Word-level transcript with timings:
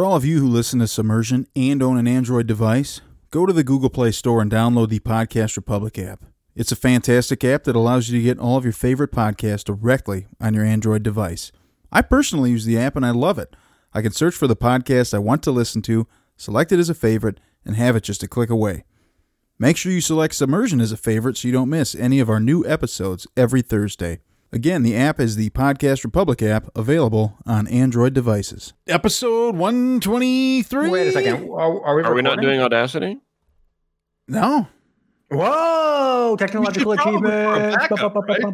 For 0.00 0.06
all 0.06 0.16
of 0.16 0.24
you 0.24 0.40
who 0.40 0.48
listen 0.48 0.78
to 0.78 0.86
Submersion 0.86 1.46
and 1.54 1.82
own 1.82 1.98
an 1.98 2.08
Android 2.08 2.46
device, 2.46 3.02
go 3.30 3.44
to 3.44 3.52
the 3.52 3.62
Google 3.62 3.90
Play 3.90 4.12
Store 4.12 4.40
and 4.40 4.50
download 4.50 4.88
the 4.88 4.98
Podcast 5.00 5.56
Republic 5.56 5.98
app. 5.98 6.24
It's 6.56 6.72
a 6.72 6.76
fantastic 6.76 7.44
app 7.44 7.64
that 7.64 7.76
allows 7.76 8.08
you 8.08 8.18
to 8.18 8.24
get 8.24 8.38
all 8.38 8.56
of 8.56 8.64
your 8.64 8.72
favorite 8.72 9.12
podcasts 9.12 9.62
directly 9.62 10.26
on 10.40 10.54
your 10.54 10.64
Android 10.64 11.02
device. 11.02 11.52
I 11.92 12.00
personally 12.00 12.50
use 12.50 12.64
the 12.64 12.78
app 12.78 12.96
and 12.96 13.04
I 13.04 13.10
love 13.10 13.38
it. 13.38 13.54
I 13.92 14.00
can 14.00 14.12
search 14.12 14.34
for 14.34 14.46
the 14.46 14.56
podcast 14.56 15.12
I 15.12 15.18
want 15.18 15.42
to 15.42 15.50
listen 15.50 15.82
to, 15.82 16.06
select 16.34 16.72
it 16.72 16.78
as 16.78 16.88
a 16.88 16.94
favorite, 16.94 17.38
and 17.66 17.76
have 17.76 17.94
it 17.94 18.04
just 18.04 18.22
a 18.22 18.26
click 18.26 18.48
away. 18.48 18.84
Make 19.58 19.76
sure 19.76 19.92
you 19.92 20.00
select 20.00 20.34
Submersion 20.34 20.80
as 20.80 20.92
a 20.92 20.96
favorite 20.96 21.36
so 21.36 21.46
you 21.46 21.52
don't 21.52 21.68
miss 21.68 21.94
any 21.94 22.20
of 22.20 22.30
our 22.30 22.40
new 22.40 22.66
episodes 22.66 23.26
every 23.36 23.60
Thursday. 23.60 24.20
Again, 24.52 24.82
the 24.82 24.96
app 24.96 25.20
is 25.20 25.36
the 25.36 25.50
Podcast 25.50 26.02
Republic 26.02 26.42
app 26.42 26.68
available 26.76 27.38
on 27.46 27.68
Android 27.68 28.14
devices. 28.14 28.72
Episode 28.88 29.54
123. 29.54 30.90
Wait 30.90 31.06
a 31.06 31.12
second. 31.12 31.48
Are, 31.50 31.84
are 31.84 31.94
we, 31.96 32.02
Are 32.02 32.14
we 32.14 32.22
not 32.22 32.40
doing 32.40 32.60
Audacity? 32.60 33.18
No. 34.26 34.66
Whoa! 35.30 36.34
Technological 36.36 36.90
We 36.90 36.96
should 36.96 37.02
probably 37.04 37.30
achievement. 37.30 37.76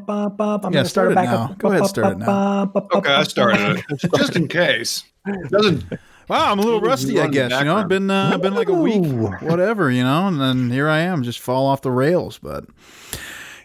I'm 0.07 0.73
Yeah, 0.73 0.83
gonna 0.83 0.85
start 0.85 0.89
start 0.89 1.09
it 1.09 1.13
a 1.13 1.15
now. 1.15 1.23
backup. 1.47 1.59
Go 1.59 1.73
ahead, 1.73 1.87
start 1.87 2.13
it 2.13 2.19
now. 2.19 2.73
Okay, 2.93 3.13
I 3.15 3.23
started 3.23 3.83
it 3.89 4.11
just 4.19 4.37
in 4.37 4.49
case. 4.49 5.05
It 5.27 5.51
doesn't 5.51 5.85
Wow, 6.29 6.53
I'm 6.53 6.59
a 6.59 6.63
little 6.63 6.81
Little 6.81 6.91
rusty, 6.91 7.19
I 7.21 7.29
guess. 7.29 7.53
You 7.53 7.65
know, 7.65 7.77
I've 7.77 7.89
been 7.89 8.11
uh, 8.11 8.37
been 8.37 8.55
like 8.55 8.69
a 8.69 8.75
week, 8.75 9.07
whatever, 9.41 9.91
you 9.91 10.03
know, 10.03 10.27
and 10.29 10.39
then 10.39 10.71
here 10.71 10.89
I 10.89 10.99
am, 10.99 11.23
just 11.23 11.41
fall 11.41 11.67
off 11.67 11.81
the 11.81 11.91
rails. 11.91 12.39
But 12.39 12.65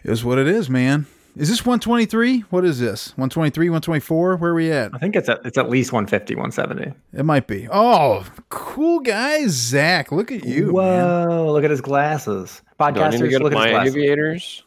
it 0.04 0.10
is 0.10 0.24
what 0.24 0.38
it 0.38 0.46
is, 0.46 0.70
man. 0.70 1.04
Is 1.34 1.48
this 1.48 1.64
123? 1.64 2.40
What 2.50 2.64
is 2.64 2.78
this? 2.78 3.08
123, 3.16 3.70
124? 3.70 4.36
Where 4.36 4.50
are 4.50 4.54
we 4.54 4.70
at? 4.70 4.94
I 4.94 4.98
think 4.98 5.16
it's 5.16 5.30
at, 5.30 5.40
it's 5.46 5.56
at 5.56 5.70
least 5.70 5.90
150, 5.90 6.34
170. 6.34 6.92
It 7.14 7.24
might 7.24 7.46
be. 7.46 7.68
Oh, 7.72 8.26
cool 8.50 9.00
guy, 9.00 9.46
Zach. 9.46 10.12
Look 10.12 10.30
at 10.30 10.44
you, 10.44 10.66
man. 10.66 11.08
Whoa! 11.28 11.52
Look 11.52 11.64
at 11.64 11.70
his 11.70 11.80
glasses. 11.80 12.60
Do 12.78 12.84
I 12.84 12.90
need 12.90 12.96
to 12.96 13.24
Podcasters, 13.24 13.40
look 13.40 13.52
at 13.52 13.58
his 13.58 13.64
my 13.64 13.70
glasses. 13.70 13.96
aviators? 13.96 14.62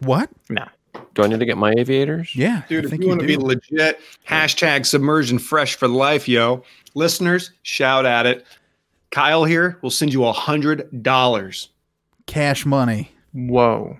What? 0.00 0.28
No. 0.50 0.66
Do 1.14 1.22
I 1.22 1.28
need 1.28 1.40
to 1.40 1.46
get 1.46 1.56
my 1.56 1.72
aviators? 1.78 2.36
Yeah, 2.36 2.62
Dude, 2.68 2.84
I 2.84 2.88
if 2.88 2.92
you 2.92 3.04
you 3.04 3.08
want 3.08 3.20
to 3.22 3.26
be 3.26 3.36
legit, 3.36 4.00
hashtag 4.28 4.84
submersion 4.84 5.38
fresh 5.38 5.76
for 5.76 5.88
life, 5.88 6.28
yo. 6.28 6.62
Listeners, 6.94 7.52
shout 7.62 8.04
at 8.04 8.26
it. 8.26 8.44
Kyle 9.12 9.44
here 9.44 9.78
will 9.80 9.90
send 9.90 10.12
you 10.12 10.24
a 10.26 10.32
hundred 10.32 11.02
dollars 11.02 11.70
Cash 12.26 12.66
money. 12.66 13.12
Whoa! 13.32 13.96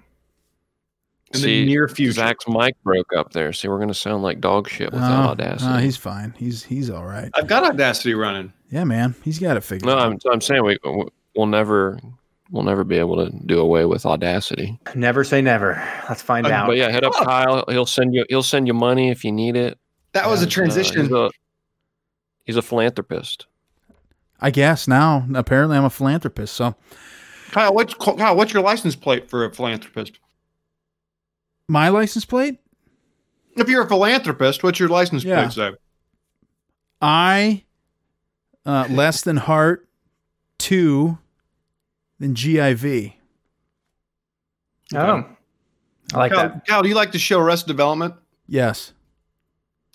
In 1.35 1.41
See, 1.41 1.61
the 1.61 1.67
near 1.67 1.89
future. 1.89 2.13
Zach's 2.13 2.47
mic 2.49 2.75
broke 2.83 3.13
up 3.17 3.33
there. 3.33 3.53
See, 3.53 3.69
we're 3.69 3.79
gonna 3.81 3.95
sound 3.95 4.23
like 4.23 4.41
dog 4.41 4.69
shit 4.69 4.93
without 4.93 5.27
Oh, 5.27 5.31
Audacity. 5.31 5.73
oh, 5.73 5.79
he's 5.79 5.97
fine. 5.97 6.35
He's 6.39 6.63
he's 6.63 6.91
all 6.91 7.05
right. 7.05 7.31
I've 7.35 7.47
got 7.47 7.65
Audacity 7.65 8.15
running. 8.15 8.53
Yeah, 8.71 8.85
man. 8.85 9.15
He's 9.23 9.39
got 9.39 9.57
it 9.57 9.61
figured 9.63 9.87
no, 9.87 9.97
out. 9.99 10.01
I'm, 10.01 10.19
I'm 10.33 10.41
saying 10.41 10.65
we 10.65 10.79
we'll 11.37 11.47
never 11.47 11.99
we'll 12.51 12.63
never 12.65 12.85
be 12.85 12.99
able 12.99 13.25
to 13.25 13.31
do 13.47 13.61
away 13.61 13.85
with 13.85 14.05
Audacity. 14.07 14.79
Never 14.95 15.25
say 15.25 15.41
never. 15.43 15.83
Let's 16.09 16.23
find 16.23 16.47
Uh, 16.47 16.51
out. 16.51 16.67
But 16.67 16.77
yeah, 16.77 16.91
hit 16.91 17.05
up 17.05 17.13
Oh. 17.21 17.25
Kyle. 17.25 17.65
He'll 17.69 17.87
send 17.87 18.15
you 18.15 18.25
he'll 18.29 18.43
send 18.43 18.67
you 18.67 18.75
money 18.75 19.11
if 19.11 19.25
you 19.25 19.33
need 19.33 19.57
it. 19.57 19.79
That 20.13 20.29
was 20.29 20.41
a 20.41 20.45
And, 20.45 20.53
uh, 20.53 20.55
transition. 20.55 21.03
he's, 21.03 21.13
a, 21.13 21.31
he's 22.45 22.57
a 22.57 22.63
philanthropist. 22.63 23.47
I 24.41 24.51
guess 24.51 24.87
now, 24.87 25.27
apparently, 25.35 25.77
I'm 25.77 25.85
a 25.85 25.91
philanthropist. 25.91 26.55
So 26.55 26.75
Kyle, 27.51 27.73
what's 27.75 27.95
Kyle? 27.95 28.37
What's 28.37 28.53
your 28.53 28.63
license 28.63 28.95
plate 28.97 29.29
for 29.31 29.45
a 29.45 29.53
philanthropist? 29.55 30.19
My 31.69 31.89
license 31.89 32.25
plate, 32.25 32.59
If 33.57 33.69
you're 33.69 33.83
a 33.83 33.89
philanthropist, 33.89 34.63
what's 34.63 34.79
your 34.81 34.89
license 34.89 35.25
Yeah. 35.25 35.43
plate 35.43 35.53
say? 35.53 35.71
I 37.01 37.65
uh, 38.67 38.87
less 38.91 39.23
than 39.23 39.37
heart 39.37 39.89
two, 40.59 41.19
than 42.19 42.35
GIV. 42.35 43.13
oh, 44.95 45.25
I 46.15 46.19
like 46.19 46.33
Kyle, 46.33 46.49
that. 46.49 46.67
Kyle, 46.67 46.83
do 46.83 46.89
you 46.89 46.95
like 46.95 47.13
the 47.13 47.19
show 47.19 47.41
Arrested 47.41 47.69
Development? 47.69 48.15
Yes, 48.47 48.93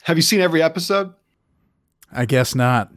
Have 0.03 0.17
you 0.17 0.21
seen 0.23 0.39
every 0.41 0.61
episode? 0.61 1.13
I 2.11 2.25
guess 2.25 2.55
not. 2.55 2.91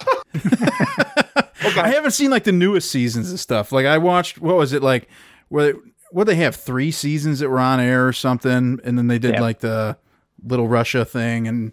I 0.34 1.90
haven't 1.94 2.12
seen 2.12 2.30
like 2.30 2.44
the 2.44 2.52
newest 2.52 2.90
seasons 2.90 3.30
and 3.30 3.38
stuff. 3.38 3.72
Like 3.72 3.86
I 3.86 3.98
watched, 3.98 4.40
what 4.40 4.56
was 4.56 4.72
it 4.72 4.82
like? 4.82 5.08
Where 5.48 5.74
what 6.12 6.26
they 6.26 6.34
have 6.36 6.54
three 6.56 6.90
seasons 6.90 7.38
that 7.40 7.48
were 7.48 7.58
on 7.58 7.80
air 7.80 8.06
or 8.06 8.12
something, 8.12 8.78
and 8.84 8.98
then 8.98 9.06
they 9.06 9.18
did 9.18 9.34
Yeah. 9.34 9.40
like 9.40 9.60
the 9.60 9.96
Little 10.44 10.68
Russia 10.68 11.04
thing, 11.04 11.46
and, 11.48 11.72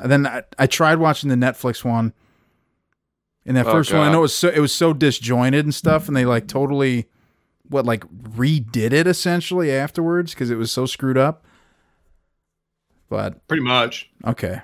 and 0.00 0.10
then 0.10 0.26
I, 0.26 0.42
I 0.58 0.66
tried 0.66 0.98
watching 0.98 1.28
the 1.30 1.36
Netflix 1.36 1.84
one. 1.84 2.12
And 3.46 3.56
that 3.56 3.66
Oh, 3.66 3.72
first 3.72 3.92
one, 3.92 4.02
I 4.02 4.12
know 4.12 4.18
it 4.18 4.22
was 4.22 4.34
so 4.36 4.48
it 4.48 4.60
was 4.60 4.72
so 4.74 4.92
disjointed 4.92 5.64
and 5.64 5.74
stuff, 5.74 6.06
and 6.08 6.16
they 6.16 6.24
like 6.26 6.48
totally, 6.48 7.06
what 7.68 7.86
like 7.86 8.04
redid 8.10 8.92
it 8.92 9.06
essentially 9.06 9.70
afterwards 9.72 10.34
because 10.34 10.50
it 10.50 10.56
was 10.56 10.70
so 10.70 10.84
screwed 10.86 11.16
up. 11.16 11.44
But 13.08 13.46
Pretty 13.48 13.62
much. 13.62 14.10
okay, 14.26 14.60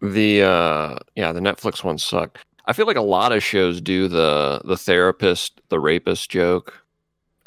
The 0.00 0.42
uh 0.42 0.98
yeah, 1.16 1.32
the 1.32 1.40
Netflix 1.40 1.82
ones 1.82 2.04
suck. 2.04 2.38
I 2.66 2.72
feel 2.72 2.86
like 2.86 2.96
a 2.96 3.00
lot 3.02 3.32
of 3.32 3.42
shows 3.42 3.80
do 3.80 4.06
the 4.06 4.60
the 4.64 4.76
therapist, 4.76 5.60
the 5.70 5.80
rapist 5.80 6.30
joke. 6.30 6.79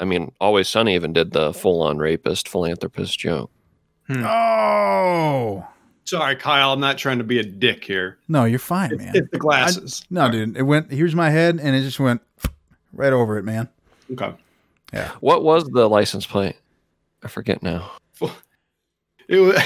I 0.04 0.06
mean, 0.06 0.32
Always 0.38 0.68
Sunny 0.68 0.94
even 0.96 1.14
did 1.14 1.32
the 1.32 1.54
full 1.54 1.80
on 1.80 1.96
rapist 1.96 2.46
philanthropist 2.46 3.18
joke. 3.18 3.50
Hmm. 4.06 4.22
oh 4.26 5.66
Sorry, 6.04 6.36
Kyle. 6.36 6.74
I'm 6.74 6.80
not 6.80 6.98
trying 6.98 7.16
to 7.16 7.24
be 7.24 7.38
a 7.38 7.42
dick 7.42 7.82
here. 7.82 8.18
no, 8.28 8.44
you're 8.44 8.58
fine, 8.58 8.98
man. 8.98 9.12
It's 9.14 9.30
the 9.30 9.38
glasses. 9.38 10.04
No, 10.10 10.30
dude, 10.30 10.58
it 10.58 10.62
went. 10.64 10.92
Here's 10.92 11.14
my 11.14 11.30
head, 11.30 11.58
and 11.58 11.74
it 11.74 11.80
just 11.80 11.98
went 11.98 12.20
right 12.92 13.14
over 13.14 13.38
it, 13.38 13.44
man. 13.44 13.70
Okay. 14.12 14.34
Yeah. 14.92 15.10
What 15.20 15.42
was 15.42 15.64
the 15.64 15.88
license 15.88 16.26
plate? 16.26 16.56
I 17.22 17.28
forget 17.28 17.62
now. 17.62 17.90
It 19.26 19.38
was 19.38 19.58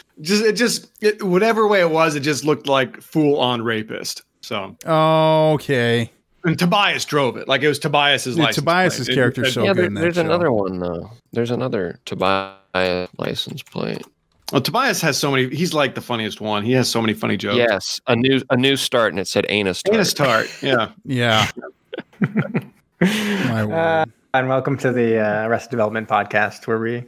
just 0.20 0.44
it 0.44 0.52
just 0.52 0.88
it, 1.02 1.20
whatever 1.20 1.66
way 1.66 1.80
it 1.80 1.90
was, 1.90 2.14
it 2.14 2.20
just 2.20 2.44
looked 2.44 2.68
like 2.68 3.00
full 3.00 3.40
on 3.40 3.60
rapist. 3.60 4.22
So 4.40 4.76
Okay, 4.86 6.12
and 6.44 6.58
Tobias 6.58 7.04
drove 7.04 7.36
it 7.36 7.48
like 7.48 7.62
it 7.62 7.68
was 7.68 7.78
Tobias's 7.78 8.36
Yeah, 8.36 8.44
license. 8.44 8.56
Tobias's 8.64 9.06
plate. 9.06 9.12
It- 9.12 9.14
character's 9.16 9.54
so 9.54 9.62
yeah, 9.62 9.68
good 9.68 9.76
there- 9.78 9.84
in 9.86 9.94
that 9.94 10.00
there's 10.00 10.14
show. 10.16 10.20
another 10.22 10.52
one 10.52 10.78
though. 10.78 11.10
There's 11.32 11.50
another 11.50 11.98
Tobias 12.06 13.08
license 13.18 13.62
plate. 13.62 14.02
Well, 14.52 14.60
Tobias 14.60 15.00
has 15.02 15.16
so 15.16 15.30
many. 15.30 15.54
He's 15.54 15.74
like 15.74 15.94
the 15.94 16.00
funniest 16.00 16.40
one. 16.40 16.64
He 16.64 16.72
has 16.72 16.88
so 16.90 17.00
many 17.00 17.14
funny 17.14 17.36
jokes. 17.36 17.56
Yes, 17.56 18.00
a 18.08 18.16
new 18.16 18.42
a 18.50 18.56
new 18.56 18.76
start, 18.76 19.12
and 19.12 19.20
it 19.20 19.28
said 19.28 19.46
anus 19.48 19.82
tart. 19.82 19.94
Anus 19.94 20.12
tart. 20.12 20.50
Yeah. 20.62 20.88
yeah. 21.04 21.48
my 23.00 23.62
Uh, 23.62 23.66
word. 23.66 24.12
and 24.34 24.48
welcome 24.48 24.76
to 24.78 24.92
the 24.92 25.18
uh, 25.18 25.46
Arrested 25.46 25.70
Development 25.70 26.08
podcast, 26.08 26.66
where 26.66 26.78
we 26.80 27.04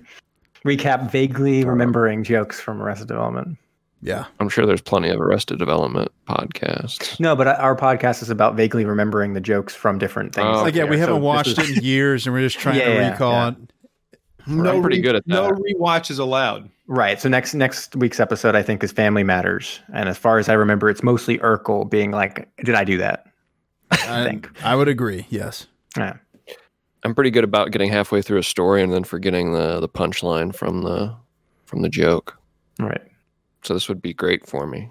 recap 0.65 1.11
vaguely 1.11 1.65
remembering 1.65 2.23
jokes 2.23 2.61
from 2.61 2.81
Arrested 2.81 3.09
Development. 3.09 3.59
Yeah, 4.03 4.25
I'm 4.41 4.49
sure 4.49 4.67
there's 4.67 4.81
plenty 4.83 5.09
of 5.09 5.21
Arrested 5.21 5.59
Development 5.59 6.11
podcasts. 6.29 7.19
No, 7.21 7.35
but 7.37 7.47
our 7.47 7.77
podcast 7.77 8.21
is 8.23 8.31
about 8.31 8.57
vaguely 8.57 8.85
remembering 8.85 9.33
the 9.35 9.41
jokes 9.41 9.75
from 9.75 9.99
different 9.99 10.35
things. 10.35 10.49
Oh, 10.51 10.63
like 10.63 10.75
yeah, 10.75 10.85
we 10.85 10.99
haven't 10.99 11.17
this 11.17 11.23
watched 11.25 11.59
is- 11.59 11.71
it 11.71 11.79
in 11.79 11.85
years, 11.85 12.27
and 12.27 12.35
we're 12.35 12.43
just 12.43 12.59
trying 12.59 12.77
Yeah, 12.79 12.95
to 13.05 13.11
recall 13.11 13.33
yeah. 13.33 13.49
it. 13.51 13.57
No, 14.49 14.71
I'm 14.75 14.83
pretty 14.83 14.97
re- 14.99 15.03
good 15.03 15.15
at 15.17 15.27
No 15.27 15.51
rewatch 15.53 16.11
is 16.11 16.19
allowed. 16.19 16.69
Right. 16.89 17.21
So 17.21 17.29
next 17.29 17.55
next 17.55 17.95
week's 17.95 18.19
episode, 18.19 18.57
I 18.57 18.63
think, 18.63 18.83
is 18.83 18.91
Family 18.91 19.23
Matters, 19.23 19.79
and 19.95 20.09
as 20.09 20.19
far 20.19 20.39
as 20.39 20.49
I 20.49 20.55
remember, 20.55 20.91
it's 20.91 21.03
mostly 21.03 21.39
Urkel 21.39 21.89
being 21.89 22.11
like, 22.11 22.49
"Did 22.65 22.75
I 22.75 22.83
do 22.85 22.99
that?" 22.99 23.25
I, 23.93 24.25
think. 24.25 24.51
I 24.65 24.75
would 24.75 24.89
agree. 24.89 25.27
Yes. 25.31 25.67
Yeah. 25.97 26.15
I'm 27.05 27.15
pretty 27.15 27.31
good 27.31 27.45
about 27.45 27.71
getting 27.73 27.91
halfway 27.91 28.23
through 28.23 28.39
a 28.39 28.43
story 28.43 28.83
and 28.83 28.93
then 28.93 29.05
forgetting 29.05 29.53
the 29.53 29.79
the 29.81 29.89
punchline 29.89 30.55
from 30.55 30.83
the 30.83 31.15
from 31.67 31.83
the 31.83 31.89
joke. 31.89 32.37
Right. 32.81 33.01
So 33.63 33.75
this 33.75 33.89
would 33.89 34.03
be 34.03 34.13
great 34.15 34.47
for 34.47 34.67
me. 34.67 34.91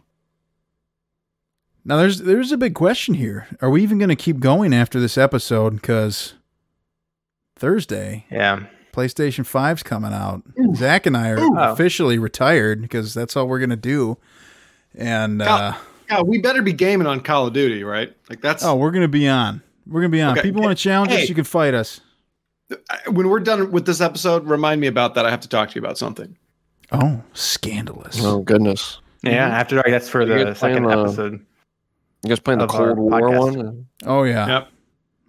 Now 1.84 1.98
there's 1.98 2.20
there's 2.20 2.52
a 2.52 2.58
big 2.58 2.76
question 2.76 3.16
here. 3.16 3.48
Are 3.62 3.70
we 3.70 3.82
even 3.84 3.98
going 3.98 4.10
to 4.10 4.16
keep 4.16 4.40
going 4.40 4.74
after 4.74 5.00
this 5.00 5.18
episode? 5.18 5.76
Because 5.76 6.34
Thursday, 7.56 8.26
Yeah. 8.30 8.66
PlayStation 8.94 9.46
5's 9.46 9.84
coming 9.84 10.12
out. 10.12 10.44
Zach 10.76 11.06
and 11.06 11.16
I 11.16 11.30
are 11.30 11.40
Ooh. 11.40 11.58
officially 11.58 12.18
retired 12.18 12.82
because 12.82 13.14
that's 13.14 13.38
all 13.38 13.48
we're 13.48 13.60
going 13.60 13.70
to 13.70 13.78
do. 13.78 14.18
And 14.94 15.42
uh, 15.42 15.76
Yeah, 16.10 16.22
we 16.22 16.40
better 16.42 16.62
be 16.62 16.74
gaming 16.74 17.08
on 17.08 17.22
Call 17.22 17.48
of 17.48 17.54
Duty, 17.54 17.86
right? 17.86 18.14
Like 18.30 18.42
that's 18.42 18.66
oh, 18.66 18.76
we're 18.76 18.92
going 18.92 19.04
to 19.04 19.08
be 19.08 19.30
on. 19.30 19.62
We're 19.88 20.02
going 20.02 20.12
to 20.12 20.18
be 20.18 20.22
on. 20.22 20.38
Okay. 20.38 20.42
People 20.48 20.62
want 20.62 20.78
to 20.78 20.84
challenge 20.84 21.12
us, 21.14 21.30
you 21.30 21.36
can 21.36 21.46
fight 21.46 21.74
us. 21.74 22.02
when 23.08 23.30
we're 23.30 23.40
done 23.40 23.72
with 23.72 23.86
this 23.86 24.02
episode. 24.02 24.46
Remind 24.46 24.82
me 24.82 24.88
about 24.88 25.16
that. 25.16 25.26
I 25.26 25.32
have 25.32 25.42
to 25.42 25.50
talk 25.50 25.70
to 25.70 25.76
you 25.76 25.82
about 25.82 25.98
something. 25.98 26.38
Oh, 26.92 27.22
scandalous. 27.34 28.18
Oh 28.24 28.40
goodness. 28.42 29.00
Yeah. 29.24 29.48
After 29.48 29.76
dark, 29.76 29.88
that's 29.88 30.10
for 30.10 30.22
You 30.24 30.28
the 30.28 30.46
guys 30.46 30.60
playing, 30.60 30.76
second 30.76 30.86
uh, 30.92 31.02
episode. 31.04 31.46
You 32.24 32.30
guys 32.30 32.40
playing 32.40 32.60
the 32.60 32.68
Cold 32.68 32.98
War 32.98 33.22
podcast. 33.22 33.40
one? 33.56 33.88
Oh, 34.06 34.24
yeah. 34.24 34.48
Yep. 34.48 34.68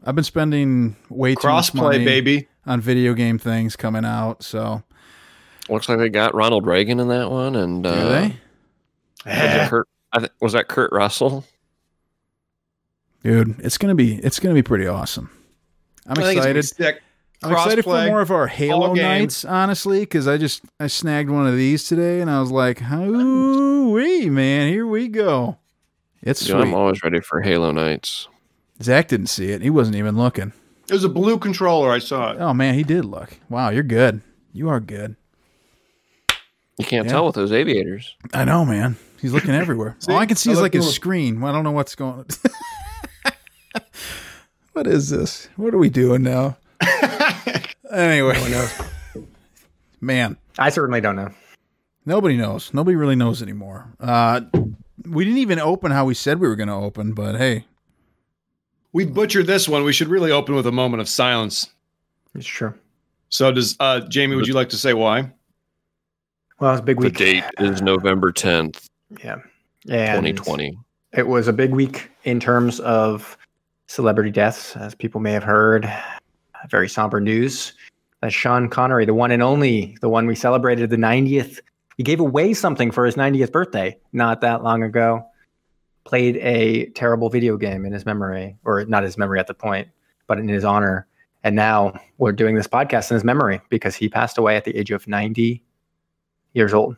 I've 0.05 0.15
been 0.15 0.25
spending 0.25 0.97
way 1.09 1.35
too 1.35 1.47
much 1.49 1.73
money 1.75 1.99
Crossplay, 2.01 2.05
baby. 2.05 2.49
on 2.67 2.81
video 2.81 3.15
game 3.15 3.39
things 3.39 3.77
coming 3.77 4.05
out. 4.05 4.43
So, 4.43 4.83
Looks 5.69 5.89
like 5.89 5.99
they 5.99 6.09
got 6.09 6.35
Ronald 6.35 6.67
Reagan 6.67 6.99
in 6.99 7.09
that 7.09 7.31
one, 7.31 7.55
and 7.55 7.85
do 7.85 7.89
uh, 7.89 8.09
they? 8.09 8.37
had 9.25 9.61
Eh, 9.61 9.69
Kurt 9.69 9.89
I 10.13 10.19
th- 10.19 10.33
was 10.41 10.55
that 10.55 10.67
Kurt 10.69 10.91
Russell. 10.93 11.45
Dude, 13.23 13.61
it's 13.61 13.79
gonna 13.79 13.95
be 13.95 14.17
it's 14.17 14.41
gonna 14.41 14.55
be 14.57 14.63
pretty 14.63 14.89
awesome. 14.89 15.31
I'm 16.07 16.19
I 16.19 16.23
think 16.27 16.37
it's 16.39 16.41
gonna 16.45 16.55
be 16.55 16.59
excited. 16.59 17.03
Sick. 17.43 17.51
I'm 17.51 17.53
excited 17.53 17.85
for 17.85 18.07
more 18.07 18.21
of 18.21 18.31
our 18.31 18.47
Halo 18.47 18.95
nights, 18.95 19.45
honestly, 19.45 20.01
because 20.01 20.27
I 20.29 20.39
just 20.39 20.63
I 20.81 20.87
snagged 20.87 21.31
one 21.31 21.47
of 21.47 21.57
these 21.57 21.85
today, 21.85 22.21
and 22.21 22.31
I 22.31 22.41
was 22.41 22.51
like, 22.51 22.81
"Ooh, 22.83 23.91
wee, 23.93 24.29
man, 24.31 24.69
here 24.69 24.87
we 24.87 25.09
go." 25.09 25.59
It's 26.23 26.45
Dude, 26.47 26.57
I'm 26.57 26.75
always 26.75 27.03
ready 27.03 27.21
for 27.21 27.41
Halo 27.41 27.73
nights. 27.73 28.29
Zach 28.83 29.09
didn't 29.09 29.27
see 29.27 29.51
it; 29.51 29.63
he 29.63 29.71
wasn't 29.71 29.97
even 29.97 30.17
looking. 30.17 30.53
It 30.89 30.93
was 30.93 31.05
a 31.05 31.09
blue 31.09 31.39
controller. 31.39 31.91
I 31.91 31.99
saw 31.99 32.33
it. 32.33 32.39
Oh 32.41 32.53
man, 32.55 32.75
he 32.75 32.83
did 32.83 33.05
look. 33.05 33.39
Wow, 33.49 33.71
you're 33.71 33.83
good. 33.83 34.21
You 34.53 34.69
are 34.69 34.81
good. 34.81 35.17
You 36.79 36.85
can't 36.85 37.07
Yeah. 37.07 37.13
tell 37.13 37.27
with 37.27 37.35
those 37.35 37.53
aviators. 37.53 38.15
I 38.33 38.45
know, 38.45 38.65
man. 38.65 38.97
He's 39.21 39.33
looking 39.33 39.51
everywhere. 39.51 39.97
See? 40.01 40.13
All 40.13 40.19
I 40.19 40.27
can 40.27 40.37
see 40.37 40.51
I 40.51 40.53
is 40.53 40.59
look 40.59 40.65
like 40.65 40.73
his 40.75 40.93
screen. 40.93 41.43
I 41.45 41.53
don't 41.53 41.65
know 41.65 41.71
what's 41.71 41.95
going. 41.95 42.25
on. 43.25 43.33
what 44.73 44.87
is 44.87 45.11
this? 45.11 45.49
What 45.57 45.75
are 45.75 45.79
we 45.79 45.91
doing 45.91 46.23
now? 46.23 46.57
Anyway, 47.93 48.39
man, 50.01 50.37
I 50.59 50.71
certainly 50.71 51.01
don't 51.03 51.17
know. 51.17 51.31
nobody 52.07 52.37
knows. 52.37 52.73
Nobody 52.73 52.97
really 52.97 53.17
knows 53.17 53.43
anymore. 53.43 53.93
Uh, 54.01 54.41
we 55.07 55.25
didn't 55.25 55.41
even 55.41 55.59
open 55.59 55.93
how 55.93 56.07
we 56.07 56.15
said 56.15 56.41
we 56.41 56.49
were 56.49 56.57
going 56.57 56.69
to 56.69 56.75
open, 56.75 57.13
but 57.13 57.37
hey, 57.37 57.67
we 58.93 59.05
butchered 59.05 59.47
this 59.47 59.69
one. 59.69 59.85
We 59.85 59.93
should 59.93 60.09
really 60.09 60.31
open 60.31 60.55
with 60.55 60.67
a 60.67 60.73
moment 60.73 61.03
of 61.03 61.09
silence. 61.09 61.69
It's 62.35 62.47
true. 62.47 62.73
So, 63.29 63.53
does 63.53 63.77
uh, 63.79 64.01
Jamie? 64.01 64.37
Would 64.37 64.47
you 64.47 64.55
like 64.55 64.71
to 64.71 64.77
say 64.79 64.95
why? 64.95 65.31
Well, 66.61 66.73
it's 66.73 66.81
a 66.81 66.85
big 66.85 66.99
week. 66.99 67.19
The 67.19 67.25
date 67.25 67.45
is 67.59 67.83
November 67.83 68.33
10th, 68.33 68.87
Yeah. 69.23 69.37
And 69.89 70.25
2020. 70.25 70.79
It 71.13 71.27
was 71.27 71.49
a 71.49 71.53
big 71.53 71.73
week 71.73 72.11
in 72.25 72.39
terms 72.41 72.81
of 72.81 73.37
celebrity 73.89 74.31
deaths, 74.31 74.77
as 74.77 74.95
people 74.95 75.21
may 75.21 75.33
have 75.33 75.43
heard. 75.43 75.93
Very 76.71 76.89
somber 76.89 77.21
news 77.21 77.73
that 78.23 78.33
Sean 78.33 78.69
Connery, 78.69 79.05
the 79.05 79.15
one 79.15 79.31
and 79.31 79.43
only, 79.43 79.97
the 80.01 80.09
one 80.09 80.27
we 80.27 80.35
celebrated 80.35 80.89
the 80.91 80.97
90th, 80.97 81.59
he 81.97 82.03
gave 82.03 82.21
away 82.21 82.55
something 82.55 82.91
for 82.91 83.05
his 83.05 83.17
90th 83.17 83.53
birthday 83.53 83.99
not 84.13 84.41
that 84.41 84.63
long 84.63 84.83
ago. 84.83 85.27
Played 86.05 86.37
a 86.39 86.87
terrible 86.91 87.29
video 87.29 87.57
game 87.57 87.85
in 87.85 87.93
his 87.93 88.07
memory, 88.07 88.57
or 88.65 88.85
not 88.87 89.03
his 89.03 89.19
memory 89.19 89.39
at 89.39 89.47
the 89.47 89.55
point, 89.55 89.89
but 90.27 90.39
in 90.39 90.49
his 90.49 90.65
honor. 90.65 91.07
And 91.45 91.55
now 91.57 92.01
we're 92.19 92.33
doing 92.33 92.55
this 92.55 92.67
podcast 92.69 93.11
in 93.11 93.17
his 93.17 93.25
memory 93.25 93.61
because 93.69 93.95
he 93.97 94.09
passed 94.09 94.39
away 94.39 94.57
at 94.57 94.65
the 94.65 94.77
age 94.77 94.91
of 94.91 95.07
90 95.07 95.63
years 96.55 96.73
old. 96.75 96.97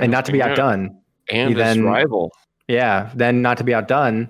And 0.00 0.10
not 0.10 0.24
to 0.26 0.32
be 0.32 0.42
outdone, 0.42 0.96
And 1.30 1.50
he 1.50 1.54
his 1.54 1.76
then- 1.76 1.84
rival. 1.84 2.32
yeah. 2.68 3.10
Then, 3.14 3.42
not 3.42 3.56
to 3.58 3.64
be 3.64 3.74
outdone, 3.74 4.28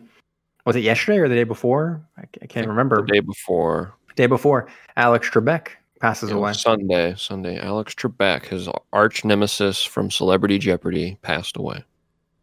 was 0.65 0.77
it 0.77 0.81
yesterday 0.81 1.19
or 1.19 1.29
the 1.29 1.35
day 1.35 1.45
before? 1.45 2.01
I, 2.17 2.23
I 2.43 2.47
can't 2.47 2.67
remember. 2.69 3.03
The 3.03 3.13
day 3.13 3.21
before. 3.21 3.95
Day 4.21 4.27
before, 4.27 4.69
Alex 4.99 5.31
Trebek 5.31 5.69
passes 5.99 6.31
away. 6.31 6.53
Sunday. 6.53 7.15
Sunday. 7.17 7.59
Alex 7.59 7.95
Trebek, 7.95 8.45
his 8.45 8.69
arch 8.93 9.25
nemesis 9.25 9.83
from 9.83 10.11
Celebrity 10.11 10.59
Jeopardy, 10.59 11.17
passed 11.23 11.57
away. 11.57 11.83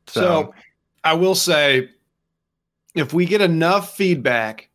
So, 0.07 0.55
I 1.03 1.13
will 1.13 1.35
say, 1.35 1.91
if 2.95 3.13
we 3.13 3.27
get 3.27 3.41
enough 3.41 3.95
feedback, 3.95 4.69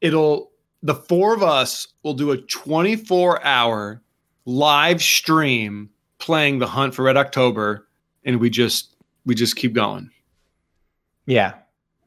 it'll 0.00 0.50
the 0.82 0.94
four 0.94 1.34
of 1.34 1.42
us 1.42 1.88
will 2.02 2.14
do 2.14 2.30
a 2.30 2.38
24 2.38 3.44
hour 3.44 4.00
live 4.46 5.02
stream 5.02 5.90
playing 6.16 6.58
the 6.58 6.66
Hunt 6.66 6.94
for 6.94 7.02
Red 7.02 7.18
October, 7.18 7.86
and 8.24 8.40
we 8.40 8.48
just 8.48 8.96
we 9.26 9.34
just 9.34 9.56
keep 9.56 9.74
going. 9.74 10.10
yeah, 11.26 11.52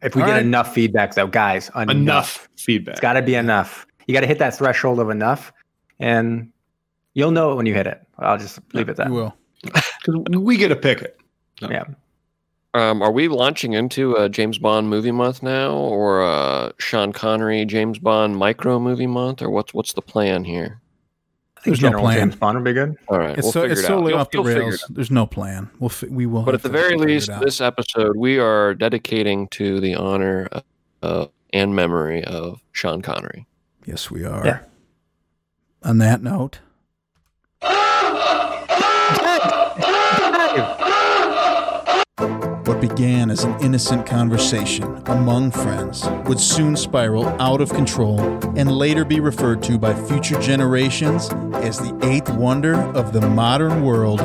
if 0.05 0.15
we 0.15 0.21
All 0.21 0.27
get 0.27 0.33
right. 0.35 0.41
enough 0.45 0.73
feedback, 0.73 1.15
though, 1.15 1.27
guys, 1.27 1.69
enough. 1.75 1.89
Enough 1.89 2.49
feedback. 2.57 2.93
It's 2.93 3.01
got 3.01 3.13
to 3.13 3.21
be 3.21 3.35
enough. 3.35 3.85
You 4.07 4.13
got 4.13 4.21
to 4.21 4.27
hit 4.27 4.39
that 4.39 4.55
threshold 4.55 4.99
of 4.99 5.09
enough, 5.09 5.51
and 5.99 6.51
you'll 7.15 7.31
know 7.31 7.51
it 7.51 7.55
when 7.55 7.65
you 7.65 7.73
hit 7.73 7.87
it. 7.87 8.01
I'll 8.19 8.37
just 8.37 8.59
leave 8.73 8.87
it 8.89 8.99
at 8.99 9.07
You 9.07 9.13
will. 9.13 9.33
will. 9.63 9.71
'Cause 10.05 10.15
we 10.39 10.57
get 10.57 10.67
to 10.69 10.75
pick 10.75 11.01
it. 11.01 11.19
Yeah. 11.61 11.85
Um, 12.75 13.01
are 13.01 13.11
we 13.11 13.27
launching 13.29 13.73
into 13.73 14.13
a 14.15 14.27
James 14.29 14.57
Bond 14.59 14.89
movie 14.89 15.11
month 15.11 15.41
now, 15.41 15.71
or 15.71 16.21
a 16.21 16.73
Sean 16.77 17.13
Connery 17.13 17.63
James 17.65 17.97
Bond 17.99 18.35
micro 18.37 18.79
movie 18.79 19.07
month, 19.07 19.41
or 19.41 19.49
what's 19.49 19.73
what's 19.73 19.93
the 19.93 20.01
plan 20.01 20.43
here? 20.43 20.81
I 21.65 21.69
think 21.71 21.79
There's 21.81 21.91
no 21.93 21.99
plan. 21.99 22.17
James 22.19 22.35
Bond 22.35 22.57
would 22.59 22.63
be 22.63 22.73
good. 22.73 22.95
All 23.07 23.17
right, 23.17 23.31
It's, 23.35 23.41
we'll 23.45 23.51
so, 23.51 23.61
figure 23.61 23.71
it's 23.71 23.81
it 23.81 23.85
out. 23.85 23.87
totally 23.89 24.11
You'll- 24.11 24.21
off 24.21 24.29
the 24.29 24.37
you'll 24.37 24.43
figure 24.45 24.61
it 24.61 24.65
rails. 24.65 24.83
out. 24.83 24.93
There's 24.93 25.09
no 25.11 25.25
plan. 25.25 25.69
We'll 25.79 25.89
fi- 25.89 26.07
we 26.07 26.25
will. 26.27 26.43
But 26.43 26.53
at 26.53 26.61
the 26.61 26.69
very 26.69 26.95
least, 26.95 27.31
this 27.39 27.59
episode 27.59 28.15
we 28.15 28.37
are 28.37 28.75
dedicating 28.75 29.47
to 29.49 29.79
the 29.79 29.95
honor 29.95 30.47
of, 30.51 30.63
uh, 31.01 31.25
and 31.53 31.75
memory 31.75 32.23
of 32.23 32.61
Sean 32.71 33.01
Connery. 33.01 33.47
yes, 33.85 34.11
we 34.11 34.23
are. 34.23 34.45
Yeah. 34.45 34.59
On 35.81 35.97
that 35.97 36.21
note, 36.21 36.59
What 42.75 42.89
began 42.89 43.31
as 43.31 43.45
an 43.45 43.57
innocent 43.61 44.05
conversation 44.05 45.01
among 45.05 45.51
friends 45.51 46.05
would 46.25 46.41
soon 46.41 46.75
spiral 46.75 47.25
out 47.41 47.61
of 47.61 47.69
control 47.69 48.19
and 48.57 48.69
later 48.69 49.05
be 49.05 49.21
referred 49.21 49.63
to 49.63 49.77
by 49.77 49.93
future 49.93 50.37
generations 50.41 51.29
as 51.53 51.79
the 51.79 51.97
eighth 52.03 52.29
wonder 52.31 52.75
of 52.75 53.13
the 53.13 53.21
modern 53.21 53.81
world. 53.81 54.19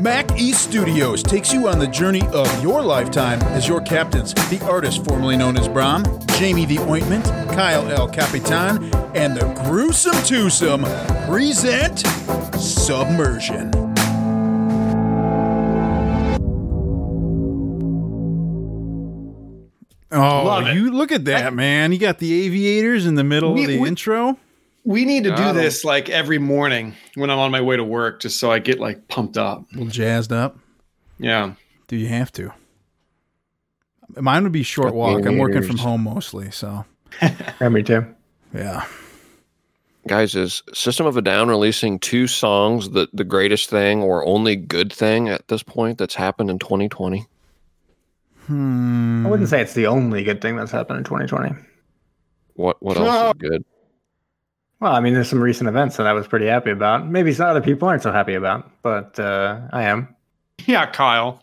Mac 0.00 0.38
East 0.38 0.62
Studios 0.62 1.24
takes 1.24 1.52
you 1.52 1.66
on 1.66 1.80
the 1.80 1.88
journey 1.88 2.22
of 2.28 2.62
your 2.62 2.80
lifetime 2.80 3.42
as 3.48 3.66
your 3.66 3.80
captains, 3.80 4.32
the 4.48 4.64
artist 4.64 5.04
formerly 5.04 5.36
known 5.36 5.58
as 5.58 5.66
Brom, 5.66 6.04
Jamie 6.38 6.66
the 6.66 6.78
Ointment, 6.78 7.24
Kyle 7.24 7.90
L. 7.90 8.08
Capitan, 8.08 8.94
and 9.16 9.36
the 9.36 9.44
Gruesome 9.64 10.14
Twosome 10.22 10.84
present 11.26 11.98
Submersion. 12.60 13.87
Oh, 20.10 20.44
Love 20.44 20.68
it. 20.68 20.74
you 20.74 20.90
look 20.90 21.12
at 21.12 21.26
that, 21.26 21.52
man. 21.52 21.92
You 21.92 21.98
got 21.98 22.18
the 22.18 22.46
aviators 22.46 23.04
in 23.06 23.14
the 23.14 23.24
middle 23.24 23.52
We- 23.54 23.62
of 23.64 23.68
the 23.68 23.78
we- 23.78 23.88
intro. 23.88 24.38
We 24.84 25.04
need 25.04 25.24
to 25.24 25.30
do 25.30 25.36
Got 25.36 25.48
'em. 25.50 25.56
this 25.56 25.84
like 25.84 26.08
every 26.08 26.38
morning 26.38 26.94
when 27.14 27.28
I'm 27.28 27.38
on 27.38 27.50
my 27.50 27.60
way 27.60 27.76
to 27.76 27.84
work, 27.84 28.20
just 28.20 28.38
so 28.38 28.50
I 28.50 28.58
get 28.58 28.80
like 28.80 29.06
pumped 29.08 29.36
up. 29.36 29.64
A 29.72 29.76
little 29.76 29.90
jazzed 29.90 30.32
up. 30.32 30.56
Yeah. 31.18 31.52
Do 31.88 31.96
you 31.96 32.06
have 32.06 32.32
to? 32.32 32.52
Mine 34.16 34.44
would 34.44 34.52
be 34.52 34.62
short 34.62 34.88
Got 34.88 34.94
walk. 34.94 35.26
I'm 35.26 35.36
working 35.36 35.62
from 35.62 35.76
home 35.78 36.04
mostly, 36.04 36.50
so 36.50 36.86
Yeah, 37.60 37.68
me 37.68 37.82
too. 37.82 38.06
yeah. 38.54 38.84
Guys, 40.06 40.34
is 40.34 40.62
System 40.72 41.04
of 41.06 41.18
a 41.18 41.22
Down 41.22 41.48
releasing 41.48 41.98
two 41.98 42.26
songs 42.26 42.90
the 42.90 43.08
the 43.12 43.24
greatest 43.24 43.68
thing 43.68 44.02
or 44.02 44.24
only 44.26 44.56
good 44.56 44.90
thing 44.90 45.28
at 45.28 45.48
this 45.48 45.62
point 45.62 45.98
that's 45.98 46.14
happened 46.14 46.48
in 46.48 46.58
2020? 46.58 47.26
Hmm. 48.48 49.26
I 49.26 49.30
wouldn't 49.30 49.48
say 49.48 49.60
it's 49.60 49.74
the 49.74 49.86
only 49.86 50.24
good 50.24 50.40
thing 50.40 50.56
that's 50.56 50.70
happened 50.72 50.98
in 50.98 51.04
2020. 51.04 51.54
What 52.54 52.82
what 52.82 52.96
else 52.96 53.06
No. 53.06 53.28
is 53.28 53.32
good? 53.50 53.64
Well, 54.80 54.92
I 54.92 55.00
mean, 55.00 55.12
there's 55.14 55.28
some 55.28 55.40
recent 55.40 55.68
events 55.68 55.96
that 55.96 56.06
I 56.06 56.12
was 56.12 56.26
pretty 56.26 56.46
happy 56.46 56.70
about. 56.70 57.06
Maybe 57.08 57.32
some 57.32 57.46
other 57.48 57.60
people 57.60 57.88
aren't 57.88 58.02
so 58.02 58.10
happy 58.12 58.34
about, 58.34 58.70
but 58.82 59.18
uh, 59.18 59.60
I 59.72 59.84
am. 59.84 60.14
Yeah, 60.66 60.86
Kyle. 60.86 61.42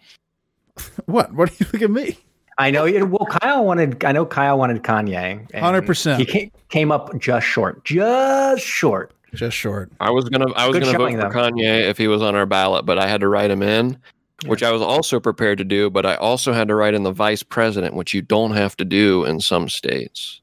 What? 1.06 1.32
What 1.34 1.50
do 1.50 1.56
you 1.60 1.68
look 1.72 1.82
at 1.84 1.92
me? 1.92 2.18
I 2.58 2.72
know. 2.72 2.86
you- 2.86 3.06
Well, 3.06 3.26
Kyle 3.28 3.64
wanted. 3.66 4.04
I 4.04 4.12
know 4.12 4.26
Kyle 4.26 4.58
wanted 4.58 4.82
Kanye. 4.84 5.50
100%. 5.52 6.18
He 6.18 6.26
came, 6.26 6.52
came 6.70 6.92
up 6.92 7.18
just 7.20 7.46
short, 7.46 7.84
just 7.86 8.66
short. 8.66 9.14
Just 9.34 9.56
short. 9.58 9.92
I 10.00 10.10
was 10.12 10.28
gonna 10.30 10.52
I 10.54 10.66
was 10.68 10.74
Good 10.78 10.84
gonna 10.86 10.98
vote 10.98 11.04
showing, 11.12 11.18
for 11.20 11.30
though. 11.30 11.30
Kanye 11.52 11.90
if 11.90 11.98
he 11.98 12.08
was 12.08 12.22
on 12.22 12.36
our 12.36 12.46
ballot, 12.46 12.86
but 12.86 12.98
I 12.98 13.08
had 13.08 13.20
to 13.22 13.28
write 13.28 13.52
him 13.52 13.62
in, 13.62 13.98
which 14.48 14.64
I 14.64 14.72
was 14.72 14.82
also 14.82 15.20
prepared 15.20 15.58
to 15.60 15.64
do. 15.64 15.90
But 15.90 16.06
I 16.06 16.16
also 16.16 16.54
had 16.54 16.68
to 16.70 16.76
write 16.76 16.94
in 16.94 17.04
the 17.04 17.12
vice 17.12 17.44
president, 17.44 17.96
which 17.96 18.14
you 18.14 18.22
don't 18.22 18.52
have 18.52 18.76
to 18.78 18.86
do 18.86 19.26
in 19.26 19.40
some 19.40 19.70
states. 19.70 20.42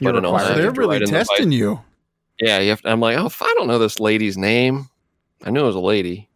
You're 0.00 0.12
But 0.12 0.18
in. 0.18 0.24
Ohio- 0.26 0.54
They're 0.56 0.70
really 0.72 0.96
write 0.96 1.02
in 1.02 1.10
the 1.10 1.18
testing 1.18 1.52
you. 1.52 1.80
Yeah, 2.40 2.58
you 2.58 2.70
have 2.70 2.80
to, 2.82 2.90
I'm 2.90 3.00
like, 3.00 3.16
oh, 3.18 3.30
I 3.40 3.54
don't 3.56 3.68
know 3.68 3.78
this 3.78 4.00
lady's 4.00 4.36
name, 4.36 4.88
I 5.44 5.50
knew 5.50 5.60
it 5.60 5.66
was 5.66 5.76
a 5.76 5.80
lady. 5.80 6.28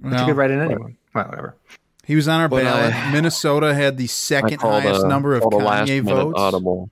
But 0.00 0.20
you 0.20 0.26
could 0.26 0.36
write 0.36 0.50
in 0.50 0.60
anyone. 0.60 0.96
Well, 1.14 1.24
whatever. 1.26 1.56
he 2.04 2.14
was 2.16 2.26
on 2.28 2.40
our 2.40 2.48
But, 2.48 2.62
ballot. 2.64 2.94
uh, 2.94 3.10
Minnesota 3.12 3.74
had 3.74 3.96
the 3.98 4.06
second 4.06 4.60
highest 4.60 5.04
a- 5.04 5.08
number 5.08 5.34
of 5.34 5.42
called 5.42 5.54
a 5.54 5.56
last 5.58 5.88
Kanye 5.90 6.02
votes, 6.02 6.38
Audible. 6.38 6.90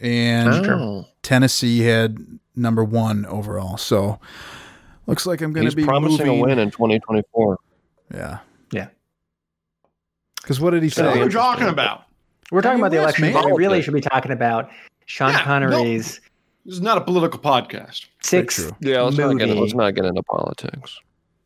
and 0.00 0.48
Oh, 0.66 1.06
Tennessee 1.22 1.80
had 1.80 2.18
number 2.54 2.84
one 2.84 3.24
overall. 3.26 3.76
So 3.76 4.20
looks 5.06 5.26
like 5.26 5.40
I'm 5.40 5.52
going 5.52 5.68
to 5.68 5.74
be 5.76 5.84
promising 5.84 6.26
moving. 6.26 6.40
a 6.40 6.46
win 6.46 6.58
in 6.58 6.70
2024. 6.70 7.58
Yeah. 8.12 8.38
Yeah. 8.72 8.88
Because 10.40 10.60
what 10.60 10.70
did 10.70 10.82
he 10.82 10.88
So 10.88 11.04
what 11.06 11.14
say? 11.14 11.20
are 11.20 11.24
we 11.26 11.32
talking 11.32 11.68
about? 11.68 12.04
We're 12.50 12.60
talking 12.62 12.78
Kanye 12.78 12.82
about 12.82 12.90
the 12.92 12.98
election, 12.98 13.32
but 13.32 13.44
we 13.46 13.52
really 13.52 13.82
should 13.82 13.94
be 13.94 14.00
talking 14.00 14.32
about 14.32 14.70
Sean 15.06 15.32
Yeah, 15.32 15.38
no. 15.38 15.44
Connery's 15.44 16.20
This 16.64 16.74
is 16.74 16.80
not 16.80 16.98
a 16.98 17.00
political 17.00 17.38
podcast. 17.40 18.06
Sixth. 18.22 18.72
Yeah, 18.80 19.02
let's 19.02 19.16
not, 19.16 19.34
get, 19.38 19.48
let's 19.48 19.74
not 19.74 19.94
get 19.94 20.04
into 20.04 20.22
politics. 20.24 20.98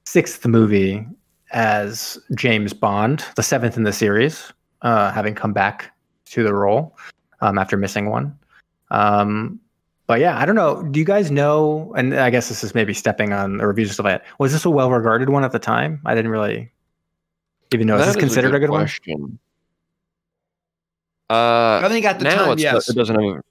sixth 0.05 0.47
movie 0.47 1.07
as 1.53 2.19
James 2.35 2.73
Bond, 2.73 3.25
the 3.37 3.43
seventh 3.43 3.77
in 3.77 3.83
the 3.85 3.93
series, 3.93 4.53
uh, 4.83 5.11
having 5.13 5.35
come 5.35 5.53
back 5.53 5.93
to 6.27 6.43
the 6.43 6.55
role 6.55 6.97
um, 7.41 7.59
after 7.59 7.77
missing 7.77 8.09
one. 8.11 8.37
Um, 8.91 9.60
but 10.11 10.19
yeah, 10.19 10.37
I 10.37 10.45
don't 10.45 10.57
know. 10.57 10.83
Do 10.83 10.99
you 10.99 11.07
guys 11.07 11.31
know? 11.31 11.95
And 11.97 12.15
I 12.19 12.31
guess 12.31 12.49
this 12.49 12.65
is 12.65 12.75
maybe 12.75 12.93
stepping 12.93 13.33
on 13.33 13.59
the 13.59 13.67
reviews 13.69 13.91
and 13.91 13.95
stuff 13.95 14.05
like 14.07 14.21
that. 14.21 14.27
Was 14.41 14.53
this 14.53 14.65
a 14.65 14.71
well-regarded 14.71 15.29
one 15.29 15.45
at 15.45 15.53
the 15.53 15.61
time? 15.61 16.01
I 16.05 16.17
didn't 16.17 16.33
really 16.33 16.73
even 17.73 17.87
know. 17.87 17.95
Is 17.95 18.01
That 18.01 18.07
this 18.07 18.17
is 18.17 18.21
considered 18.21 18.53
a 18.53 18.59
good, 18.59 18.71
one? 18.71 18.81
question. 18.81 19.39
Uh, 21.31 21.81
I 21.85 21.89
think 21.89 22.07
at 22.07 22.19
the 22.19 22.25
now 22.25 22.47
time, 22.47 22.53
it's 22.55 22.63
yes. 22.65 22.89
it 22.89 22.97
doesn't 22.97 23.15
have 23.15 23.43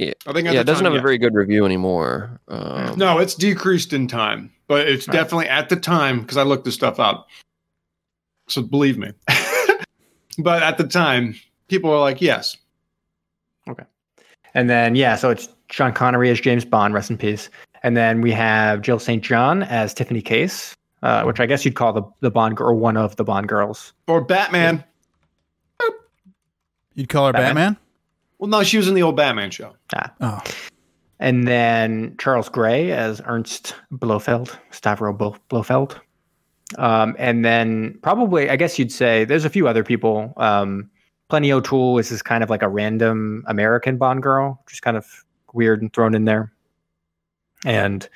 I 0.00 0.32
think 0.32 0.48
at 0.48 0.54
yeah 0.54 0.54
the 0.54 0.60
it 0.60 0.64
doesn't 0.64 0.84
time, 0.84 0.84
have 0.84 0.94
yeah. 0.94 0.98
a 0.98 1.02
very 1.02 1.18
good 1.18 1.34
review 1.34 1.66
anymore. 1.66 2.40
Um, 2.48 2.96
No, 2.98 3.18
it's 3.18 3.34
decreased 3.34 3.92
in 3.92 4.08
time, 4.08 4.50
but 4.66 4.88
it's 4.88 5.06
Right. 5.08 5.12
definitely 5.12 5.50
at 5.50 5.68
the 5.68 5.76
time 5.76 6.20
because 6.22 6.38
I 6.38 6.42
looked 6.42 6.64
this 6.64 6.74
stuff 6.74 6.98
up. 6.98 7.28
So 8.48 8.62
believe 8.62 8.96
me. 8.96 9.12
but 10.38 10.62
at 10.62 10.78
the 10.78 10.84
time, 10.84 11.34
people 11.68 11.90
were 11.90 11.98
like, 11.98 12.22
"Yes, 12.22 12.56
Okay. 13.68 13.84
And 14.54 14.70
then 14.70 14.94
yeah, 14.94 15.14
so 15.14 15.28
it's 15.28 15.50
Sean 15.70 15.92
Connery 15.92 16.30
as 16.30 16.40
James 16.40 16.64
Bond, 16.64 16.94
rest 16.94 17.10
in 17.10 17.18
peace. 17.18 17.50
And 17.82 17.96
then 17.96 18.20
we 18.20 18.32
have 18.32 18.80
Jill 18.82 18.98
St. 18.98 19.22
John 19.22 19.62
as 19.64 19.94
Tiffany 19.94 20.20
Case, 20.22 20.74
uh, 21.02 21.22
which 21.24 21.38
I 21.40 21.46
guess 21.46 21.64
you'd 21.64 21.74
call 21.76 21.92
the 21.92 22.02
the 22.20 22.30
Bond 22.30 22.56
girl, 22.56 22.68
or 22.70 22.74
one 22.74 22.96
of 22.96 23.16
the 23.16 23.24
Bond 23.24 23.48
girls. 23.48 23.92
or 24.06 24.20
Batman." 24.20 24.82
You'd 26.94 27.08
call 27.08 27.26
her 27.26 27.32
Batman? 27.32 27.54
Batman? 27.54 27.76
Well, 28.38 28.50
no, 28.50 28.62
she 28.64 28.76
was 28.76 28.88
in 28.88 28.94
the 28.94 29.02
old 29.02 29.16
Batman 29.16 29.50
show. 29.50 29.74
Oh, 30.20 30.42
And 31.20 31.46
then 31.46 32.16
Charles 32.18 32.48
Gray 32.48 32.90
as 32.92 33.20
Ernst 33.24 33.74
Blofeld, 33.92 34.58
Stavro 34.72 35.16
Blo- 35.16 35.36
Blofeld. 35.48 36.00
Um, 36.76 37.14
and 37.18 37.44
then 37.44 37.98
probably, 38.02 38.50
I 38.50 38.56
guess 38.56 38.78
you'd 38.78 38.92
say 38.92 39.24
there's 39.24 39.44
a 39.44 39.50
few 39.50 39.68
other 39.68 39.82
people. 39.84 40.32
Um, 40.36 40.90
Plenty 41.28 41.52
O'Toole 41.52 41.98
is 41.98 42.08
this 42.08 42.22
kind 42.22 42.42
of 42.42 42.50
like 42.50 42.62
a 42.62 42.68
random 42.68 43.44
American 43.46 43.96
Bond 43.96 44.22
girl, 44.22 44.62
just 44.68 44.82
kind 44.82 44.96
of 44.96 45.06
weird 45.52 45.82
and 45.82 45.92
thrown 45.92 46.14
in 46.14 46.24
there. 46.24 46.52
And 47.64 48.08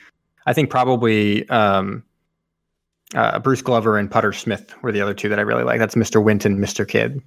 I 0.46 0.52
think 0.52 0.70
probably 0.70 1.48
um, 1.48 2.02
uh, 3.14 3.38
Bruce 3.40 3.62
Glover 3.62 3.98
and 3.98 4.10
Putter 4.10 4.32
Smith 4.32 4.74
were 4.82 4.92
the 4.92 5.00
other 5.00 5.14
two 5.14 5.28
that 5.28 5.38
I 5.38 5.42
really 5.42 5.64
like. 5.64 5.78
That's 5.78 5.94
Mr. 5.94 6.22
Winton, 6.22 6.58
Mr. 6.58 6.86
Kidd. 6.86 7.20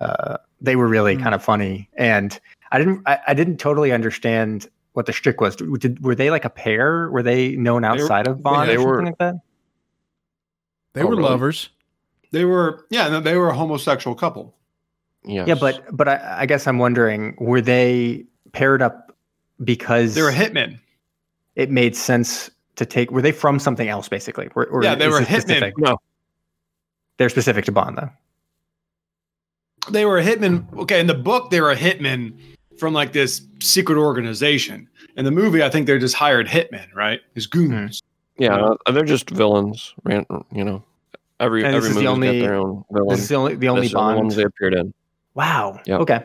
Uh, 0.00 0.38
they 0.60 0.76
were 0.76 0.88
really 0.88 1.14
Hmm. 1.16 1.22
kind 1.22 1.34
of 1.34 1.42
funny, 1.44 1.88
and 1.94 2.38
I 2.72 2.78
didn't 2.78 3.02
I, 3.06 3.18
I 3.28 3.34
didn't 3.34 3.58
totally 3.58 3.92
understand 3.92 4.68
what 4.94 5.04
the 5.06 5.12
shtick 5.12 5.40
was. 5.40 5.56
Did, 5.56 6.02
were 6.02 6.14
they 6.14 6.30
like 6.30 6.44
a 6.46 6.50
pair? 6.50 7.10
Were 7.10 7.22
they 7.22 7.54
known 7.56 7.82
were- 7.82 7.88
outside 7.88 8.26
of 8.26 8.42
Bond 8.42 8.68
they 8.70 8.74
or 8.76 8.78
something 8.78 8.90
were- 8.96 9.04
like 9.04 9.18
that? 9.18 9.34
they 10.94 11.02
Oh, 11.02 11.06
were 11.06 11.10
really? 11.16 11.22
lovers. 11.28 11.68
They 12.32 12.44
were, 12.44 12.86
yeah, 12.90 13.08
no, 13.08 13.20
they 13.20 13.36
were 13.36 13.48
a 13.50 13.54
homosexual 13.54 14.14
couple. 14.14 14.54
yes. 15.24 15.46
Yeah, 15.48 15.54
but 15.54 15.84
but 15.94 16.08
I, 16.08 16.38
I 16.40 16.46
guess 16.46 16.66
I'm 16.66 16.78
wondering, 16.78 17.36
were 17.38 17.60
they 17.60 18.24
paired 18.52 18.80
up 18.82 19.09
because 19.64 20.14
They 20.14 20.22
were 20.22 20.32
hitmen. 20.32 20.78
it 21.56 21.70
made 21.70 21.94
sense 21.96 22.50
to 22.76 22.86
take? 22.86 23.10
Were 23.10 23.22
they 23.22 23.32
from 23.32 23.58
something 23.58 23.88
else, 23.88 24.08
basically? 24.08 24.48
Or, 24.54 24.66
or 24.66 24.82
Yeah, 24.82 24.94
they 24.94 25.08
were 25.08 25.20
hitmen. 25.20 25.40
specific? 25.42 25.78
No. 25.78 25.96
They're 27.18 27.28
specific 27.28 27.64
to 27.66 27.72
Bond, 27.72 27.98
though. 27.98 28.10
They 29.90 30.04
were 30.04 30.18
a 30.18 30.24
hitman. 30.24 30.72
Okay, 30.78 31.00
in 31.00 31.06
the 31.06 31.14
book, 31.14 31.50
they 31.50 31.60
were 31.60 31.70
a 31.70 31.76
hitman 31.76 32.34
from 32.78 32.92
like 32.94 33.12
this 33.12 33.42
secret 33.60 33.96
organization. 33.98 34.88
In 35.16 35.24
the 35.24 35.30
movie, 35.30 35.62
I 35.62 35.70
think 35.70 35.86
they're 35.86 35.98
just 35.98 36.14
hired 36.14 36.46
hitmen, 36.46 36.86
right? 36.94 37.20
As 37.36 37.46
goons. 37.46 38.00
yeah, 38.38 38.54
uh, 38.86 38.92
they're 38.92 39.04
just 39.04 39.28
villains. 39.30 39.94
ran- 40.04 40.26
You 40.52 40.64
know, 40.64 40.84
every 41.40 41.64
And 41.64 41.74
every 41.74 41.90
is 41.90 41.96
the 41.96 42.06
only- 42.06 42.40
got 42.40 42.46
their 42.46 42.54
own 42.54 42.84
This 42.90 42.96
villain. 42.98 43.18
is 43.18 43.28
the 43.28 43.34
only 43.34 43.54
the 43.56 43.68
only 43.68 43.80
This 43.82 43.86
is 43.88 43.92
the 43.92 43.98
ones 43.98 44.18
Bond. 44.18 44.30
they 44.32 44.42
appeared 44.44 44.74
in. 44.74 44.94
Wow. 45.34 45.80
Yep. 45.86 46.00
Okay. 46.00 46.20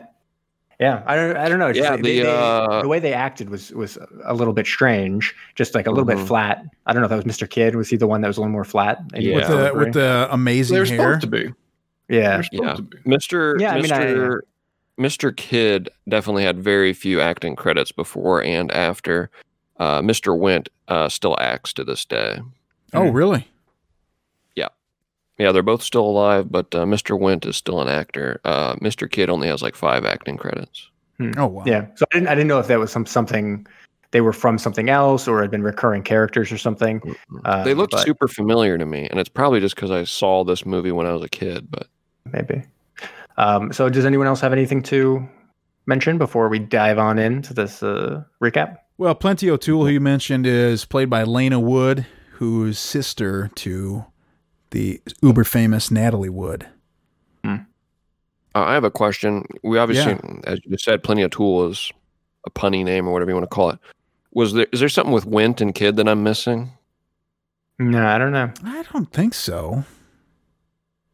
Yeah, 0.78 1.02
I 1.06 1.16
don't. 1.16 1.36
I 1.36 1.48
don't 1.48 1.58
know. 1.58 1.72
Just 1.72 1.84
Yeah, 1.84 1.90
like 1.92 2.02
they- 2.02 2.18
the, 2.18 2.24
they- 2.24 2.30
uh, 2.36 2.82
the 2.82 2.88
way 2.88 2.98
they 2.98 3.14
acted 3.14 3.48
was 3.48 3.72
was 3.72 3.96
a 4.24 4.34
little 4.34 4.52
bit 4.52 4.66
strange, 4.66 5.34
just 5.54 5.74
like 5.74 5.86
a 5.86 5.90
little 5.90 6.04
bit 6.04 6.18
Mhm. 6.18 6.26
flat. 6.26 6.64
I 6.86 6.92
don't 6.92 7.00
know 7.00 7.06
if 7.06 7.10
that 7.10 7.24
was 7.24 7.36
Mr. 7.36 7.48
Kidd. 7.48 7.74
Was 7.76 7.88
he 7.88 7.96
the 7.96 8.06
one 8.06 8.20
that 8.20 8.28
was 8.28 8.36
a 8.36 8.40
little 8.40 8.52
more 8.52 8.64
flat? 8.64 8.98
Maybe 9.12 9.26
Yeah. 9.26 9.36
With 9.36 9.48
the 9.48 9.72
with 9.74 9.92
the 9.94 10.28
amazing 10.30 10.74
They're 10.74 10.84
hair. 10.84 10.96
supposed 10.96 11.20
to 11.22 11.26
be. 11.28 11.52
yeah. 12.08 12.42
Supposed 12.42 12.62
Yeah. 12.62 12.74
to 12.74 12.82
be. 12.82 12.96
Mr. 13.06 13.58
Yeah, 13.60 13.72
I 13.72 13.80
mean, 13.80 13.90
I- 13.92 14.04
Mr. 14.06 14.40
Mr. 15.00 15.34
Kidd 15.36 15.88
definitely 16.08 16.44
had 16.44 16.58
very 16.58 16.92
few 16.92 17.20
acting 17.20 17.56
credits 17.56 17.92
before 17.92 18.42
and 18.42 18.70
after. 18.72 19.30
Uh, 19.78 20.00
Mr. 20.02 20.38
Wint 20.38 20.68
uh, 20.88 21.08
still 21.08 21.36
acts 21.40 21.72
to 21.74 21.84
this 21.84 22.04
day. 22.06 22.38
Oh, 22.94 23.08
really? 23.10 23.46
Yeah, 25.38 25.52
they're 25.52 25.62
both 25.62 25.82
still 25.82 26.04
alive, 26.04 26.50
but 26.50 26.74
uh, 26.74 26.84
Mr. 26.84 27.18
Wint 27.18 27.44
is 27.44 27.56
still 27.56 27.82
an 27.82 27.88
actor. 27.88 28.40
Uh, 28.44 28.76
Mr. 28.76 29.10
Kidd 29.10 29.28
only 29.28 29.48
has 29.48 29.62
like 29.62 29.74
five 29.74 30.04
acting 30.04 30.36
credits. 30.36 30.88
Oh, 31.36 31.46
wow. 31.46 31.64
Yeah. 31.66 31.86
So 31.94 32.06
I 32.12 32.16
didn't. 32.16 32.28
I 32.28 32.34
didn't 32.34 32.48
know 32.48 32.58
if 32.58 32.68
that 32.68 32.78
was 32.78 32.90
some 32.90 33.06
something 33.06 33.66
they 34.12 34.20
were 34.20 34.32
from 34.32 34.56
something 34.58 34.88
else 34.88 35.28
or 35.28 35.40
had 35.40 35.50
been 35.50 35.62
recurring 35.62 36.02
characters 36.02 36.52
or 36.52 36.58
something. 36.58 37.02
Uh, 37.44 37.64
they 37.64 37.74
look 37.74 37.90
but 37.90 38.04
super 38.04 38.28
familiar 38.28 38.78
to 38.78 38.86
me, 38.86 39.06
and 39.10 39.20
it's 39.20 39.28
probably 39.28 39.60
just 39.60 39.74
because 39.74 39.90
I 39.90 40.04
saw 40.04 40.44
this 40.44 40.64
movie 40.64 40.92
when 40.92 41.06
I 41.06 41.12
was 41.12 41.22
a 41.22 41.28
kid. 41.28 41.70
But 41.70 41.88
maybe. 42.24 42.62
Um, 43.36 43.72
so 43.72 43.88
does 43.88 44.06
anyone 44.06 44.26
else 44.26 44.40
have 44.40 44.52
anything 44.52 44.82
to 44.84 45.26
mention 45.86 46.18
before 46.18 46.48
we 46.48 46.58
dive 46.58 46.98
on 46.98 47.18
into 47.18 47.52
this 47.52 47.82
uh, 47.82 48.24
recap? 48.42 48.78
Well, 48.98 49.14
Plenty 49.14 49.50
O'Toole, 49.50 49.84
who 49.84 49.90
you 49.90 50.00
mentioned, 50.00 50.46
is 50.46 50.86
played 50.86 51.10
by 51.10 51.22
Lana 51.24 51.60
Wood, 51.60 52.06
who's 52.32 52.78
sister 52.78 53.50
to 53.56 54.06
the 54.70 55.00
uber 55.22 55.44
famous 55.44 55.90
Natalie 55.90 56.28
Wood. 56.30 56.66
uh, 57.44 57.58
I 58.54 58.74
have 58.74 58.84
a 58.84 58.90
question. 58.90 59.44
We 59.62 59.78
obviously, 59.78 60.18
as 60.44 60.58
you 60.64 60.76
said, 60.78 61.02
Plenty 61.02 61.22
O'Toole 61.24 61.68
is 61.68 61.92
a 62.46 62.50
punny 62.50 62.84
name 62.84 63.06
or 63.06 63.12
whatever 63.12 63.30
you 63.30 63.34
want 63.36 63.44
to 63.48 63.54
call 63.54 63.70
it. 63.70 63.78
Was 64.32 64.52
there 64.54 64.66
is 64.72 64.80
there 64.80 64.88
something 64.88 65.12
with 65.12 65.26
Wint 65.26 65.60
and 65.60 65.74
Kidd 65.74 65.96
that 65.96 66.08
I'm 66.08 66.22
missing? 66.22 66.70
No, 67.78 68.06
I 68.06 68.16
don't 68.18 68.32
know. 68.32 68.50
I 68.64 68.82
don't 68.92 69.12
think 69.12 69.34
so. 69.34 69.84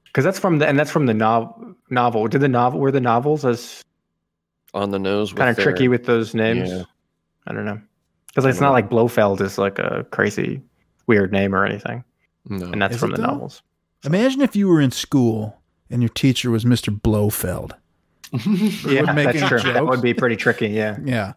Because 0.04 0.24
that's 0.24 0.38
from 0.38 0.58
the 0.58 0.68
and 0.68 0.78
that's 0.78 0.90
from 0.90 1.06
the 1.06 1.14
novel. 1.14 1.74
novel. 1.90 2.28
Did 2.28 2.40
the 2.42 2.48
novel 2.48 2.80
were 2.80 2.90
the 2.92 3.00
novels 3.00 3.44
as 3.44 3.82
On 4.74 4.90
the 4.90 4.98
nose, 4.98 5.32
with 5.32 5.38
kind 5.38 5.50
of 5.50 5.56
their- 5.56 5.64
tricky 5.64 5.88
with 5.88 6.04
those 6.04 6.34
names? 6.34 6.70
Yeah. 6.70 6.84
I 7.46 7.52
don't 7.52 7.64
know. 7.64 7.80
Because 8.28 8.44
it's 8.46 8.60
not 8.60 8.70
like 8.72 8.88
Blofeld 8.88 9.40
is 9.40 9.58
like 9.58 9.78
a 9.78 10.06
crazy 10.10 10.62
weird 11.06 11.32
name 11.32 11.54
or 11.54 11.66
anything, 11.66 12.02
No. 12.48 12.66
and 12.72 12.80
that's 12.82 12.94
Is 12.94 13.00
from 13.00 13.10
the 13.12 13.18
though? 13.18 13.26
novels. 13.26 13.62
Imagine 14.04 14.40
if 14.42 14.56
you 14.56 14.66
were 14.68 14.80
in 14.80 14.90
school 14.90 15.60
and 15.90 16.02
your 16.02 16.08
teacher 16.08 16.50
was 16.50 16.64
Mr. 16.64 16.90
Blofeld. 16.98 17.74
Yeah, 18.32 19.12
make 19.12 19.26
that's 19.26 19.38
any 19.42 19.48
true. 19.48 19.72
That 19.72 19.86
would 19.86 20.00
be 20.02 20.14
pretty 20.14 20.36
tricky. 20.36 20.68
Yeah, 20.68 20.96
Yeah. 21.04 21.34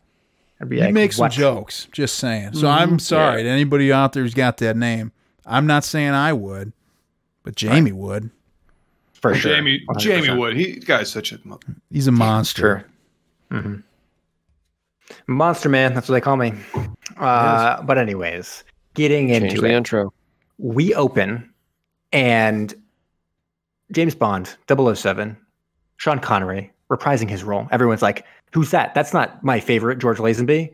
That'd 0.60 0.70
be 0.70 0.78
You 0.78 0.84
like, 0.84 0.94
make 0.94 1.12
some 1.14 1.24
what? 1.26 1.32
jokes, 1.34 1.88
just 1.92 2.16
saying. 2.16 2.54
So 2.54 2.66
Mhm. 2.68 2.78
I'm 2.78 3.00
sorry 3.00 3.44
to 3.44 3.50
anybody 3.50 3.92
out 3.92 4.14
there 4.14 4.24
who's 4.24 4.34
got 4.34 4.58
that 4.58 4.78
name. 4.78 5.12
I'm 5.46 5.68
not 5.68 5.84
saying 5.84 6.12
I 6.12 6.32
would, 6.32 6.72
but 7.44 7.56
Jamie 7.56 7.92
would. 7.92 8.30
for 9.14 9.36
sure. 9.36 9.54
Jamie 9.56 9.84
100%. 9.90 10.00
Jamie 10.00 10.40
Wood. 10.40 10.56
He 10.56 10.74
guy's 10.80 11.12
such 11.12 11.34
a. 11.34 11.40
He's 11.92 12.08
a 12.08 12.12
monster. 12.12 12.86
Sure. 13.52 13.60
hmm 13.62 13.76
Monster 15.28 15.70
Man, 15.70 15.94
that's 15.94 16.08
what 16.10 16.14
they 16.16 16.22
call 16.22 16.38
me. 16.38 16.54
Uh, 17.18 17.82
but 17.84 17.98
anyways, 17.98 18.64
getting 18.94 19.28
Change 19.30 19.44
into 19.44 19.62
the 19.62 19.68
it, 19.68 19.74
intro. 19.76 20.14
We 20.58 20.94
open 20.94 21.52
and 22.12 22.74
James 23.92 24.16
Bond, 24.16 24.56
007, 24.68 25.38
Sean 25.98 26.20
Connery, 26.20 26.72
reprising 26.90 27.30
his 27.30 27.44
role. 27.44 27.68
Everyone's 27.72 28.02
like, 28.02 28.26
"Who's 28.52 28.72
that? 28.72 28.94
That's 28.96 29.14
not 29.14 29.44
my 29.44 29.60
favorite 29.60 30.00
George 30.00 30.18
Lazenby." 30.18 30.74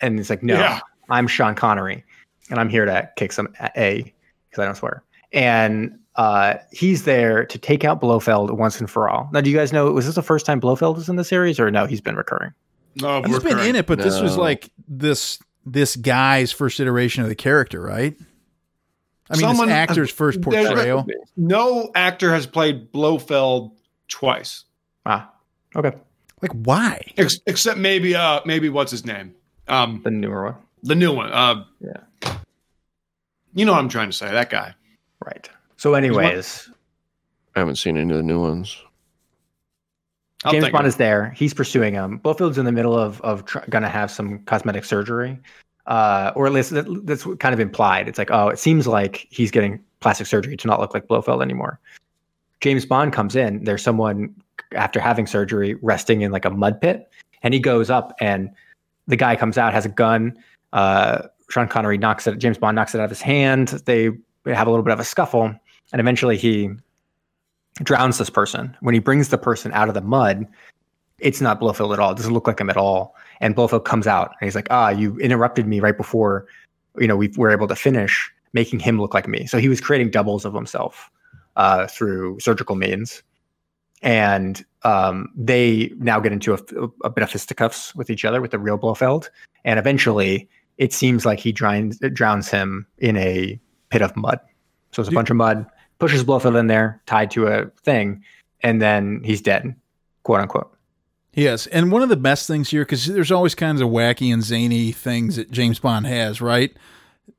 And 0.00 0.18
it's 0.20 0.30
like, 0.30 0.42
"No, 0.42 0.54
Yeah. 0.54 0.80
I'm 1.08 1.26
Sean 1.26 1.54
Connery, 1.54 2.04
and 2.50 2.58
I'm 2.60 2.68
here 2.68 2.84
to 2.84 3.08
kick 3.16 3.32
some 3.32 3.48
a 3.76 4.12
because 4.48 4.62
I 4.62 4.64
don't 4.66 4.76
swear." 4.76 5.02
And 5.32 5.98
uh, 6.16 6.54
he's 6.72 7.04
there 7.04 7.46
to 7.46 7.58
take 7.58 7.84
out 7.84 8.00
Blofeld 8.00 8.50
once 8.50 8.80
and 8.80 8.90
for 8.90 9.08
all. 9.08 9.28
Now, 9.32 9.40
do 9.40 9.50
you 9.50 9.56
guys 9.56 9.72
know 9.72 9.90
was 9.90 10.06
this 10.06 10.14
the 10.14 10.22
first 10.22 10.46
time 10.46 10.60
Blofeld 10.60 10.96
was 10.96 11.08
in 11.08 11.16
the 11.16 11.24
series, 11.24 11.58
or 11.58 11.70
no? 11.70 11.86
He's 11.86 12.00
been 12.00 12.16
recurring. 12.16 12.52
No, 12.96 13.22
He's 13.22 13.38
been 13.38 13.58
in 13.60 13.76
it, 13.76 13.86
but 13.86 13.98
this 13.98 14.20
was 14.20 14.36
like 14.36 14.70
this 14.88 15.38
this 15.64 15.96
guy's 15.96 16.52
first 16.52 16.80
iteration 16.80 17.22
of 17.22 17.28
the 17.28 17.34
character, 17.34 17.80
right? 17.80 18.16
I 19.30 19.34
mean, 19.36 19.40
Someone- 19.42 19.68
this 19.68 19.74
actor's 19.76 20.10
first 20.10 20.40
portrayal. 20.42 21.06
No 21.36 21.90
actor 21.94 22.32
has 22.32 22.46
played 22.46 22.90
Blofeld 22.92 23.72
twice, 24.08 24.64
Ah, 25.06 25.30
okay, 25.76 25.92
Like, 26.42 26.52
why? 26.52 27.00
Ex- 27.16 27.38
except 27.46 27.78
maybe 27.78 28.14
uh 28.16 28.40
maybe 28.44 28.68
what's 28.68 28.90
his 28.90 29.06
name? 29.06 29.34
Um, 29.68 30.00
the 30.02 30.10
newer 30.10 30.44
one, 30.46 30.54
the 30.82 30.94
new 30.96 31.12
one. 31.14 31.32
Uh, 31.32 31.64
Yeah. 31.80 32.32
You 33.54 33.64
know 33.64 33.72
what 33.72 33.78
I'm 33.80 33.88
trying 33.88 34.08
to 34.10 34.16
say? 34.16 34.30
That 34.30 34.50
guy. 34.50 34.74
right? 35.24 35.48
So, 35.76 35.94
anyways, 35.94 36.68
I 37.56 37.58
haven't 37.60 37.76
seen 37.76 37.96
any 37.96 38.10
of 38.10 38.16
the 38.16 38.22
new 38.22 38.40
ones. 38.40 38.76
I'll 40.44 40.52
James 40.52 40.64
take 40.64 40.72
Bond 40.72 40.86
is 40.86 40.96
there. 40.96 41.30
He's 41.36 41.52
pursuing 41.52 41.92
him. 41.94 42.18
Blofeld's 42.20 42.58
in 42.58 42.64
the 42.64 42.72
middle 42.72 42.96
of 42.98 43.20
of 43.22 43.44
tr- 43.44 43.58
going 43.68 43.82
to 43.82 43.88
have 43.88 44.10
some 44.10 44.38
cosmetic 44.44 44.84
surgery, 44.84 45.38
uh, 45.86 46.32
or 46.34 46.46
at 46.46 46.52
least 46.52 46.70
that, 46.70 46.86
that's 47.06 47.24
kind 47.38 47.52
of 47.52 47.60
implied. 47.60 48.08
It's 48.08 48.18
like, 48.18 48.30
oh, 48.30 48.48
it 48.48 48.58
seems 48.58 48.86
like 48.86 49.26
he's 49.30 49.50
getting 49.50 49.82
plastic 50.00 50.26
surgery 50.26 50.56
to 50.56 50.66
not 50.66 50.80
look 50.80 50.94
like 50.94 51.08
Blofeld 51.08 51.42
anymore. 51.42 51.78
James 52.60 52.84
Bond 52.84 53.12
comes 53.12 53.36
in. 53.36 53.64
There's 53.64 53.82
someone 53.82 54.34
after 54.74 55.00
having 55.00 55.26
surgery 55.26 55.74
resting 55.82 56.20
in 56.22 56.30
like 56.30 56.44
a 56.44 56.50
mud 56.50 56.80
pit, 56.80 57.10
and 57.42 57.54
he 57.54 57.60
goes 57.60 57.90
up, 57.90 58.14
and 58.20 58.50
the 59.06 59.16
guy 59.16 59.36
comes 59.36 59.58
out, 59.58 59.72
has 59.72 59.86
a 59.86 59.90
gun. 59.90 60.36
Uh, 60.72 61.22
Sean 61.48 61.68
Connery 61.68 61.98
knocks 61.98 62.26
it. 62.26 62.38
James 62.38 62.58
Bond 62.58 62.76
knocks 62.76 62.94
it 62.94 63.00
out 63.00 63.04
of 63.04 63.10
his 63.10 63.22
hand. 63.22 63.68
They 63.86 64.10
have 64.46 64.66
a 64.66 64.70
little 64.70 64.84
bit 64.84 64.92
of 64.92 65.00
a 65.00 65.04
scuffle, 65.04 65.54
and 65.92 66.00
eventually 66.00 66.36
he 66.36 66.70
drowns 67.82 68.18
this 68.18 68.30
person. 68.30 68.76
When 68.80 68.94
he 68.94 69.00
brings 69.00 69.28
the 69.28 69.38
person 69.38 69.72
out 69.72 69.88
of 69.88 69.94
the 69.94 70.00
mud, 70.00 70.46
it's 71.18 71.40
not 71.40 71.60
Blofeld 71.60 71.92
at 71.92 71.98
all. 71.98 72.12
It 72.12 72.16
doesn't 72.16 72.32
look 72.32 72.46
like 72.46 72.60
him 72.60 72.70
at 72.70 72.76
all. 72.76 73.14
And 73.40 73.54
Blofeld 73.54 73.84
comes 73.84 74.06
out 74.06 74.34
and 74.40 74.46
he's 74.46 74.54
like, 74.54 74.68
ah, 74.70 74.90
you 74.90 75.16
interrupted 75.18 75.66
me 75.66 75.80
right 75.80 75.96
before, 75.96 76.46
you 76.98 77.06
know, 77.06 77.16
we 77.16 77.28
were 77.36 77.50
able 77.50 77.68
to 77.68 77.76
finish, 77.76 78.30
making 78.52 78.80
him 78.80 79.00
look 79.00 79.14
like 79.14 79.26
me. 79.26 79.46
So 79.46 79.58
he 79.58 79.68
was 79.68 79.80
creating 79.80 80.10
doubles 80.10 80.44
of 80.44 80.54
himself 80.54 81.10
uh, 81.56 81.86
through 81.86 82.38
surgical 82.40 82.76
means. 82.76 83.22
And 84.02 84.64
um, 84.82 85.28
they 85.36 85.92
now 85.98 86.20
get 86.20 86.32
into 86.32 86.54
a, 86.54 86.58
a 87.04 87.10
bit 87.10 87.22
of 87.22 87.30
fisticuffs 87.30 87.94
with 87.94 88.10
each 88.10 88.24
other 88.24 88.40
with 88.40 88.50
the 88.50 88.58
real 88.58 88.78
Blofeld. 88.78 89.30
And 89.64 89.78
eventually 89.78 90.48
it 90.78 90.92
seems 90.92 91.26
like 91.26 91.38
he 91.38 91.52
drowns, 91.52 91.98
drowns 92.12 92.48
him 92.48 92.86
in 92.98 93.16
a 93.16 93.60
pit 93.90 94.02
of 94.02 94.16
mud. 94.16 94.40
So 94.92 95.02
it's 95.02 95.10
a 95.10 95.14
bunch 95.14 95.30
of 95.30 95.36
mud, 95.36 95.66
pushes 95.98 96.24
Blofeld 96.24 96.58
in 96.58 96.66
there, 96.66 97.00
tied 97.06 97.30
to 97.32 97.46
a 97.46 97.66
thing, 97.84 98.24
and 98.62 98.80
then 98.80 99.20
he's 99.22 99.40
dead, 99.40 99.74
quote 100.22 100.40
unquote. 100.40 100.74
Yes, 101.32 101.66
and 101.68 101.92
one 101.92 102.02
of 102.02 102.08
the 102.08 102.16
best 102.16 102.46
things 102.46 102.70
here 102.70 102.82
because 102.82 103.06
there's 103.06 103.30
always 103.30 103.54
kinds 103.54 103.80
of 103.80 103.88
wacky 103.88 104.32
and 104.32 104.42
zany 104.42 104.90
things 104.92 105.36
that 105.36 105.50
James 105.50 105.78
Bond 105.78 106.06
has, 106.06 106.40
right? 106.40 106.76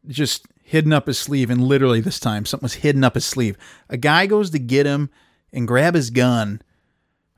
Just 0.08 0.46
hidden 0.64 0.94
up 0.94 1.08
his 1.08 1.20
sleeve, 1.20 1.50
and 1.50 1.62
literally 1.62 2.00
this 2.00 2.20
time 2.20 2.46
something 2.46 2.64
was 2.66 2.76
hidden 2.76 3.04
up 3.04 3.16
his 3.16 3.26
sleeve. 3.26 3.58
A 3.90 3.98
guy 3.98 4.28
goes 4.28 4.50
to 4.52 4.60
get 4.60 4.86
him 4.86 5.10
and 5.52 5.68
grab 5.68 5.96
his 5.96 6.10
gun 6.10 6.62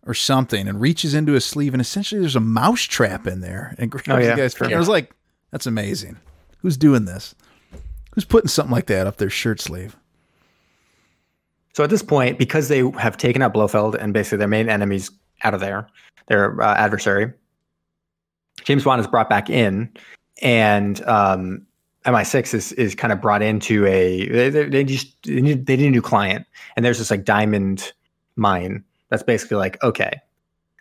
or 0.06 0.14
something, 0.14 0.68
and 0.68 0.80
reaches 0.82 1.14
into 1.14 1.32
his 1.32 1.46
sleeve, 1.46 1.74
and 1.74 1.80
essentially 1.82 2.20
there's 2.22 2.36
a 2.36 2.40
mouse 2.42 2.82
trap 2.82 3.26
in 3.26 3.40
there, 3.40 3.74
and 3.80 3.90
grabs 3.92 4.08
Oh, 4.10 4.18
yeah, 4.18 4.32
the 4.36 4.42
guy's. 4.42 4.54
sure. 4.54 4.72
I 4.74 4.78
was 4.78 4.90
like, 4.90 5.12
that's 5.50 5.66
amazing. 5.66 6.18
Who's 6.60 6.78
doing 6.78 7.06
this? 7.06 7.34
Who's 8.14 8.26
putting 8.26 8.50
something 8.50 8.72
like 8.72 8.88
that 8.88 9.08
up 9.08 9.16
their 9.18 9.30
shirt 9.30 9.60
sleeve? 9.62 9.96
So 11.74 11.84
at 11.84 11.90
this 11.90 12.04
point, 12.04 12.38
because 12.38 12.68
they 12.68 12.88
have 13.00 13.18
taken 13.18 13.42
out 13.42 13.54
Blofeld 13.54 13.96
and 13.96 14.14
basically 14.14 14.38
their 14.40 14.48
main 14.48 14.70
enemies 14.70 15.10
out 15.44 15.54
of 15.56 15.60
there, 15.62 15.88
their 16.28 16.62
uh, 16.62 16.76
adversary, 16.76 17.34
James 18.64 18.84
Bond 18.84 19.02
is 19.02 19.08
brought 19.08 19.30
back 19.30 19.50
in, 19.50 19.92
and 20.42 21.04
um, 21.08 21.66
MI6 22.06 22.54
is 22.54 22.72
is 22.74 22.96
kind 22.96 23.14
of 23.14 23.22
brought 23.22 23.42
into 23.42 23.86
a 23.86 24.28
they, 24.30 24.50
they, 24.50 24.84
just 24.84 25.16
they 25.24 25.42
need, 25.42 25.66
they 25.66 25.78
need 25.78 25.88
a 25.88 25.92
new 25.92 26.02
client, 26.02 26.46
and 26.76 26.86
there's 26.86 27.00
this 27.00 27.12
like 27.12 27.26
diamond 27.26 27.94
mine 28.36 28.84
that's 29.10 29.24
basically 29.24 29.58
like 29.58 29.82
okay, 29.84 30.20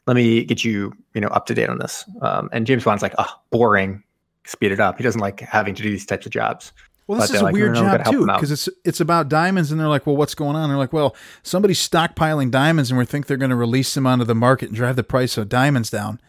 let 0.06 0.14
me 0.14 0.44
get 0.44 0.64
you 0.64 0.92
you 1.14 1.20
know 1.20 1.28
up 1.28 1.46
to 1.46 1.54
date 1.54 1.68
on 1.68 1.78
this, 1.78 2.04
um, 2.20 2.48
and 2.52 2.66
James 2.66 2.84
Bond's 2.84 3.02
like 3.02 3.14
oh 3.18 3.40
boring, 3.50 4.02
speed 4.44 4.72
it 4.72 4.80
up. 4.80 4.96
He 4.96 5.04
doesn't 5.04 5.20
like 5.20 5.40
having 5.40 5.74
to 5.74 5.82
do 5.82 5.90
these 5.90 6.06
types 6.06 6.26
of 6.26 6.32
jobs. 6.32 6.72
Well, 7.12 7.20
But 7.20 7.26
this 7.28 7.34
is 7.36 7.40
a 7.42 7.44
like, 7.44 7.52
weird 7.52 7.74
no, 7.74 7.82
no, 7.82 7.98
job 7.98 8.10
too, 8.10 8.24
because 8.24 8.50
it's 8.50 8.70
it's 8.86 9.00
about 9.00 9.28
diamonds, 9.28 9.70
and 9.70 9.78
they're 9.78 9.86
like, 9.86 10.06
"Well, 10.06 10.16
what's 10.16 10.34
going 10.34 10.56
on?" 10.56 10.70
they're 10.70 10.78
like, 10.78 10.94
"Well, 10.94 11.14
somebody's 11.42 11.86
stockpiling 11.86 12.50
diamonds, 12.50 12.90
and 12.90 12.96
we 12.98 13.04
think 13.04 13.26
they're 13.26 13.36
going 13.36 13.50
to 13.50 13.56
release 13.56 13.92
them 13.92 14.06
onto 14.06 14.24
the 14.24 14.34
market 14.34 14.68
and 14.70 14.76
drive 14.76 14.96
the 14.96 15.04
price 15.04 15.36
of 15.36 15.50
diamonds 15.50 15.90
down." 15.90 16.20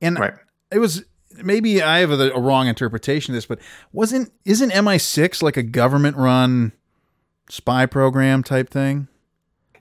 And 0.00 0.18
Right. 0.18 0.32
it 0.70 0.78
was 0.78 1.04
maybe 1.42 1.82
I 1.82 1.98
have 1.98 2.10
a, 2.10 2.30
a 2.30 2.40
wrong 2.40 2.68
interpretation 2.68 3.32
of 3.32 3.36
this, 3.36 3.44
but 3.44 3.58
wasn't 3.92 4.32
isn't 4.46 4.70
MI6 4.72 5.42
like 5.42 5.58
a 5.58 5.62
government-run 5.62 6.72
spy 7.50 7.84
program 7.84 8.42
type 8.42 8.70
thing? 8.70 9.08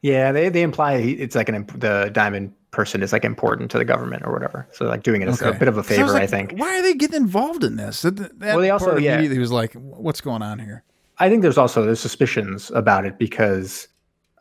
Yeah, 0.02 0.34
they 0.34 0.50
they 0.50 0.62
imply 0.62 0.96
it's 0.96 1.38
like 1.38 1.48
an 1.48 1.66
the 1.78 2.10
diamond 2.12 2.52
person 2.74 3.02
is 3.02 3.14
like 3.14 3.24
important 3.24 3.72
to 3.72 3.78
the 3.78 3.86
government 3.86 4.24
or 4.26 4.34
whatever. 4.34 4.68
So 4.72 4.86
like 4.86 5.04
doing 5.04 5.22
it 5.22 5.30
as 5.30 5.42
a 5.42 5.54
bit 5.54 5.70
of 5.70 5.78
a 5.78 5.84
favor, 5.84 6.12
I, 6.12 6.22
like, 6.22 6.30
think. 6.30 6.54
Why 6.58 6.78
are 6.78 6.82
they 6.82 6.94
getting 6.94 7.16
involved 7.22 7.64
in 7.64 7.78
this? 7.78 8.02
That, 8.02 8.18
that 8.18 8.40
Well, 8.40 8.60
they 8.60 8.70
also- 8.70 8.98
yeah. 8.98 9.14
immediately 9.14 9.40
was 9.40 9.52
like, 9.52 9.74
"What's 9.74 10.20
going 10.20 10.42
on 10.42 10.60
here?" 10.60 10.84
I 11.20 11.30
think 11.30 11.42
there's 11.44 11.58
also 11.58 11.86
there's 11.86 12.00
suspicions 12.02 12.72
about 12.72 13.06
it 13.06 13.18
because 13.18 13.88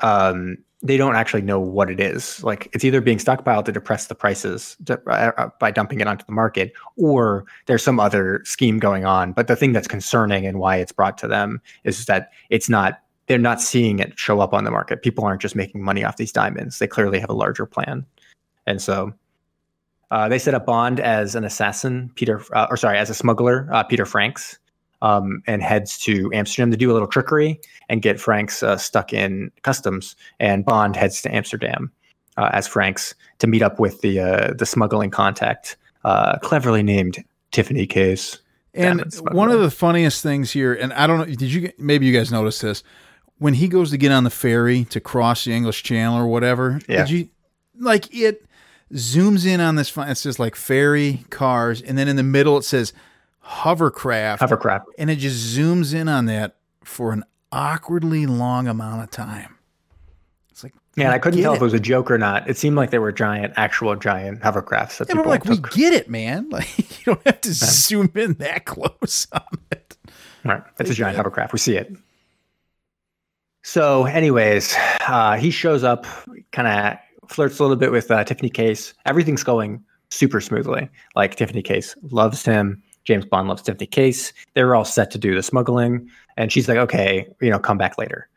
um, 0.01 0.57
they 0.83 0.97
don't 0.97 1.15
actually 1.15 1.43
know 1.43 1.61
what 1.61 1.91
it 1.91 2.01
is. 2.01 2.43
Like 2.43 2.69
it's 2.73 2.85
either 2.85 3.01
being 3.01 3.19
stockpiled 3.19 3.67
to 3.67 3.73
depress 3.73 4.07
the 4.07 4.15
prices 4.15 4.77
to, 4.87 5.01
uh, 5.07 5.33
uh, 5.37 5.49
by 5.61 5.71
dumping 5.71 6.01
it 6.01 6.09
onto 6.09 6.25
the 6.25 6.33
market, 6.33 6.73
or 6.97 7.45
there's 7.67 7.83
some 7.85 8.01
other 8.01 8.41
scheme 8.45 8.79
going 8.79 9.05
on. 9.05 9.33
But 9.33 9.47
the 9.47 9.55
thing 9.57 9.73
that's 9.73 9.87
concerning 9.89 10.45
and 10.47 10.59
why 10.59 10.77
it's 10.77 10.93
brought 10.93 11.19
to 11.19 11.29
them 11.29 11.61
is 11.85 12.07
that 12.07 12.31
it's 12.51 12.69
not. 12.69 13.01
They're 13.29 13.39
not 13.39 13.61
seeing 13.61 14.01
it 14.01 14.19
show 14.19 14.41
up 14.41 14.53
on 14.53 14.65
the 14.65 14.73
market. 14.73 15.03
People 15.03 15.25
aren't 15.25 15.41
just 15.41 15.55
making 15.55 15.81
money 15.81 16.03
off 16.03 16.17
these 16.17 16.33
diamonds. 16.33 16.81
They 16.81 16.89
clearly 16.89 17.21
have 17.21 17.31
a 17.31 17.35
larger 17.35 17.65
plan, 17.67 18.05
and 18.67 18.81
so 18.81 19.13
uh, 20.13 20.29
they 20.29 20.39
set 20.39 20.55
up 20.55 20.67
Bond 20.67 21.01
as 21.01 21.35
an 21.35 21.43
assassin, 21.43 22.11
Peter, 22.17 22.43
uh, 22.53 22.67
or 22.71 22.77
sorry, 22.77 22.99
as 22.99 23.09
a 23.09 23.15
smuggler, 23.15 23.67
uh, 23.73 23.83
Peter 23.83 24.05
Franks, 24.05 24.59
um, 25.01 25.43
and 25.47 25.63
heads 25.63 25.99
to 26.01 26.31
Amsterdam 26.35 26.71
to 26.71 26.77
do 26.77 26.91
a 26.91 26.93
little 26.93 27.09
trickery 27.09 27.59
and 27.89 28.03
get 28.03 28.21
Franks 28.21 28.63
uh, 28.63 28.77
stuck 28.77 29.13
in 29.15 29.51
customs. 29.63 30.15
And 30.39 30.65
Bond 30.67 30.97
heads 30.97 31.23
to 31.23 31.35
Amsterdam 31.35 31.91
uh, 32.37 32.51
as 32.53 32.69
Franks 32.69 33.15
to 33.39 33.47
meet 33.47 33.63
up 33.63 33.81
with 33.81 34.03
the 34.03 34.21
uh, 34.21 34.53
the 34.53 34.67
smuggling 34.67 35.11
contact, 35.11 35.79
uh, 36.05 36.39
cleverly 36.39 36.83
named 36.83 37.25
Tiffany 37.51 37.87
Case. 37.87 38.39
And 38.75 39.03
one 39.33 39.51
of 39.51 39.61
the 39.61 39.71
funniest 39.71 40.23
things 40.23 40.51
here, 40.51 40.73
and 40.73 40.93
I 40.93 41.07
don't 41.07 41.19
know, 41.19 41.25
did 41.25 41.53
you 41.53 41.73
maybe 41.79 42.07
you 42.07 42.17
guys 42.17 42.31
notice 42.31 42.61
this 42.61 42.83
when 43.39 43.55
he 43.55 43.67
goes 43.67 43.91
to 43.91 43.99
get 43.99 44.13
on 44.13 44.25
the 44.25 44.31
ferry 44.31 44.85
to 44.85 45.01
cross 45.01 45.45
the 45.45 45.53
English 45.53 45.83
Channel 45.83 46.19
or 46.19 46.27
whatever? 46.27 46.81
Yeah. 46.87 46.99
Did 46.99 47.11
you 47.11 47.29
like 47.79 48.15
it 48.15 48.47
zooms 48.93 49.47
in 49.47 49.61
on 49.61 49.77
this? 49.77 49.97
It 49.97 50.17
says 50.17 50.39
like 50.39 50.55
ferry 50.57 51.25
cars, 51.31 51.81
and 51.83 51.97
then 51.99 52.09
in 52.09 52.17
the 52.17 52.23
middle 52.23 52.57
it 52.59 52.63
says 52.65 52.93
hovercraft, 53.41 54.41
Hovercraft. 54.41 54.87
and 54.99 55.11
it 55.11 55.17
just 55.17 55.57
zooms 55.57 55.95
in 55.95 56.09
on 56.09 56.27
that 56.27 56.57
for 56.85 57.13
an 57.13 57.25
awkwardly 57.51 58.27
long 58.27 58.69
amount 58.69 59.03
of 59.03 59.11
time. 59.11 59.57
It's 60.51 60.63
like 60.65 60.75
Yeah, 60.97 61.11
I 61.13 61.19
couldn't 61.19 61.41
tell 61.43 61.53
it. 61.53 61.57
if 61.57 61.63
it 61.63 61.65
was 61.65 61.75
a 61.75 61.81
joke 61.81 62.11
or 62.11 62.19
not. 62.19 62.49
It 62.49 62.57
seemed 62.57 62.77
like 62.77 62.91
they 62.91 62.99
were 62.99 63.13
giant, 63.13 63.55
actual 63.57 63.95
giant 63.97 64.41
hovercrafts 64.41 64.99
that 64.99 65.09
Yeah, 65.09 65.15
people 65.17 65.31
like 65.31 65.45
we 65.45 65.59
get 65.59 65.93
it, 65.93 66.09
man. 66.09 66.49
Like 66.51 66.79
you 67.07 67.15
don't 67.15 67.27
have 67.27 67.41
to 67.43 67.53
zoom 67.53 68.11
in 68.15 68.35
that 68.35 68.65
close 68.67 69.27
on 69.33 69.43
it. 69.71 69.97
Right. 70.45 70.63
It's 70.79 70.91
a 70.91 70.95
giant 70.95 71.17
hovercraft. 71.17 71.53
We 71.53 71.59
see 71.59 71.77
it. 71.77 71.95
So, 73.65 74.07
anyways, 74.07 74.75
uh, 75.07 75.37
he 75.37 75.51
shows 75.51 75.85
up, 75.85 76.05
kind 76.51 76.67
of 76.67 76.99
flirts 77.33 77.59
a 77.59 77.63
little 77.63 77.77
bit 77.77 77.93
with 77.93 78.11
uh, 78.11 78.25
Tiffany 78.25 78.51
Case. 78.51 78.95
Everything's 79.07 79.43
going 79.43 79.83
super 80.11 80.41
smoothly. 80.41 80.89
Like 81.17 81.37
Tiffany 81.37 81.63
Case 81.63 81.97
loves 82.11 82.45
him. 82.45 82.83
James 83.05 83.25
Bond 83.25 83.49
loves 83.49 83.63
Tiffany 83.63 83.87
Case. 83.87 84.33
They're 84.55 84.75
all 84.75 84.85
set 84.85 85.11
to 85.13 85.19
do 85.19 85.35
the 85.35 85.43
smuggling, 85.43 86.09
and 86.37 86.53
she's 86.53 86.69
like, 86.69 86.79
"Okay, 86.79 87.27
you 87.41 87.51
know, 87.51 87.59
come 87.59 87.79
back 87.79 87.99
later." 87.99 88.29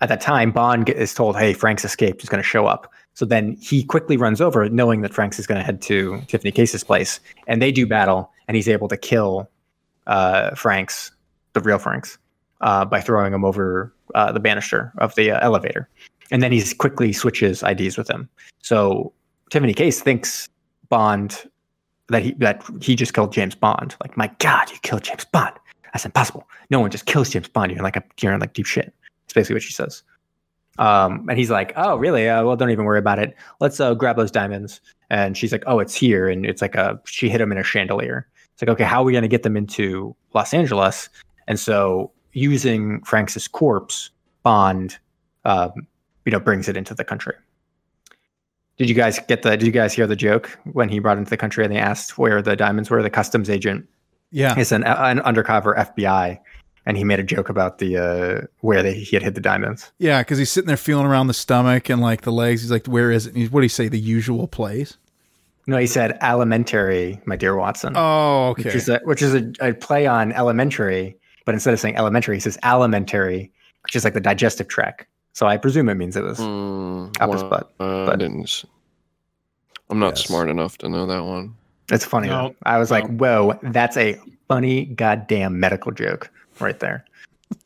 At 0.00 0.08
that 0.08 0.20
time, 0.20 0.52
Bond 0.52 0.88
is 0.90 1.14
told, 1.14 1.36
"Hey, 1.36 1.52
Franks 1.52 1.84
escaped. 1.84 2.20
He's 2.20 2.30
going 2.30 2.42
to 2.42 2.48
show 2.48 2.66
up." 2.66 2.92
So 3.14 3.24
then 3.24 3.56
he 3.60 3.82
quickly 3.82 4.16
runs 4.16 4.40
over, 4.40 4.68
knowing 4.68 5.00
that 5.00 5.12
Franks 5.12 5.40
is 5.40 5.46
going 5.46 5.58
to 5.58 5.64
head 5.64 5.82
to 5.82 6.22
Tiffany 6.28 6.52
Case's 6.52 6.84
place, 6.84 7.18
and 7.48 7.60
they 7.60 7.72
do 7.72 7.84
battle, 7.84 8.30
and 8.46 8.54
he's 8.54 8.68
able 8.68 8.86
to 8.86 8.96
kill 8.96 9.50
uh, 10.06 10.54
Franks, 10.54 11.10
the 11.54 11.60
real 11.60 11.78
Franks, 11.78 12.18
uh, 12.60 12.84
by 12.84 13.00
throwing 13.00 13.34
him 13.34 13.44
over 13.44 13.92
uh, 14.14 14.30
the 14.30 14.38
banister 14.40 14.92
of 14.98 15.14
the 15.16 15.32
uh, 15.32 15.40
elevator. 15.42 15.88
And 16.30 16.42
then 16.42 16.52
he 16.52 16.62
quickly 16.74 17.12
switches 17.12 17.62
IDs 17.62 17.96
with 17.96 18.08
him. 18.08 18.28
So 18.60 19.12
Tiffany 19.50 19.74
Case 19.74 20.00
thinks 20.00 20.48
Bond 20.88 21.48
that 22.08 22.22
he 22.22 22.32
that 22.34 22.62
he 22.80 22.96
just 22.96 23.14
killed 23.14 23.32
James 23.32 23.54
Bond. 23.54 23.96
Like, 24.02 24.16
my 24.16 24.30
God, 24.38 24.70
you 24.70 24.76
killed 24.82 25.04
James 25.04 25.24
Bond. 25.24 25.54
That's 25.92 26.04
impossible. 26.04 26.48
No 26.70 26.80
one 26.80 26.90
just 26.90 27.06
kills 27.06 27.30
James 27.30 27.48
Bond. 27.48 27.72
You're 27.72 27.82
like 27.82 27.96
a 27.96 28.02
you're 28.20 28.32
in 28.32 28.40
like 28.40 28.52
deep 28.52 28.66
shit. 28.66 28.94
It's 29.24 29.34
basically 29.34 29.54
what 29.54 29.62
she 29.62 29.72
says. 29.72 30.02
Um, 30.78 31.28
and 31.28 31.38
he's 31.38 31.50
like, 31.50 31.72
"Oh, 31.76 31.96
really? 31.96 32.28
Uh, 32.28 32.44
well, 32.44 32.56
don't 32.56 32.70
even 32.70 32.84
worry 32.84 32.98
about 32.98 33.18
it. 33.18 33.34
Let's 33.60 33.80
uh, 33.80 33.94
grab 33.94 34.16
those 34.16 34.30
diamonds." 34.30 34.80
And 35.10 35.36
she's 35.36 35.50
like, 35.50 35.64
"Oh, 35.66 35.80
it's 35.80 35.94
here." 35.94 36.28
And 36.28 36.46
it's 36.46 36.62
like 36.62 36.74
a 36.74 37.00
she 37.04 37.28
hit 37.28 37.40
him 37.40 37.52
in 37.52 37.58
a 37.58 37.64
chandelier. 37.64 38.28
It's 38.58 38.62
like, 38.62 38.70
okay, 38.70 38.84
how 38.84 39.02
are 39.02 39.04
we 39.04 39.12
going 39.12 39.22
to 39.22 39.28
get 39.28 39.44
them 39.44 39.56
into 39.56 40.16
Los 40.34 40.52
Angeles? 40.52 41.08
And 41.46 41.60
so, 41.60 42.10
using 42.32 43.00
Frank's 43.02 43.46
corpse, 43.46 44.10
Bond, 44.42 44.98
um, 45.44 45.86
you 46.28 46.32
know, 46.32 46.38
brings 46.38 46.68
it 46.68 46.76
into 46.76 46.92
the 46.94 47.04
country. 47.04 47.32
Did 48.76 48.90
you 48.90 48.94
guys 48.94 49.18
get 49.28 49.40
the? 49.40 49.56
Did 49.56 49.62
you 49.64 49.72
guys 49.72 49.94
hear 49.94 50.06
the 50.06 50.14
joke 50.14 50.50
when 50.72 50.90
he 50.90 50.98
brought 50.98 51.16
into 51.16 51.30
the 51.30 51.38
country 51.38 51.64
and 51.64 51.72
they 51.72 51.78
asked 51.78 52.18
where 52.18 52.42
the 52.42 52.54
diamonds 52.54 52.90
were? 52.90 53.02
The 53.02 53.08
customs 53.08 53.48
agent 53.48 53.88
Yeah. 54.30 54.58
is 54.58 54.72
an, 54.72 54.84
an 54.84 55.20
undercover 55.20 55.74
FBI, 55.74 56.38
and 56.84 56.96
he 56.98 57.02
made 57.02 57.18
a 57.18 57.22
joke 57.22 57.48
about 57.48 57.78
the 57.78 57.96
uh, 57.96 58.46
where 58.60 58.82
they, 58.82 58.92
he 58.92 59.16
had 59.16 59.22
hid 59.22 59.34
the 59.36 59.40
diamonds. 59.40 59.90
Yeah, 59.98 60.20
because 60.20 60.36
he's 60.36 60.50
sitting 60.50 60.68
there 60.68 60.76
feeling 60.76 61.06
around 61.06 61.28
the 61.28 61.34
stomach 61.34 61.88
and 61.88 62.02
like 62.02 62.20
the 62.20 62.30
legs. 62.30 62.60
He's 62.60 62.70
like, 62.70 62.86
"Where 62.86 63.10
is 63.10 63.26
it?" 63.26 63.30
And 63.30 63.38
he's, 63.38 63.50
what 63.50 63.60
do 63.62 63.64
you 63.64 63.70
say? 63.70 63.88
The 63.88 63.98
usual 63.98 64.46
place. 64.48 64.98
No, 65.66 65.78
he 65.78 65.86
said 65.86 66.18
alimentary, 66.20 67.20
my 67.24 67.36
dear 67.36 67.56
Watson. 67.56 67.94
Oh, 67.96 68.48
okay. 68.50 68.64
Which 68.64 68.74
is 68.74 68.88
a, 68.90 69.00
which 69.04 69.22
is 69.22 69.34
a, 69.34 69.52
a 69.60 69.72
play 69.72 70.06
on 70.06 70.32
elementary, 70.32 71.16
but 71.46 71.54
instead 71.54 71.72
of 71.72 71.80
saying 71.80 71.96
elementary, 71.96 72.36
he 72.36 72.40
says 72.40 72.58
alimentary, 72.62 73.50
which 73.82 73.96
is 73.96 74.04
like 74.04 74.14
the 74.14 74.20
digestive 74.20 74.68
tract. 74.68 75.06
So 75.38 75.46
I 75.46 75.56
presume 75.56 75.88
it 75.88 75.94
means 75.94 76.16
it 76.16 76.24
was 76.24 76.40
Mm, 76.40 77.14
up 77.20 77.30
his 77.32 77.44
butt. 77.44 77.70
uh, 77.78 78.06
I 78.10 78.16
didn't. 78.16 78.64
I'm 79.88 80.00
not 80.00 80.16
Yes. 80.18 80.26
smart 80.26 80.48
enough 80.50 80.76
to 80.78 80.88
know 80.88 81.06
that 81.06 81.22
one. 81.24 81.54
It's 81.92 82.04
funny. 82.04 82.26
No. 82.26 82.56
I 82.66 82.76
was 82.78 82.90
like, 82.90 83.08
no. 83.08 83.44
whoa, 83.46 83.58
that's 83.62 83.96
a 83.96 84.18
funny 84.48 84.86
goddamn 84.86 85.60
medical 85.60 85.92
joke 85.92 86.28
right 86.58 86.80
there. 86.80 87.04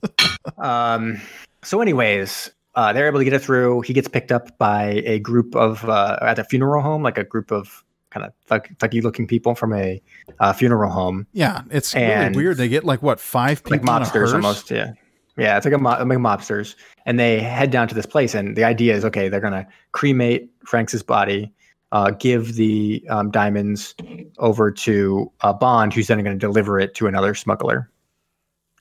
um, 0.58 1.18
so, 1.62 1.80
anyways, 1.80 2.50
uh, 2.74 2.92
they're 2.92 3.06
able 3.06 3.20
to 3.20 3.24
get 3.24 3.32
it 3.32 3.38
through. 3.40 3.80
He 3.80 3.94
gets 3.94 4.06
picked 4.06 4.32
up 4.32 4.58
by 4.58 5.00
a 5.06 5.18
group 5.20 5.56
of 5.56 5.82
uh, 5.88 6.18
at 6.20 6.38
a 6.38 6.44
funeral 6.44 6.82
home, 6.82 7.02
like 7.02 7.16
a 7.16 7.24
group 7.24 7.50
of 7.50 7.84
kind 8.10 8.26
of 8.26 8.34
thug, 8.48 8.68
thuggy 8.80 9.02
looking 9.02 9.26
people 9.26 9.54
from 9.54 9.72
a 9.72 9.98
uh, 10.40 10.52
funeral 10.52 10.90
home, 10.92 11.26
yeah, 11.32 11.62
it's 11.70 11.94
And- 11.94 12.36
really 12.36 12.44
weird. 12.44 12.58
They 12.58 12.68
get 12.68 12.84
like 12.84 13.02
what 13.02 13.18
five 13.18 13.64
people 13.64 13.78
like 13.78 13.80
in 13.80 13.88
a 13.88 13.92
mobsters 14.06 14.12
hearse? 14.12 14.32
almost. 14.34 14.70
Yeah, 14.70 14.92
yeah, 15.36 15.56
it's 15.56 15.64
like 15.64 15.74
a 15.74 15.78
mo- 15.78 15.90
like 15.90 16.18
mobsters, 16.18 16.74
and 17.06 17.18
they 17.18 17.40
head 17.40 17.70
down 17.70 17.88
to 17.88 17.94
this 17.94 18.06
place. 18.06 18.34
And 18.34 18.56
the 18.56 18.64
idea 18.64 18.94
is, 18.94 19.04
okay, 19.04 19.28
they're 19.28 19.40
gonna 19.40 19.66
cremate 19.92 20.50
Franks's 20.64 21.02
body. 21.02 21.52
Uh, 21.92 22.10
give 22.10 22.54
the 22.54 23.04
um, 23.10 23.30
diamonds 23.30 23.94
over 24.38 24.70
to 24.70 25.30
uh, 25.42 25.52
Bond, 25.52 25.92
who's 25.92 26.06
then 26.06 26.22
going 26.22 26.38
to 26.38 26.46
deliver 26.46 26.80
it 26.80 26.94
to 26.94 27.06
another 27.06 27.34
smuggler. 27.34 27.90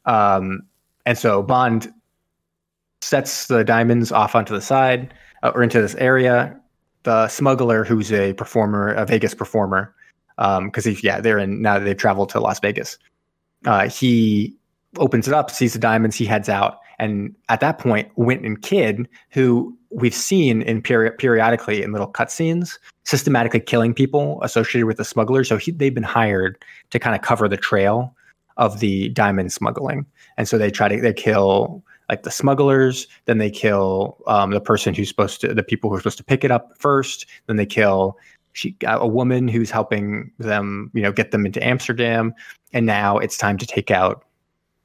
Um, 0.05 0.61
and 1.05 1.17
so 1.17 1.43
Bond 1.43 1.93
sets 3.01 3.47
the 3.47 3.65
diamonds 3.65 4.13
off 4.13 4.33
onto 4.33 4.53
the 4.53 4.61
side 4.61 5.13
uh, 5.43 5.51
or 5.53 5.61
into 5.61 5.81
this 5.81 5.93
area. 5.95 6.57
The 7.03 7.27
smuggler, 7.27 7.83
who's 7.83 8.13
a 8.13 8.31
performer, 8.31 8.93
a 8.93 9.05
Vegas 9.05 9.33
performer, 9.33 9.93
because 10.37 10.85
he's 10.85 11.03
yeah, 11.03 11.19
they're 11.19 11.39
in 11.39 11.61
now. 11.61 11.79
They've 11.79 11.97
traveled 11.97 12.29
to 12.29 12.39
Las 12.39 12.61
Vegas. 12.61 12.97
Uh, 13.65 13.89
he 13.89 14.55
opens 14.97 15.27
it 15.27 15.33
up, 15.33 15.49
sees 15.51 15.73
the 15.73 15.79
diamonds, 15.79 16.15
he 16.15 16.25
heads 16.25 16.49
out, 16.49 16.79
and 16.99 17.35
at 17.49 17.61
that 17.61 17.79
point, 17.79 18.11
Wint 18.15 18.45
and 18.45 18.61
Kidd, 18.61 19.07
who 19.31 19.75
we've 19.89 20.13
seen 20.13 20.61
in 20.61 20.81
peri- 20.81 21.11
periodically 21.11 21.81
in 21.81 21.91
little 21.91 22.11
cutscenes, 22.11 22.77
systematically 23.05 23.59
killing 23.59 23.93
people 23.93 24.39
associated 24.43 24.85
with 24.85 24.97
the 24.97 25.05
smuggler. 25.05 25.43
So 25.43 25.57
he, 25.57 25.71
they've 25.71 25.93
been 25.93 26.03
hired 26.03 26.63
to 26.91 26.99
kind 26.99 27.15
of 27.15 27.21
cover 27.21 27.49
the 27.49 27.57
trail 27.57 28.15
of 28.57 28.79
the 28.79 29.09
diamond 29.09 29.51
smuggling, 29.51 30.05
and 30.37 30.47
so 30.47 30.57
they 30.57 30.69
try 30.69 30.87
to 30.87 31.01
they 31.01 31.13
kill 31.13 31.83
like 32.09 32.23
the 32.23 32.31
smugglers, 32.31 33.07
then 33.25 33.37
they 33.37 33.49
kill 33.49 34.17
um, 34.27 34.51
the 34.51 34.59
person 34.59 34.93
who's 34.93 35.07
supposed 35.07 35.39
to 35.39 35.53
the 35.53 35.63
people 35.63 35.89
who 35.89 35.95
are 35.95 35.99
supposed 35.99 36.17
to 36.17 36.23
pick 36.25 36.43
it 36.43 36.51
up 36.51 36.71
first, 36.77 37.25
then 37.47 37.55
they 37.55 37.65
kill 37.65 38.17
she 38.53 38.75
a 38.85 39.07
woman 39.07 39.47
who's 39.47 39.71
helping 39.71 40.29
them, 40.37 40.91
you 40.93 41.01
know, 41.01 41.11
get 41.11 41.31
them 41.31 41.45
into 41.45 41.65
Amsterdam, 41.65 42.33
and 42.73 42.85
now 42.85 43.17
it's 43.17 43.37
time 43.37 43.57
to 43.57 43.65
take 43.65 43.89
out 43.89 44.25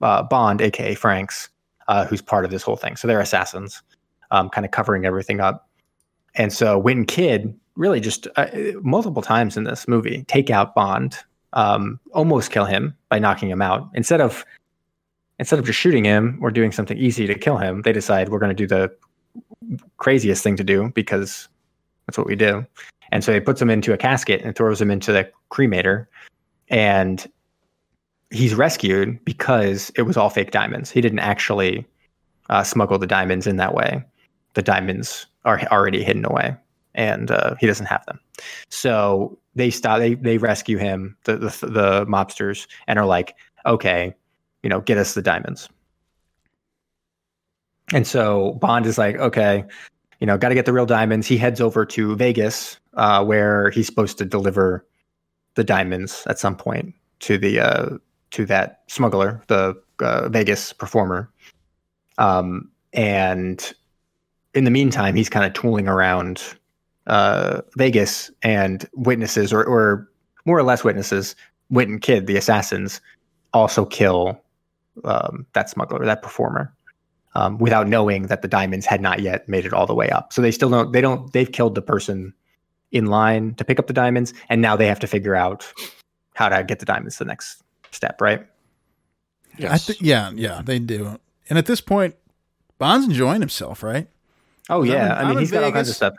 uh, 0.03 0.23
Bond, 0.23 0.61
aka 0.61 0.95
Franks, 0.95 1.49
uh, 1.89 2.05
who's 2.07 2.23
part 2.23 2.45
of 2.45 2.51
this 2.51 2.63
whole 2.63 2.77
thing. 2.77 2.97
So 2.97 3.07
they're 3.07 3.21
assassins, 3.21 3.83
um, 4.31 4.49
kind 4.49 4.65
of 4.65 4.71
covering 4.71 5.05
everything 5.05 5.41
up. 5.41 5.69
And 6.35 6.53
so 6.53 6.79
Win 6.79 7.07
Kid 7.07 7.59
really 7.77 8.01
just 8.01 8.27
uh, 8.37 8.49
multiple 8.83 9.23
times 9.23 9.57
in 9.57 9.65
this 9.65 9.87
movie 9.87 10.25
take 10.29 10.51
out 10.51 10.75
Bond, 10.75 11.17
um, 11.53 12.01
almost 12.13 12.51
kill 12.51 12.65
him 12.65 12.97
by 13.09 13.19
knocking 13.19 13.51
him 13.51 13.63
out. 13.63 13.89
Instead 13.95 14.21
of 14.21 14.45
instead 15.39 15.59
of 15.59 15.67
just 15.67 15.79
shooting 15.79 16.05
him 16.05 16.39
or 16.41 16.51
doing 16.51 16.73
something 16.73 16.97
easy 16.97 17.27
to 17.27 17.35
kill 17.35 17.59
him, 17.59 17.83
they 17.83 17.93
decide 17.93 18.29
we're 18.29 18.39
going 18.39 18.55
to 18.55 18.67
do 18.67 18.67
the 18.67 18.91
craziest 19.99 20.43
thing 20.43 20.57
to 20.57 20.65
do 20.65 20.91
because 20.95 21.49
that's 22.07 22.17
what 22.17 22.27
we 22.27 22.37
do. 22.37 22.65
And 23.13 23.23
so 23.23 23.33
he 23.33 23.41
puts 23.41 23.61
him 23.61 23.71
into 23.71 23.93
a 23.93 23.97
casket 23.97 24.43
and 24.43 24.57
throws 24.57 24.81
him 24.81 24.91
into 24.91 25.13
the 25.13 25.31
cremator. 25.51 26.07
And 26.69 27.27
he's 28.31 28.55
rescued 28.55 29.25
because 29.25 29.91
it 29.97 30.03
was 30.03 30.17
all 30.17 30.31
fake 30.31 30.51
diamonds. 30.51 30.91
He 30.91 31.01
didn't 31.01 31.21
actually 31.21 31.87
uh, 32.51 32.63
smuggle 32.63 32.99
the 32.99 33.07
diamonds 33.07 33.47
in 33.47 33.57
that 33.57 33.75
way. 33.75 34.05
The 34.55 34.63
diamonds 34.63 35.27
are 35.45 35.61
already 35.71 36.03
hidden 36.03 36.25
away, 36.25 36.57
and 36.95 37.31
uh, 37.31 37.55
he 37.61 37.67
doesn't 37.67 37.87
have 37.87 38.05
them. 38.07 38.19
So 38.69 39.39
they 39.55 39.71
stop. 39.71 39.99
They 39.99 40.15
they 40.15 40.39
rescue 40.39 40.79
him, 40.79 41.17
the, 41.25 41.37
the 41.37 41.49
the 41.67 42.07
mobsters, 42.07 42.67
and 42.87 42.99
are 42.99 43.07
like, 43.07 43.37
okay, 43.65 44.15
you 44.63 44.71
know, 44.71 44.81
get 44.81 44.99
us 44.99 45.15
the 45.15 45.23
diamonds. 45.23 45.69
And 47.93 48.07
so 48.07 48.55
Bond 48.55 48.87
is 48.87 48.99
like, 48.99 49.17
okay, 49.17 49.65
you 50.19 50.27
know, 50.27 50.37
got 50.37 50.49
to 50.49 50.55
get 50.55 50.67
the 50.67 50.73
real 50.73 50.87
diamonds. 50.87 51.27
He 51.27 51.37
heads 51.37 51.61
over 51.61 51.85
to 51.87 52.17
Vegas, 52.17 52.79
uh, 52.95 53.25
where 53.25 53.71
he's 53.71 53.87
supposed 53.87 54.19
to 54.19 54.25
deliver 54.25 54.85
the 55.55 55.65
diamonds 55.65 56.25
at 56.27 56.39
some 56.39 56.57
point 56.57 56.95
to 57.21 57.39
the 57.39 57.61
uh, 57.61 57.99
to 58.33 58.47
that 58.47 58.83
smuggler, 58.89 59.43
the 59.47 59.81
uh, 60.01 60.29
Vegas 60.29 60.73
performer. 60.73 61.31
Um, 62.19 62.71
and 62.93 63.73
in 64.55 64.65
the 64.65 64.71
meantime, 64.71 65.15
he's 65.15 65.29
kind 65.29 65.47
of 65.47 65.53
tooling 65.53 65.89
around 65.89 66.43
uh, 67.07 67.61
Vegas, 67.77 68.31
and 68.43 68.89
witnesses, 68.95 69.53
or, 69.53 69.65
or 69.65 70.09
more 70.45 70.59
or 70.59 70.63
less 70.63 70.85
witnesses, 70.85 71.37
Wint 71.71 71.91
and 71.91 72.01
Kidd, 72.01 72.27
the 72.27 72.37
assassins, 72.37 73.01
also 73.53 73.85
kill 73.85 74.41
um, 75.05 75.47
that 75.53 75.71
smuggler, 75.71 76.05
that 76.05 76.23
performer, 76.23 76.75
um, 77.35 77.59
without 77.59 77.87
knowing 77.87 78.25
that 78.25 78.43
the 78.43 78.49
diamonds 78.49 78.87
had 78.87 79.01
not 79.01 79.21
yet 79.21 79.49
made 79.49 79.65
it 79.65 79.73
all 79.73 79.87
the 79.87 79.95
way 79.95 80.11
up. 80.11 80.33
So 80.33 80.43
they 80.43 80.51
still 80.51 80.71
don't. 80.71 80.93
They 80.93 81.01
don't. 81.01 81.33
They've 81.33 81.51
killed 81.51 81.75
the 81.75 81.83
person 81.83 82.35
in 82.93 83.07
line 83.07 83.55
to 83.55 83.65
pick 83.65 83.79
up 83.79 83.87
the 83.87 83.93
diamonds, 83.93 84.35
and 84.49 84.61
now 84.61 84.77
they 84.77 84.87
have 84.87 85.01
to 85.01 85.07
figure 85.07 85.37
out 85.37 85.73
how 86.35 86.49
to 86.49 86.65
get 86.65 86.81
the 86.81 86.87
diamonds 86.87 87.17
to 87.17 87.25
the 87.25 87.29
next 87.29 87.63
step, 87.93 88.21
right? 88.21 88.47
Yes. 89.59 89.73
I 89.73 89.79
think 89.79 90.01
yeah, 90.03 90.31
yeah, 90.35 90.63
they 90.65 90.79
do. 90.79 91.19
And 91.49 91.59
at 91.59 91.67
this 91.67 91.81
point, 91.81 92.15
Bond's 92.79 93.07
enjoying 93.07 93.41
himself, 93.41 93.83
right? 93.83 94.07
Oh 94.69 94.83
I'm 94.83 94.87
yeah, 94.89 95.07
in- 95.07 95.13
I 95.13 95.23
mean 95.29 95.33
in 95.33 95.39
he's 95.39 95.51
got 95.51 95.65
all 95.65 95.73
kinds 95.73 95.89
of 95.89 95.95
stuff, 95.97 96.15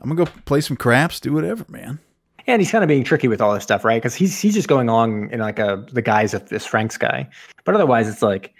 I'm 0.00 0.10
gonna 0.10 0.24
go 0.24 0.30
play 0.44 0.60
some 0.60 0.76
craps, 0.76 1.20
do 1.20 1.32
whatever, 1.32 1.64
man. 1.68 1.98
and 2.46 2.60
he's 2.60 2.70
kind 2.70 2.84
of 2.84 2.88
being 2.88 3.04
tricky 3.04 3.28
with 3.28 3.40
all 3.40 3.54
this 3.54 3.62
stuff, 3.62 3.84
right? 3.84 4.00
Because 4.02 4.14
he's 4.14 4.38
he's 4.38 4.54
just 4.54 4.68
going 4.68 4.88
along 4.88 5.30
in 5.30 5.40
like 5.40 5.58
a 5.58 5.84
the 5.92 6.02
guise 6.02 6.34
of 6.34 6.48
this 6.48 6.66
Franks 6.66 6.96
guy, 6.98 7.28
but 7.64 7.74
otherwise 7.74 8.08
it's 8.08 8.22
like, 8.22 8.52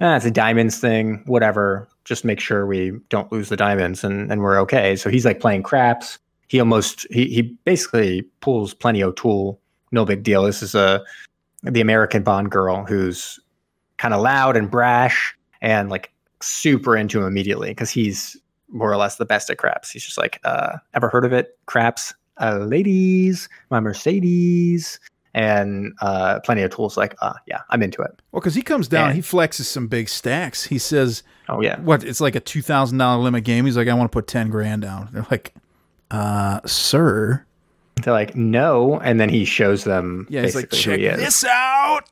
ah, 0.00 0.16
it's 0.16 0.24
a 0.24 0.30
diamonds 0.30 0.78
thing, 0.78 1.22
whatever. 1.26 1.88
Just 2.04 2.24
make 2.24 2.40
sure 2.40 2.64
we 2.66 2.92
don't 3.10 3.30
lose 3.30 3.50
the 3.50 3.56
diamonds, 3.56 4.02
and 4.04 4.32
and 4.32 4.40
we're 4.40 4.58
okay. 4.60 4.96
So 4.96 5.10
he's 5.10 5.24
like 5.26 5.40
playing 5.40 5.64
craps. 5.64 6.18
He 6.48 6.58
almost 6.60 7.06
he 7.10 7.26
he 7.28 7.42
basically 7.42 8.22
pulls 8.40 8.72
plenty 8.72 9.02
O'Toole. 9.02 9.60
No 9.92 10.04
big 10.04 10.22
deal. 10.22 10.44
This 10.44 10.62
is 10.62 10.74
a 10.74 11.04
the 11.62 11.80
American 11.80 12.22
Bond 12.22 12.50
girl 12.50 12.84
who's 12.84 13.38
kind 13.98 14.14
of 14.14 14.20
loud 14.22 14.56
and 14.56 14.70
brash 14.70 15.34
and 15.60 15.90
like 15.90 16.10
super 16.42 16.96
into 16.96 17.18
him 17.20 17.26
immediately 17.26 17.68
because 17.70 17.90
he's 17.90 18.36
more 18.68 18.90
or 18.90 18.96
less 18.96 19.16
the 19.16 19.26
best 19.26 19.50
at 19.50 19.58
craps. 19.58 19.90
He's 19.90 20.04
just 20.04 20.16
like, 20.16 20.40
uh, 20.44 20.76
ever 20.94 21.08
heard 21.08 21.24
of 21.24 21.32
it? 21.32 21.58
Craps, 21.66 22.14
uh, 22.40 22.58
ladies, 22.58 23.48
my 23.70 23.80
Mercedes, 23.80 24.98
and 25.34 25.92
uh, 26.00 26.40
plenty 26.40 26.62
of 26.62 26.74
tools. 26.74 26.96
Like, 26.96 27.14
uh, 27.20 27.34
yeah, 27.46 27.60
I'm 27.70 27.82
into 27.82 28.00
it. 28.02 28.10
Well, 28.32 28.40
because 28.40 28.54
he 28.54 28.62
comes 28.62 28.88
down, 28.88 29.08
Yeah. 29.10 29.14
he 29.14 29.20
flexes 29.20 29.64
some 29.64 29.86
big 29.88 30.08
stacks. 30.08 30.64
He 30.64 30.78
says, 30.78 31.22
Oh 31.48 31.60
yeah, 31.60 31.80
"What? 31.80 32.04
It's 32.04 32.20
like 32.20 32.36
a 32.36 32.40
two 32.40 32.62
thousand 32.62 32.98
dollar 32.98 33.20
limit 33.20 33.42
game." 33.44 33.64
He's 33.66 33.76
like, 33.76 33.88
"I 33.88 33.94
want 33.94 34.10
to 34.10 34.16
put 34.16 34.28
ten 34.28 34.50
grand 34.50 34.82
down." 34.82 35.08
They're 35.12 35.26
like, 35.32 35.52
"Uh, 36.10 36.60
sir." 36.64 37.44
they're 38.04 38.12
like, 38.12 38.34
no, 38.36 38.98
and 39.00 39.20
then 39.20 39.28
he 39.28 39.44
shows 39.44 39.84
them. 39.84 40.26
Yeah, 40.30 40.42
he's 40.42 40.54
like, 40.54 40.70
"Check 40.70 40.98
he 40.98 41.08
this 41.08 41.44
out." 41.44 42.02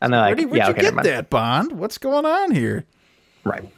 and 0.00 0.12
they're 0.12 0.20
like, 0.20 0.36
Where'd, 0.36 0.50
where'd 0.50 0.58
yeah, 0.58 0.66
you 0.68 0.72
okay, 0.72 0.82
get 0.82 1.02
that, 1.04 1.30
Bond? 1.30 1.72
What's 1.72 1.98
going 1.98 2.24
on 2.26 2.50
here? 2.52 2.84
right. 3.44 3.68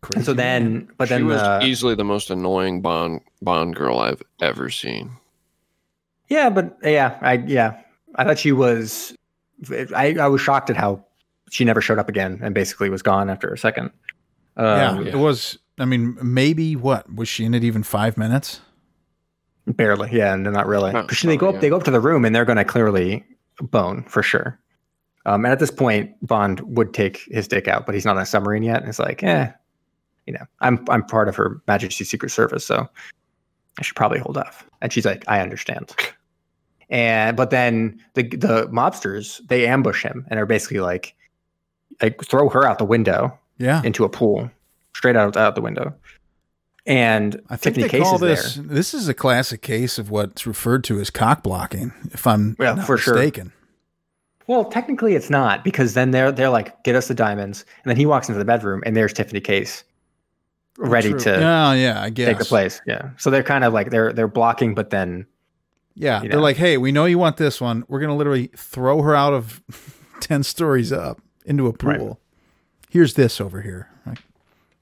Crazy 0.00 0.18
And 0.18 0.24
so 0.26 0.32
then, 0.34 0.88
but 0.98 1.08
then 1.08 1.20
she 1.20 1.22
then, 1.22 1.32
was 1.32 1.40
uh, 1.40 1.60
easily 1.62 1.94
the 1.94 2.04
most 2.04 2.30
annoying 2.30 2.82
Bond 2.82 3.20
Bond 3.40 3.74
girl 3.74 3.98
I've 3.98 4.22
ever 4.40 4.68
seen. 4.70 5.12
yeah, 6.28 6.50
but 6.50 6.76
yeah, 6.82 7.18
I 7.22 7.34
yeah, 7.34 7.80
I 8.14 8.24
thought 8.24 8.38
she 8.38 8.52
was. 8.52 9.16
I 9.96 10.16
I 10.20 10.28
was 10.28 10.40
shocked 10.42 10.68
at 10.68 10.76
how 10.76 11.04
she 11.50 11.64
never 11.64 11.80
showed 11.80 11.98
up 11.98 12.08
again 12.10 12.38
and 12.42 12.54
basically 12.54 12.90
was 12.90 13.00
gone 13.02 13.30
after 13.30 13.50
a 13.52 13.56
second. 13.56 13.90
yeah, 14.58 14.90
Um, 14.90 15.06
it 15.06 15.14
was. 15.16 15.58
I 15.78 15.86
mean, 15.86 16.16
maybe 16.22 16.76
what 16.76 17.12
was 17.14 17.28
she 17.28 17.44
in 17.46 17.54
it? 17.54 17.64
Even 17.64 17.82
five 17.82 18.16
minutes? 18.18 18.60
Barely, 19.66 20.10
yeah, 20.12 20.34
and 20.34 20.42
not 20.44 20.66
really. 20.66 20.92
Not 20.92 21.08
Because 21.08 21.22
they 21.22 21.36
go 21.36 21.48
up, 21.48 21.54
really, 21.54 21.60
they 21.62 21.68
go 21.70 21.76
up 21.76 21.84
to 21.84 21.90
the 21.90 22.00
room, 22.00 22.24
and 22.24 22.34
they're 22.36 22.44
going 22.44 22.58
to 22.58 22.64
clearly 22.64 23.24
bone 23.60 24.04
for 24.04 24.22
sure. 24.22 24.58
Um, 25.26 25.44
and 25.44 25.52
at 25.52 25.58
this 25.58 25.70
point, 25.70 26.14
Bond 26.26 26.60
would 26.60 26.92
take 26.92 27.22
his 27.30 27.48
dick 27.48 27.66
out, 27.66 27.86
but 27.86 27.94
he's 27.94 28.04
not 28.04 28.16
on 28.16 28.22
a 28.22 28.26
submarine 28.26 28.62
yet. 28.62 28.80
And 28.80 28.88
it's 28.90 28.98
like, 28.98 29.22
eh, 29.22 29.50
you 30.26 30.34
know, 30.34 30.44
I'm 30.60 30.84
I'm 30.90 31.02
part 31.02 31.28
of 31.28 31.36
Her 31.36 31.62
Majesty's 31.66 32.10
Secret 32.10 32.28
Service, 32.30 32.66
so 32.66 32.86
I 33.78 33.82
should 33.82 33.96
probably 33.96 34.18
hold 34.18 34.36
off. 34.36 34.68
And 34.82 34.92
she's 34.92 35.06
like, 35.06 35.24
I 35.28 35.40
understand. 35.40 35.94
And 36.90 37.34
but 37.34 37.48
then 37.48 37.98
the 38.12 38.24
the 38.24 38.66
mobsters 38.68 39.40
they 39.48 39.66
ambush 39.66 40.02
him 40.02 40.26
and 40.28 40.38
are 40.38 40.44
basically 40.44 40.80
like, 40.80 41.14
like 42.02 42.22
throw 42.22 42.50
her 42.50 42.64
out 42.66 42.76
the 42.76 42.84
window 42.84 43.36
Yeah. 43.56 43.80
into 43.84 44.04
a 44.04 44.08
pool, 44.10 44.50
straight 44.94 45.16
out 45.16 45.34
out 45.34 45.54
the 45.54 45.62
window. 45.62 45.94
And 46.86 47.40
I 47.48 47.56
think 47.56 47.76
Tiffany 47.76 47.82
they 47.84 47.88
Case 47.88 48.02
call 48.02 48.18
this. 48.18 48.54
there. 48.56 48.64
This 48.64 48.92
is 48.92 49.08
a 49.08 49.14
classic 49.14 49.62
case 49.62 49.98
of 49.98 50.10
what's 50.10 50.46
referred 50.46 50.84
to 50.84 51.00
as 51.00 51.08
cock 51.10 51.42
blocking, 51.42 51.92
if 52.12 52.26
I'm 52.26 52.56
Yeah, 52.60 52.74
not 52.74 52.86
for 52.86 52.98
sure. 52.98 53.14
mistaken. 53.14 53.52
Well, 54.46 54.66
technically, 54.66 55.14
it's 55.14 55.30
not 55.30 55.64
because 55.64 55.94
then 55.94 56.10
they're 56.10 56.30
they're 56.30 56.50
like, 56.50 56.84
get 56.84 56.94
us 56.94 57.08
the 57.08 57.14
diamonds, 57.14 57.64
and 57.82 57.88
then 57.90 57.96
he 57.96 58.04
walks 58.04 58.28
into 58.28 58.38
the 58.38 58.44
bedroom, 58.44 58.82
and 58.84 58.94
there's 58.94 59.14
Tiffany 59.14 59.40
Case, 59.40 59.82
oh, 60.78 60.86
ready 60.88 61.10
True. 61.12 61.20
to 61.20 61.30
Yeah, 61.30 61.72
yeah, 61.72 62.02
I 62.02 62.10
guess. 62.10 62.26
take 62.26 62.38
the 62.38 62.44
place. 62.44 62.82
Yeah, 62.86 63.10
so 63.16 63.30
they're 63.30 63.42
kind 63.42 63.64
of 63.64 63.72
like 63.72 63.88
they're 63.88 64.12
they're 64.12 64.28
blocking, 64.28 64.74
but 64.74 64.90
then 64.90 65.24
Yeah, 65.94 66.22
you 66.22 66.28
they're 66.28 66.40
like, 66.40 66.58
hey, 66.58 66.76
we 66.76 66.92
know 66.92 67.06
you 67.06 67.16
want 67.18 67.38
this 67.38 67.58
one. 67.62 67.84
We're 67.88 68.00
gonna 68.00 68.16
literally 68.16 68.48
throw 68.54 69.00
her 69.00 69.14
out 69.14 69.32
of 69.32 69.62
ten 70.20 70.42
stories 70.42 70.92
up 70.92 71.22
into 71.46 71.66
a 71.66 71.72
pool. 71.72 71.88
Right. 71.90 72.16
Here's 72.90 73.14
this 73.14 73.40
over 73.40 73.62
here. 73.62 73.88
Like, 74.04 74.18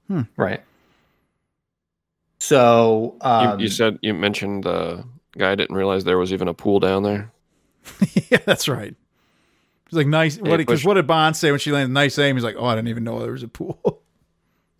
hmm. 0.08 0.22
right. 0.36 0.62
So 2.52 3.16
You, 3.22 3.28
um, 3.30 3.60
you 3.60 3.68
said 3.68 3.98
you 4.02 4.12
mentioned 4.12 4.64
the 4.64 5.04
guy 5.38 5.54
didn't 5.54 5.74
realize 5.74 6.04
there 6.04 6.18
was 6.18 6.32
even 6.34 6.48
a 6.48 6.54
pool 6.54 6.80
down 6.80 7.02
there. 7.02 7.32
yeah, 8.30 8.38
that's 8.44 8.68
right. 8.68 8.94
He's 9.88 9.96
like, 9.96 10.06
nice. 10.06 10.36
Yeah, 10.36 10.50
What? 10.50 10.56
Because 10.58 10.84
what 10.84 10.94
did 10.94 11.06
Bond 11.06 11.34
say 11.34 11.50
when 11.50 11.58
she 11.60 11.72
landed? 11.72 11.92
Nice 11.94 12.18
aim. 12.18 12.36
He's 12.36 12.44
like, 12.44 12.56
oh, 12.58 12.66
I 12.66 12.74
didn't 12.74 12.88
even 12.88 13.04
know 13.04 13.20
there 13.20 13.32
was 13.32 13.42
a 13.42 13.48
pool. 13.48 13.80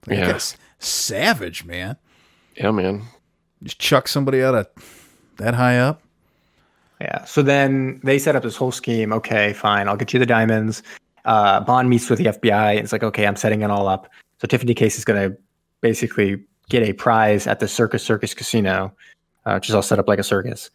like, 0.07 0.19
Yeah. 0.19 0.27
that's 0.27 0.57
savage, 0.81 1.65
man. 1.65 1.97
Yeah, 2.57 2.73
man. 2.73 3.03
Just 3.63 3.79
chuck 3.79 4.07
somebody 4.07 4.43
out 4.43 4.55
of 4.55 4.67
that 5.39 5.55
high 5.55 5.79
up. 5.79 6.03
Yeah. 7.01 7.25
So 7.25 7.41
then 7.43 8.01
they 8.05 8.19
set 8.19 8.37
up 8.37 8.43
this 8.43 8.57
whole 8.57 8.73
scheme. 8.73 9.15
Okay, 9.15 9.55
fine. 9.55 9.89
I'll 9.89 9.97
get 9.97 10.13
you 10.13 10.19
the 10.19 10.27
diamonds. 10.27 10.83
Uh, 11.25 11.61
Bond 11.61 11.89
meets 11.89 12.11
with 12.11 12.19
the 12.19 12.27
FBI 12.27 12.73
and 12.73 12.81
it's 12.81 12.93
like, 12.93 13.03
okay, 13.03 13.27
I'm 13.27 13.37
setting 13.37 13.63
it 13.63 13.71
all 13.71 13.89
up. 13.89 14.11
So 14.41 14.47
Tiffany 14.47 14.75
Case 14.75 14.99
is 14.99 15.05
going 15.05 15.31
to 15.31 15.37
basically 15.81 16.45
get 16.69 16.83
a 16.83 16.93
prize 16.93 17.47
at 17.47 17.61
the 17.61 17.69
Circus 17.69 18.03
Circus 18.03 18.35
Casino, 18.35 18.93
uh, 19.47 19.55
which 19.55 19.69
is 19.69 19.75
all 19.75 19.83
set 19.83 19.99
up 19.99 20.09
like 20.09 20.19
a 20.19 20.25
circus, 20.25 20.71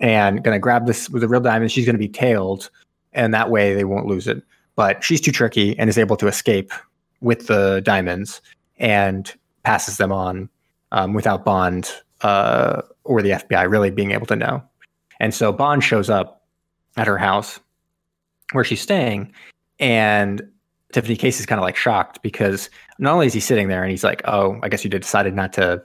and 0.00 0.42
to 0.54 0.58
grab 0.58 0.86
this 0.86 1.08
with 1.10 1.22
the 1.22 1.28
real 1.28 1.40
diamond. 1.40 1.70
She's 1.70 1.86
to 1.94 1.98
be 1.98 2.08
tailed, 2.08 2.70
and 3.12 3.32
that 3.34 3.50
way 3.50 3.74
they 3.74 3.84
won't 3.84 4.06
lose 4.06 4.26
it. 4.26 4.42
But 4.76 5.04
she's 5.04 5.20
too 5.20 5.32
tricky 5.32 5.78
and 5.78 5.88
is 5.88 5.98
able 5.98 6.16
to 6.16 6.26
escape 6.26 6.72
with 7.20 7.46
the 7.46 7.80
diamonds 7.84 8.42
and 8.78 9.32
passes 9.62 9.98
them 9.98 10.10
on 10.12 10.48
um, 10.92 11.12
without 11.14 11.44
Bond 11.44 11.92
uh, 12.22 12.82
or 13.04 13.22
the 13.22 13.30
FBI 13.30 13.70
really 13.70 13.90
being 13.90 14.10
able 14.10 14.26
to 14.26 14.36
know. 14.36 14.62
And 15.20 15.32
so 15.32 15.52
Bond 15.52 15.84
shows 15.84 16.10
up 16.10 16.44
at 16.96 17.06
her 17.06 17.18
house 17.18 17.60
where 18.52 18.64
she's 18.64 18.80
staying, 18.80 19.32
and 19.78 20.42
Tiffany 20.94 21.16
Case 21.16 21.40
is 21.40 21.46
kind 21.46 21.58
of 21.58 21.64
like 21.64 21.74
shocked 21.74 22.22
because 22.22 22.70
not 23.00 23.14
only 23.14 23.26
is 23.26 23.32
he 23.32 23.40
sitting 23.40 23.66
there 23.66 23.82
and 23.82 23.90
he's 23.90 24.04
like, 24.04 24.22
"Oh, 24.26 24.60
I 24.62 24.68
guess 24.68 24.84
you 24.84 24.90
decided 24.90 25.34
not 25.34 25.52
to, 25.54 25.82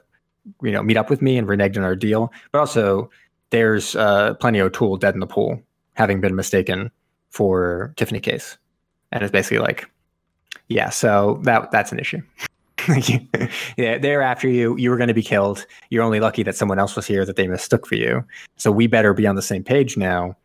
you 0.61 0.71
know, 0.71 0.83
meet 0.83 0.97
up 0.97 1.09
with 1.09 1.19
me 1.19 1.35
and 1.35 1.47
reneged 1.47 1.77
on 1.77 1.83
our 1.83 1.95
deal," 1.95 2.31
but 2.51 2.59
also 2.59 3.09
there's 3.49 3.95
uh, 3.95 4.35
Plenty 4.35 4.61
O'Toole 4.61 4.97
dead 4.97 5.15
in 5.15 5.19
the 5.19 5.25
pool, 5.25 5.59
having 5.95 6.21
been 6.21 6.35
mistaken 6.35 6.91
for 7.31 7.91
Tiffany 7.97 8.19
Case, 8.19 8.59
and 9.11 9.23
it's 9.23 9.31
basically 9.31 9.57
like, 9.57 9.89
yeah, 10.67 10.91
so 10.91 11.39
that 11.41 11.71
that's 11.71 11.91
an 11.91 11.97
issue. 11.97 12.21
yeah, 13.77 13.97
they're 13.97 14.21
after 14.21 14.47
you. 14.47 14.77
You 14.77 14.91
were 14.91 14.97
going 14.97 15.07
to 15.07 15.15
be 15.15 15.23
killed. 15.23 15.65
You're 15.89 16.03
only 16.03 16.19
lucky 16.19 16.43
that 16.43 16.55
someone 16.55 16.77
else 16.77 16.95
was 16.95 17.07
here 17.07 17.25
that 17.25 17.35
they 17.35 17.47
mistook 17.47 17.87
for 17.87 17.95
you. 17.95 18.23
So 18.57 18.71
we 18.71 18.85
better 18.85 19.15
be 19.15 19.25
on 19.25 19.35
the 19.35 19.41
same 19.41 19.63
page 19.63 19.97
now 19.97 20.37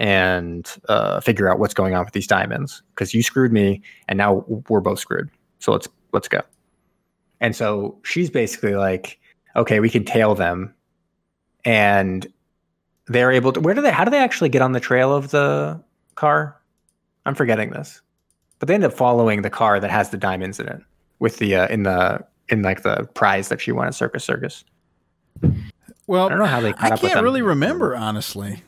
and 0.00 0.76
uh, 0.88 1.20
figure 1.20 1.48
out 1.48 1.58
what's 1.58 1.74
going 1.74 1.94
on 1.94 2.04
with 2.04 2.14
these 2.14 2.26
diamonds 2.26 2.82
because 2.94 3.12
you 3.12 3.22
screwed 3.22 3.52
me 3.52 3.82
and 4.08 4.16
now 4.16 4.44
we're 4.68 4.80
both 4.80 4.98
screwed. 4.98 5.30
So 5.60 5.72
let's 5.72 5.86
let's 6.12 6.26
go. 6.26 6.40
And 7.40 7.54
so 7.54 7.98
she's 8.02 8.30
basically 8.30 8.74
like, 8.74 9.20
okay, 9.56 9.78
we 9.78 9.90
can 9.90 10.04
tail 10.04 10.34
them, 10.34 10.74
and 11.64 12.26
they're 13.06 13.30
able 13.30 13.52
to. 13.52 13.60
Where 13.60 13.74
do 13.74 13.82
they? 13.82 13.92
How 13.92 14.04
do 14.04 14.10
they 14.10 14.18
actually 14.18 14.48
get 14.48 14.62
on 14.62 14.72
the 14.72 14.80
trail 14.80 15.14
of 15.14 15.30
the 15.30 15.80
car? 16.14 16.56
I'm 17.26 17.34
forgetting 17.34 17.70
this, 17.70 18.00
but 18.58 18.68
they 18.68 18.74
end 18.74 18.84
up 18.84 18.94
following 18.94 19.42
the 19.42 19.50
car 19.50 19.80
that 19.80 19.90
has 19.90 20.08
the 20.08 20.16
diamonds 20.16 20.58
in 20.58 20.66
it 20.66 20.80
with 21.18 21.36
the 21.36 21.54
uh, 21.54 21.68
in 21.68 21.82
the 21.82 22.24
in 22.48 22.62
like 22.62 22.82
the 22.82 23.06
prize 23.14 23.48
that 23.48 23.60
she 23.60 23.70
won 23.70 23.86
at 23.86 23.94
Circus 23.94 24.24
Circus. 24.24 24.64
Well, 26.06 26.26
I 26.26 26.28
don't 26.30 26.38
know 26.38 26.46
how 26.46 26.60
they. 26.60 26.70
I 26.70 26.72
caught 26.72 26.92
up 26.92 27.02
with 27.02 27.12
can't 27.12 27.22
really 27.22 27.42
remember 27.42 27.94
honestly. 27.94 28.62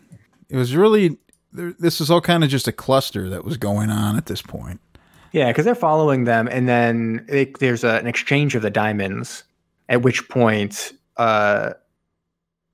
It 0.53 0.57
was 0.57 0.77
really 0.77 1.17
this 1.53 2.01
is 2.01 2.11
all 2.11 2.21
kind 2.21 2.45
of 2.45 2.51
just 2.51 2.69
a 2.69 2.73
cluster 2.73 3.29
that 3.29 3.45
was 3.45 3.57
going 3.57 3.91
on 3.91 4.17
at 4.17 4.27
this 4.27 4.43
point. 4.43 4.81
Yeah, 5.33 5.49
because 5.49 5.65
they're 5.65 5.75
following 5.75 6.25
them, 6.25 6.47
and 6.49 6.69
then 6.69 7.25
it, 7.29 7.59
there's 7.59 7.85
a, 7.85 7.97
an 7.97 8.07
exchange 8.07 8.55
of 8.55 8.63
the 8.63 8.71
diamonds. 8.71 9.45
At 9.89 10.03
which 10.03 10.29
point, 10.29 10.93
uh, 11.17 11.73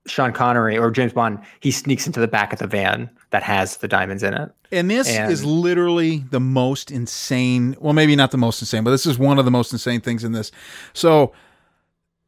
Sean 0.06 0.32
Connery 0.32 0.76
or 0.76 0.90
James 0.90 1.12
Bond 1.12 1.38
he 1.60 1.70
sneaks 1.70 2.06
into 2.06 2.20
the 2.20 2.28
back 2.28 2.52
of 2.52 2.58
the 2.58 2.66
van 2.66 3.10
that 3.30 3.42
has 3.42 3.78
the 3.78 3.88
diamonds 3.88 4.22
in 4.22 4.34
it. 4.34 4.50
And 4.72 4.90
this 4.90 5.08
And- 5.08 5.30
is 5.32 5.44
literally 5.44 6.24
the 6.30 6.40
most 6.40 6.90
insane. 6.90 7.76
Well, 7.80 7.94
maybe 7.94 8.16
not 8.16 8.32
the 8.32 8.38
most 8.38 8.60
insane, 8.60 8.84
but 8.84 8.90
this 8.90 9.06
is 9.06 9.18
one 9.18 9.38
of 9.38 9.44
the 9.44 9.50
most 9.50 9.72
insane 9.72 10.00
things 10.00 10.24
in 10.24 10.32
this. 10.32 10.50
So 10.92 11.32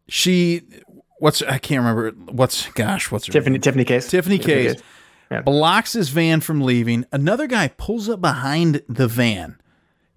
she, 0.08 0.62
what's 1.18 1.42
I 1.42 1.58
can't 1.58 1.84
remember 1.84 2.10
what's 2.32 2.68
gosh, 2.70 3.10
what's 3.10 3.26
her 3.26 3.32
Tiffany 3.32 3.54
name? 3.54 3.60
Tiffany 3.62 3.84
Case. 3.84 4.08
Tiffany 4.08 4.38
Case 4.38 4.80
Yeah. 5.30 5.42
blocks 5.42 5.92
his 5.92 6.08
van 6.08 6.40
from 6.40 6.60
leaving. 6.60 7.04
Another 7.12 7.46
guy 7.46 7.68
pulls 7.68 8.08
up 8.08 8.20
behind 8.20 8.82
the 8.88 9.06
van, 9.08 9.60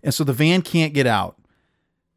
and 0.02 0.14
so 0.14 0.24
the 0.24 0.34
van 0.34 0.62
can't 0.62 0.94
get 0.94 1.06
out. 1.06 1.38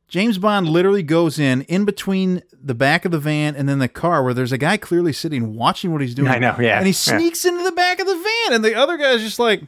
James 0.09 0.39
Bond 0.39 0.69
literally 0.69 1.03
goes 1.03 1.39
in 1.39 1.63
in 1.63 1.85
between 1.85 2.43
the 2.53 2.75
back 2.75 3.05
of 3.05 3.11
the 3.11 3.19
van 3.19 3.57
and 3.57 3.69
then 3.69 3.81
the 3.81 3.89
car, 3.89 4.23
where 4.23 4.33
there's 4.33 4.53
a 4.53 4.59
guy 4.59 4.77
clearly 4.77 5.13
sitting 5.13 5.55
watching 5.57 5.93
what 5.93 6.01
he's 6.01 6.15
doing. 6.15 6.29
I 6.29 6.39
know, 6.39 6.57
yeah, 6.61 6.79
and 6.79 6.87
he 6.87 6.93
yeah. 6.93 7.19
sneaks 7.19 7.45
into 7.45 7.65
the 7.65 7.73
back 7.73 7.99
of 8.01 8.07
the 8.07 8.15
van, 8.15 8.55
and 8.55 8.65
the 8.65 8.75
other 8.75 8.97
guy's 8.97 9.21
just 9.21 9.39
like, 9.39 9.63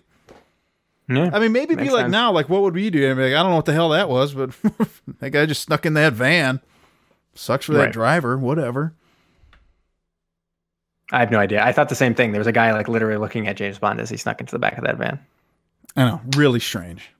Yeah. 1.08 1.30
I 1.32 1.40
mean, 1.40 1.52
maybe 1.52 1.74
be 1.74 1.90
like 1.90 2.02
sense. 2.04 2.12
now, 2.12 2.30
like 2.32 2.48
what 2.48 2.62
would 2.62 2.74
we 2.74 2.88
do? 2.88 3.10
I'd 3.10 3.14
be 3.16 3.22
like, 3.24 3.32
I 3.32 3.42
don't 3.42 3.50
know 3.50 3.56
what 3.56 3.64
the 3.64 3.72
hell 3.72 3.90
that 3.90 4.08
was, 4.08 4.32
but 4.32 4.50
that 5.18 5.30
guy 5.30 5.44
just 5.46 5.62
snuck 5.62 5.84
in 5.84 5.94
that 5.94 6.12
van. 6.12 6.60
Sucks 7.34 7.66
for 7.66 7.72
that 7.74 7.92
driver. 7.92 8.36
Whatever. 8.36 8.94
I 11.12 11.20
have 11.20 11.30
no 11.30 11.38
idea. 11.38 11.64
I 11.64 11.72
thought 11.72 11.88
the 11.88 11.94
same 11.94 12.14
thing. 12.14 12.32
There 12.32 12.40
was 12.40 12.46
a 12.46 12.52
guy 12.52 12.72
like 12.72 12.88
literally 12.88 13.18
looking 13.18 13.48
at 13.48 13.56
James 13.56 13.78
Bond 13.78 14.00
as 14.00 14.10
he 14.10 14.16
snuck 14.16 14.40
into 14.40 14.52
the 14.52 14.58
back 14.58 14.76
of 14.76 14.84
that 14.84 14.98
van. 14.98 15.18
I 15.96 16.04
know, 16.04 16.20
really 16.36 16.60
strange. 16.60 17.10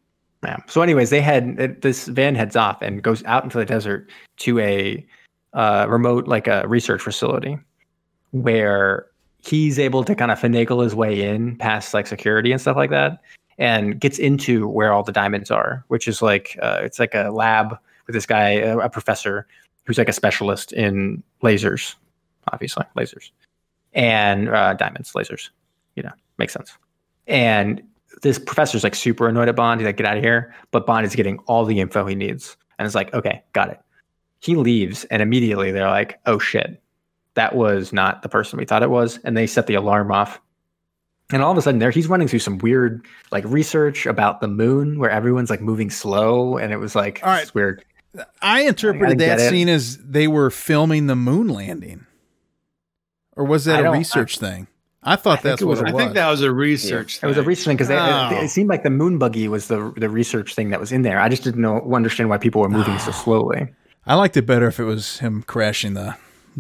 Yeah. 0.45 0.59
So, 0.67 0.83
anyways, 0.83 1.11
they 1.11 1.21
head 1.21 1.57
it, 1.59 1.83
this 1.83 2.07
van 2.07 2.35
heads 2.35 2.55
off 2.55 2.81
and 2.83 3.03
goes 3.03 3.25
out 3.25 3.45
into 3.45 3.59
the 3.59 3.65
desert 3.65 4.09
to 4.39 4.59
a 4.61 5.05
uh, 5.55 5.87
remote, 5.89 6.29
like 6.29 6.47
a 6.47 6.67
research 6.69 7.03
facility, 7.03 7.59
where 8.31 9.07
he's 9.39 9.79
able 9.79 10.05
to 10.05 10.15
kind 10.15 10.31
of 10.31 10.39
finagle 10.39 10.83
his 10.83 10.95
way 10.95 11.23
in 11.23 11.57
past 11.57 11.95
like 11.95 12.07
security 12.07 12.53
and 12.53 12.61
stuff 12.61 12.77
like 12.77 12.91
that, 12.91 13.21
and 13.59 13.99
gets 13.99 14.19
into 14.19 14.69
where 14.69 14.93
all 14.93 15.03
the 15.03 15.13
diamonds 15.13 15.51
are, 15.51 15.85
which 15.89 16.07
is 16.07 16.23
like 16.23 16.57
uh, 16.63 16.81
it's 16.83 16.99
like 17.01 17.15
a 17.15 17.31
lab 17.31 17.77
with 18.07 18.15
this 18.15 18.27
guy, 18.27 18.51
a, 18.51 18.79
a 18.79 18.91
professor 18.91 19.47
who's 19.87 19.99
like 19.99 20.09
a 20.09 20.13
specialist 20.13 20.73
in 20.73 21.23
lasers, 21.43 21.95
obviously 22.53 22.85
lasers, 22.97 23.31
and 23.93 24.49
uh, 24.49 24.75
diamonds, 24.75 25.13
lasers. 25.13 25.51
You 25.95 26.03
know, 26.05 26.13
makes 26.39 26.53
sense. 26.53 26.77
And 27.27 27.83
this 28.23 28.39
professor's 28.39 28.85
like 28.85 28.95
super 28.95 29.29
annoyed 29.29 29.49
at 29.49 29.57
Bond. 29.57 29.81
He's 29.81 29.87
like, 29.87 29.97
get 29.97 30.07
out 30.07 30.17
of 30.17 30.23
here. 30.23 30.55
But 30.71 30.87
Bond 30.87 31.07
is 31.07 31.15
getting 31.15 31.39
all 31.41 31.65
the 31.65 31.81
info 31.81 32.07
he 32.07 32.15
needs. 32.15 32.57
And 32.79 32.87
it's 32.87 32.95
like, 32.95 33.13
okay, 33.13 33.43
got 33.53 33.71
it. 33.71 33.81
He 34.41 34.55
leaves, 34.55 35.05
and 35.07 35.21
immediately 35.21 35.73
they're 35.73 35.89
like, 35.89 36.21
oh 36.27 36.39
shit, 36.39 36.81
that 37.35 37.57
was 37.57 37.93
not 37.93 38.23
the 38.23 38.29
person 38.29 38.59
we 38.59 38.65
thought 38.65 38.85
it 38.85 38.91
was. 38.91 39.19
And 39.25 39.37
they 39.37 39.47
set 39.47 39.67
the 39.67 39.75
alarm 39.75 40.13
off. 40.13 40.41
And 41.31 41.43
all 41.43 41.53
of 41.53 41.59
a 41.59 41.63
sudden, 41.63 41.81
there 41.81 41.91
he's 41.91 42.07
running 42.07 42.29
through 42.29 42.39
some 42.39 42.59
weird 42.59 43.05
like 43.33 43.45
research 43.47 44.07
about 44.07 44.41
the 44.41 44.49
moon 44.49 44.99
where 44.99 45.11
everyone's 45.11 45.51
like 45.51 45.61
moving 45.61 45.91
slow. 45.91 46.57
And 46.57 46.73
it 46.73 46.79
was 46.79 46.95
like, 46.95 47.21
All 47.23 47.31
right. 47.31 47.43
it's 47.43 47.55
weird. 47.55 47.85
I 48.41 48.63
interpreted 48.63 49.21
I 49.21 49.27
that 49.27 49.51
scene 49.51 49.69
as 49.69 49.99
they 49.99 50.27
were 50.27 50.51
filming 50.51 51.07
the 51.07 51.17
moon 51.17 51.49
landing, 51.49 52.07
or 53.39 53.45
was 53.45 53.65
that 53.65 53.77
I 53.77 53.81
a 53.81 53.83
don't- 53.85 53.97
research 53.99 54.39
thing? 54.39 54.67
I 55.03 55.15
thought 55.17 55.39
I 55.39 55.41
think 55.41 55.43
that's 55.45 55.63
it 55.63 55.65
what 55.65 55.81
was- 55.81 55.93
I 55.95 55.97
think 55.97 56.15
that 56.15 56.29
was 56.29 56.43
a 56.43 56.53
research. 56.53 57.21
It 57.23 57.27
was 57.27 57.37
a 57.39 57.43
research 57.43 57.65
thing 57.67 57.77
because 57.77 57.91
Oh. 57.91 58.37
it, 58.37 58.45
it 58.45 58.49
seemed 58.51 58.69
like 58.69 58.83
the 58.83 58.91
moon 58.91 59.17
buggy 59.17 59.49
was 59.49 59.69
the 59.69 59.93
the 59.97 60.11
research 60.11 60.55
thing 60.55 60.71
that 60.71 60.81
was 60.81 60.91
in 60.93 61.03
there. 61.03 61.21
I 61.21 61.29
just 61.29 61.45
didn't 61.45 61.63
know 61.63 61.81
understand 61.95 62.29
why 62.29 62.37
people 62.39 62.61
were 62.61 62.69
moving 62.69 62.99
so 62.99 63.11
ah. 63.11 63.15
slowly. 63.15 63.69
I 64.07 64.15
liked 64.17 64.37
it 64.37 64.43
better 64.47 64.67
if 64.67 64.81
it 64.81 64.85
was 64.85 65.21
him 65.21 65.43
crashing 65.47 65.95
the 65.95 66.17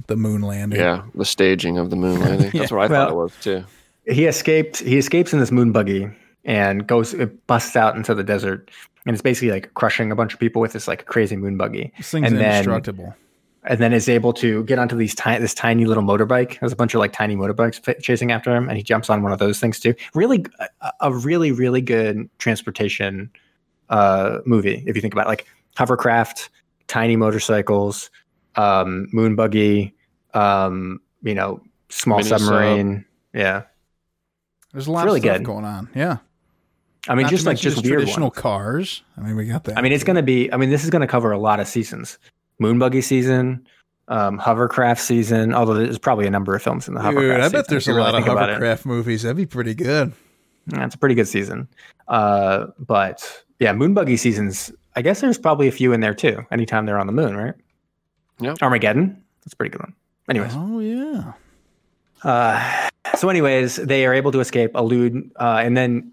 the 0.06 0.16
moon 0.16 0.42
landing. 0.42 0.78
Yeah, 0.78 1.02
the 1.16 1.24
staging 1.24 1.76
of 1.78 1.90
the 1.90 1.96
moon 1.96 2.20
landing. 2.26 2.52
That's 2.54 2.70
what 2.70 2.82
I 2.84 2.86
Well- 2.86 3.06
thought 3.06 3.12
it 3.12 3.16
was 3.16 3.32
too. 3.42 3.64
he 4.06 4.26
escaped 4.26 4.78
he 4.78 4.96
escapes 4.98 5.32
in 5.32 5.40
this 5.40 5.50
moon 5.50 5.72
buggy 5.72 6.08
and 6.44 6.86
goes 6.86 7.12
it 7.14 7.44
busts 7.48 7.74
out 7.74 7.96
into 7.96 8.14
the 8.14 8.22
desert 8.24 8.70
and 9.04 9.14
it's 9.14 9.22
basically 9.22 9.50
like 9.50 9.74
crushing 9.74 10.12
a 10.12 10.14
bunch 10.14 10.32
of 10.32 10.38
people 10.38 10.62
with 10.62 10.72
this 10.72 10.86
like 10.86 11.04
crazy 11.06 11.36
moon 11.36 11.56
buggy 11.58 11.92
This 11.98 12.10
thing's 12.12 12.28
And 12.28 12.38
then- 12.38 12.52
indestructible. 12.52 13.14
And 13.68 13.78
then 13.80 13.92
is 13.92 14.08
able 14.08 14.32
to 14.32 14.64
get 14.64 14.78
onto 14.78 14.96
these 14.96 15.14
tiny 15.14 15.38
this 15.40 15.54
tiny 15.54 15.84
little 15.84 16.02
motorbike 16.02 16.58
there's 16.58 16.72
a 16.72 16.76
bunch 16.76 16.94
of 16.94 16.98
like 16.98 17.12
tiny 17.12 17.36
motorbikes 17.36 17.86
f- 17.86 18.00
chasing 18.02 18.32
after 18.32 18.54
him 18.56 18.68
and 18.68 18.76
he 18.76 18.82
jumps 18.82 19.08
on 19.10 19.22
one 19.22 19.30
of 19.30 19.38
those 19.38 19.60
things 19.60 19.78
too 19.78 19.94
really 20.14 20.44
a, 20.80 20.92
a 21.02 21.12
really 21.12 21.52
really 21.52 21.80
good 21.80 22.28
transportation 22.38 23.30
uh, 23.90 24.40
movie. 24.44 24.82
If 24.86 24.96
you 24.96 25.00
think 25.00 25.14
about 25.14 25.24
it. 25.26 25.28
like 25.28 25.46
hovercraft, 25.76 26.50
tiny 26.88 27.16
motorcycles, 27.16 28.10
um, 28.56 29.08
moon 29.12 29.34
buggy, 29.34 29.94
um, 30.34 31.00
you 31.22 31.34
know, 31.34 31.62
small 31.88 32.18
Mini 32.18 32.28
sub. 32.28 32.40
submarine. 32.40 33.04
Yeah, 33.32 33.62
There's 34.72 34.88
a 34.88 34.92
lot 34.92 35.04
really 35.06 35.20
of 35.20 35.24
stuff 35.24 35.38
good. 35.38 35.44
going 35.46 35.64
on. 35.64 35.88
Yeah. 35.94 36.18
I 37.08 37.14
mean, 37.14 37.22
Not 37.22 37.30
just 37.30 37.46
like 37.46 37.54
mention 37.54 37.70
just 37.72 37.84
traditional 37.84 38.26
ones. 38.28 38.38
cars. 38.38 39.02
I 39.16 39.22
mean, 39.22 39.36
we 39.36 39.46
got 39.46 39.64
that. 39.64 39.78
I 39.78 39.80
mean, 39.80 39.92
it's 39.92 40.04
going 40.04 40.16
to 40.16 40.22
be. 40.22 40.52
I 40.52 40.58
mean, 40.58 40.68
this 40.68 40.84
is 40.84 40.90
going 40.90 41.00
to 41.00 41.06
cover 41.06 41.32
a 41.32 41.38
lot 41.38 41.60
of 41.60 41.66
seasons. 41.66 42.18
Moon 42.58 42.78
buggy 42.78 43.00
season, 43.00 43.66
um, 44.08 44.38
hovercraft 44.38 45.00
season. 45.00 45.54
Although 45.54 45.74
there's 45.74 45.98
probably 45.98 46.26
a 46.26 46.30
number 46.30 46.54
of 46.54 46.62
films 46.62 46.88
in 46.88 46.94
the 46.94 47.00
Dude, 47.00 47.14
hovercraft. 47.14 47.44
I 47.44 47.48
bet 47.48 47.60
if 47.60 47.66
there's 47.68 47.86
a 47.88 47.90
you 47.90 47.96
really 47.96 48.12
lot 48.12 48.14
of 48.14 48.24
think 48.24 48.32
about 48.32 48.48
it. 48.50 48.54
hovercraft 48.54 48.86
movies. 48.86 49.22
That'd 49.22 49.36
be 49.36 49.46
pretty 49.46 49.74
good. 49.74 50.12
that's 50.66 50.94
a 50.94 50.98
pretty 50.98 51.14
good 51.14 51.28
season. 51.28 51.68
Uh, 52.08 52.66
but 52.78 53.44
yeah, 53.60 53.72
moon 53.72 53.94
buggy 53.94 54.16
seasons. 54.16 54.72
I 54.96 55.02
guess 55.02 55.20
there's 55.20 55.38
probably 55.38 55.68
a 55.68 55.72
few 55.72 55.92
in 55.92 56.00
there 56.00 56.14
too. 56.14 56.44
Anytime 56.50 56.86
they're 56.86 56.98
on 56.98 57.06
the 57.06 57.12
moon, 57.12 57.36
right? 57.36 57.54
Yeah. 58.40 58.54
Armageddon. 58.62 59.22
That's 59.44 59.52
a 59.52 59.56
pretty 59.56 59.70
good 59.70 59.80
one. 59.82 59.94
Anyways, 60.28 60.52
Oh 60.54 60.78
yeah. 60.80 61.32
uh, 62.24 62.88
so 63.16 63.28
anyways, 63.28 63.76
they 63.76 64.04
are 64.06 64.12
able 64.14 64.32
to 64.32 64.40
escape, 64.40 64.72
elude, 64.74 65.30
uh, 65.36 65.60
and 65.62 65.76
then 65.76 66.12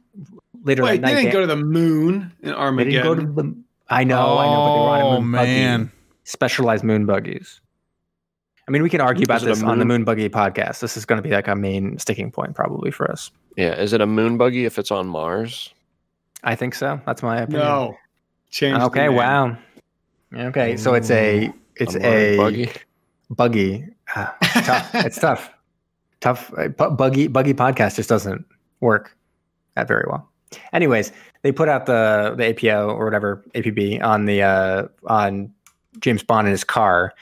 later 0.63 0.83
Wait, 0.83 1.01
that 1.01 1.01
night 1.01 1.07
they 1.15 1.15
didn't 1.23 1.25
they, 1.25 1.31
go 1.31 1.41
to 1.41 1.47
the 1.47 1.55
moon 1.57 2.31
in 2.41 2.53
armageddon 2.53 2.77
they 2.77 2.97
didn't 2.97 3.03
go 3.03 3.15
to 3.15 3.21
Armageddon. 3.21 3.55
the. 3.87 3.93
I 3.93 4.03
know, 4.03 4.37
I 4.37 4.45
know, 4.45 4.61
but 4.63 4.73
they 4.73 4.79
were 4.79 4.89
on 4.89 5.01
a 5.01 5.05
Oh 5.17 5.21
moon 5.21 5.31
buggy. 5.31 5.91
Man. 6.25 6.31
specialized 6.31 6.83
moon 6.83 7.05
buggies. 7.05 7.61
I 8.67 8.71
mean, 8.71 8.81
we 8.81 8.89
can 8.89 8.99
argue 9.01 9.23
about 9.25 9.37
Is 9.37 9.43
it 9.43 9.45
a 9.45 9.53
this 9.53 9.63
on 9.63 9.77
the 9.79 9.85
moon- 9.85 9.99
moon 9.99 10.03
buggy 10.05 10.27
podcast. 10.29 10.79
This 10.79 10.97
is 10.97 11.05
going 11.05 11.21
to 11.21 11.27
be 11.27 11.33
like 11.33 11.47
a 11.47 11.55
main 11.55 11.99
sticking 11.99 12.31
point 12.31 12.55
probably 12.55 12.89
for 12.91 13.09
us. 13.11 13.29
Yeah, 13.55 13.73
is 13.79 13.93
it 13.93 14.01
a 14.01 14.07
moon 14.07 14.37
buggy 14.37 14.65
if 14.65 14.79
it's 14.79 14.89
on 14.91 15.07
Mars? 15.07 15.71
I 16.43 16.55
think 16.55 16.73
so. 16.75 16.99
That's 17.05 17.21
my 17.23 17.37
opinion. 17.41 17.61
No. 17.63 17.95
Change. 18.49 18.79
the 18.79 18.85
Okay. 18.85 19.07
name. 19.07 19.15
Wow. 19.15 19.57
Okay. 20.33 20.77
So 20.77 20.93
it's 20.95 21.09
a 21.11 21.51
it's 21.75 21.93
Mars 21.93 22.05
a 22.05 22.37
buggy. 22.37 22.71
buggy. 23.29 23.85
Ah, 24.15 24.35
tough. 24.63 24.89
it's 25.05 25.19
tough. 25.19 25.51
Tough. 26.21 26.51
uh, 26.57 26.67
Buggy 26.69 27.27
buggy 27.27 27.53
podcast 27.53 27.95
just 27.97 28.09
doesn't 28.09 28.45
work 28.79 29.15
that 29.75 29.87
very 29.87 30.05
well. 30.07 30.27
Anyways, 30.73 31.11
they 31.43 31.51
put 31.51 31.69
out 31.69 31.85
the 31.85 32.33
the 32.37 32.45
APO 32.45 32.89
or 32.89 33.05
whatever 33.05 33.43
APB 33.53 34.01
on 34.03 34.25
the 34.25 34.41
uh, 34.41 34.87
on 35.07 35.51
James 35.99 36.23
Bond 36.23 36.47
in 36.47 36.51
his 36.51 36.63
car, 36.63 37.13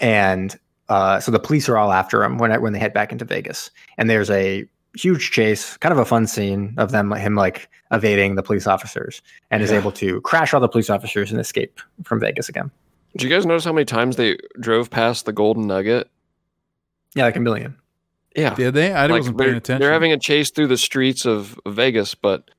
and 0.00 0.58
uh, 0.88 1.20
so 1.20 1.30
the 1.30 1.38
police 1.38 1.68
are 1.68 1.76
all 1.76 1.92
after 1.92 2.22
him 2.22 2.38
when 2.38 2.60
when 2.60 2.72
they 2.72 2.78
head 2.78 2.92
back 2.92 3.12
into 3.12 3.24
Vegas. 3.24 3.70
And 3.96 4.08
there's 4.08 4.30
a 4.30 4.66
huge 4.94 5.30
chase, 5.30 5.76
kind 5.76 5.92
of 5.92 5.98
a 5.98 6.04
fun 6.04 6.26
scene 6.26 6.74
of 6.78 6.90
them 6.90 7.12
him 7.12 7.34
like 7.34 7.68
evading 7.92 8.34
the 8.34 8.42
police 8.42 8.66
officers, 8.66 9.22
and 9.50 9.62
is 9.62 9.72
able 9.72 9.92
to 9.92 10.20
crash 10.22 10.54
all 10.54 10.60
the 10.60 10.68
police 10.68 10.90
officers 10.90 11.30
and 11.30 11.40
escape 11.40 11.80
from 12.04 12.20
Vegas 12.20 12.48
again. 12.48 12.70
Did 13.12 13.22
you 13.22 13.30
guys 13.30 13.46
notice 13.46 13.64
how 13.64 13.72
many 13.72 13.84
times 13.84 14.16
they 14.16 14.36
drove 14.60 14.90
past 14.90 15.24
the 15.24 15.32
Golden 15.32 15.66
Nugget? 15.66 16.10
Yeah, 17.14 17.24
like 17.24 17.36
a 17.36 17.40
million. 17.40 17.76
Yeah, 18.36 18.54
Did 18.54 18.74
they? 18.74 18.92
I 18.92 19.06
like 19.06 19.20
wasn't 19.20 19.38
paying 19.38 19.56
attention. 19.56 19.80
they're 19.80 19.92
having 19.92 20.12
a 20.12 20.18
chase 20.18 20.50
through 20.50 20.68
the 20.68 20.76
streets 20.76 21.24
of 21.24 21.58
Vegas, 21.66 22.14
but 22.14 22.50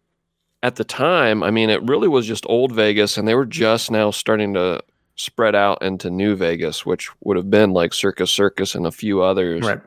at 0.62 0.76
the 0.76 0.84
time, 0.84 1.41
I 1.43 1.52
mean, 1.52 1.69
it 1.69 1.82
really 1.84 2.08
was 2.08 2.26
just 2.26 2.45
old 2.50 2.74
Vegas, 2.74 3.17
and 3.17 3.28
they 3.28 3.36
were 3.36 3.45
just 3.45 3.91
now 3.91 4.12
starting 4.12 4.54
to 4.56 4.82
spread 5.19 5.53
out 5.55 5.82
into 5.82 6.10
New 6.10 6.36
Vegas, 6.36 6.86
which 6.86 7.10
would 7.21 7.38
have 7.38 7.49
been 7.49 7.71
like 7.71 7.93
Circus 7.93 8.32
Circus 8.32 8.73
and 8.73 8.88
a 8.88 8.91
few 8.91 9.21
others. 9.21 9.62
Right. 9.65 9.82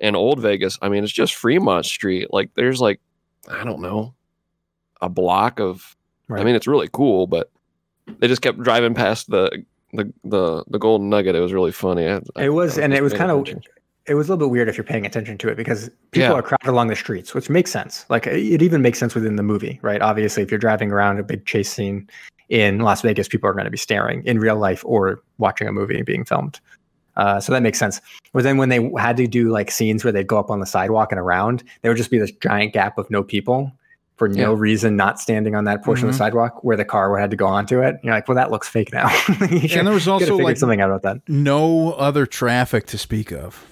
And 0.00 0.14
old 0.14 0.38
Vegas, 0.40 0.78
I 0.80 0.88
mean, 0.88 1.02
it's 1.02 1.12
just 1.12 1.34
Fremont 1.34 1.84
Street. 1.84 2.32
Like, 2.32 2.50
there's 2.54 2.80
like, 2.80 3.00
I 3.48 3.64
don't 3.64 3.80
know, 3.80 4.14
a 5.00 5.08
block 5.08 5.58
of. 5.60 5.96
Right. 6.28 6.40
I 6.40 6.44
mean, 6.44 6.54
it's 6.54 6.66
really 6.66 6.88
cool, 6.92 7.26
but 7.26 7.50
they 8.18 8.28
just 8.28 8.42
kept 8.42 8.62
driving 8.62 8.94
past 8.94 9.30
the 9.30 9.64
the 9.94 10.12
the, 10.22 10.64
the 10.68 10.78
Golden 10.78 11.08
Nugget. 11.08 11.34
It 11.34 11.40
was 11.40 11.52
really 11.52 11.72
funny. 11.72 12.06
I- 12.06 12.20
I- 12.36 12.44
It 12.44 12.48
was, 12.50 12.78
and 12.78 12.92
it 12.94 13.02
was 13.02 13.14
kind 13.14 13.30
of, 13.30 13.48
it 14.06 14.14
was 14.14 14.28
a 14.28 14.32
little 14.32 14.46
bit 14.46 14.52
weird 14.52 14.68
if 14.68 14.76
you're 14.76 14.84
paying 14.84 15.06
attention 15.06 15.38
to 15.38 15.48
it 15.48 15.56
because 15.56 15.88
people 16.12 16.28
Yeah. 16.28 16.34
are 16.34 16.42
crowded 16.42 16.68
along 16.68 16.88
the 16.88 16.96
streets, 16.96 17.34
which 17.34 17.48
makes 17.50 17.70
sense. 17.70 18.04
Like 18.10 18.26
it 18.26 18.60
even 18.62 18.82
makes 18.82 18.98
sense 18.98 19.14
within 19.14 19.36
the 19.36 19.42
movie, 19.42 19.78
right? 19.82 20.02
Obviously, 20.02 20.42
if 20.42 20.50
you're 20.50 20.58
driving 20.58 20.92
around 20.92 21.18
a 21.18 21.22
big 21.22 21.46
chase 21.46 21.70
scene 21.72 22.08
in 22.48 22.78
Las 22.80 23.02
Vegas, 23.02 23.28
people 23.28 23.48
are 23.48 23.52
going 23.52 23.64
to 23.64 23.70
be 23.70 23.76
staring 23.76 24.24
in 24.24 24.38
real 24.38 24.56
life 24.56 24.82
or 24.86 25.20
watching 25.38 25.68
a 25.68 25.72
movie 25.72 26.02
being 26.02 26.24
filmed. 26.24 26.60
Uh, 27.16 27.40
so 27.40 27.52
that 27.52 27.62
makes 27.62 27.78
sense. 27.78 28.00
But 28.32 28.44
then 28.44 28.58
when 28.58 28.68
they 28.68 28.90
had 28.96 29.16
to 29.16 29.26
do 29.26 29.50
like 29.50 29.70
scenes 29.70 30.04
where 30.04 30.12
they'd 30.12 30.26
go 30.28 30.38
up 30.38 30.50
on 30.50 30.60
the 30.60 30.66
sidewalk 30.66 31.10
and 31.10 31.18
around, 31.20 31.64
there 31.82 31.90
would 31.90 31.98
just 31.98 32.10
be 32.10 32.18
this 32.18 32.30
giant 32.30 32.72
gap 32.72 32.96
of 32.96 33.10
no 33.10 33.22
people 33.24 33.72
for 34.16 34.28
no 34.28 34.52
Yeah. 34.54 34.58
reason 34.60 34.96
not 34.96 35.20
standing 35.20 35.54
on 35.54 35.64
that 35.64 35.84
portion 35.84 36.06
of 36.08 36.10
Mhm. 36.10 36.14
the 36.14 36.18
sidewalk 36.18 36.62
where 36.64 36.76
the 36.76 36.84
car 36.84 37.16
had 37.18 37.30
to 37.30 37.36
go 37.36 37.46
onto 37.46 37.80
it. 37.80 37.96
You're 38.02 38.14
like, 38.14 38.28
well, 38.28 38.34
that 38.36 38.50
looks 38.50 38.68
fake 38.68 38.92
now. 38.92 39.08
and 39.40 39.86
there 39.86 39.92
was 39.94 40.08
also 40.08 40.36
like 40.36 40.56
something 40.56 40.80
out 40.80 40.90
about 40.90 41.02
that. 41.02 41.28
no 41.28 41.92
other 41.92 42.24
traffic 42.26 42.86
to 42.86 42.98
speak 42.98 43.32
of. 43.32 43.64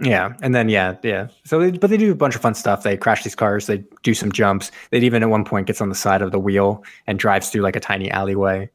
Yeah, 0.00 0.34
and 0.42 0.54
then 0.54 0.68
yeah, 0.68 0.96
yeah. 1.02 1.28
So, 1.44 1.58
they, 1.60 1.70
but 1.76 1.90
they 1.90 1.96
do 1.96 2.12
a 2.12 2.14
bunch 2.14 2.34
of 2.36 2.40
fun 2.40 2.54
stuff. 2.54 2.82
They 2.82 2.96
crash 2.96 3.24
these 3.24 3.34
cars. 3.34 3.66
They 3.66 3.82
do 4.02 4.14
some 4.14 4.30
jumps. 4.30 4.70
They 4.90 4.98
even 5.00 5.22
at 5.22 5.28
one 5.30 5.44
point 5.44 5.66
gets 5.66 5.80
on 5.80 5.88
the 5.88 5.94
side 5.94 6.22
of 6.22 6.30
the 6.30 6.38
wheel 6.38 6.84
and 7.06 7.18
drives 7.18 7.50
through 7.50 7.62
like 7.62 7.74
a 7.76 7.80
tiny 7.80 8.10
alleyway, 8.10 8.70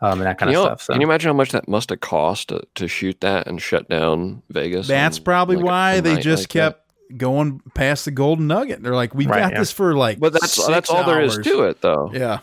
um, 0.00 0.20
and 0.20 0.22
that 0.22 0.38
kind 0.38 0.38
Can 0.38 0.48
of 0.48 0.54
you, 0.54 0.60
stuff. 0.62 0.82
So 0.82 0.92
can 0.94 1.00
you 1.00 1.06
imagine 1.06 1.28
how 1.28 1.34
much 1.34 1.52
that 1.52 1.68
must 1.68 1.90
have 1.90 2.00
cost 2.00 2.48
to, 2.48 2.62
to 2.74 2.88
shoot 2.88 3.20
that 3.20 3.46
and 3.46 3.62
shut 3.62 3.88
down 3.88 4.42
Vegas? 4.50 4.88
That's 4.88 5.18
on, 5.18 5.24
probably 5.24 5.56
like, 5.56 5.64
why 5.64 6.00
they 6.00 6.16
just 6.16 6.44
like 6.44 6.48
that? 6.54 6.72
kept 7.08 7.18
going 7.18 7.60
past 7.74 8.04
the 8.06 8.10
Golden 8.10 8.46
Nugget. 8.48 8.82
They're 8.82 8.94
like, 8.94 9.14
we 9.14 9.26
Right, 9.26 9.40
got 9.40 9.52
yeah. 9.52 9.58
this 9.60 9.70
for 9.70 9.94
like. 9.94 10.18
But 10.18 10.32
that's 10.32 10.52
six 10.54 10.66
that's 10.66 10.90
all 10.90 11.04
there 11.04 11.20
is 11.22 11.38
to 11.38 11.62
it, 11.64 11.80
though. 11.82 12.10
Yeah. 12.12 12.40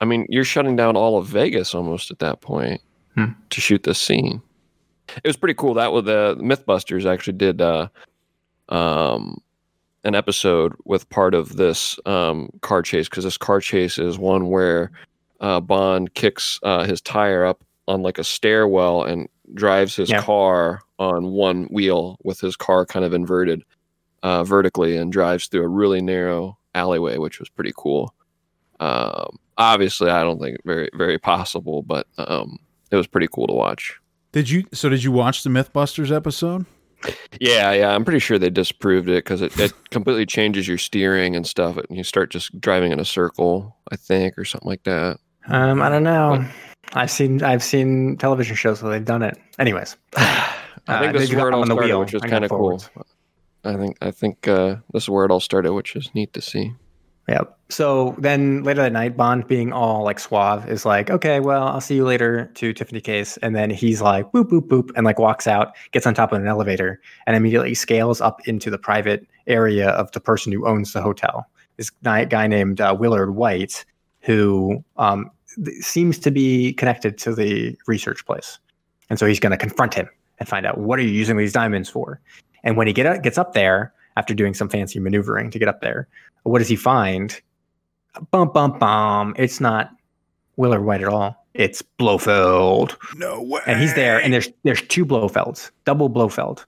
I 0.00 0.04
mean, 0.04 0.26
you're 0.28 0.44
shutting 0.44 0.76
down 0.76 0.96
all 0.96 1.16
of 1.18 1.26
Vegas 1.26 1.74
almost 1.74 2.10
at 2.10 2.18
that 2.18 2.40
point 2.40 2.80
Hmm. 3.14 3.32
to 3.50 3.60
shoot 3.60 3.82
this 3.82 3.98
scene. 4.00 4.40
It 5.16 5.26
was 5.28 5.36
pretty 5.36 5.54
cool. 5.54 5.74
That 5.74 5.92
was 5.92 6.04
the 6.04 6.36
MythBusters 6.40 7.06
actually 7.06 7.34
did 7.38 7.60
uh, 7.60 7.88
um, 8.68 9.40
an 10.04 10.14
episode 10.14 10.74
with 10.84 11.08
part 11.10 11.34
of 11.34 11.56
this 11.56 11.98
um, 12.06 12.50
car 12.62 12.82
chase 12.82 13.08
because 13.08 13.24
this 13.24 13.36
car 13.38 13.60
chase 13.60 13.98
is 13.98 14.18
one 14.18 14.48
where 14.48 14.90
uh, 15.40 15.60
Bond 15.60 16.14
kicks 16.14 16.58
uh, 16.62 16.84
his 16.84 17.00
tire 17.00 17.44
up 17.44 17.62
on 17.88 18.02
like 18.02 18.18
a 18.18 18.24
stairwell 18.24 19.02
and 19.04 19.28
drives 19.54 19.96
his 19.96 20.10
Yeah. 20.10 20.22
car 20.22 20.80
on 20.98 21.32
one 21.32 21.64
wheel 21.64 22.18
with 22.22 22.40
his 22.40 22.56
car 22.56 22.86
kind 22.86 23.04
of 23.04 23.12
inverted 23.12 23.62
uh, 24.22 24.44
vertically 24.44 24.96
and 24.96 25.12
drives 25.12 25.46
through 25.46 25.64
a 25.64 25.68
really 25.68 26.00
narrow 26.00 26.56
alleyway, 26.74 27.18
which 27.18 27.40
was 27.40 27.48
pretty 27.48 27.72
cool. 27.76 28.14
Um, 28.78 29.38
obviously, 29.58 30.10
I 30.10 30.22
don't 30.22 30.40
think 30.40 30.58
very 30.64 30.88
very 30.94 31.18
possible, 31.18 31.82
but 31.82 32.06
um, 32.18 32.58
it 32.90 32.96
was 32.96 33.06
pretty 33.06 33.28
cool 33.32 33.46
to 33.46 33.52
watch. 33.52 33.98
Did 34.32 34.48
you? 34.50 34.64
So 34.72 34.88
did 34.88 35.02
you 35.02 35.12
watch 35.12 35.42
the 35.42 35.50
MythBusters 35.50 36.14
episode? 36.14 36.66
Yeah, 37.40 37.72
yeah, 37.72 37.94
I'm 37.94 38.04
pretty 38.04 38.18
sure 38.18 38.38
they 38.38 38.50
disproved 38.50 39.08
it 39.08 39.24
because 39.24 39.40
it, 39.40 39.58
it 39.58 39.72
completely 39.90 40.26
changes 40.26 40.68
your 40.68 40.76
steering 40.78 41.34
and 41.34 41.46
stuff. 41.46 41.76
And 41.78 41.96
you 41.96 42.04
start 42.04 42.30
just 42.30 42.60
driving 42.60 42.92
in 42.92 43.00
a 43.00 43.04
circle, 43.06 43.76
I 43.90 43.96
think, 43.96 44.36
or 44.38 44.44
something 44.44 44.68
like 44.68 44.82
that. 44.84 45.18
um, 45.46 45.80
I 45.80 45.88
don't 45.88 46.02
know. 46.04 46.44
I've 46.92 47.10
seen 47.10 47.42
I've 47.42 47.62
seen 47.62 48.16
television 48.18 48.54
shows 48.54 48.82
where 48.82 48.92
they've 48.92 49.04
done 49.04 49.22
it. 49.22 49.38
Anyways, 49.58 49.96
I 50.16 50.54
Uh, 50.88 51.00
think 51.00 51.12
this 51.14 51.22
is 51.30 51.34
where 51.34 51.48
it 51.48 51.54
all 51.54 51.64
started, 51.64 51.84
wheel 51.86 52.00
which 52.00 52.14
is 52.14 52.22
kind 52.22 52.44
of 52.44 52.50
cool. 52.50 52.82
I 53.64 53.76
think 53.76 53.96
I 54.02 54.10
think 54.10 54.46
uh, 54.48 54.76
this 54.92 55.04
is 55.04 55.08
where 55.08 55.24
it 55.24 55.30
all 55.30 55.40
started, 55.40 55.72
which 55.72 55.96
is 55.96 56.10
neat 56.14 56.32
to 56.34 56.40
see. 56.40 56.74
Yep. 57.30 57.56
So 57.68 58.16
then 58.18 58.64
later 58.64 58.82
that 58.82 58.92
night, 58.92 59.16
Bond 59.16 59.46
being 59.46 59.72
all 59.72 60.02
like 60.02 60.18
suave 60.18 60.68
is 60.68 60.84
like, 60.84 61.10
okay, 61.10 61.38
well, 61.38 61.68
I'll 61.68 61.80
see 61.80 61.94
you 61.94 62.04
later 62.04 62.50
to 62.54 62.72
Tiffany 62.72 63.00
Case. 63.00 63.36
And 63.36 63.54
then 63.54 63.70
he's 63.70 64.02
like, 64.02 64.26
boop, 64.32 64.50
boop, 64.50 64.66
boop, 64.66 64.90
and 64.96 65.04
like 65.04 65.20
walks 65.20 65.46
out, 65.46 65.76
gets 65.92 66.08
on 66.08 66.14
top 66.14 66.32
of 66.32 66.40
an 66.40 66.48
elevator, 66.48 67.00
and 67.28 67.36
immediately 67.36 67.74
scales 67.74 68.20
up 68.20 68.40
into 68.48 68.68
the 68.68 68.78
private 68.78 69.28
area 69.46 69.90
of 69.90 70.10
the 70.10 70.18
person 70.18 70.50
who 70.50 70.66
owns 70.66 70.92
the 70.92 71.00
hotel. 71.00 71.46
This 71.76 71.90
guy, 71.90 72.24
guy 72.24 72.48
named 72.48 72.80
uh, 72.80 72.96
Willard 72.98 73.36
Whyte, 73.36 73.84
who 74.22 74.84
um, 74.96 75.30
seems 75.78 76.18
to 76.18 76.32
be 76.32 76.72
connected 76.72 77.16
to 77.18 77.32
the 77.32 77.78
research 77.86 78.26
place. 78.26 78.58
And 79.08 79.20
so 79.20 79.26
he's 79.26 79.38
going 79.38 79.52
to 79.52 79.56
confront 79.56 79.94
him 79.94 80.08
and 80.40 80.48
find 80.48 80.66
out 80.66 80.78
what 80.78 80.98
are 80.98 81.02
you 81.02 81.10
using 81.10 81.36
these 81.36 81.52
diamonds 81.52 81.88
for? 81.88 82.20
And 82.64 82.76
when 82.76 82.88
he 82.88 82.92
get, 82.92 83.22
gets 83.22 83.38
up 83.38 83.54
there, 83.54 83.92
after 84.16 84.34
doing 84.34 84.54
some 84.54 84.68
fancy 84.68 84.98
maneuvering 85.00 85.50
to 85.50 85.58
get 85.58 85.68
up 85.68 85.80
there, 85.80 86.08
what 86.42 86.58
does 86.58 86.68
he 86.68 86.76
find? 86.76 87.40
Bum 88.30 88.50
bum 88.52 88.78
bum. 88.78 89.34
It's 89.38 89.60
not 89.60 89.90
Willard 90.56 90.84
Whyte 90.84 91.02
at 91.02 91.08
all. 91.08 91.36
It's 91.54 91.82
Blofeld, 91.82 92.96
No 93.16 93.42
way. 93.42 93.60
and 93.66 93.80
he's 93.80 93.94
there. 93.94 94.20
And 94.20 94.32
there's 94.32 94.48
there's 94.62 94.82
two 94.82 95.04
Blofelds, 95.04 95.70
double 95.84 96.08
Blofeld. 96.08 96.64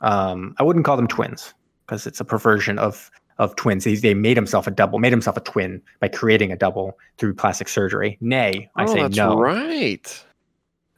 Um, 0.00 0.54
I 0.58 0.62
wouldn't 0.62 0.84
call 0.84 0.96
them 0.96 1.06
twins 1.08 1.54
because 1.86 2.06
it's 2.06 2.20
a 2.20 2.24
perversion 2.24 2.78
of 2.78 3.10
of 3.38 3.54
twins. 3.56 3.84
He's, 3.84 4.00
they 4.00 4.14
made 4.14 4.36
himself 4.36 4.66
a 4.66 4.70
double, 4.70 4.98
made 4.98 5.12
himself 5.12 5.36
a 5.36 5.40
twin 5.40 5.80
by 6.00 6.08
creating 6.08 6.50
a 6.52 6.56
double 6.56 6.98
through 7.18 7.34
plastic 7.34 7.68
surgery. 7.68 8.16
Nay, 8.20 8.68
I 8.76 8.84
oh, 8.84 8.86
say 8.86 9.02
that's 9.02 9.16
no. 9.16 9.38
right. 9.38 10.24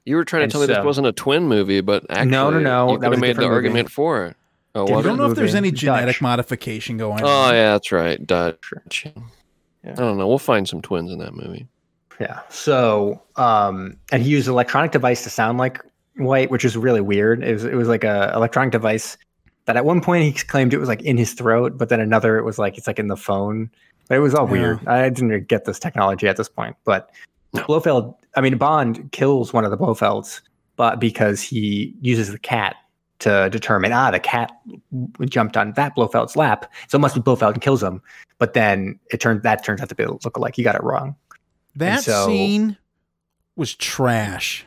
You 0.05 0.17
were 0.17 0.25
trying 0.25 0.45
And 0.45 0.51
to 0.53 0.55
tell 0.55 0.61
me 0.67 0.73
this 0.73 0.85
wasn't 0.85 1.07
a 1.09 1.12
twin 1.12 1.49
movie, 1.49 1.81
but 1.83 2.07
actually, 2.09 2.31
No, 2.31 2.49
no, 2.51 2.61
no, 2.61 2.93
you 2.93 2.99
that 2.99 3.05
could 3.07 3.12
have 3.12 3.21
made 3.21 3.37
the 3.37 3.43
movie. 3.43 3.53
argument 3.55 3.91
for 3.91 4.25
it. 4.27 4.37
Oh, 4.83 4.87
Different 4.87 5.05
I 5.07 5.09
don't 5.09 5.18
it? 5.18 5.22
know 5.24 5.31
if 5.31 5.37
there's 5.37 5.55
any 5.55 5.70
genetic 5.70 6.07
Dutch. 6.16 6.22
modification 6.22 6.97
going 6.97 7.22
Oh 7.22 7.26
on. 7.26 7.51
Oh 7.51 7.55
yeah, 7.55 7.72
that's 7.72 7.93
right. 7.93 8.24
Dutch. 8.26 8.72
Yeah. 9.85 9.93
I 9.93 9.95
don't 9.95 10.18
know. 10.18 10.26
We'll 10.29 10.39
find 10.39 10.68
some 10.68 10.83
twins 10.83 11.11
in 11.12 11.18
that 11.20 11.35
movie. 11.35 11.66
Yeah. 12.20 12.41
So, 12.49 13.22
um, 13.37 13.97
and 14.11 14.22
he 14.22 14.31
used 14.31 14.49
an 14.49 14.53
electronic 14.55 14.91
device 14.91 15.22
to 15.24 15.31
sound 15.31 15.59
like 15.59 15.81
Whyte, 16.16 16.51
which 16.51 16.64
is 16.64 16.76
really 16.76 17.01
weird. 17.01 17.45
It 17.45 17.53
was 17.53 17.64
it 17.64 17.74
was 17.74 17.87
like 17.89 18.03
a 18.05 18.33
electronic 18.35 18.72
device 18.72 19.16
that 19.66 19.76
at 19.76 19.85
one 19.85 20.01
point 20.01 20.24
he 20.24 20.33
claimed 20.33 20.74
it 20.74 20.79
was 20.79 20.89
like 20.89 21.03
in 21.03 21.16
his 21.16 21.33
throat, 21.35 21.79
but 21.79 21.89
then 21.91 22.01
another 22.01 22.39
it 22.39 22.43
was 22.45 22.59
like 22.59 22.76
it's 22.76 22.87
like 22.89 22.99
in 22.99 23.07
the 23.07 23.16
phone. 23.16 23.70
But 24.09 24.16
it 24.16 24.20
was 24.20 24.35
all 24.35 24.47
Yeah. 24.47 24.53
weird. 24.53 24.89
I 24.89 25.09
didn't 25.11 25.47
get 25.49 25.64
this 25.64 25.79
technology 25.79 26.26
at 26.26 26.37
this 26.37 26.49
point. 26.49 26.74
But 26.85 27.11
No. 27.55 27.62
Blofeld, 27.64 28.14
I 28.37 28.41
mean 28.41 28.57
Bond 28.59 29.12
kills 29.12 29.53
one 29.53 29.64
of 29.64 29.70
the 29.70 29.79
Blofelds, 29.79 30.41
but 30.76 30.99
because 30.99 31.41
he 31.41 31.95
uses 32.01 32.33
the 32.33 32.39
cat 32.39 32.74
to 33.21 33.49
determine 33.51 33.93
ah 33.93 34.11
the 34.11 34.21
cat 34.21 34.53
jumped 35.27 35.57
on 35.57 35.73
that 35.73 35.97
Blofeld's 35.97 36.37
lap, 36.37 36.73
so 36.89 36.97
it 36.97 37.01
must 37.01 37.14
be 37.14 37.21
Blofeld 37.21 37.55
and 37.55 37.62
kills 37.62 37.83
him. 37.83 38.01
But 38.39 38.55
then 38.55 38.99
it 39.11 39.21
turned 39.21 39.43
that 39.43 39.64
turns 39.64 39.81
out 39.81 39.89
to 39.89 39.95
be 39.95 40.05
a 40.05 40.11
look 40.11 40.39
like 40.39 40.57
he 40.57 40.62
got 40.62 40.75
it 40.75 40.83
wrong. 40.83 41.16
That 41.77 42.03
so- 42.03 42.27
scene 42.27 42.77
was 43.57 43.75
trash. 43.75 44.64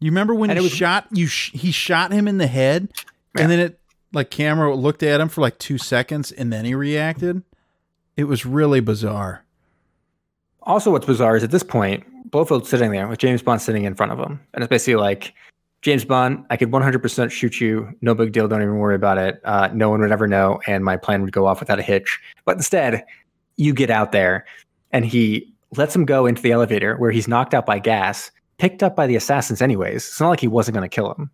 You 0.00 0.10
remember 0.10 0.34
when 0.34 0.50
he 0.50 0.60
was- 0.60 0.70
shot 0.72 1.06
you? 1.10 1.26
Sh- 1.26 1.52
he 1.52 1.70
shot 1.72 2.12
him 2.12 2.28
in 2.28 2.38
the 2.38 2.46
head, 2.46 2.88
and 3.36 3.50
then 3.50 3.58
it 3.58 3.80
like 4.12 4.30
camera 4.30 4.74
looked 4.74 5.02
at 5.02 5.20
him 5.20 5.28
for 5.28 5.40
like 5.40 5.58
two 5.58 5.78
seconds, 5.78 6.32
and 6.32 6.52
then 6.52 6.64
he 6.64 6.74
reacted. 6.74 7.42
It 8.16 8.24
was 8.24 8.44
really 8.46 8.80
bizarre. 8.80 9.44
Also, 10.62 10.90
what's 10.90 11.06
bizarre 11.06 11.36
is 11.36 11.44
at 11.44 11.50
this 11.50 11.62
point, 11.62 12.04
Blofeld's 12.30 12.68
sitting 12.68 12.90
there 12.90 13.06
with 13.08 13.18
James 13.18 13.42
Bond 13.42 13.62
sitting 13.62 13.84
in 13.84 13.94
front 13.94 14.12
of 14.12 14.18
him. 14.18 14.40
And 14.52 14.62
it's 14.62 14.68
basically 14.68 14.96
like, 14.96 15.34
James 15.82 16.04
Bond, 16.04 16.44
I 16.50 16.56
could 16.56 16.70
100% 16.70 17.30
shoot 17.30 17.60
you. 17.60 17.88
No 18.00 18.14
big 18.14 18.32
deal. 18.32 18.48
Don't 18.48 18.62
even 18.62 18.78
worry 18.78 18.96
about 18.96 19.16
it. 19.18 19.40
Uh, 19.44 19.68
no 19.72 19.90
one 19.90 20.00
would 20.00 20.10
ever 20.10 20.26
know. 20.26 20.60
And 20.66 20.84
my 20.84 20.96
plan 20.96 21.22
would 21.22 21.32
go 21.32 21.46
off 21.46 21.60
without 21.60 21.78
a 21.78 21.82
hitch. 21.82 22.18
But 22.44 22.56
instead, 22.56 23.04
you 23.56 23.72
get 23.72 23.88
out 23.90 24.10
there 24.12 24.44
and 24.90 25.04
he 25.04 25.52
lets 25.76 25.94
him 25.94 26.04
go 26.04 26.26
into 26.26 26.42
the 26.42 26.50
elevator 26.50 26.96
where 26.96 27.10
he's 27.12 27.28
knocked 27.28 27.54
out 27.54 27.64
by 27.66 27.78
gas, 27.78 28.30
picked 28.58 28.82
up 28.82 28.96
by 28.96 29.06
the 29.06 29.14
assassins, 29.16 29.62
anyways. 29.62 29.96
It's 30.08 30.20
not 30.20 30.30
like 30.30 30.40
he 30.40 30.48
wasn't 30.48 30.74
going 30.74 30.88
to 30.88 30.94
kill 30.94 31.14
him. 31.14 31.30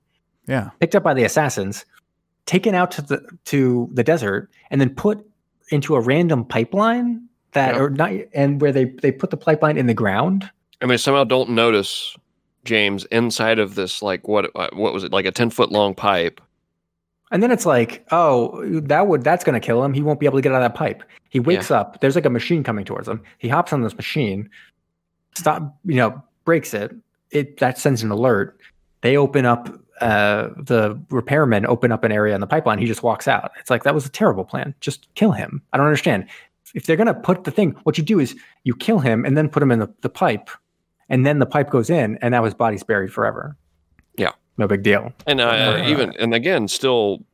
Yeah, 0.46 0.70
Picked 0.78 0.94
up 0.94 1.02
by 1.02 1.14
the 1.14 1.24
assassins, 1.24 1.86
taken 2.44 2.74
out 2.74 2.90
to 2.92 3.02
the 3.02 3.26
to 3.46 3.88
the 3.94 4.04
desert, 4.04 4.50
and 4.70 4.78
then 4.78 4.94
put 4.94 5.24
into 5.70 5.94
a 5.94 6.00
random 6.00 6.44
pipeline 6.44 7.26
that 7.52 7.72
Yep. 7.74 7.80
or 7.80 7.88
not 7.88 8.10
and 8.34 8.60
where 8.60 8.70
they 8.72 8.84
they 8.84 9.10
put 9.10 9.30
the 9.30 9.38
pipeline 9.38 9.78
in 9.78 9.86
the 9.86 9.94
ground 9.94 10.50
I 10.82 10.86
mean, 10.86 10.98
somehow 10.98 11.24
don't 11.24 11.48
notice 11.50 12.14
James 12.64 13.04
inside 13.06 13.58
of 13.58 13.74
this 13.74 14.02
like 14.02 14.26
what 14.28 14.50
uh, 14.54 14.68
what 14.72 14.92
was 14.92 15.04
it 15.04 15.12
like 15.12 15.26
a 15.26 15.30
ten 15.30 15.50
foot 15.50 15.70
long 15.70 15.94
pipe? 15.94 16.40
And 17.30 17.42
then 17.42 17.50
it's 17.50 17.66
like, 17.66 18.06
oh, 18.12 18.64
that 18.80 19.08
would 19.08 19.24
that's 19.24 19.44
going 19.44 19.60
to 19.60 19.64
kill 19.64 19.82
him. 19.82 19.92
He 19.92 20.02
won't 20.02 20.20
be 20.20 20.26
able 20.26 20.38
to 20.38 20.42
get 20.42 20.52
out 20.52 20.62
of 20.62 20.72
that 20.72 20.78
pipe. 20.78 21.02
He 21.30 21.40
wakes 21.40 21.70
up. 21.70 22.00
There's 22.00 22.14
like 22.14 22.26
a 22.26 22.30
machine 22.30 22.62
coming 22.62 22.84
towards 22.84 23.08
him. 23.08 23.22
He 23.38 23.48
hops 23.48 23.72
on 23.72 23.82
this 23.82 23.96
machine, 23.96 24.48
stop, 25.34 25.76
you 25.84 25.96
know, 25.96 26.22
breaks 26.44 26.74
it. 26.74 26.94
It 27.30 27.58
that 27.58 27.78
sends 27.78 28.02
an 28.02 28.10
alert. 28.10 28.58
They 29.00 29.16
open 29.16 29.46
up. 29.46 29.68
Uh, 30.00 30.48
the 30.56 30.96
repairmen 31.08 31.64
open 31.66 31.92
up 31.92 32.02
an 32.02 32.10
area 32.10 32.34
in 32.34 32.40
the 32.40 32.48
pipeline. 32.48 32.78
He 32.78 32.84
just 32.84 33.04
walks 33.04 33.28
out. 33.28 33.52
It's 33.60 33.70
like 33.70 33.84
that 33.84 33.94
was 33.94 34.04
a 34.04 34.10
terrible 34.10 34.44
plan. 34.44 34.74
Just 34.80 35.06
kill 35.14 35.30
him. 35.30 35.62
I 35.72 35.76
don't 35.76 35.86
understand. 35.86 36.26
If 36.74 36.86
they're 36.86 36.96
gonna 36.96 37.14
put 37.14 37.44
the 37.44 37.52
thing, 37.52 37.76
what 37.84 37.96
you 37.96 38.02
do 38.02 38.18
is 38.18 38.34
you 38.64 38.74
kill 38.74 38.98
him 38.98 39.24
and 39.24 39.36
then 39.36 39.48
put 39.48 39.62
him 39.62 39.70
in 39.70 39.78
the, 39.78 39.92
the 40.00 40.08
pipe, 40.08 40.50
and 41.08 41.24
then 41.26 41.38
the 41.38 41.46
pipe 41.46 41.70
goes 41.70 41.90
in, 41.90 42.18
and 42.22 42.32
now 42.32 42.44
his 42.44 42.54
body's 42.54 42.82
buried 42.82 43.12
forever. 43.12 43.56
Yeah. 44.16 44.32
no 44.58 44.66
big 44.68 44.82
deal. 44.82 45.12
And 45.26 45.40
uh, 45.40 45.44
Uh, 45.48 45.84
even 45.88 46.12
and 46.18 46.32
again, 46.34 46.68
still 46.68 47.24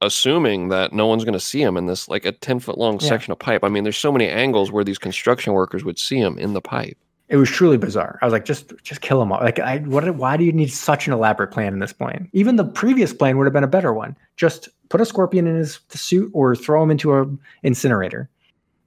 assuming 0.00 0.68
that 0.68 0.92
no 0.92 1.06
one's 1.06 1.24
going 1.24 1.32
to 1.32 1.40
see 1.40 1.60
him 1.60 1.76
in 1.76 1.86
this 1.86 2.08
like 2.08 2.24
a 2.24 2.32
ten 2.32 2.60
foot 2.60 2.78
long 2.78 2.98
Yeah. 3.00 3.08
section 3.08 3.32
of 3.32 3.38
pipe. 3.38 3.64
I 3.64 3.68
mean, 3.68 3.82
there's 3.84 3.96
so 3.98 4.12
many 4.12 4.28
angles 4.28 4.70
where 4.70 4.84
these 4.84 4.98
construction 4.98 5.52
workers 5.52 5.84
would 5.84 5.98
see 5.98 6.18
him 6.18 6.38
in 6.38 6.52
the 6.52 6.60
pipe. 6.60 6.96
it 7.28 7.36
was 7.36 7.50
truly 7.50 7.76
bizarre. 7.76 8.18
I 8.22 8.24
was 8.24 8.32
like, 8.32 8.44
just 8.46 8.72
just 8.84 9.00
kill 9.02 9.20
him 9.20 9.32
all. 9.32 9.40
Like, 9.40 9.58
I 9.58 9.78
what? 9.78 10.08
Why 10.16 10.36
do 10.38 10.44
you 10.44 10.52
need 10.52 10.68
such 10.72 11.06
an 11.08 11.12
elaborate 11.12 11.50
plan 11.50 11.72
in 11.74 11.78
this 11.80 11.92
point? 11.92 12.30
Even 12.32 12.56
the 12.56 12.64
previous 12.64 13.12
plan 13.12 13.36
would 13.36 13.44
have 13.44 13.52
been 13.52 13.64
a 13.64 13.68
better 13.68 13.92
one. 13.92 14.16
Just 14.36 14.68
put 14.88 15.00
a 15.00 15.04
scorpion 15.04 15.46
in 15.46 15.56
his 15.56 15.80
suit 15.90 16.30
or 16.32 16.54
throw 16.56 16.82
him 16.82 16.90
into 16.90 17.12
a 17.12 17.26
incinerator. 17.64 18.30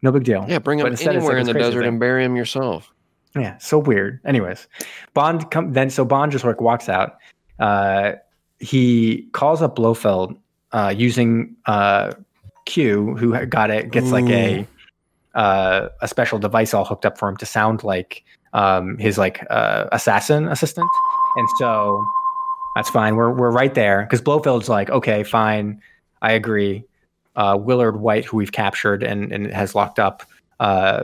No 0.02 0.12
big 0.12 0.24
deal. 0.24 0.46
Yeah, 0.48 0.58
bring 0.58 0.80
But 0.80 0.88
him 0.88 0.94
instead 0.94 1.16
anywhere 1.18 1.38
in 1.38 1.46
the 1.46 1.54
desert 1.54 1.82
thing. 1.82 1.90
and 1.90 2.00
bury 2.00 2.24
him 2.24 2.36
yourself. 2.36 2.92
Yeah, 3.36 3.58
so 3.60 3.80
weird. 3.80 4.20
Anyways, 4.26 4.68
Bond 5.14 5.50
come 5.52 5.74
then 5.74 5.90
so 5.90 6.04
Bond 6.04 6.32
just 6.32 6.44
like 6.44 6.60
walks 6.60 6.90
out. 6.90 7.18
Uh, 7.60 8.14
he 8.60 9.28
calls 9.32 9.62
up 9.62 9.76
Blofeld 9.76 10.38
uh, 10.72 10.94
using 10.96 11.56
uh, 11.66 12.12
Q, 12.66 13.16
who 13.16 13.46
got 13.46 13.72
it 13.72 13.92
gets 13.92 14.12
like 14.12 14.30
a 14.30 14.68
uh, 15.34 15.90
a 16.02 16.08
special 16.08 16.40
device 16.40 16.74
all 16.74 16.86
hooked 16.86 17.06
up 17.06 17.18
for 17.18 17.30
him 17.30 17.38
to 17.38 17.46
sound 17.46 17.84
like 17.84 18.24
um, 18.54 18.98
his 18.98 19.18
like 19.18 19.46
uh, 19.50 19.88
assassin 19.92 20.48
assistant, 20.48 20.90
and 21.38 21.48
so 21.58 22.06
that's 22.76 22.90
fine. 22.90 23.16
We're 23.16 23.32
we're 23.32 23.52
right 23.52 23.74
there 23.74 24.04
because 24.04 24.22
Blofeld's 24.22 24.70
like, 24.70 24.90
okay, 24.90 25.24
fine, 25.24 25.82
I 26.22 26.34
agree. 26.34 26.84
Uh, 27.36 27.58
Willard 27.60 28.02
Whyte, 28.02 28.26
who 28.26 28.38
we've 28.38 28.52
captured 28.52 29.04
and 29.04 29.32
and 29.32 29.48
has 29.48 29.74
locked 29.74 30.00
up, 30.00 30.24
uh, 30.60 31.04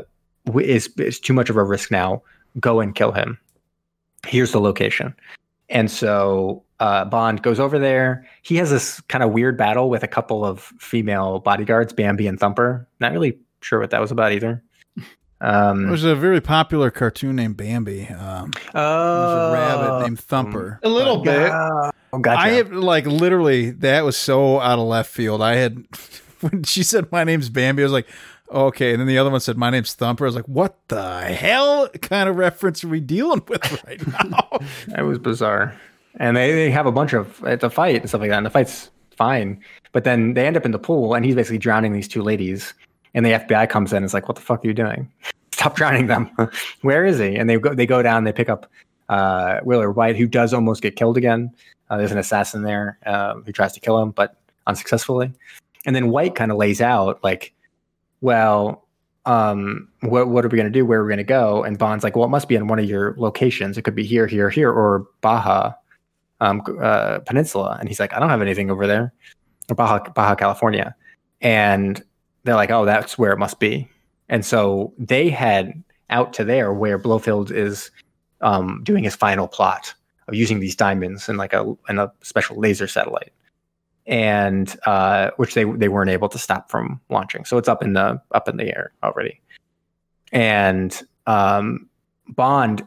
is 0.61 0.87
is 0.97 1.19
too 1.19 1.33
much 1.33 1.49
of 1.49 1.57
a 1.57 1.63
risk 1.63 1.91
now. 1.91 2.21
Go 2.59 2.79
and 2.79 2.95
kill 2.95 3.11
him. 3.11 3.37
Here's 4.25 4.51
the 4.51 4.59
location. 4.59 5.13
And 5.69 5.91
so 5.91 6.63
uh, 6.79 7.05
Bond 7.05 7.43
goes 7.43 7.59
over 7.59 7.77
there. 7.77 8.25
He 8.41 8.55
has 8.55 8.69
this 8.69 9.01
kind 9.01 9.23
of 9.23 9.31
weird 9.31 9.57
battle 9.57 9.89
with 9.89 10.03
a 10.03 10.07
couple 10.07 10.45
of 10.45 10.61
female 10.79 11.39
bodyguards, 11.39 11.93
Bambi 11.93 12.27
and 12.27 12.39
Thumper. 12.39 12.87
Not 12.99 13.11
really 13.11 13.37
sure 13.61 13.79
what 13.79 13.91
that 13.91 14.01
was 14.01 14.11
about 14.11 14.31
either. 14.31 14.63
Um, 15.39 15.87
There's 15.87 16.03
a 16.03 16.15
very 16.15 16.41
popular 16.41 16.89
cartoon 16.89 17.35
named 17.35 17.57
Bambi. 17.57 18.07
Um, 18.07 18.51
there's 18.51 18.65
oh, 18.73 19.49
a 19.49 19.53
rabbit 19.53 20.05
named 20.05 20.19
Thumper. 20.19 20.79
A 20.81 20.89
little 20.89 21.17
bit. 21.17 21.51
Oh, 21.51 21.91
gotcha. 22.19 22.39
I 22.39 22.49
have 22.49 22.71
like 22.71 23.05
literally 23.05 23.69
that 23.71 24.03
was 24.03 24.17
so 24.17 24.59
out 24.59 24.79
of 24.79 24.87
left 24.87 25.11
field. 25.11 25.43
I 25.43 25.55
had 25.55 25.85
when 26.41 26.63
she 26.63 26.81
said 26.81 27.11
my 27.11 27.23
name's 27.23 27.49
Bambi, 27.49 27.83
I 27.83 27.85
was 27.85 27.91
like, 27.91 28.07
okay. 28.51 28.91
And 28.91 28.99
then 28.99 29.07
the 29.07 29.17
other 29.17 29.29
one 29.29 29.39
said 29.39 29.57
my 29.57 29.69
name's 29.69 29.93
Thumper. 29.93 30.25
I 30.25 30.27
was 30.27 30.35
like, 30.35 30.47
what 30.47 30.77
the 30.87 31.21
hell 31.21 31.89
kind 32.01 32.29
of 32.29 32.35
reference 32.35 32.83
are 32.83 32.87
we 32.87 32.99
dealing 32.99 33.41
with 33.47 33.83
right 33.87 34.05
now? 34.07 34.59
It 34.97 35.03
was 35.03 35.19
bizarre. 35.19 35.79
And 36.19 36.35
they, 36.35 36.51
they 36.51 36.71
have 36.71 36.85
a 36.85 36.91
bunch 36.91 37.13
of 37.13 37.43
it's 37.45 37.63
a 37.63 37.69
fight 37.69 38.01
and 38.01 38.09
stuff 38.09 38.21
like 38.21 38.29
that. 38.29 38.37
And 38.37 38.45
the 38.45 38.51
fight's 38.51 38.89
fine. 39.15 39.61
But 39.91 40.03
then 40.03 40.33
they 40.33 40.45
end 40.45 40.57
up 40.57 40.65
in 40.65 40.71
the 40.71 40.79
pool 40.79 41.13
and 41.13 41.25
he's 41.25 41.35
basically 41.35 41.59
drowning 41.59 41.93
these 41.93 42.07
two 42.07 42.21
ladies. 42.21 42.73
And 43.13 43.25
the 43.25 43.31
FBI 43.31 43.69
comes 43.69 43.93
in 43.93 43.97
and 43.97 44.05
is 44.05 44.13
like, 44.13 44.27
What 44.27 44.35
the 44.35 44.43
fuck 44.43 44.63
are 44.63 44.67
you 44.67 44.73
doing? 44.73 45.11
Stop 45.53 45.75
drowning 45.75 46.07
them. 46.07 46.29
Where 46.81 47.05
is 47.05 47.19
he? 47.19 47.35
And 47.35 47.49
they 47.49 47.57
go 47.57 47.73
they 47.73 47.85
go 47.85 48.01
down, 48.01 48.23
they 48.23 48.33
pick 48.33 48.49
up 48.49 48.69
uh 49.09 49.59
Willard 49.63 49.95
Whyte, 49.95 50.15
who 50.15 50.27
does 50.27 50.53
almost 50.53 50.81
get 50.81 50.95
killed 50.95 51.17
again. 51.17 51.51
Uh, 51.89 51.97
there's 51.97 52.11
an 52.11 52.17
assassin 52.17 52.63
there 52.63 52.97
uh, 53.05 53.35
who 53.35 53.51
tries 53.51 53.73
to 53.73 53.79
kill 53.79 53.97
him, 54.01 54.11
but 54.11 54.35
unsuccessfully. 54.67 55.31
And 55.85 55.95
then 55.95 56.09
Whyte 56.09 56.35
kind 56.35 56.51
of 56.51 56.57
lays 56.57 56.81
out 56.81 57.23
like, 57.23 57.53
well, 58.21 58.87
um, 59.25 59.89
what 60.01 60.29
what 60.29 60.45
are 60.45 60.47
we 60.47 60.57
gonna 60.57 60.69
do? 60.69 60.85
Where 60.85 61.01
are 61.01 61.05
we 61.05 61.11
gonna 61.11 61.23
go? 61.23 61.63
And 61.63 61.77
Bond's 61.77 62.03
like, 62.03 62.15
well, 62.15 62.25
it 62.25 62.29
must 62.29 62.47
be 62.47 62.55
in 62.55 62.67
one 62.67 62.79
of 62.79 62.85
your 62.85 63.15
locations. 63.17 63.77
It 63.77 63.81
could 63.83 63.95
be 63.95 64.05
here, 64.05 64.27
here, 64.27 64.49
here, 64.49 64.71
or 64.71 65.07
Baja 65.21 65.73
um, 66.39 66.61
uh, 66.81 67.19
Peninsula. 67.19 67.77
And 67.79 67.89
he's 67.89 67.99
like, 67.99 68.13
I 68.13 68.19
don't 68.19 68.29
have 68.29 68.41
anything 68.41 68.71
over 68.71 68.87
there, 68.87 69.13
or 69.69 69.75
Baja, 69.75 70.09
Baja 70.11 70.35
California. 70.35 70.95
And 71.41 72.01
they're 72.43 72.55
like, 72.55 72.71
oh, 72.71 72.85
that's 72.85 73.17
where 73.17 73.33
it 73.33 73.37
must 73.37 73.59
be. 73.59 73.89
And 74.29 74.45
so 74.45 74.93
they 74.97 75.29
head 75.29 75.83
out 76.09 76.33
to 76.33 76.43
there 76.43 76.73
where 76.73 76.97
Blofeld 76.97 77.51
is 77.51 77.91
um, 78.41 78.81
doing 78.83 79.03
his 79.03 79.15
final 79.15 79.47
plot 79.47 79.93
of 80.27 80.35
using 80.35 80.59
these 80.59 80.75
diamonds 80.75 81.29
in 81.29 81.37
like 81.37 81.53
a 81.53 81.75
in 81.89 81.99
a 81.99 82.11
special 82.21 82.59
laser 82.59 82.87
satellite, 82.87 83.33
and 84.07 84.75
uh, 84.85 85.31
which 85.35 85.53
they 85.53 85.65
they 85.65 85.89
weren't 85.89 86.09
able 86.09 86.29
to 86.29 86.39
stop 86.39 86.71
from 86.71 86.99
launching. 87.09 87.45
So 87.45 87.57
it's 87.57 87.67
up 87.67 87.83
in 87.83 87.93
the 87.93 88.21
up 88.31 88.47
in 88.47 88.57
the 88.57 88.65
air 88.65 88.93
already. 89.03 89.41
And 90.31 90.99
um, 91.27 91.87
Bond, 92.29 92.83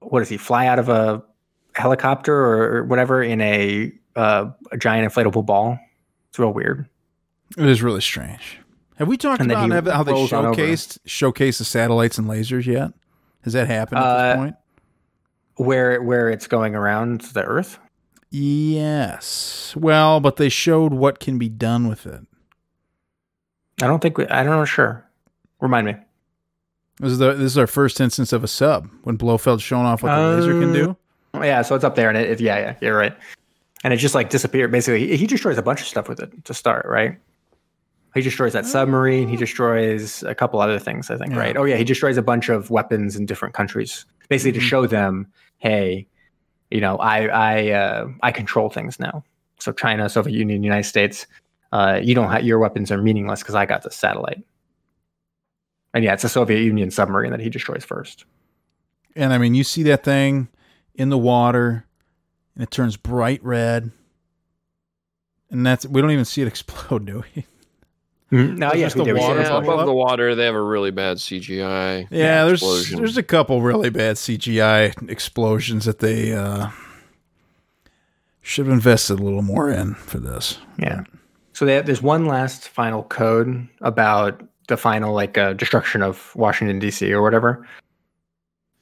what 0.00 0.18
does 0.18 0.28
he 0.28 0.36
fly 0.36 0.66
out 0.66 0.78
of 0.78 0.88
a 0.88 1.22
helicopter 1.74 2.34
or 2.34 2.84
whatever 2.84 3.22
in 3.22 3.40
a 3.40 3.92
uh, 4.16 4.50
a 4.72 4.76
giant 4.76 5.10
inflatable 5.10 5.46
ball? 5.46 5.78
It's 6.28 6.38
real 6.38 6.52
weird. 6.52 6.88
It 7.56 7.66
is 7.66 7.82
really 7.82 8.00
strange. 8.00 8.58
Have 8.96 9.08
we 9.08 9.16
talked 9.16 9.40
about 9.40 9.86
how 9.86 10.02
they 10.02 10.12
rolls 10.12 10.32
on 10.32 10.46
over. 10.46 10.54
showcased 10.60 10.98
showcase 11.04 11.58
the 11.58 11.64
satellites 11.64 12.18
and 12.18 12.26
lasers 12.26 12.66
yet? 12.66 12.92
Has 13.42 13.52
that 13.52 13.68
happened 13.68 13.98
at 13.98 14.04
Uh, 14.04 14.26
this 14.26 14.36
point? 14.36 14.56
Where 15.56 16.02
where 16.02 16.28
it's 16.30 16.48
going 16.48 16.74
around 16.74 17.20
the 17.20 17.44
Earth? 17.44 17.78
Yes. 18.36 19.74
Well, 19.76 20.18
but 20.20 20.36
they 20.36 20.48
showed 20.48 20.92
what 20.92 21.20
can 21.20 21.38
be 21.38 21.48
done 21.48 21.86
with 21.88 22.04
it. 22.04 22.20
I 23.80 23.86
don't 23.86 24.00
think 24.00 24.18
we, 24.18 24.26
I 24.26 24.42
don't 24.42 24.56
know. 24.56 24.64
Sure, 24.64 25.04
remind 25.60 25.86
me. 25.86 25.94
This 26.98 27.12
is 27.12 27.18
the 27.18 27.32
this 27.34 27.52
is 27.52 27.58
our 27.58 27.66
first 27.66 28.00
instance 28.00 28.32
of 28.32 28.42
a 28.44 28.48
sub 28.48 28.88
when 29.04 29.16
Blofeld's 29.18 29.62
showing 29.62 29.86
off 29.86 30.02
what 30.02 30.14
the 30.14 30.36
laser 30.36 30.52
can 30.60 30.72
do. 30.72 30.96
Oh, 31.34 31.42
yeah, 31.42 31.62
so 31.62 31.74
it's 31.74 31.84
up 31.84 31.94
there, 31.96 32.08
and 32.08 32.16
it, 32.18 32.30
it 32.30 32.40
yeah, 32.40 32.58
yeah, 32.58 32.74
you're 32.80 32.96
right. 32.96 33.14
And 33.84 33.92
it 33.92 33.98
just 33.98 34.14
like 34.14 34.30
disappeared. 34.30 34.70
Basically, 34.72 35.06
he, 35.08 35.16
he 35.16 35.26
destroys 35.26 35.58
a 35.58 35.62
bunch 35.62 35.80
of 35.80 35.86
stuff 35.86 36.08
with 36.08 36.20
it 36.20 36.44
to 36.44 36.54
start, 36.54 36.86
right? 36.86 37.18
He 38.14 38.20
destroys 38.20 38.52
that 38.52 38.64
submarine. 38.66 39.28
He 39.28 39.36
destroys 39.36 40.22
a 40.22 40.34
couple 40.34 40.60
other 40.60 40.78
things, 40.78 41.10
I 41.10 41.16
think, 41.16 41.32
Yeah. 41.32 41.38
right? 41.38 41.56
Oh 41.56 41.64
yeah, 41.64 41.76
he 41.76 41.84
destroys 41.84 42.16
a 42.16 42.22
bunch 42.22 42.48
of 42.48 42.70
weapons 42.70 43.16
in 43.16 43.26
different 43.26 43.54
countries, 43.54 44.06
basically 44.28 44.52
to 44.58 44.64
Mhm. 44.64 44.68
show 44.68 44.86
them, 44.86 45.26
hey, 45.58 46.06
you 46.74 46.80
know, 46.80 46.96
I 46.96 47.26
I 47.26 47.70
uh, 47.70 48.08
I 48.24 48.32
control 48.32 48.68
things 48.68 48.98
now. 48.98 49.22
So 49.60 49.70
China, 49.70 50.08
Soviet 50.08 50.36
Union, 50.36 50.64
United 50.64 50.88
States, 50.88 51.24
uh, 51.70 52.00
you 52.02 52.16
don't 52.16 52.32
have 52.32 52.42
your 52.42 52.58
weapons 52.58 52.90
are 52.90 53.00
meaningless 53.00 53.42
because 53.42 53.54
I 53.54 53.64
got 53.64 53.82
the 53.82 53.92
satellite. 53.92 54.44
And 55.94 56.02
yeah, 56.02 56.14
it's 56.14 56.24
a 56.24 56.28
Soviet 56.28 56.58
Union 56.62 56.90
submarine 56.90 57.30
that 57.30 57.38
he 57.38 57.48
destroys 57.48 57.84
first. 57.84 58.24
And 59.14 59.32
I 59.32 59.38
mean, 59.38 59.54
you 59.54 59.62
see 59.62 59.84
that 59.84 60.02
thing 60.02 60.48
in 60.96 61.10
the 61.10 61.16
water, 61.16 61.86
and 62.56 62.64
it 62.64 62.72
turns 62.72 62.96
bright 62.96 63.42
red. 63.44 63.92
And 65.50 65.64
that's 65.64 65.86
we 65.86 66.00
don't 66.00 66.10
even 66.10 66.24
see 66.24 66.42
it 66.42 66.48
explode, 66.48 67.06
do 67.06 67.22
we? 67.36 67.46
No, 68.34 68.68
It's 68.68 68.76
yes, 68.76 68.86
just 68.94 68.96
the 68.96 69.04
did. 69.04 69.14
We 69.14 69.20
saw 69.20 69.28
water. 69.28 69.40
Yeah, 69.42 69.58
above 69.58 69.80
up? 69.80 69.86
the 69.86 69.92
water, 69.92 70.34
they 70.34 70.44
have 70.44 70.54
a 70.54 70.62
really 70.62 70.90
bad 70.90 71.18
CGI. 71.18 72.08
Yeah, 72.10 72.18
Yeah, 72.18 72.44
there's 72.46 72.60
explosion. 72.62 72.96
there's 72.98 73.16
a 73.16 73.22
couple 73.22 73.62
really 73.62 73.90
bad 73.90 74.16
CGI 74.16 75.08
explosions 75.10 75.84
that 75.84 76.00
they 76.00 76.32
uh, 76.32 76.68
should 78.42 78.66
have 78.66 78.72
invested 78.74 79.20
a 79.20 79.22
little 79.22 79.42
more 79.42 79.70
in 79.70 79.94
for 79.94 80.18
this. 80.18 80.58
Yeah. 80.78 81.04
So 81.52 81.64
they, 81.64 81.80
there's 81.82 82.02
one 82.02 82.26
last 82.26 82.68
final 82.68 83.04
code 83.04 83.68
about 83.80 84.42
the 84.68 84.76
final 84.76 85.14
like 85.14 85.38
uh, 85.38 85.52
destruction 85.52 86.02
of 86.02 86.34
Washington 86.34 86.78
D.C. 86.80 87.12
or 87.12 87.22
whatever. 87.22 87.66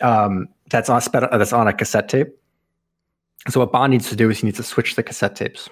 Um, 0.00 0.48
that's 0.70 0.88
on 0.88 1.00
spe- 1.02 1.16
uh, 1.16 1.36
that's 1.38 1.52
on 1.52 1.68
a 1.68 1.72
cassette 1.72 2.08
tape. 2.08 2.28
So 3.50 3.60
what 3.60 3.72
Bond 3.72 3.90
needs 3.90 4.08
to 4.08 4.16
do 4.16 4.30
is 4.30 4.38
he 4.38 4.46
needs 4.46 4.56
to 4.56 4.62
switch 4.62 4.94
the 4.94 5.02
cassette 5.02 5.36
tapes, 5.36 5.68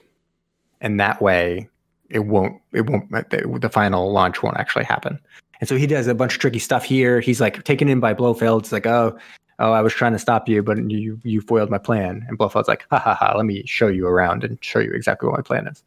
and 0.81 1.01
that 1.01 1.23
way 1.23 1.69
it 2.11 2.21
won't 2.21 2.61
it 2.73 2.87
won't 2.87 3.11
the, 3.31 3.71
final 3.71 4.13
launch 4.13 4.43
won't 4.43 4.57
actually 4.57 4.85
happen. 4.85 5.19
And 5.61 5.69
so 5.69 5.77
he 5.77 5.87
does 5.87 6.07
a 6.07 6.15
bunch 6.15 6.35
of 6.35 6.41
tricky 6.41 6.59
stuff 6.59 6.85
here. 6.85 7.21
He's 7.21 7.41
like 7.41 7.65
taken 7.65 7.89
in 7.89 8.01
by 8.01 8.15
Blofeld. 8.15 8.61
It's 8.61 8.73
like 8.73 8.87
oh 8.87 9.17
oh 9.59 9.73
I 9.73 9.81
was 9.81 9.93
trying 9.93 10.13
to 10.13 10.19
stop 10.19 10.49
you, 10.49 10.63
but 10.63 10.91
you 10.91 11.21
you 11.23 11.41
foiled 11.41 11.71
my 11.71 11.79
plan. 11.79 12.25
And 12.29 12.39
Blofeld's 12.39 12.69
like 12.69 12.85
ha 12.91 12.99
ha 12.99 13.15
ha. 13.15 13.35
Let 13.37 13.47
me 13.47 13.65
show 13.67 13.89
you 13.89 14.07
around 14.07 14.45
and 14.45 14.63
show 14.63 14.79
you 14.79 14.93
exactly 14.93 15.29
what 15.29 15.39
my 15.39 15.43
plan 15.43 15.67
is. 15.67 15.83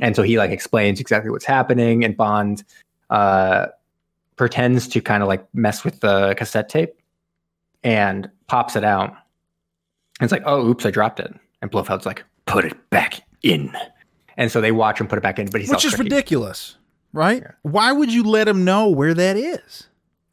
And 0.00 0.14
so 0.14 0.22
he 0.22 0.38
like 0.38 0.50
explains 0.50 1.00
exactly 1.00 1.30
what's 1.30 1.44
happening, 1.44 2.04
and 2.04 2.16
Bond 2.16 2.62
uh, 3.10 3.66
pretends 4.36 4.88
to 4.88 5.00
kind 5.00 5.22
of 5.22 5.28
like 5.28 5.46
mess 5.54 5.84
with 5.84 6.00
the 6.00 6.34
cassette 6.36 6.68
tape 6.68 6.94
and 7.82 8.30
pops 8.46 8.76
it 8.76 8.84
out. 8.84 9.10
And 9.10 10.26
it's 10.26 10.32
like, 10.32 10.42
oh, 10.46 10.66
oops, 10.66 10.86
I 10.86 10.90
dropped 10.90 11.20
it. 11.20 11.32
And 11.62 11.70
Blofeld's 11.70 12.06
like, 12.06 12.24
put 12.46 12.64
it 12.64 12.90
back 12.90 13.20
in. 13.42 13.76
And 14.38 14.50
so 14.50 14.60
they 14.62 14.72
watch 14.72 15.00
him 15.00 15.08
put 15.08 15.18
it 15.18 15.22
back 15.22 15.38
in, 15.38 15.50
but 15.50 15.60
he's 15.60 15.68
Which 15.68 15.84
is 15.84 15.92
tricky. 15.92 16.04
ridiculous, 16.04 16.76
right? 17.12 17.42
Yeah. 17.42 17.50
Why 17.62 17.92
would 17.92 18.10
you 18.10 18.22
let 18.22 18.48
him 18.48 18.64
know 18.64 18.88
where 18.88 19.12
that 19.12 19.36
is? 19.36 19.88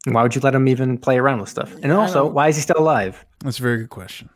Why 0.06 0.22
would 0.22 0.34
you 0.34 0.40
let 0.40 0.54
him 0.54 0.68
even 0.68 0.96
play 0.96 1.18
around 1.18 1.40
with 1.40 1.48
stuff? 1.48 1.74
And 1.82 1.90
also, 1.90 2.24
why 2.24 2.46
is 2.46 2.54
he 2.54 2.62
still 2.62 2.78
alive? 2.78 3.26
That's 3.40 3.58
a 3.58 3.62
very 3.62 3.78
good 3.78 3.90
question. 3.90 4.30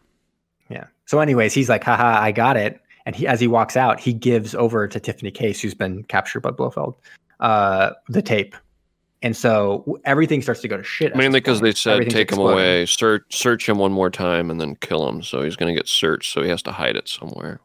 Yeah. 0.68 0.87
So, 1.07 1.21
anyways, 1.21 1.55
he's 1.55 1.68
like, 1.68 1.85
haha, 1.85 2.21
I 2.21 2.33
got 2.33 2.57
it. 2.57 2.81
And 3.07 3.14
he, 3.14 3.29
as 3.29 3.39
he 3.39 3.47
walks 3.47 3.77
out, 3.77 4.01
he 4.01 4.12
gives 4.12 4.55
over 4.57 4.89
to 4.89 4.99
Tiffany 4.99 5.31
Case, 5.31 5.61
who's 5.61 5.75
been 5.75 6.03
captured 6.05 6.41
by 6.41 6.51
Blofeld, 6.51 6.97
uh, 7.39 7.93
the 8.09 8.23
tape. 8.23 8.57
And 9.23 9.37
so 9.37 10.01
everything 10.05 10.43
starts 10.43 10.61
to 10.62 10.68
go 10.68 10.77
to 10.77 10.83
shit. 10.83 11.14
Mainly 11.14 11.41
because 11.41 11.61
they 11.61 11.73
said 11.73 11.93
Everything's 11.95 12.14
take 12.14 12.33
him 12.33 12.39
away, 12.39 12.87
search 12.87 13.25
search 13.31 13.68
him 13.68 13.79
one 13.79 13.93
more 13.93 14.11
time, 14.11 14.51
and 14.51 14.61
then 14.61 14.75
kill 14.77 15.09
him. 15.09 15.23
So 15.23 15.43
he's 15.43 15.57
going 15.57 15.73
to 15.73 15.79
get 15.79 15.89
searched. 15.89 16.33
So 16.33 16.43
he 16.43 16.49
has 16.49 16.62
to 16.62 16.73
hide 16.73 16.97
it 16.97 17.07
somewhere. 17.07 17.61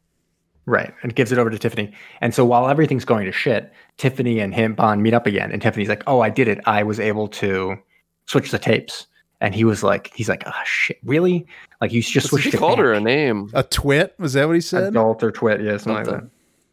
Right. 0.66 0.94
And 1.04 1.16
gives 1.16 1.32
it 1.32 1.38
over 1.38 1.50
to 1.50 1.60
Tiffany. 1.60 1.94
And 2.22 2.34
so 2.34 2.44
while 2.44 2.68
everything's 2.68 3.06
going 3.06 3.26
to 3.26 3.32
shit, 3.32 3.72
Tiffany 3.98 4.40
and 4.40 4.54
him, 4.54 4.74
Bond, 4.74 5.04
meet 5.04 5.14
up 5.14 5.28
again. 5.28 5.52
And 5.52 5.62
Tiffany's 5.62 5.90
like, 5.90 6.04
oh, 6.08 6.22
I 6.22 6.30
did 6.30 6.48
it. 6.48 6.60
I 6.66 6.84
was 6.84 7.00
able 7.00 7.28
to 7.30 7.78
switch 8.26 8.52
the 8.52 8.60
tapes. 8.60 9.08
And 9.42 9.54
he 9.54 9.64
was 9.64 9.84
like, 9.84 10.12
he's 10.16 10.30
like, 10.30 10.44
oh, 10.48 10.62
shit, 10.66 10.98
really? 11.04 11.46
Like, 11.82 11.92
you 11.92 12.02
just 12.02 12.30
switched 12.30 12.46
he 12.46 12.54
it 12.54 12.58
called 12.58 12.80
her 12.80 12.94
a 12.94 13.00
name. 13.00 13.52
A 13.54 13.64
twit? 13.64 14.16
Was 14.18 14.34
that 14.34 14.48
what 14.48 14.56
he 14.56 14.62
said? 14.62 14.84
Adult 14.86 15.22
or 15.24 15.32
twit, 15.32 15.62
yeah, 15.62 15.78
something 15.78 15.94
like 15.94 16.06
that. 16.06 16.30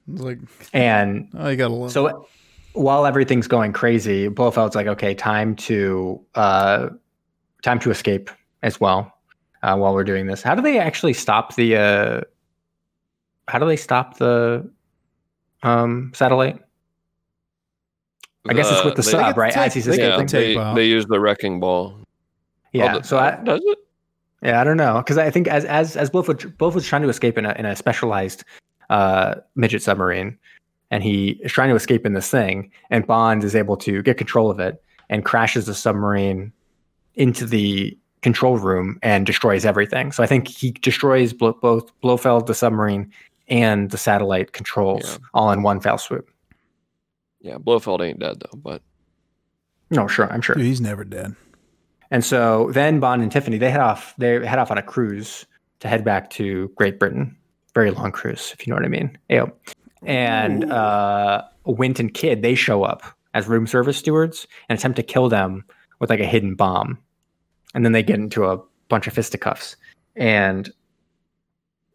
Something. 0.07 0.25
Like, 0.25 0.39
And 0.73 1.29
oh, 1.35 1.49
you 1.49 1.57
got 1.57 1.69
to 1.69 1.75
love. 1.75 1.93
So 1.93 2.29
while 2.73 3.05
everything's 3.05 3.47
going 3.47 3.73
crazy, 3.73 4.29
Blofeld's 4.29 4.75
like, 4.75 4.87
okay, 4.87 5.15
time 5.15 5.55
to 5.57 6.21
uh, 6.35 6.89
time 7.63 7.79
to 7.81 7.91
escape 7.91 8.31
as 8.63 8.81
well. 8.81 9.13
Uh, 9.63 9.77
while 9.77 9.95
we're 9.95 10.03
doing 10.05 10.27
this, 10.27 10.43
how 10.43 10.55
do 10.55 10.63
they 10.63 10.79
actually 10.79 11.13
stop 11.13 11.55
the? 11.55 11.77
Uh, 11.77 12.21
how 13.53 13.59
do 13.59 13.67
they 13.67 13.77
stop 13.77 14.17
the 14.17 14.67
um, 15.63 16.11
satellite? 16.15 16.59
I 18.49 18.55
guess 18.55 18.71
it's 18.73 18.85
with 18.85 18.97
the 18.97 19.03
they- 19.03 19.11
sub, 19.11 19.21
get 19.21 19.35
the 19.35 19.41
right? 19.41 19.53
tape- 19.53 19.63
As 19.67 19.75
he's 19.75 19.85
they 19.85 19.99
Yeah, 19.99 20.17
the 20.17 20.25
escaping. 20.25 20.59
they, 20.59 20.75
they 20.75 20.87
use 20.89 21.07
the 21.07 21.21
wrecking 21.21 21.61
ball. 21.61 21.99
Yeah. 22.73 22.95
Oh, 22.95 22.99
the- 22.99 23.05
so 23.05 23.19
I, 23.19 23.37
does 23.45 23.61
it? 23.63 23.79
Yeah, 24.43 24.61
I 24.61 24.65
don't 24.65 24.79
know 24.79 24.97
because 24.99 25.19
I 25.19 25.31
think 25.31 25.47
as 25.47 25.65
as 25.67 25.97
as 25.97 26.11
Blofeld 26.11 26.39
Blofeld's 26.57 26.87
trying 26.87 27.03
to 27.03 27.09
escape 27.09 27.39
in 27.39 27.45
a 27.47 27.53
in 27.53 27.67
a 27.67 27.77
specialized 27.77 28.43
uh, 28.91 29.37
midget 29.55 29.83
submarine, 29.83 30.37
and 30.91 31.03
he 31.05 31.39
is 31.45 31.53
trying 31.53 31.69
to 31.69 31.77
escape 31.77 32.05
in 32.07 32.15
this 32.15 32.29
thing, 32.31 32.71
and 32.91 33.07
Bond 33.07 33.45
is 33.45 33.55
able 33.55 33.77
to 33.77 34.03
get 34.03 34.17
control 34.19 34.51
of 34.51 34.59
it 34.59 34.83
and 35.11 35.25
crashes 35.25 35.67
the 35.67 35.75
submarine 35.75 36.53
into 37.15 37.47
the 37.47 37.97
control 38.23 38.57
room 38.57 38.99
and 39.03 39.27
destroys 39.27 39.65
everything. 39.65 40.11
So 40.11 40.23
I 40.23 40.27
think 40.27 40.49
he 40.49 40.73
destroys 40.73 41.33
Blo- 41.33 41.53
both 41.61 41.93
Blofeld, 42.01 42.47
the 42.47 42.55
submarine, 42.55 43.13
and 43.49 43.91
the 43.91 43.99
satellite 43.99 44.53
controls 44.53 45.03
Yeah. 45.21 45.27
all 45.35 45.51
in 45.53 45.63
one 45.63 45.81
fell 45.81 45.99
swoop. 45.99 46.29
Yeah, 47.41 47.59
Blofeld 47.59 48.01
ain't 48.01 48.19
dead 48.21 48.41
though, 48.41 48.59
but 48.59 48.83
No, 49.91 50.07
sure, 50.07 50.33
I'm 50.33 50.41
sure. 50.41 50.55
Dude, 50.55 50.65
he's 50.65 50.81
never 50.81 51.05
dead. 51.05 51.35
And 52.11 52.25
so 52.25 52.71
then 52.73 53.01
Bond 53.01 53.23
and 53.23 53.33
Tiffany 53.33 53.59
they 53.59 53.71
head 53.71 53.81
off. 53.81 54.15
They 54.19 54.45
head 54.47 54.59
off 54.59 54.71
on 54.71 54.79
a 54.79 54.83
cruise 54.83 55.47
to 55.81 55.89
head 55.89 56.05
back 56.05 56.31
to 56.31 56.69
Great 56.77 56.99
Britain. 56.99 57.37
Very 57.75 57.91
long 57.91 58.13
cruise, 58.13 58.53
if 58.53 58.67
you 58.67 58.71
know 58.71 58.77
what 58.77 58.85
I 58.85 58.89
mean. 58.89 59.17
Ew. 59.31 59.51
And 60.05 60.65
Ooh. 60.65 60.71
uh, 60.71 61.47
Wint 61.65 61.99
and 62.01 62.13
Kidd 62.13 62.43
they 62.43 62.55
show 62.55 62.83
up 62.85 63.03
as 63.35 63.49
room 63.49 63.67
service 63.67 63.97
stewards 63.97 64.47
and 64.69 64.79
attempt 64.79 64.97
to 64.97 65.03
kill 65.03 65.29
them 65.31 65.65
with 66.01 66.11
like 66.11 66.21
a 66.21 66.27
hidden 66.27 66.55
bomb. 66.55 66.99
And 67.75 67.85
then 67.85 67.93
they 67.93 68.03
get 68.03 68.19
into 68.19 68.45
a 68.47 68.59
bunch 68.89 69.07
of 69.07 69.15
fisticuffs. 69.15 69.77
And 70.17 70.71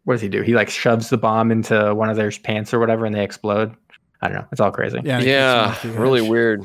what 0.08 0.14
does 0.14 0.22
he 0.22 0.28
do? 0.30 0.40
He 0.40 0.54
like 0.54 0.70
shoves 0.70 1.10
the 1.10 1.18
bomb 1.18 1.52
into 1.52 1.94
one 1.94 2.08
of 2.08 2.16
their 2.16 2.30
pants 2.30 2.72
or 2.72 2.78
whatever, 2.78 3.04
and 3.04 3.14
they 3.14 3.22
explode. 3.22 3.76
I 4.22 4.28
don't 4.28 4.38
know. 4.38 4.46
It's 4.50 4.58
all 4.58 4.70
crazy. 4.70 4.98
Yeah, 5.04 5.18
he 5.20 5.26
keeps 5.26 5.82
him 5.84 5.92
yeah, 5.94 6.00
really 6.00 6.22
weird. 6.26 6.64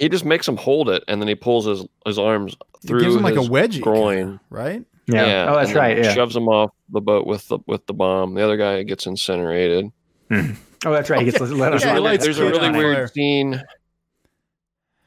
He 0.00 0.08
just 0.08 0.24
makes 0.24 0.48
him 0.48 0.56
hold 0.56 0.88
it, 0.90 1.04
and 1.06 1.22
then 1.22 1.28
he 1.28 1.36
pulls 1.36 1.64
his 1.64 1.86
his 2.04 2.18
arms 2.18 2.56
He 2.80 2.88
through 2.88 3.02
gives 3.02 3.14
him 3.14 3.22
like 3.22 3.36
a 3.36 3.40
his 3.40 3.48
wedgie, 3.48 3.80
groin. 3.80 4.40
right? 4.50 4.84
Yeah. 5.06 5.46
oh, 5.48 5.54
that's 5.54 5.68
and 5.68 5.76
right. 5.78 5.96
Yeah. 5.96 6.12
Shoves 6.12 6.34
him 6.34 6.48
off 6.48 6.72
the 6.88 7.00
boat 7.00 7.24
with 7.24 7.46
the 7.46 7.60
with 7.68 7.86
the 7.86 7.94
bomb. 7.94 8.34
The 8.34 8.42
other 8.42 8.56
guy 8.56 8.82
gets 8.82 9.06
incinerated. 9.06 9.88
Hmm. 10.28 10.54
Oh, 10.84 10.90
that's 10.90 11.08
right. 11.08 11.20
He 11.24 11.30
gets 11.30 11.38
let 11.40 11.70
There's, 11.70 11.82
us 11.82 11.84
Yeah, 11.84 11.92
a 11.92 11.94
really, 11.94 12.16
there's 12.16 12.38
a 12.40 12.46
really 12.50 12.70
weird 12.72 12.96
fire. 12.96 13.06
scene. 13.06 13.62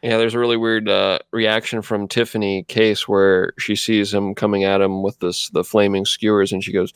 Yeah, 0.06 0.18
there's 0.18 0.36
a 0.36 0.40
really 0.40 0.56
weird 0.58 0.88
uh, 0.88 1.18
reaction 1.32 1.82
from 1.82 2.08
Tiffany 2.08 2.62
Case 2.64 3.08
where 3.08 3.54
she 3.58 3.76
sees 3.76 4.14
him 4.14 4.36
coming 4.36 4.64
at 4.64 4.80
him 4.80 5.02
with 5.02 5.18
this 5.20 5.50
the 5.50 5.64
flaming 5.64 6.06
skewers, 6.06 6.52
and 6.54 6.64
she 6.64 6.72
goes, 6.72 6.94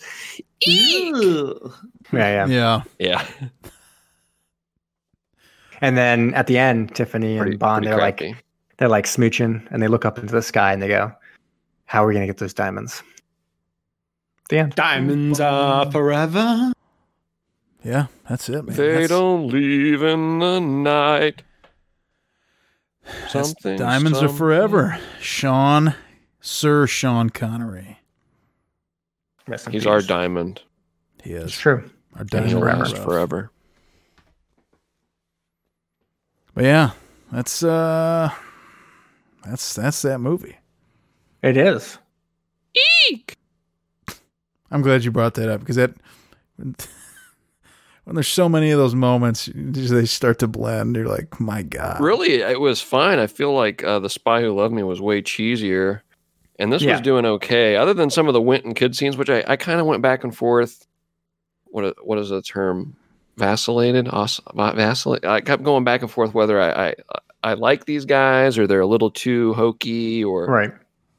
Yeah, 0.66 1.12
yeah. 2.14 2.45
Yeah. 2.47 2.82
"Yeah, 2.99 3.26
And 5.82 5.97
then 5.97 6.34
at 6.36 6.47
the 6.47 6.57
end, 6.57 6.93
Tiffany 6.95 7.38
pretty, 7.38 7.51
and 7.53 7.60
Bond, 7.60 7.84
pretty 7.86 7.89
they're 7.95 7.99
like 8.05 8.43
they're 8.78 8.89
like 8.89 9.05
smooching 9.05 9.66
and 9.72 9.82
they 9.82 9.88
look 9.88 10.05
up 10.05 10.20
into 10.20 10.34
the 10.34 10.41
sky 10.41 10.72
and 10.74 10.82
they 10.82 10.88
go, 10.88 11.12
How 11.86 12.03
are 12.03 12.07
we 12.07 12.14
gonna 12.14 12.28
get 12.28 12.38
those 12.38 12.53
diamonds? 12.53 13.01
The 14.49 14.60
end. 14.60 14.76
Diamonds 14.76 15.39
are 15.39 15.89
forever. 15.91 16.74
Yeah, 17.84 18.07
that's 18.28 18.49
it, 18.49 18.66
man. 18.66 18.76
They 18.76 18.88
That's- 18.91 19.10
don't 19.10 19.47
leave 19.47 20.03
in 20.03 20.39
the 20.39 20.60
night. 20.60 21.41
That's 23.22 23.32
Something. 23.32 23.78
Diamonds 23.78 24.18
are 24.20 24.22
something. 24.22 24.38
forever. 24.38 24.97
Sean, 25.20 25.95
Sir 26.41 26.88
Sean 26.88 27.30
Connery. 27.30 27.99
He's 29.47 29.64
peace. 29.66 29.86
our 29.86 30.01
diamond. 30.01 30.62
He 31.24 31.32
It's 31.34 31.53
is. 31.53 31.57
true. 31.57 31.89
Our 32.16 32.24
diamond 32.24 32.51
he'll 32.51 32.60
forever. 32.62 32.80
last 32.80 32.97
forever. 32.97 33.51
But 36.53 36.64
yeah, 36.66 36.91
that's 37.32 37.64
uh 37.64 38.32
that's 39.45 39.74
that's 39.76 40.01
that 40.03 40.20
movie. 40.20 40.57
It 41.41 41.57
is. 41.57 41.97
Eek. 43.10 43.36
I'm 44.72 44.82
glad 44.82 45.03
you 45.03 45.12
brought 45.12 45.34
that 45.36 45.49
up 45.49 45.62
because 45.62 45.78
that 45.78 45.93
when 48.10 48.16
there's 48.16 48.28
so 48.28 48.49
many 48.49 48.72
of 48.72 48.80
those 48.80 48.95
moments, 48.95 49.49
they 49.53 50.05
start 50.05 50.39
to 50.39 50.47
blend. 50.47 50.95
You're 50.95 51.05
like, 51.07 51.39
my 51.39 51.62
God. 51.62 52.01
Really, 52.01 52.41
it 52.41 52.60
was 52.60 52.82
fine. 52.82 53.20
I 53.20 53.28
feel 53.28 53.53
like 53.53 53.84
uh, 53.84 53.99
the 53.99 54.10
Spy 54.10 54.41
Who 54.41 54.51
Loved 54.55 54.74
Me 54.74 54.82
was 54.82 54.99
way 54.99 55.22
cheesier, 55.22 56.01
and 56.57 56.74
this 56.74 56.82
Yeah. 56.82 56.93
was 56.93 57.01
doing 57.01 57.26
okay. 57.26 57.76
Other 57.76 57.93
than 57.93 58.10
some 58.10 58.28
of 58.28 58.34
the 58.34 58.41
Wint 58.41 58.66
and 58.66 58.76
Kidd 58.76 58.95
scenes, 58.95 59.16
which 59.16 59.30
I, 59.30 59.43
I 59.47 59.57
kind 59.57 59.80
of 59.80 59.86
went 59.86 60.01
back 60.01 60.24
and 60.24 60.36
forth. 60.36 60.88
What 61.66 62.03
what 62.05 62.18
is 62.18 62.30
the 62.30 62.41
term? 62.41 62.95
vacillated. 63.38 64.10
os- 64.10 64.41
va- 64.53 64.74
Vacillate. 64.76 65.24
I 65.24 65.39
kept 65.39 65.64
going 65.64 65.84
back 65.86 66.01
and 66.01 66.12
forth 66.12 66.34
whether 66.34 66.60
I, 66.60 66.88
I 66.89 66.95
I 67.43 67.53
like 67.53 67.86
these 67.86 68.03
guys 68.05 68.57
or 68.57 68.68
they're 68.68 68.82
a 68.82 68.88
little 68.88 69.12
too 69.12 69.53
hokey 69.53 70.24
or 70.26 70.47
Right. 70.47 70.72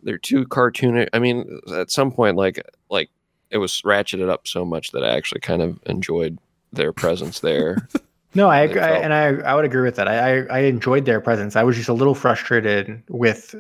they're 0.03 0.19
too 0.19 0.45
cartoonish. 0.45 1.09
I 1.15 1.19
mean, 1.19 1.61
at 1.75 1.91
some 1.91 2.11
point, 2.13 2.37
like 2.37 2.61
like 2.91 3.09
it 3.51 3.57
was 3.59 3.81
ratcheted 3.87 4.29
up 4.29 4.47
so 4.49 4.65
much 4.67 4.91
that 4.91 5.03
I 5.05 5.17
actually 5.17 5.41
kind 5.41 5.63
of 5.63 5.79
enjoyed 5.87 6.39
their 6.73 6.93
presence 6.93 7.41
there. 7.41 7.89
No, 8.33 8.49
I, 8.49 8.61
It 8.61 8.71
agree, 8.71 8.81
I 8.81 8.89
felt- 8.91 9.03
and 9.03 9.13
I 9.13 9.27
I 9.51 9.55
would 9.57 9.65
agree 9.65 9.83
with 9.83 9.97
that. 9.97 10.07
I, 10.07 10.43
I 10.43 10.47
I 10.51 10.59
enjoyed 10.61 11.05
their 11.05 11.21
presence. 11.21 11.57
I 11.57 11.65
was 11.65 11.75
just 11.77 11.89
a 11.89 11.93
little 11.93 12.15
frustrated 12.15 13.03
with 13.09 13.57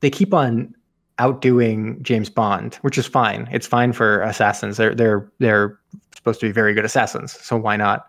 they 0.00 0.08
keep 0.08 0.32
on 0.32 0.74
outdoing 1.18 2.02
James 2.02 2.30
Bond, 2.30 2.76
which 2.76 2.96
is 2.96 3.04
fine. 3.06 3.46
It's 3.52 3.66
fine 3.66 3.92
for 3.92 4.22
assassins. 4.22 4.78
They're 4.78 4.94
they're 4.94 5.30
they're 5.40 5.78
supposed 6.16 6.40
to 6.40 6.46
be 6.46 6.52
very 6.52 6.72
good 6.72 6.86
assassins, 6.86 7.32
so 7.32 7.54
why 7.58 7.76
not? 7.76 8.06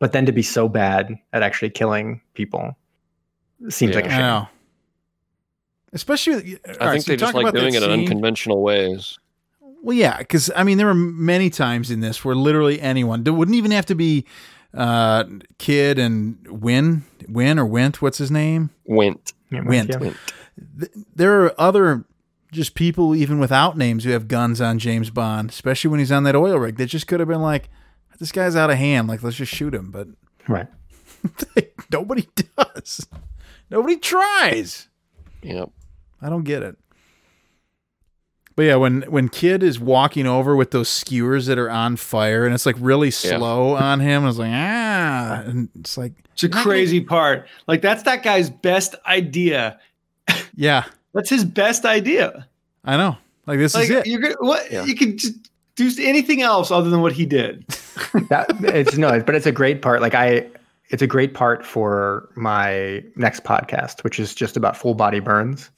But 0.00 0.12
then 0.12 0.24
to 0.24 0.32
be 0.32 0.42
so 0.42 0.70
bad 0.70 1.14
at 1.34 1.42
actually 1.42 1.68
killing 1.68 2.22
people 2.32 2.74
seems 3.68 3.94
like 3.94 4.06
a 4.06 4.08
Yeah. 4.08 4.14
I 4.14 4.16
shame. 4.16 4.20
know. 4.26 4.48
Especially, 5.92 6.58
I 6.80 6.92
think 6.92 7.04
they 7.04 7.16
just 7.16 7.34
like 7.34 7.52
doing 7.54 7.74
it 7.74 7.82
in 7.82 7.90
unconventional 7.90 8.62
ways. 8.62 9.18
Well, 9.86 9.96
yeah, 9.96 10.18
because 10.18 10.50
I 10.56 10.64
mean, 10.64 10.78
there 10.78 10.86
were 10.88 10.94
many 10.94 11.48
times 11.48 11.92
in 11.92 12.00
this 12.00 12.24
where 12.24 12.34
literally 12.34 12.80
anyone 12.80 13.22
it 13.24 13.30
wouldn't 13.30 13.54
even 13.56 13.70
have 13.70 13.86
to 13.86 13.94
be 13.94 14.24
uh, 14.74 15.22
Kidd 15.58 16.00
and 16.00 16.44
Win, 16.48 17.04
Win 17.28 17.56
or 17.60 17.64
Wint. 17.66 18.02
What's 18.02 18.18
his 18.18 18.32
name? 18.32 18.70
Went. 18.84 19.32
Yeah, 19.48 19.60
Wint. 19.64 19.90
yeah. 19.90 19.98
Th- 20.80 20.90
There 21.14 21.44
are 21.44 21.54
other 21.56 22.04
just 22.50 22.74
people 22.74 23.14
even 23.14 23.38
without 23.38 23.78
names 23.78 24.02
who 24.02 24.10
have 24.10 24.26
guns 24.26 24.60
on 24.60 24.80
James 24.80 25.08
Bond, 25.10 25.50
especially 25.50 25.90
when 25.90 26.00
he's 26.00 26.10
on 26.10 26.24
that 26.24 26.34
oil 26.34 26.56
rig. 26.58 26.78
That 26.78 26.86
just 26.86 27.06
could 27.06 27.20
have 27.20 27.28
been 27.28 27.40
like, 27.42 27.68
this 28.18 28.32
guy's 28.32 28.56
out 28.56 28.70
of 28.70 28.78
hand. 28.78 29.06
Like, 29.06 29.22
let's 29.22 29.36
just 29.36 29.54
shoot 29.54 29.72
him. 29.72 29.92
But 29.92 30.08
Right. 30.48 30.66
nobody 31.92 32.26
does. 32.56 33.06
Nobody 33.70 33.98
tries. 33.98 34.88
Yep. 35.42 35.70
I 36.20 36.28
don't 36.28 36.42
get 36.44 36.64
it. 36.64 36.76
But 38.56 38.62
yeah, 38.62 38.76
when 38.76 39.02
when 39.02 39.28
Kidd 39.28 39.62
is 39.62 39.78
walking 39.78 40.26
over 40.26 40.56
with 40.56 40.70
those 40.70 40.88
skewers 40.88 41.44
that 41.46 41.58
are 41.58 41.70
on 41.70 41.96
fire 41.96 42.46
and 42.46 42.54
it's 42.54 42.64
like 42.66 42.76
really 42.78 43.08
Yeah. 43.08 43.36
slow 43.36 43.74
on 43.76 44.00
him, 44.00 44.22
I 44.22 44.26
was 44.26 44.38
like, 44.38 44.50
ah, 44.52 45.42
and 45.44 45.68
it's 45.78 45.98
like, 45.98 46.12
It's 46.32 46.42
a 46.42 46.48
crazy 46.48 47.00
part. 47.02 47.46
Like 47.68 47.82
that's 47.82 48.02
that 48.04 48.22
guy's 48.22 48.48
best 48.48 48.94
idea. 49.06 49.78
yeah, 50.56 50.84
That's 51.12 51.28
his 51.28 51.44
best 51.44 51.84
idea. 51.84 52.48
I 52.84 52.96
know. 52.96 53.18
Like 53.46 53.58
this 53.58 53.74
Like 53.74 53.84
is 53.84 53.90
it. 53.90 54.06
you're 54.06 54.20
gonna 54.20 54.36
what 54.40 54.72
Yeah. 54.72 54.84
you 54.84 54.94
could 54.96 55.18
just 55.18 55.34
do 55.76 55.90
anything 56.00 56.40
else 56.40 56.70
other 56.70 56.88
than 56.88 57.02
what 57.02 57.12
he 57.12 57.26
did. 57.26 57.66
that 58.30 58.46
it's 58.62 58.96
no, 58.96 59.20
but 59.20 59.34
it's 59.34 59.46
a 59.46 59.52
great 59.52 59.82
part. 59.82 60.00
Like 60.00 60.14
I, 60.14 60.46
it's 60.88 61.02
a 61.02 61.06
great 61.06 61.34
part 61.34 61.66
for 61.66 62.30
my 62.36 63.04
next 63.16 63.44
podcast, 63.44 64.02
which 64.02 64.18
is 64.18 64.34
just 64.34 64.56
about 64.56 64.76
full 64.78 64.94
body 64.94 65.20
burns, 65.20 65.70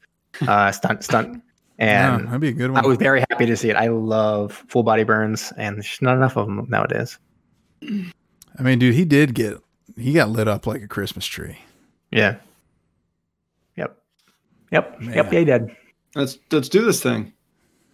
uh, 0.46 0.70
stunt, 0.70 1.02
stunt, 1.02 1.42
Yeah, 1.78 2.16
and 2.16 2.26
that'd 2.26 2.40
be 2.40 2.48
a 2.48 2.52
good 2.52 2.72
one. 2.72 2.84
I 2.84 2.86
was 2.86 2.98
very 2.98 3.20
happy 3.30 3.46
to 3.46 3.56
see 3.56 3.70
it. 3.70 3.76
I 3.76 3.88
love 3.88 4.64
full 4.68 4.82
body 4.82 5.04
burns, 5.04 5.52
and 5.56 5.76
there's 5.76 5.86
just 5.86 6.02
not 6.02 6.16
enough 6.16 6.36
of 6.36 6.46
them 6.46 6.66
nowadays. 6.68 7.18
I 7.82 8.62
mean, 8.62 8.78
dude, 8.78 8.94
he 8.94 9.04
did 9.04 9.34
get 9.34 9.58
he 9.96 10.12
got 10.12 10.30
lit 10.30 10.48
up 10.48 10.66
like 10.66 10.82
a 10.82 10.88
Christmas 10.88 11.26
tree. 11.26 11.58
Yeah. 12.10 12.36
Yep. 13.76 13.96
Yep. 14.72 15.00
Man. 15.00 15.14
Yep. 15.14 15.32
Yeah, 15.32 15.38
he 15.38 15.44
did. 15.44 15.76
Let's 16.14 16.38
let's 16.50 16.68
do 16.68 16.84
this 16.84 17.02
thing. 17.02 17.32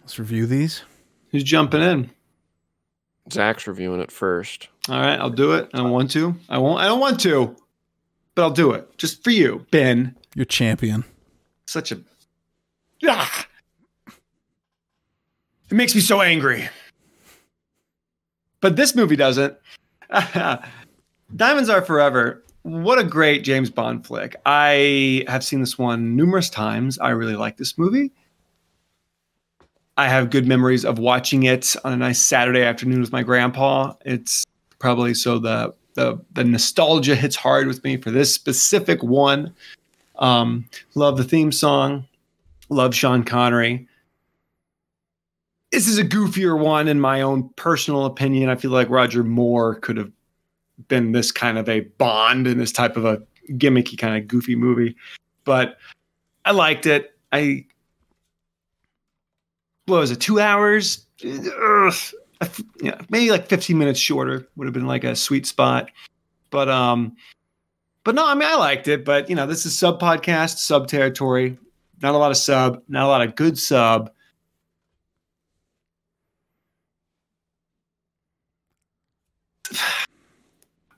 Let's 0.01 0.19
review 0.19 0.47
these. 0.47 0.83
Who's 1.31 1.45
jumping 1.45 1.83
in? 1.83 2.11
Zach's 3.33 3.67
reviewing 3.67 4.01
it 4.01 4.11
first. 4.11 4.69
All 4.89 5.01
right, 5.01 5.19
I'll 5.19 5.31
do 5.31 5.53
it. 5.53 5.71
I 5.73 5.79
don't 5.79 5.91
want 5.91 6.11
to. 6.13 6.35
I 6.49 6.59
won't. 6.59 6.81
I 6.81 6.87
don't 6.87 7.01
want 7.01 7.21
to, 7.21 7.57
but 8.35 8.43
I'll 8.43 8.51
do 8.51 8.73
it 8.73 8.97
just 8.99 9.25
for 9.25 9.31
you, 9.31 9.67
Ben. 9.71 10.15
You're 10.35 10.45
champion. 10.45 11.05
Such 11.67 11.93
a. 11.93 12.01
Ah! 13.07 13.47
It 15.71 15.75
makes 15.75 15.95
me 15.95 16.01
so 16.01 16.21
angry. 16.21 16.69
But 18.61 18.77
this 18.77 18.95
movie 18.95 19.17
doesn't. 19.17 19.57
Diamonds 21.37 21.69
Are 21.69 21.83
Forever. 21.83 22.43
What 22.63 22.99
a 22.99 23.05
great 23.05 23.45
James 23.45 23.69
Bond 23.71 24.07
flick. 24.07 24.37
I 24.47 25.25
have 25.29 25.45
seen 25.45 25.61
this 25.61 25.79
one 25.79 26.17
numerous 26.17 26.49
times. 26.49 26.99
I 26.99 27.11
really 27.11 27.37
like 27.37 27.59
this 27.59 27.77
movie. 27.77 28.13
I 29.97 30.09
have 30.09 30.31
good 30.31 30.47
memories 30.47 30.85
of 30.85 30.99
watching 30.99 31.45
it 31.45 31.77
on 31.85 31.93
a 31.93 31.97
nice 31.97 32.21
Saturday 32.21 32.63
afternoon 32.63 33.01
with 33.01 33.13
my 33.13 33.23
grandpa. 33.23 33.95
It's 34.05 34.45
probably 34.79 35.15
so 35.15 35.39
the 35.39 35.75
the 35.95 36.19
the 36.33 36.45
nostalgia 36.45 37.15
hits 37.15 37.37
hard 37.37 37.67
with 37.67 37.85
me 37.85 37.97
for 37.97 38.11
this 38.11 38.35
specific 38.35 39.03
one. 39.03 39.55
Um, 40.17 40.67
love 40.95 41.17
the 41.17 41.25
theme 41.25 41.53
song. 41.53 42.07
Love 42.71 42.95
Sean 42.95 43.25
Connery. 43.25 43.87
This 45.75 45.89
is 45.89 45.99
a 45.99 46.05
goofier 46.05 46.57
one 46.57 46.87
in 46.87 47.01
my 47.01 47.21
own 47.21 47.49
personal 47.57 48.05
opinion. 48.05 48.49
I 48.49 48.55
feel 48.55 48.71
like 48.71 48.89
Roger 48.89 49.25
Moore 49.25 49.75
could 49.75 49.97
have 49.97 50.13
been 50.87 51.11
this 51.11 51.33
kind 51.33 51.59
of 51.59 51.69
a 51.69 51.81
Bond 51.81 52.47
in 52.47 52.59
this 52.59 52.71
type 52.71 52.97
of 52.97 53.05
a 53.05 53.21
gimmicky 53.51 53.99
kind 53.99 54.17
of 54.17 54.29
goofy 54.29 54.55
movie. 54.55 54.95
But 55.43 55.79
I 56.45 56.53
liked 56.53 56.87
it. 56.87 57.19
I 57.33 57.67
what 59.87 59.99
was 59.99 60.13
it, 60.13 60.21
two 60.21 60.39
hours? 60.39 61.05
Ugh. 61.25 61.95
Yeah, 62.81 63.01
maybe 63.09 63.33
like 63.33 63.49
15 63.49 63.77
minutes 63.77 63.99
shorter 63.99 64.47
would 64.55 64.69
have 64.69 64.75
been 64.75 64.87
like 64.87 65.03
a 65.03 65.17
sweet 65.17 65.45
spot. 65.45 65.91
But 66.51 66.69
um, 66.69 67.17
but 68.05 68.15
no, 68.15 68.25
I 68.25 68.35
mean 68.35 68.49
I 68.49 68.55
liked 68.55 68.87
it. 68.87 69.05
But 69.05 69.29
you 69.29 69.35
know, 69.35 69.49
this 69.49 69.67
is 69.67 69.77
sub 69.77 70.01
podcast, 70.01 70.59
sub 70.59 70.87
territory. 70.87 71.59
Not 72.01 72.15
a 72.15 72.19
lot 72.19 72.31
of 72.31 72.37
sub, 72.37 72.81
not 72.87 73.07
a 73.07 73.09
lot 73.09 73.23
of 73.23 73.35
good 73.35 73.59
sub. 73.59 74.13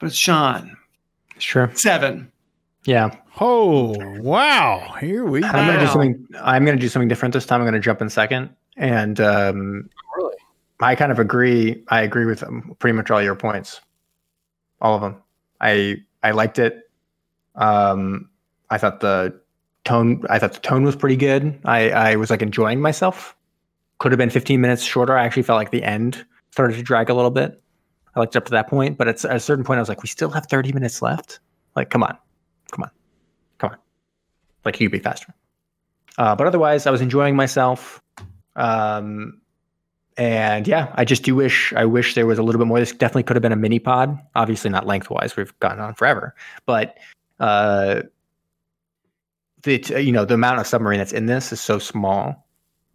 But 0.07 0.11
it's 0.13 0.17
Sean 0.17 0.77
Sure. 1.39 1.69
seven. 1.75 2.31
Yeah. 2.85 3.11
Oh 3.41 3.93
wow! 4.21 4.95
Here 5.01 5.25
we 5.25 5.41
go. 5.41 5.49
I'm 5.49 5.67
gonna 5.67 5.81
do 5.81 5.87
something. 5.89 6.27
I'm 6.41 6.65
gonna 6.65 6.79
do 6.79 6.89
something 6.89 7.09
different 7.09 7.33
this 7.35 7.45
time. 7.45 7.61
I'm 7.61 7.67
gonna 7.67 7.81
jump 7.81 8.01
in 8.01 8.09
second, 8.09 8.51
and 8.77 9.21
um, 9.21 9.91
Really? 10.17 10.37
I 10.79 10.95
kind 10.95 11.11
of 11.11 11.19
agree. 11.19 11.83
I 11.89 12.03
agree 12.03 12.25
with 12.25 12.45
um, 12.45 12.77
pretty 12.79 12.97
much 12.97 13.11
all 13.11 13.21
your 13.21 13.35
points, 13.35 13.81
all 14.81 14.95
of 14.95 15.01
them. 15.01 15.17
I 15.61 15.97
I 16.23 16.31
liked 16.31 16.61
it. 16.61 16.89
Um, 17.57 18.31
I 18.71 18.79
thought 18.79 19.01
the 19.01 19.39
tone. 19.85 20.23
I 20.31 20.39
thought 20.39 20.53
the 20.53 20.61
tone 20.61 20.85
was 20.85 20.95
pretty 20.95 21.17
good. 21.17 21.59
I 21.65 21.91
I 21.91 22.17
was 22.17 22.31
like 22.31 22.41
enjoying 22.43 22.81
myself. 22.81 23.35
Could 23.99 24.13
have 24.13 24.19
been 24.19 24.31
15 24.31 24.61
minutes 24.61 24.85
shorter. 24.85 25.19
I 25.19 25.25
actually 25.25 25.43
felt 25.43 25.57
like 25.57 25.73
the 25.73 25.83
end 25.83 26.25
started 26.53 26.77
to 26.77 26.83
drag 26.85 27.11
a 27.11 27.15
little 27.15 27.31
bit. 27.33 27.61
I 28.17 28.25
it 28.25 28.37
up 28.37 28.45
to 28.47 28.51
that 28.53 28.69
point, 28.69 28.97
but 28.97 29.09
at 29.09 29.25
a 29.25 29.41
certain 29.41 29.65
point 29.65 29.79
I 29.79 29.81
was 29.81 29.89
like, 29.89 30.03
we 30.03 30.09
still 30.09 30.31
have 30.31 30.47
30 30.47 30.73
minutes 30.73 31.03
left. 31.03 31.41
Like, 31.75 31.91
come 31.91 32.03
on, 32.03 32.17
come 32.73 32.85
on, 32.85 32.91
come 33.59 33.71
on. 33.71 33.79
Like, 34.65 34.81
you 34.81 34.89
be 34.89 34.99
faster. 34.99 35.35
Uh, 36.19 36.35
but 36.35 36.47
otherwise, 36.47 36.87
I 36.87 36.91
was 36.91 37.01
enjoying 37.01 37.37
myself. 37.37 38.03
Um, 38.57 39.41
and 40.17 40.67
yeah, 40.67 40.93
I 40.95 41.05
just 41.05 41.25
do 41.25 41.35
wish 41.35 41.75
I 41.75 41.85
wish 41.85 42.15
there 42.15 42.27
was 42.27 42.39
a 42.39 42.43
little 42.43 42.59
bit 42.59 42.67
more. 42.67 42.81
This 42.81 42.93
definitely 42.93 43.25
could 43.25 43.37
have 43.37 43.43
been 43.43 43.53
a 43.53 43.57
mini 43.57 43.79
pod. 43.79 44.19
Obviously, 44.35 44.71
not 44.71 44.87
lengthwise. 44.87 45.37
We've 45.37 45.59
gotten 45.61 45.79
on 45.79 45.93
forever, 45.93 46.35
but 46.65 46.97
uh, 47.39 48.01
the 49.63 50.03
you 50.03 50.13
know 50.13 50.25
the 50.25 50.35
amount 50.35 50.59
of 50.59 50.67
submarine 50.67 50.99
that's 50.99 51.13
in 51.13 51.27
this 51.27 51.53
is 51.53 51.61
so 51.61 51.79
small 51.79 52.47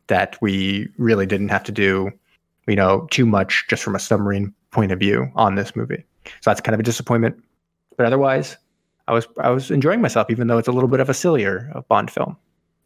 that 0.08 0.36
we 0.42 0.90
really 0.98 1.28
didn't 1.28 1.50
have 1.50 1.64
to 1.66 1.72
do 1.72 2.10
you 2.68 2.76
know 2.76 3.08
too 3.12 3.26
much 3.26 3.66
just 3.70 3.84
from 3.84 3.96
a 3.96 4.00
submarine 4.00 4.54
point 4.72 4.92
of 4.92 5.00
view 5.00 5.32
on 5.36 5.56
this 5.56 5.76
movie. 5.76 6.04
So 6.26 6.50
that's 6.50 6.62
kind 6.62 6.74
of 6.74 6.80
a 6.80 6.84
disappointment. 6.84 7.42
But 7.98 8.06
otherwise, 8.06 8.58
I 9.08 9.14
was 9.14 9.28
I 9.40 9.50
was 9.50 9.72
enjoying 9.72 10.02
myself, 10.02 10.30
even 10.30 10.48
though 10.48 10.58
it's 10.58 10.68
a 10.68 10.72
little 10.72 10.90
bit 10.90 11.00
of 11.00 11.10
a 11.10 11.14
sillier 11.14 11.72
uh, 11.76 11.82
Bond 11.82 12.10
film 12.10 12.38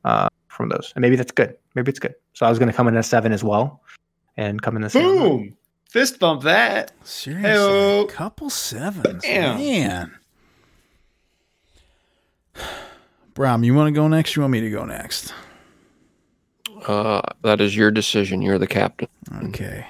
uh, 0.04 0.28
from 0.48 0.70
those. 0.70 0.92
And 0.96 1.02
maybe 1.02 1.16
that's 1.16 1.32
good. 1.32 1.56
Maybe 1.76 1.90
it's 1.90 2.00
good. 2.00 2.16
So 2.34 2.46
I 2.46 2.50
was 2.50 2.60
going 2.60 2.70
to 2.70 2.76
come 2.76 2.88
in 2.88 2.98
at 2.98 3.06
seven 3.06 3.32
as 3.32 3.44
well, 3.44 3.82
and 4.38 4.62
come 4.62 4.76
in 4.78 4.84
at 4.84 4.92
seven. 4.92 5.18
Boom! 5.18 5.58
Fist 5.90 6.20
bump 6.20 6.44
that. 6.44 6.92
Seriously, 7.04 7.50
Heyo. 7.50 8.10
couple 8.10 8.50
sevens, 8.50 9.24
Damn. 9.24 9.58
man. 9.58 10.12
Brom, 13.34 13.64
you 13.64 13.74
want 13.74 13.88
to 13.88 13.92
go 13.92 14.08
next? 14.08 14.36
You 14.36 14.42
want 14.42 14.52
me 14.54 14.62
to 14.62 14.70
go 14.70 14.86
next? 14.86 15.34
Uh, 16.88 17.22
that 17.44 17.60
is 17.62 17.76
your 17.76 17.92
decision. 17.92 18.42
You're 18.42 18.58
the 18.58 18.68
captain. 18.68 19.08
Okay. 19.46 19.86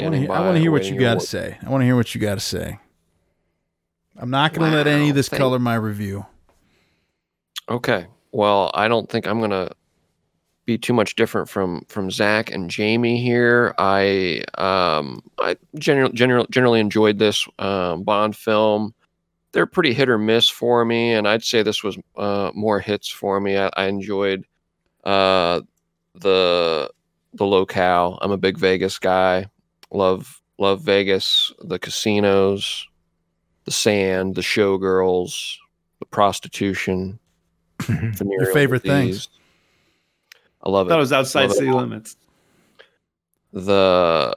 I 0.00 0.40
want 0.40 0.56
to 0.56 0.60
hear 0.60 0.70
what 0.70 0.84
you 0.86 0.98
got 0.98 1.20
to 1.20 1.26
say. 1.26 1.58
I 1.64 1.68
want 1.68 1.82
to 1.82 1.86
hear 1.86 1.96
what 1.96 2.14
you 2.14 2.20
got 2.20 2.34
to 2.34 2.40
say. 2.40 2.78
I'm 4.16 4.30
not 4.30 4.52
going 4.52 4.70
to 4.70 4.76
let 4.76 4.86
any 4.86 5.10
of 5.10 5.14
this 5.14 5.28
thank- 5.28 5.40
color 5.40 5.58
my 5.58 5.74
review. 5.74 6.26
Okay. 7.68 8.06
Well, 8.32 8.70
I 8.74 8.88
don't 8.88 9.08
think 9.08 9.26
I'm 9.26 9.40
gonna 9.40 9.70
be 10.64 10.78
too 10.78 10.92
much 10.92 11.16
different 11.16 11.48
from 11.48 11.84
from 11.88 12.10
Zach 12.10 12.50
and 12.50 12.70
Jamie 12.70 13.22
here. 13.22 13.74
I 13.78 14.42
um 14.56 15.22
I 15.38 15.56
generally 15.76 16.12
generally 16.14 16.46
generally 16.50 16.80
enjoyed 16.80 17.18
this 17.18 17.46
um, 17.58 18.02
Bond 18.04 18.34
film. 18.34 18.94
They're 19.52 19.66
pretty 19.66 19.92
hit 19.92 20.08
or 20.08 20.16
miss 20.16 20.48
for 20.48 20.84
me, 20.84 21.12
and 21.12 21.28
I'd 21.28 21.44
say 21.44 21.62
this 21.62 21.84
was 21.84 21.98
uh, 22.16 22.50
more 22.54 22.80
hits 22.80 23.08
for 23.08 23.38
me. 23.38 23.58
I, 23.58 23.70
I 23.76 23.84
enjoyed 23.84 24.46
uh, 25.04 25.60
the 26.14 26.90
the 27.34 27.44
locale. 27.44 28.18
I'm 28.22 28.32
a 28.32 28.38
big 28.38 28.56
Vegas 28.56 28.98
guy. 28.98 29.46
Love 29.92 30.40
love 30.58 30.80
Vegas, 30.82 31.52
the 31.62 31.78
casinos, 31.78 32.86
the 33.64 33.70
sand, 33.70 34.34
the 34.34 34.40
showgirls, 34.40 35.56
the 35.98 36.06
prostitution, 36.06 37.18
Mhm. 37.78 38.30
Your 38.30 38.52
favorite 38.52 38.82
disease. 38.84 39.28
I 40.62 40.70
love 40.70 40.86
it. 40.86 40.90
That 40.90 40.96
was 40.98 41.12
outside 41.12 41.46
Love 41.48 41.56
city 41.56 41.68
all. 41.68 41.78
limits. 41.80 42.16
the 43.52 44.34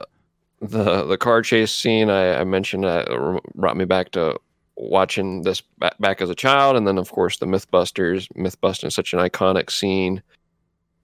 the 0.60 1.04
the 1.04 1.16
car 1.16 1.42
chase 1.42 1.72
scene 1.72 2.10
I, 2.10 2.40
I 2.40 2.44
mentioned 2.44 2.84
that 2.84 3.08
brought 3.54 3.76
me 3.76 3.84
back 3.84 4.10
to 4.12 4.38
watching 4.76 5.42
this 5.42 5.60
back, 5.78 5.96
back 6.00 6.20
as 6.20 6.28
a 6.30 6.34
child, 6.34 6.76
and 6.76 6.86
then 6.86 6.98
of 6.98 7.10
course 7.10 7.38
the 7.38 7.46
MythBusters. 7.46 8.28
MythBusting 8.36 8.86
is 8.86 8.94
such 8.94 9.12
an 9.14 9.20
iconic 9.20 9.70
scene. 9.70 10.22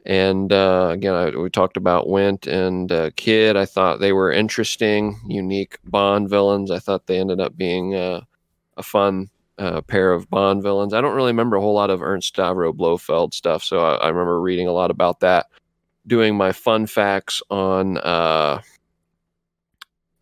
And 0.04 0.52
uh, 0.52 0.88
again, 0.90 1.14
I, 1.14 1.30
we 1.30 1.48
talked 1.48 1.76
about 1.76 2.08
Wint 2.08 2.46
and 2.46 2.90
uh, 2.90 3.10
Kidd. 3.16 3.56
I 3.56 3.64
thought 3.64 4.00
they 4.00 4.12
were 4.12 4.32
interesting, 4.32 5.20
unique 5.26 5.78
Bond 5.84 6.28
villains. 6.28 6.70
I 6.70 6.80
thought 6.80 7.06
they 7.06 7.20
ended 7.20 7.40
up 7.40 7.56
being 7.56 7.94
uh, 7.94 8.22
a 8.76 8.82
fun 8.82 9.30
uh, 9.58 9.80
pair 9.82 10.12
of 10.12 10.28
Bond 10.28 10.62
villains. 10.62 10.92
I 10.92 11.00
don't 11.00 11.14
really 11.14 11.30
remember 11.30 11.56
a 11.56 11.60
whole 11.60 11.74
lot 11.74 11.90
of 11.90 12.02
Ernst 12.02 12.34
Stavro 12.34 12.74
Blofeld 12.74 13.32
stuff, 13.32 13.62
so 13.62 13.80
I, 13.80 13.94
I 13.94 14.08
remember 14.08 14.40
reading 14.40 14.66
a 14.66 14.72
lot 14.72 14.90
about 14.90 15.20
that. 15.20 15.46
Doing 16.04 16.36
my 16.36 16.50
fun 16.50 16.86
facts 16.86 17.40
on 17.48 17.98
uh, 17.98 18.60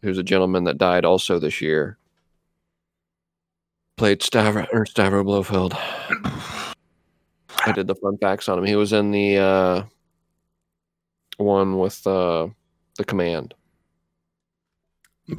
who's 0.02 0.18
a 0.18 0.22
gentleman 0.22 0.64
that 0.64 0.76
died 0.76 1.06
also 1.06 1.38
this 1.38 1.62
year. 1.62 1.96
Played 3.96 4.20
Stavro, 4.20 4.66
Ernst 4.72 4.94
Stavro 4.94 5.24
Blofeld. 5.24 5.74
I 7.66 7.72
did 7.72 7.86
the 7.86 7.94
fun 7.94 8.18
facts 8.18 8.48
on 8.48 8.58
him. 8.58 8.64
He 8.64 8.76
was 8.76 8.92
in 8.92 9.10
the 9.10 9.38
uh, 9.38 9.82
one 11.36 11.78
with 11.78 12.06
uh, 12.06 12.48
the 12.96 13.04
command. 13.04 13.54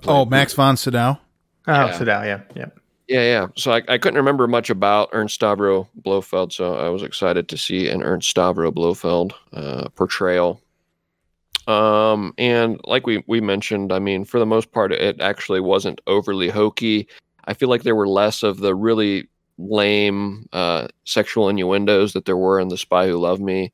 Oh, 0.08 0.26
Max 0.26 0.54
von 0.54 0.78
Sydow. 0.78 1.20
Oh, 1.68 1.72
Yeah. 1.74 1.98
so 1.98 2.06
yeah, 2.06 2.42
yeah. 2.56 2.66
Yeah, 3.08 3.24
yeah. 3.24 3.48
So 3.58 3.74
I, 3.74 3.82
I 3.90 3.98
couldn't 3.98 4.16
remember 4.18 4.48
much 4.48 4.70
about 4.70 5.10
Ernst 5.12 5.40
Stavro 5.40 5.88
Blofeld, 6.02 6.54
so 6.54 6.76
I 6.76 6.88
was 6.88 7.04
excited 7.04 7.50
to 7.50 7.58
see 7.58 7.90
an 7.90 8.02
Ernst 8.04 8.34
Stavro 8.34 8.74
Blofeld 8.74 9.34
uh, 9.52 9.90
portrayal. 9.90 10.62
Um, 11.68 12.34
and 12.38 12.80
like 12.86 13.06
we 13.06 13.24
we 13.28 13.42
mentioned, 13.42 13.92
I 13.92 14.00
mean, 14.00 14.24
for 14.24 14.40
the 14.40 14.46
most 14.46 14.72
part, 14.72 14.94
it 14.94 15.20
actually 15.20 15.60
wasn't 15.60 16.00
overly 16.08 16.50
hokey. 16.50 17.08
I 17.46 17.54
feel 17.54 17.70
like 17.70 17.84
there 17.84 17.96
were 17.96 18.08
less 18.08 18.44
of 18.44 18.60
the 18.60 18.74
really 18.74 19.28
lame 19.70 20.48
uh, 20.54 20.88
sexual 21.06 21.50
innuendos 21.50 22.14
that 22.14 22.26
there 22.26 22.38
were 22.38 22.60
in 22.60 22.70
The 22.70 22.78
Spy 22.78 23.08
Who 23.08 23.18
Loved 23.18 23.42
Me. 23.42 23.72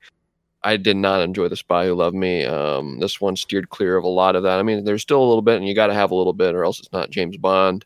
I 0.64 0.78
did 0.78 0.98
not 0.98 1.22
enjoy 1.22 1.48
The 1.48 1.56
Spy 1.56 1.86
Who 1.86 1.96
Loved 1.96 2.16
Me. 2.16 2.44
Um, 2.44 3.00
this 3.00 3.22
one 3.22 3.36
steered 3.36 3.70
clear 3.70 3.96
of 3.96 4.04
a 4.04 4.10
lot 4.10 4.36
of 4.36 4.44
that. 4.44 4.60
I 4.60 4.64
mean, 4.64 4.84
there's 4.84 5.02
still 5.02 5.22
a 5.22 5.28
little 5.28 5.42
bit, 5.42 5.58
and 5.58 5.68
you 5.68 5.74
got 5.76 5.88
to 5.88 5.94
have 5.94 6.12
a 6.12 6.16
little 6.16 6.34
bit, 6.34 6.56
or 6.56 6.64
else 6.64 6.80
it's 6.80 6.92
not 6.92 7.10
James 7.10 7.38
Bond. 7.38 7.86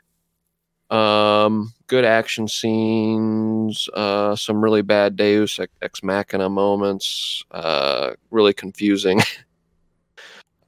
Um, 0.89 1.73
good 1.87 2.03
action 2.03 2.47
scenes, 2.47 3.87
uh, 3.93 4.35
some 4.35 4.61
really 4.61 4.81
bad 4.81 5.15
Deus 5.15 5.57
ex- 5.81 6.03
machina 6.03 6.49
moments, 6.49 7.45
uh, 7.51 8.11
really 8.29 8.53
confusing 8.53 9.21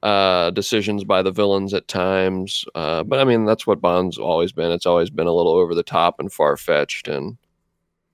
uh, 0.04 0.50
decisions 0.50 1.02
by 1.02 1.22
the 1.22 1.32
villains 1.32 1.74
at 1.74 1.88
times. 1.88 2.64
Uh, 2.74 3.02
but 3.02 3.18
I 3.18 3.24
mean, 3.24 3.44
that's 3.44 3.66
what 3.66 3.80
Bond's 3.80 4.18
always 4.18 4.52
been. 4.52 4.70
It's 4.70 4.86
always 4.86 5.10
been 5.10 5.26
a 5.26 5.32
little 5.32 5.52
over 5.52 5.74
the 5.74 5.82
top 5.82 6.20
and 6.20 6.32
far 6.32 6.56
fetched, 6.56 7.08
and 7.08 7.36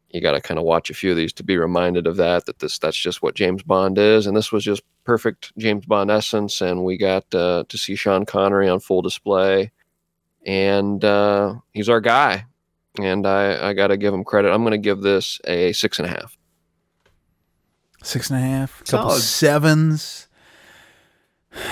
you 0.09 0.23
got 0.23 0.33
to 0.33 0.41
kind 0.41 0.59
of 0.59 0.65
watch 0.65 0.89
a 0.89 0.95
few 0.95 1.11
of 1.11 1.17
these 1.19 1.33
to 1.35 1.43
be 1.43 1.59
reminded 1.59 2.07
of 2.07 2.17
that. 2.17 2.47
That 2.47 2.61
this 2.61 2.79
that's 2.79 2.97
just 2.97 3.21
what 3.21 3.35
James 3.35 3.63
Bond 3.63 3.99
is, 3.99 4.27
and 4.27 4.35
this 4.35 4.51
was 4.51 4.65
just 4.65 4.83
perfect 5.05 5.53
James 5.59 5.85
Bond 5.85 6.11
essence. 6.11 6.63
And 6.63 6.85
we 6.85 6.97
got 6.97 7.35
uh, 7.35 7.65
to 7.69 7.77
see 7.77 7.95
Sean 7.95 8.25
Connery 8.25 8.69
on 8.69 8.81
full 8.81 9.03
display 9.03 9.71
and 10.47 11.05
uh, 11.05 11.55
he's 11.73 11.89
our 11.89 12.01
guy. 12.01 12.47
And 12.99 13.27
I, 13.27 13.69
I 13.69 13.73
got 13.73 13.89
to 13.89 13.97
give 13.97 14.13
him 14.13 14.25
credit. 14.25 14.53
I'm 14.53 14.63
going 14.63 14.73
to 14.73 14.79
give 14.79 15.01
this 15.01 15.41
a 15.45 15.73
six 15.73 15.99
and 15.99 16.09
a 16.09 16.11
half. 16.11 16.37
Six 18.03 18.31
and 18.31 18.39
a 18.39 18.43
half. 18.43 18.83
Couple 18.85 19.11
Solid. 19.11 19.23
sevens. 19.23 20.29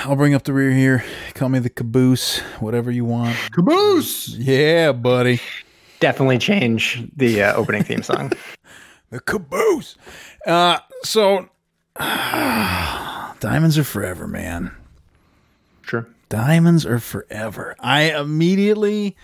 I'll 0.04 0.16
bring 0.16 0.34
up 0.34 0.44
the 0.44 0.52
rear 0.52 0.70
here. 0.72 1.04
Call 1.34 1.48
me 1.48 1.58
the 1.58 1.70
caboose. 1.70 2.38
Whatever 2.60 2.90
you 2.90 3.04
want. 3.04 3.36
Caboose. 3.52 4.28
Yeah, 4.36 4.92
buddy. 4.92 5.40
Definitely 6.00 6.38
change 6.38 7.02
the 7.16 7.42
uh, 7.42 7.54
opening 7.54 7.84
theme 7.84 8.02
song. 8.02 8.32
The 9.10 9.20
caboose. 9.20 9.96
Uh, 10.46 10.80
so, 11.02 11.48
diamonds 11.98 13.78
are 13.78 13.84
forever, 13.84 14.26
man. 14.28 14.70
Sure. 15.80 16.06
Diamonds 16.28 16.84
are 16.84 16.98
forever. 16.98 17.74
I 17.80 18.10
immediately 18.14 19.16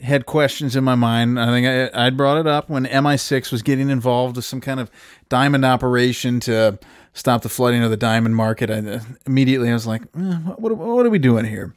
had 0.00 0.24
questions 0.24 0.76
in 0.76 0.84
my 0.84 0.94
mind. 0.94 1.38
I 1.38 1.46
think 1.46 1.94
I, 1.94 2.06
I 2.06 2.10
brought 2.10 2.38
it 2.38 2.46
up 2.46 2.70
when 2.70 2.86
MI6 2.86 3.52
was 3.52 3.60
getting 3.62 3.90
involved 3.90 4.36
with 4.36 4.46
some 4.46 4.62
kind 4.62 4.80
of 4.80 4.90
diamond 5.28 5.66
operation 5.66 6.40
to 6.40 6.78
stop 7.12 7.42
the 7.42 7.48
flooding 7.48 7.82
of 7.82 7.90
the 7.90 7.96
diamond 7.96 8.36
market. 8.36 8.70
I 8.70 9.00
immediately 9.26 9.70
I 9.70 9.74
was 9.74 9.86
like, 9.86 10.02
eh, 10.02 10.34
what, 10.56 10.76
what 10.76 11.06
are 11.06 11.10
we 11.10 11.18
doing 11.18 11.44
here? 11.44 11.74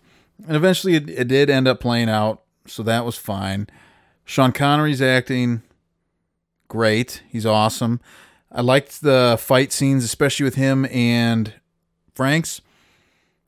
And 0.47 0.55
eventually 0.55 0.95
it, 0.95 1.09
it 1.09 1.27
did 1.27 1.49
end 1.49 1.67
up 1.67 1.79
playing 1.79 2.09
out, 2.09 2.41
so 2.67 2.83
that 2.83 3.05
was 3.05 3.17
fine. 3.17 3.67
Sean 4.25 4.51
Connery's 4.51 5.01
acting 5.01 5.61
great. 6.67 7.21
He's 7.29 7.45
awesome. 7.45 8.01
I 8.51 8.61
liked 8.61 9.01
the 9.01 9.37
fight 9.39 9.71
scenes, 9.71 10.03
especially 10.03 10.45
with 10.45 10.55
him 10.55 10.85
and 10.85 11.53
Franks 12.13 12.61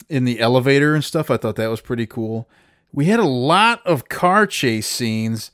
in 0.10 0.26
the 0.26 0.40
elevator 0.40 0.94
and 0.94 1.04
stuff. 1.04 1.32
I 1.32 1.38
thought 1.38 1.56
that 1.56 1.70
was 1.70 1.82
pretty 1.82 2.06
cool. 2.06 2.48
We 2.94 3.06
had 3.06 3.20
a 3.20 3.26
lot 3.26 3.86
of 3.86 4.10
car 4.10 4.48
chase 4.48 4.88
scenes, 4.88 5.52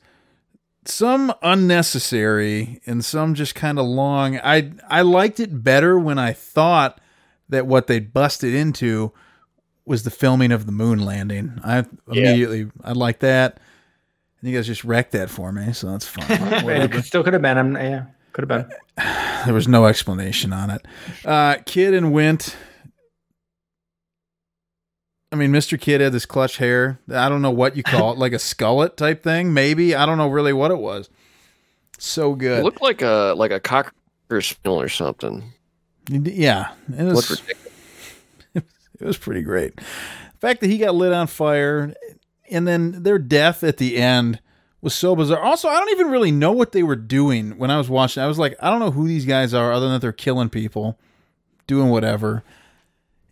some 0.86 1.32
unnecessary 1.42 2.80
and 2.86 3.04
some 3.04 3.34
just 3.34 3.54
kind 3.54 3.78
of 3.78 3.86
long. 3.86 4.38
I 4.38 4.72
I 4.88 5.02
liked 5.02 5.40
it 5.40 5.62
better 5.62 5.98
when 5.98 6.18
I 6.18 6.32
thought 6.32 7.00
that 7.48 7.66
what 7.66 7.86
they 7.86 8.00
busted 8.00 8.54
into 8.54 9.12
was 9.86 10.02
the 10.02 10.10
filming 10.10 10.52
of 10.52 10.66
the 10.66 10.72
moon 10.72 10.98
landing. 11.04 11.60
I 11.64 11.84
immediately 12.08 12.70
I 12.82 12.92
like 12.92 13.20
that. 13.20 13.60
And 14.40 14.50
you 14.50 14.56
guys 14.56 14.66
just 14.66 14.84
wrecked 14.84 15.12
that 15.12 15.30
for 15.30 15.52
me, 15.52 15.72
so 15.72 15.90
that's 15.90 16.06
fine. 16.06 16.26
It 16.68 17.04
still 17.04 17.22
could 17.22 17.32
have 17.32 17.42
been. 17.42 17.56
I'm, 17.56 17.74
yeah, 17.76 18.06
could 18.32 18.48
have 18.50 18.68
been. 18.68 18.76
There 19.44 19.52
was 19.52 19.68
no 19.68 19.84
explanation 19.84 20.54
on 20.54 20.70
it. 20.70 20.86
Uh, 21.22 21.56
Kidd 21.66 21.92
and 21.92 22.14
Wint. 22.14 22.56
I 25.34 25.36
mean, 25.36 25.50
Mr. 25.50 25.80
Kidd 25.80 26.00
had 26.00 26.12
this 26.12 26.26
clutch 26.26 26.58
hair. 26.58 27.00
I 27.12 27.28
don't 27.28 27.42
know 27.42 27.50
what 27.50 27.76
you 27.76 27.82
call 27.82 28.12
it, 28.12 28.18
like 28.18 28.32
a 28.32 28.36
skullet 28.36 28.94
type 28.94 29.24
thing, 29.24 29.52
maybe. 29.52 29.92
I 29.92 30.06
don't 30.06 30.16
know 30.16 30.28
really 30.28 30.52
what 30.52 30.70
it 30.70 30.78
was. 30.78 31.10
So 31.98 32.34
It 32.34 32.38
good. 32.38 32.62
looked 32.62 32.80
like 32.80 33.02
a 33.02 33.34
like 33.36 33.50
a 33.50 33.58
cocker 33.58 33.92
spaniel 34.40 34.80
or 34.80 34.88
something. 34.88 35.52
yeah, 36.08 36.68
it 36.96 37.02
was, 37.02 37.42
it 38.54 38.64
was 39.00 39.18
pretty 39.18 39.42
great. 39.42 39.74
The 39.74 40.38
fact 40.40 40.60
that 40.60 40.68
he 40.70 40.78
got 40.78 40.94
lit 40.94 41.12
on 41.12 41.26
fire 41.26 41.92
and 42.48 42.68
then 42.68 43.02
their 43.02 43.18
death 43.18 43.64
at 43.64 43.78
the 43.78 43.96
end 43.96 44.38
was 44.82 44.94
so 44.94 45.16
bizarre. 45.16 45.42
Also, 45.42 45.66
I 45.66 45.80
don't 45.80 45.90
even 45.90 46.12
really 46.12 46.30
know 46.30 46.52
what 46.52 46.70
they 46.70 46.84
were 46.84 46.94
doing 46.94 47.58
when 47.58 47.72
I 47.72 47.76
was 47.78 47.90
watching. 47.90 48.22
I 48.22 48.28
was 48.28 48.38
like, 48.38 48.54
I 48.60 48.70
don't 48.70 48.78
know 48.78 48.92
who 48.92 49.08
these 49.08 49.26
guys 49.26 49.52
are 49.52 49.72
other 49.72 49.86
than 49.86 49.94
that 49.94 50.00
they're 50.00 50.12
killing 50.12 50.48
people, 50.48 50.96
doing 51.66 51.88
whatever. 51.88 52.44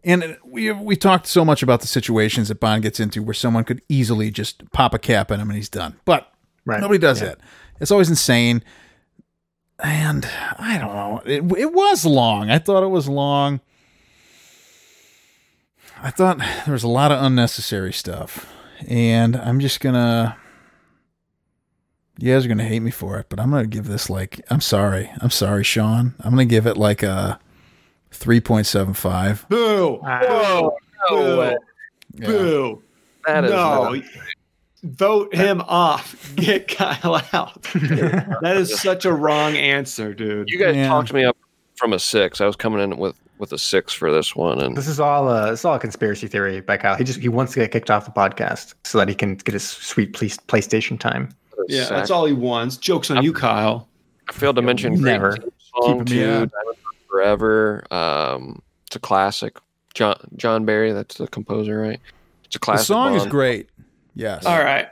And 0.05 0.37
we 0.45 0.71
we 0.73 0.97
talked 0.97 1.27
so 1.27 1.45
much 1.45 1.63
about 1.63 1.81
the 1.81 1.87
situations 1.87 2.49
that 2.49 2.59
Bond 2.61 2.83
gets 2.83 2.99
into 2.99 3.23
where 3.23 3.35
someone 3.35 3.63
could 3.65 3.83
easily 3.89 4.31
just 4.31 4.71
pop 4.73 4.95
a 4.95 4.99
cap 4.99 5.31
in 5.31 5.39
him 5.41 5.49
and 5.49 5.57
he's 5.57 5.69
done. 5.69 5.97
But 6.05 6.33
Right. 6.65 6.81
nobody 6.81 6.99
does 6.99 7.21
Yeah. 7.21 7.29
that. 7.29 7.39
It's 7.81 7.91
always 7.91 8.09
insane. 8.11 8.63
And 9.83 10.29
I 10.59 10.79
don't 10.79 10.95
know. 10.95 11.23
It, 11.25 11.43
it 11.59 11.73
was 11.73 12.05
long. 12.05 12.51
I 12.51 12.59
thought 12.59 12.83
it 12.83 12.89
was 12.89 13.09
long. 13.09 13.61
I 16.01 16.11
thought 16.11 16.39
there 16.39 16.73
was 16.73 16.83
a 16.85 16.89
lot 16.89 17.13
of 17.13 17.23
unnecessary 17.23 17.93
stuff. 17.93 18.53
And 18.89 19.37
I'm 19.37 19.61
just 19.61 19.81
going 19.81 19.95
to. 19.95 20.37
You 22.19 22.33
guys 22.35 22.45
are 22.45 22.49
going 22.49 22.59
to 22.59 22.65
hate 22.65 22.81
me 22.81 22.91
for 22.91 23.19
it, 23.19 23.27
but 23.29 23.41
I'm 23.41 23.51
going 23.51 23.65
to 23.65 23.69
give 23.69 23.87
this 23.87 24.11
like. 24.11 24.41
I'm 24.51 24.61
sorry. 24.61 25.11
I'm 25.21 25.31
sorry, 25.31 25.65
Sean. 25.65 26.15
I'm 26.21 26.35
going 26.35 26.47
to 26.49 26.51
give 26.53 26.67
it 26.67 26.77
like 26.77 27.03
a 27.03 27.39
3.75. 28.13 29.49
Boo. 29.49 29.99
Wow. 30.03 30.77
Boo. 31.09 31.17
No 31.17 31.39
way. 31.39 31.57
Yeah. 32.15 32.27
Boo. 32.27 32.83
That 33.27 33.45
is 33.45 33.51
no. 33.51 33.91
not- 33.95 34.03
Vote 34.85 35.33
him 35.33 35.61
off. 35.63 36.33
Get 36.37 36.67
Kyle 36.67 37.23
out. 37.33 37.63
That 38.43 38.55
is 38.57 38.81
such 38.81 39.05
a 39.05 39.13
wrong 39.13 39.57
answer, 39.57 40.13
dude. 40.13 40.49
you 40.51 40.59
guys 40.59 40.75
Yeah. 40.75 40.89
talked 40.89 41.13
me 41.13 41.25
up 41.25 41.37
from 41.77 41.93
a 41.93 42.01
six. 42.01 42.41
I 42.41 42.47
was 42.47 42.57
coming 42.57 42.81
in 42.81 42.97
with 42.99 43.15
with 43.39 43.53
a 43.53 43.59
six 43.59 43.93
for 43.93 44.11
this 44.13 44.35
one, 44.37 44.61
and 44.61 44.77
This 44.77 44.89
is 44.89 44.99
all 44.99 45.29
a 45.29 45.51
this 45.51 45.61
is 45.61 45.65
all 45.65 45.75
a 45.75 45.79
conspiracy 45.79 46.27
theory 46.27 46.61
by 46.63 46.77
Kyle. 46.79 46.97
He 46.97 47.05
just 47.05 47.21
he 47.21 47.29
wants 47.29 47.53
to 47.53 47.61
get 47.61 47.71
kicked 47.71 47.91
off 47.93 48.07
the 48.07 48.11
podcast 48.11 48.75
so 48.85 48.99
that 48.99 49.09
he 49.09 49.15
can 49.15 49.37
get 49.37 49.53
his 49.53 49.63
sweet 49.65 50.15
play, 50.15 50.29
PlayStation 50.29 50.99
time. 50.99 51.29
Yeah, 51.69 51.85
Sack. 51.85 51.91
that's 51.91 52.11
all 52.11 52.25
he 52.27 52.33
wants. 52.33 52.77
Jokes 52.77 53.09
on 53.11 53.23
you, 53.23 53.33
Kyle. 53.33 53.89
I 54.29 54.33
failed 54.33 54.57
to 54.57 54.63
mention 54.63 54.95
great 54.95 55.13
Never. 55.13 55.37
theme 55.37 55.51
song 55.81 56.05
Keeping 56.05 56.23
Diamond 56.23 56.43
up. 56.45 56.51
Dust 56.67 56.79
Forever. 57.13 57.85
Um, 57.93 58.63
it's 58.87 58.97
a 58.97 58.99
classic. 58.99 59.59
John 59.93 60.17
John 60.37 60.65
Barry, 60.65 60.93
that's 60.93 61.17
the 61.19 61.29
composer, 61.29 61.79
right? 61.79 62.01
It's 62.47 62.57
a 62.57 62.59
The 62.59 62.65
classic. 62.65 62.87
song 62.87 63.15
is 63.15 63.27
great. 63.27 63.69
Yes. 64.15 64.47
All 64.47 64.59
right. 64.59 64.89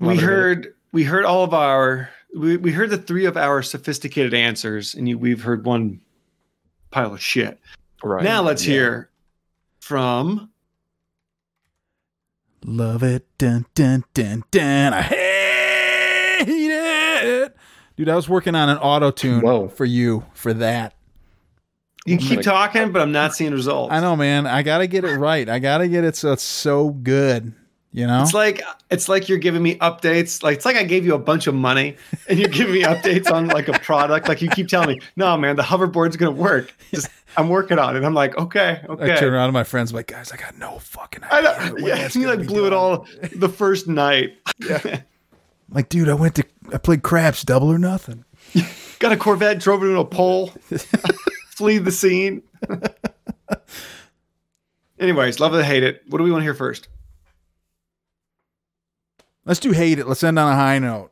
Love 0.00 0.10
We 0.12 0.14
to 0.14 0.20
hear 0.20 0.30
it. 0.30 0.32
heard 0.32 0.74
we 0.92 1.04
heard 1.04 1.24
all 1.26 1.44
of 1.44 1.52
our 1.52 2.08
we, 2.34 2.56
we 2.56 2.72
heard 2.72 2.88
the 2.88 2.96
three 2.96 3.26
of 3.26 3.36
our 3.36 3.62
sophisticated 3.62 4.32
answers, 4.32 4.94
and 4.94 5.06
you, 5.06 5.18
we've 5.18 5.42
heard 5.42 5.66
one 5.66 6.00
pile 6.90 7.12
of 7.12 7.20
shit. 7.20 7.58
Right. 8.02 8.24
Now 8.24 8.40
let's 8.42 8.64
Yeah. 8.66 8.72
hear 8.72 9.10
from 9.80 10.48
Love 12.64 13.02
it. 13.02 13.26
Dun, 13.38 13.66
dun, 13.74 14.04
dun, 14.14 14.42
dun. 14.50 14.92
I 14.94 15.02
hate 15.02 15.18
it. 15.18 15.27
Dude, 17.98 18.08
I 18.08 18.14
was 18.14 18.28
working 18.28 18.54
on 18.54 18.68
an 18.68 18.78
auto 18.78 19.10
tune 19.10 19.68
for 19.70 19.84
you 19.84 20.24
for 20.32 20.54
that. 20.54 20.94
you 22.06 22.14
I'm 22.14 22.20
keep 22.20 22.28
gonna- 22.30 22.42
talking, 22.44 22.92
but 22.92 23.02
I'm 23.02 23.10
not 23.10 23.34
seeing 23.34 23.50
results. 23.50 23.92
I 23.92 23.98
know, 23.98 24.14
man. 24.14 24.46
I 24.46 24.62
got 24.62 24.78
to 24.78 24.86
get 24.86 25.04
it 25.04 25.16
right. 25.16 25.48
I 25.48 25.58
got 25.58 25.78
to 25.78 25.88
get 25.88 26.04
it 26.04 26.14
so 26.14 26.30
it's 26.30 26.44
so 26.44 26.90
good. 26.90 27.52
You 27.90 28.06
know? 28.06 28.22
It's 28.22 28.34
like 28.34 28.62
it's 28.88 29.08
like 29.08 29.28
you're 29.28 29.38
giving 29.38 29.64
me 29.64 29.74
updates. 29.78 30.44
Like 30.44 30.58
it's 30.58 30.64
like 30.64 30.76
I 30.76 30.84
gave 30.84 31.04
you 31.04 31.14
a 31.14 31.18
bunch 31.18 31.48
of 31.48 31.56
money 31.56 31.96
and 32.28 32.38
you're 32.38 32.48
giving 32.48 32.74
me 32.74 32.82
updates 32.82 33.32
on 33.32 33.48
like 33.48 33.66
a 33.66 33.72
product. 33.80 34.28
Like 34.28 34.42
you 34.42 34.48
keep 34.48 34.68
telling 34.68 34.90
me, 34.90 35.00
no, 35.16 35.36
man, 35.36 35.56
the 35.56 35.64
hoverboard's 35.64 36.16
gonna 36.16 36.30
work. 36.30 36.72
Just 36.94 37.08
I'm 37.36 37.48
working 37.48 37.80
on 37.80 37.96
it. 37.96 38.04
I'm 38.04 38.14
like, 38.14 38.38
okay, 38.38 38.80
okay. 38.88 39.04
I 39.04 39.10
okay. 39.10 39.16
turn 39.16 39.34
around 39.34 39.48
to 39.48 39.52
my 39.52 39.64
friends, 39.64 39.92
like, 39.92 40.06
guys, 40.06 40.30
I 40.30 40.36
got 40.36 40.56
no 40.56 40.78
fucking 40.78 41.24
I 41.24 41.38
idea. 41.38 41.70
know. 41.70 41.76
Yeah, 41.88 41.94
that's 41.96 42.14
you 42.14 42.28
like 42.28 42.40
be 42.42 42.46
blew 42.46 42.68
it 42.68 42.72
all 42.72 43.08
the 43.34 43.48
first 43.48 43.88
night. 43.88 44.36
Yeah. 44.64 45.00
Like, 45.70 45.88
dude, 45.88 46.08
I 46.08 46.14
went 46.14 46.34
to, 46.36 46.44
I 46.72 46.78
played 46.78 47.02
craps, 47.02 47.44
double 47.44 47.70
or 47.70 47.78
nothing. 47.78 48.24
Got 48.98 49.12
a 49.12 49.16
Corvette, 49.16 49.60
drove 49.60 49.82
it 49.82 49.86
into 49.86 50.00
a 50.00 50.04
pole, 50.04 50.48
flee 51.50 51.78
the 51.78 51.92
scene. 51.92 52.42
Anyways, 54.98 55.38
love 55.38 55.54
it, 55.54 55.64
hate 55.64 55.84
it. 55.84 56.02
What 56.08 56.18
do 56.18 56.24
we 56.24 56.30
want 56.32 56.40
to 56.40 56.44
hear 56.44 56.54
first? 56.54 56.88
Let's 59.44 59.60
do 59.60 59.70
hate 59.70 59.98
it. 59.98 60.06
Let's 60.06 60.22
end 60.22 60.38
on 60.38 60.52
a 60.52 60.56
high 60.56 60.78
note. 60.78 61.10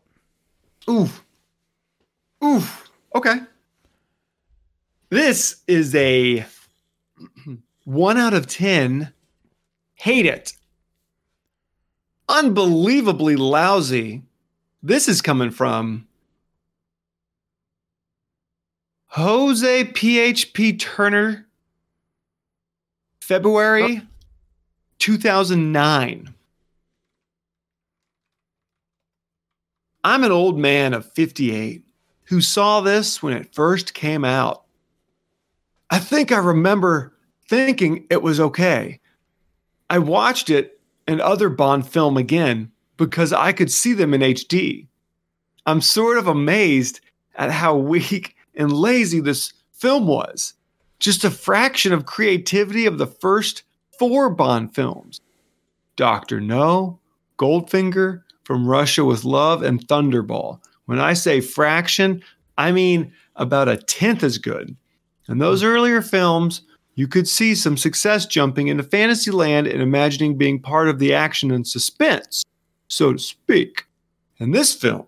Oof. 0.91 1.25
Oof. 2.45 2.91
Okay. 3.15 3.37
This 5.09 5.63
is 5.67 5.95
a 5.95 6.45
one 7.85 8.19
out 8.19 8.35
of 8.35 8.47
10. 8.47 9.13
Hate 9.95 10.27
it. 10.27 10.53
Unbelievably 12.29 13.37
lousy. 13.37 14.23
This 14.87 15.09
is 15.09 15.21
coming 15.21 15.51
from 15.51 16.07
Jose 19.09 19.85
PHP 19.85 20.79
Turner, 20.79 21.49
February 23.21 24.03
2009. 25.01 26.33
I'm 30.05 30.23
an 30.23 30.31
old 30.31 30.57
man 30.57 30.95
of 30.95 31.13
58 31.15 31.83
who 32.27 32.41
saw 32.41 32.81
this 32.81 33.21
when 33.21 33.37
it 33.37 33.53
first 33.53 33.93
came 33.93 34.25
out. 34.25 34.67
I 35.91 35.99
think 35.99 36.31
I 36.31 36.39
remember 36.39 37.13
thinking 37.49 38.07
it 38.09 38.23
was 38.23 38.39
okay. 38.39 39.01
I 39.91 39.99
watched 39.99 40.49
it 40.49 40.79
and 41.09 41.21
other 41.21 41.49
Bond 41.49 41.89
film 41.89 42.17
again 42.17 42.71
because 42.97 43.33
I 43.33 43.53
could 43.53 43.71
see 43.71 43.93
them 43.93 44.15
in 44.15 44.21
HD. 44.21 44.87
I'm 45.67 45.81
sort 45.81 46.19
of 46.19 46.27
amazed 46.27 47.01
at 47.35 47.51
how 47.51 47.77
weak 47.77 48.37
and 48.55 48.73
lazy 48.73 49.21
this 49.21 49.53
film 49.73 50.07
was. 50.07 50.55
Just 50.99 51.25
a 51.25 51.31
fraction 51.31 51.93
of 51.93 52.07
creativity 52.07 52.87
of 52.87 52.99
the 52.99 53.07
first 53.07 53.63
four 53.99 54.31
Bond 54.31 54.75
films. 54.75 55.21
Dr. 55.97 56.41
No, 56.41 56.99
Goldfinger, 57.39 58.23
From 58.45 58.69
Russia 58.69 59.05
with 59.05 59.25
Love, 59.25 59.63
and 59.63 59.87
Thunderball. 59.87 60.61
When 60.87 60.99
I 60.99 61.15
say 61.15 61.41
fraction, 61.41 62.23
I 62.57 62.73
mean 62.73 63.13
about 63.35 63.69
a 63.69 63.77
tenth 63.77 64.23
as 64.23 64.39
good. 64.39 64.77
In 65.29 65.39
those 65.39 65.63
earlier 65.63 66.01
films, 66.01 66.63
you 66.95 67.09
could 67.09 67.29
see 67.29 67.55
some 67.55 67.77
success 67.77 68.25
jumping 68.25 68.69
into 68.69 68.83
fantasy 68.83 69.31
land 69.31 69.67
and 69.67 69.83
imagining 69.83 70.39
being 70.39 70.61
part 70.61 70.89
of 70.89 70.99
the 70.99 71.13
action 71.13 71.51
and 71.51 71.67
suspense, 71.67 72.45
so 72.89 73.13
to 73.13 73.19
speak. 73.19 73.87
In 74.39 74.51
this 74.51 74.75
film, 74.75 75.07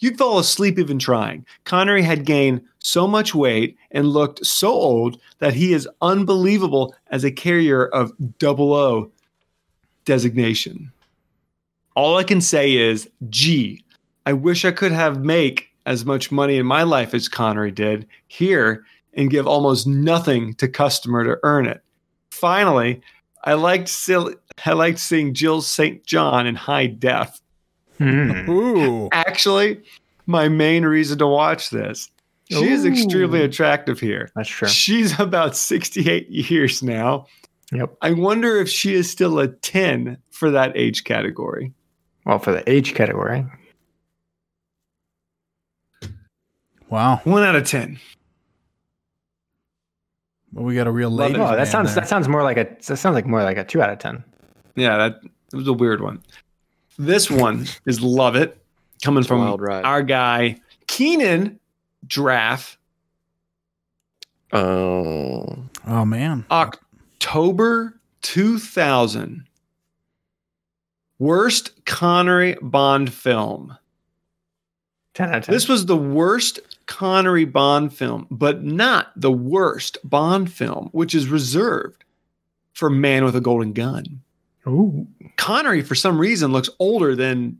you'd 0.00 0.18
fall 0.18 0.38
asleep 0.38 0.78
even 0.78 0.98
trying. 0.98 1.44
Connery 1.64 2.02
had 2.02 2.24
gained 2.24 2.62
so 2.78 3.06
much 3.06 3.34
weight 3.34 3.76
and 3.90 4.08
looked 4.08 4.44
so 4.46 4.68
old 4.68 5.20
that 5.38 5.54
he 5.54 5.72
is 5.72 5.88
unbelievable 6.00 6.94
as 7.10 7.24
a 7.24 7.30
carrier 7.30 7.86
of 7.86 8.12
double 8.38 8.72
O 8.72 9.10
designation. 10.04 10.92
All 11.94 12.16
I 12.16 12.24
can 12.24 12.40
say 12.40 12.74
is, 12.74 13.08
gee, 13.28 13.84
I 14.24 14.32
wish 14.32 14.64
I 14.64 14.70
could 14.70 14.92
have 14.92 15.24
make 15.24 15.70
as 15.86 16.04
much 16.04 16.32
money 16.32 16.56
in 16.56 16.66
my 16.66 16.82
life 16.82 17.14
as 17.14 17.28
Connery 17.28 17.70
did 17.70 18.06
here 18.28 18.84
and 19.14 19.30
give 19.30 19.46
almost 19.46 19.86
nothing 19.86 20.54
to 20.54 20.68
customer 20.68 21.24
to 21.24 21.38
earn 21.42 21.66
it. 21.66 21.82
Finally, 22.30 23.00
I 23.44 23.54
liked 23.54 23.88
sil- 23.88 24.34
I 24.64 24.72
liked 24.72 24.98
seeing 24.98 25.34
Jill 25.34 25.60
St. 25.62 26.04
John 26.06 26.46
in 26.46 26.54
high 26.54 26.86
def. 26.86 27.40
Hmm. 27.98 28.48
Ooh. 28.50 29.08
Actually, 29.12 29.82
my 30.26 30.48
main 30.48 30.84
reason 30.84 31.18
to 31.18 31.26
watch 31.26 31.70
this. 31.70 32.10
She 32.50 32.68
is 32.70 32.84
extremely 32.84 33.42
attractive 33.42 33.98
here. 33.98 34.30
That's 34.36 34.48
true. 34.48 34.68
She's 34.68 35.18
about 35.18 35.56
68 35.56 36.28
years 36.30 36.82
now. 36.82 37.26
Yep. 37.72 37.96
I 38.02 38.12
wonder 38.12 38.56
if 38.58 38.68
she 38.68 38.94
is 38.94 39.10
still 39.10 39.38
a 39.40 39.48
10 39.48 40.16
for 40.30 40.50
that 40.52 40.76
age 40.76 41.02
category. 41.04 41.72
Well, 42.24 42.38
for 42.38 42.52
the 42.52 42.68
age 42.70 42.94
category, 42.94 43.44
Wow. 46.88 47.20
One 47.24 47.42
out 47.42 47.56
of 47.56 47.64
10. 47.66 47.98
Well, 50.52 50.64
we 50.64 50.74
got 50.76 50.86
a 50.86 50.90
real 50.92 51.10
Love 51.10 51.32
lady. 51.32 51.42
it. 51.42 51.44
oh, 51.44 51.56
that 51.56 51.68
sounds 51.68 51.94
that 51.96 52.08
sounds 52.08 52.28
more 52.28 52.42
like 52.42 52.56
a 52.56 52.64
that 52.86 52.96
sounds 52.96 53.14
like 53.14 53.26
more 53.26 53.42
like 53.42 53.58
a 53.58 53.64
two 53.64 53.82
out 53.82 53.90
of 53.90 53.98
ten. 53.98 54.24
Yeah, 54.76 54.96
that, 54.98 55.20
that 55.50 55.56
was 55.56 55.66
a 55.68 55.72
weird 55.72 56.00
one. 56.00 56.22
This 56.98 57.30
one 57.30 57.66
is 57.86 58.00
Love 58.00 58.36
It, 58.36 58.62
coming 59.02 59.20
It's 59.20 59.28
from 59.28 59.40
wild 59.40 59.60
ride. 59.60 59.84
our 59.84 60.02
guy, 60.02 60.56
Keenan 60.86 61.58
Draft, 62.06 62.78
Oh, 64.52 65.58
Oh 65.86 66.04
man. 66.04 66.44
October 66.50 67.98
2000. 68.22 69.44
Worst 71.18 71.84
Connery 71.84 72.56
Bond 72.62 73.12
film. 73.12 73.76
Ten 75.14 75.30
out 75.30 75.36
of 75.36 75.44
ten. 75.46 75.52
This 75.54 75.68
was 75.68 75.86
the 75.86 75.96
worst 75.96 76.60
Connery 76.86 77.44
Bond 77.46 77.92
film, 77.94 78.26
but 78.30 78.62
not 78.62 79.12
the 79.16 79.32
worst 79.32 79.98
Bond 80.04 80.52
film, 80.52 80.88
which 80.92 81.14
is 81.14 81.26
reserved 81.28 82.04
for 82.74 82.90
Man 82.90 83.24
with 83.24 83.34
a 83.34 83.40
Golden 83.40 83.72
Gun. 83.72 84.22
Ooh. 84.68 85.06
Connery, 85.36 85.82
for 85.82 85.94
some 85.94 86.18
reason, 86.18 86.52
looks 86.52 86.70
older 86.78 87.14
than 87.14 87.58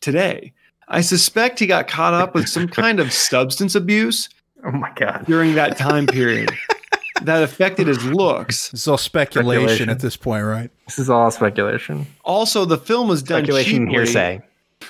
today. 0.00 0.52
I 0.88 1.00
suspect 1.00 1.58
he 1.58 1.66
got 1.66 1.88
caught 1.88 2.14
up 2.14 2.34
with 2.34 2.48
some 2.48 2.68
kind 2.68 3.00
of 3.00 3.12
substance 3.12 3.74
abuse 3.74 4.28
Oh 4.64 4.70
my 4.70 4.92
god. 4.94 5.24
during 5.26 5.54
that 5.56 5.76
time 5.76 6.06
period 6.06 6.50
that 7.22 7.42
affected 7.42 7.86
his 7.88 8.04
looks. 8.04 8.72
It's 8.72 8.86
all 8.86 8.98
speculation, 8.98 9.62
Speculation. 9.62 9.88
at 9.90 10.00
this 10.00 10.16
point, 10.16 10.44
right? 10.44 10.70
This 10.86 10.98
is 10.98 11.10
all 11.10 11.30
speculation. 11.30 12.06
Also, 12.24 12.64
the 12.64 12.78
film 12.78 13.08
was 13.08 13.22
done 13.22 13.40
Speculation, 13.44 13.86
cheaply. 13.86 13.92
hearsay. 13.94 14.40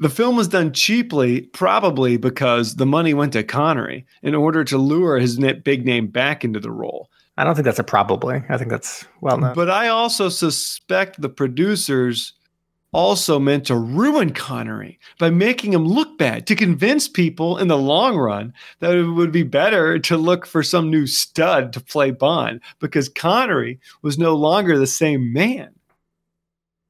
The 0.00 0.10
film 0.10 0.34
was 0.36 0.48
done 0.48 0.72
cheaply, 0.72 1.42
probably 1.42 2.16
because 2.16 2.74
the 2.76 2.84
money 2.84 3.14
went 3.14 3.32
to 3.34 3.44
Connery 3.44 4.04
in 4.22 4.34
order 4.34 4.64
to 4.64 4.76
lure 4.76 5.18
his 5.20 5.38
big 5.62 5.86
name 5.86 6.08
back 6.08 6.44
into 6.44 6.58
the 6.58 6.70
role. 6.72 7.08
I 7.36 7.44
don't 7.44 7.54
think 7.54 7.64
that's 7.64 7.78
a 7.78 7.84
probably. 7.84 8.42
I 8.48 8.56
think 8.56 8.70
that's 8.70 9.06
well 9.20 9.38
known. 9.38 9.54
But 9.54 9.70
I 9.70 9.88
also 9.88 10.28
suspect 10.28 11.20
the 11.20 11.28
producers 11.28 12.32
also 12.92 13.40
meant 13.40 13.66
to 13.66 13.76
ruin 13.76 14.32
Connery 14.32 15.00
by 15.18 15.28
making 15.28 15.72
him 15.72 15.84
look 15.84 16.16
bad 16.16 16.46
to 16.46 16.54
convince 16.54 17.08
people 17.08 17.58
in 17.58 17.66
the 17.66 17.76
long 17.76 18.16
run 18.16 18.54
that 18.78 18.94
it 18.94 19.02
would 19.02 19.32
be 19.32 19.42
better 19.42 19.98
to 19.98 20.16
look 20.16 20.46
for 20.46 20.62
some 20.62 20.90
new 20.90 21.06
stud 21.06 21.72
to 21.72 21.80
play 21.80 22.12
Bond 22.12 22.60
because 22.78 23.08
Connery 23.08 23.80
was 24.02 24.16
no 24.16 24.34
longer 24.34 24.78
the 24.78 24.86
same 24.86 25.32
man. 25.32 25.74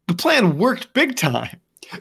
The 0.06 0.14
plan 0.14 0.58
worked 0.58 0.92
big 0.92 1.16
time. 1.16 1.58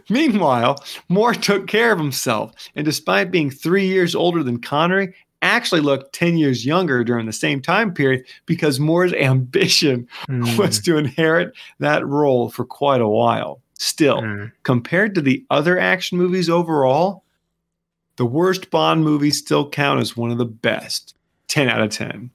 Meanwhile, 0.10 0.84
Moore 1.08 1.34
took 1.34 1.68
care 1.68 1.92
of 1.92 2.00
himself, 2.00 2.54
and 2.76 2.86
despite 2.86 3.32
being 3.32 3.50
three 3.50 3.86
years 3.86 4.16
older 4.16 4.44
than 4.44 4.62
Connery, 4.62 5.14
actually 5.44 5.82
looked 5.82 6.14
10 6.14 6.38
years 6.38 6.66
younger 6.66 7.04
during 7.04 7.26
the 7.26 7.34
same 7.34 7.62
time 7.62 7.94
period 7.94 8.26
because 8.46 8.80
Moore's 8.80 9.14
ambition 9.30 10.08
Mm, 10.30 10.58
was 10.58 10.80
to 10.82 10.98
inherit 10.98 11.54
that 11.80 12.06
role 12.08 12.50
for 12.50 12.66
quite 12.66 13.02
a 13.02 13.08
while. 13.08 13.60
Still, 13.78 14.22
mm. 14.22 14.52
compared 14.64 15.14
to 15.16 15.22
the 15.22 15.46
other 15.50 15.78
action 15.78 16.18
movies 16.18 16.50
overall, 16.50 17.24
the 18.16 18.26
worst 18.26 18.70
Bond 18.72 19.04
movies 19.04 19.38
still 19.40 19.70
count 19.70 20.00
as 20.00 20.16
one 20.16 20.32
of 20.32 20.38
the 20.38 20.46
best. 20.46 21.16
10 21.50 21.68
out 21.70 21.82
of 21.82 21.90
10. 21.90 22.30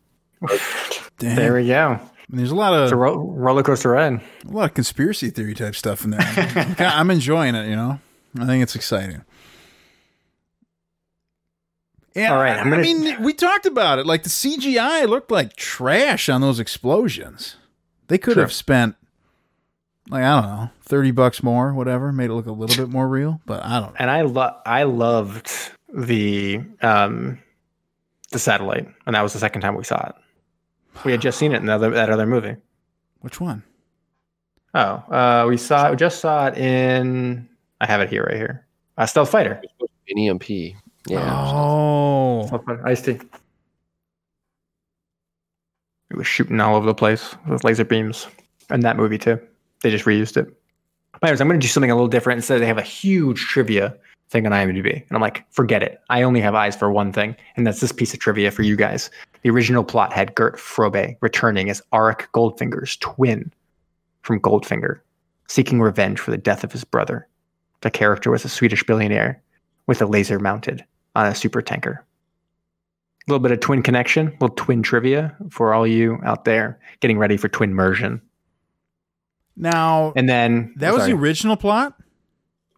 Damn. 1.19 1.37
There 1.37 1.55
we 1.55 1.67
go. 1.67 1.99
There's 2.29 2.51
a 2.51 2.55
lot 2.55 2.75
It's 2.83 2.93
a 2.93 2.95
of 2.95 3.01
ro- 3.01 3.17
roller 3.31 3.63
coaster 3.63 3.91
ride. 3.91 4.21
a 4.47 4.51
lot 4.51 4.65
of 4.67 4.75
conspiracy 4.75 5.31
theory 5.31 5.55
type 5.55 5.75
stuff 5.75 6.05
in 6.05 6.11
there. 6.11 6.21
I'm 6.79 7.11
enjoying 7.11 7.55
it. 7.55 7.69
You 7.69 7.77
know, 7.77 7.99
I 8.39 8.45
think 8.47 8.63
it's 8.63 8.77
exciting. 8.77 9.25
Yeah, 12.15 12.33
All 12.33 12.39
right, 12.43 12.57
I'm 12.57 12.71
gonna- 12.71 12.83
I 12.83 12.83
mean, 12.83 13.23
we 13.23 13.33
talked 13.33 13.67
about 13.67 13.99
it. 13.99 14.07
Like 14.07 14.23
the 14.25 14.29
CGI 14.31 15.07
looked 15.09 15.31
like 15.31 15.55
trash 15.57 16.29
on 16.29 16.41
those 16.41 16.59
explosions. 16.59 17.57
They 18.09 18.19
could 18.19 18.35
Sure. 18.35 18.43
have 18.43 18.53
spent, 18.53 18.97
like 20.09 20.25
I 20.25 20.41
don't 20.41 20.51
know, 20.51 20.71
thirty 20.83 21.11
bucks 21.11 21.43
more, 21.43 21.73
whatever, 21.75 22.11
made 22.13 22.31
it 22.31 22.35
look 22.35 22.47
a 22.47 22.53
little 22.53 22.77
bit 22.85 22.91
more 22.93 23.07
real. 23.07 23.41
But 23.47 23.65
I 23.65 23.79
don't 23.81 23.91
know. 23.91 23.97
And 23.99 24.11
I 24.11 24.23
lo- 24.23 24.57
I 24.67 24.83
loved 24.85 25.51
the 25.95 26.61
um 26.83 27.39
the 28.33 28.39
satellite, 28.39 28.89
and 29.07 29.15
that 29.15 29.23
was 29.23 29.33
the 29.35 29.39
second 29.39 29.61
time 29.61 29.75
we 29.77 29.85
saw 29.85 30.09
it. 30.09 30.15
We 31.05 31.13
had 31.13 31.21
just 31.21 31.39
seen 31.39 31.53
it 31.53 31.57
in 31.59 31.67
the 31.67 31.75
other, 31.75 31.91
that 31.91 32.11
other 32.11 32.27
movie. 32.27 32.57
Which 33.21 33.41
one? 33.41 33.63
Oh, 34.75 34.81
uh, 34.81 35.47
we 35.49 35.57
saw 35.57 35.91
we 35.91 35.97
just 35.97 36.21
saw 36.21 36.47
it 36.49 36.59
in. 36.59 37.49
I 37.81 37.87
have 37.87 38.01
it 38.01 38.09
here, 38.11 38.25
right 38.25 38.37
here. 38.37 38.67
Uh, 38.97 39.07
Stealth 39.07 39.31
Fighter. 39.31 39.63
An 40.09 40.19
EMP. 40.19 40.75
Yeah. 41.09 41.51
Oh, 41.53 42.45
Stealth 42.47 42.65
Fighter. 42.65 42.87
Ice 42.87 43.03
T. 43.03 43.19
It 46.11 46.17
was 46.17 46.27
shooting 46.27 46.61
all 46.61 46.77
over 46.77 46.87
the 46.87 46.95
place 46.95 47.35
with 47.49 47.65
laser 47.65 47.85
beams, 47.85 48.27
and 48.71 48.83
that 48.83 48.97
movie 48.97 49.19
too. 49.19 49.39
They 49.83 49.91
just 49.91 50.05
reused 50.05 50.37
it. 50.37 50.47
But 51.13 51.25
anyways, 51.25 51.41
I'm 51.41 51.49
going 51.49 51.61
to 51.61 51.65
do 51.65 51.71
something 51.71 51.91
a 51.91 51.95
little 51.95 52.09
different. 52.09 52.39
Instead, 52.39 52.61
they 52.61 52.67
have 52.67 52.79
a 52.79 52.83
huge 52.83 53.41
trivia 53.47 53.97
thing 54.31 54.47
on 54.47 54.53
IMDb, 54.53 54.93
and 54.93 55.13
I'm 55.13 55.21
like, 55.21 55.51
forget 55.51 55.83
it. 55.83 56.01
I 56.11 56.23
only 56.23 56.41
have 56.41 56.55
eyes 56.55 56.77
for 56.77 56.91
one 56.91 57.13
thing, 57.13 57.37
and 57.57 57.67
that's 57.67 57.81
this 57.81 57.93
piece 57.93 58.13
of 58.13 58.21
trivia 58.21 58.51
for 58.51 58.63
you 58.63 58.77
guys. 58.77 59.11
The 59.43 59.51
original 59.51 59.85
plot 59.85 60.13
had 60.13 60.35
Gert 60.35 60.57
Frobe 60.57 61.17
returning 61.21 61.71
as 61.71 61.83
Auric 61.93 62.29
Goldfinger's 62.33 62.97
twin 62.99 63.53
from 64.23 64.41
Goldfinger, 64.41 65.01
seeking 65.49 65.81
revenge 65.81 66.21
for 66.21 66.31
the 66.31 66.39
death 66.39 66.65
of 66.65 66.73
his 66.73 66.85
brother. 66.85 67.27
The 67.81 67.91
character 67.91 68.31
was 68.31 68.45
a 68.45 68.49
Swedish 68.49 68.83
billionaire 68.85 69.43
with 69.87 70.03
a 70.03 70.07
laser 70.07 70.39
mounted 70.39 70.85
on 71.19 71.27
a 71.27 71.35
super 71.35 71.61
tanker. 71.61 72.05
A 73.27 73.31
little 73.31 73.43
bit 73.43 73.53
of 73.53 73.61
twin 73.61 73.83
connection, 73.83 74.27
little 74.41 74.55
twin 74.57 74.83
trivia 74.83 75.37
for 75.51 75.75
all 75.75 75.87
you 75.87 76.19
out 76.25 76.45
there 76.45 76.79
getting 77.01 77.19
ready 77.19 77.37
for 77.37 77.49
twin 77.49 77.71
immersion. 77.71 78.23
now 79.57 80.13
And 80.17 80.29
then 80.29 80.73
that 80.77 80.93
was 80.93 81.03
sorry, 81.03 81.13
the 81.13 81.19
original 81.19 81.57
plot. 81.57 81.95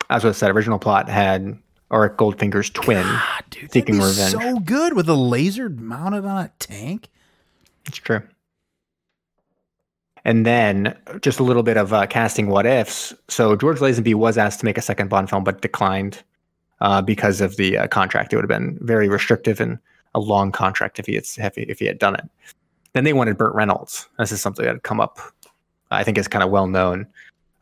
as 0.09 0.25
I 0.25 0.33
said, 0.33 0.51
original 0.51 0.79
plot 0.79 1.09
had 1.09 1.57
Auric 1.93 2.17
Goldfinger's 2.17 2.71
twin. 2.71 3.05
God, 3.05 3.45
dude, 3.51 3.71
Seeking 3.73 3.99
revenge. 3.99 4.33
So 4.33 4.59
good 4.61 4.95
with 4.95 5.09
a 5.09 5.15
laser 5.15 5.69
mounted 5.69 6.25
on 6.25 6.45
a 6.47 6.51
tank. 6.59 7.09
It's 7.87 7.99
true. 7.99 8.23
And 10.25 10.45
then 10.45 10.97
just 11.23 11.39
a 11.41 11.43
little 11.43 11.63
bit 11.63 11.77
of 11.77 11.93
uh, 11.93 12.07
casting 12.07 12.49
what 12.49 12.67
ifs. 12.67 13.15
So 13.29 13.57
George 13.57 13.79
Lazenby 13.79 14.15
was 14.15 14.37
asked 14.37 14.61
to 14.61 14.67
make 14.67 14.77
a 14.79 14.83
second 14.83 15.09
Bond 15.09 15.31
film, 15.31 15.45
but 15.45 15.63
declined 15.63 16.23
uh, 16.81 17.03
because 17.03 17.41
of 17.41 17.57
the 17.57 17.79
uh, 17.79 17.87
contract. 17.87 18.33
It 18.33 18.37
would 18.37 18.51
have 18.51 18.61
been 18.61 18.79
very 18.81 19.09
restrictive 19.09 19.61
and 19.61 19.79
a 20.15 20.21
long 20.21 20.53
contract 20.53 20.99
if 20.99 21.07
he 21.07 21.15
had 21.15 21.25
if 21.39 21.55
he, 21.55 21.63
if 21.63 21.79
he 21.79 21.87
had 21.87 21.99
done 21.99 22.15
it. 22.15 22.29
Then 22.93 23.05
they 23.05 23.13
wanted 23.13 23.37
Burt 23.37 23.55
Reynolds. 23.55 24.09
This 24.19 24.33
is 24.33 24.41
something 24.41 24.65
that 24.65 24.73
had 24.75 24.83
come 24.83 25.01
up. 25.01 25.19
I 25.93 26.05
think 26.05 26.19
is 26.19 26.29
kind 26.29 26.45
of 26.45 26.51
well 26.51 26.69
known, 26.69 27.07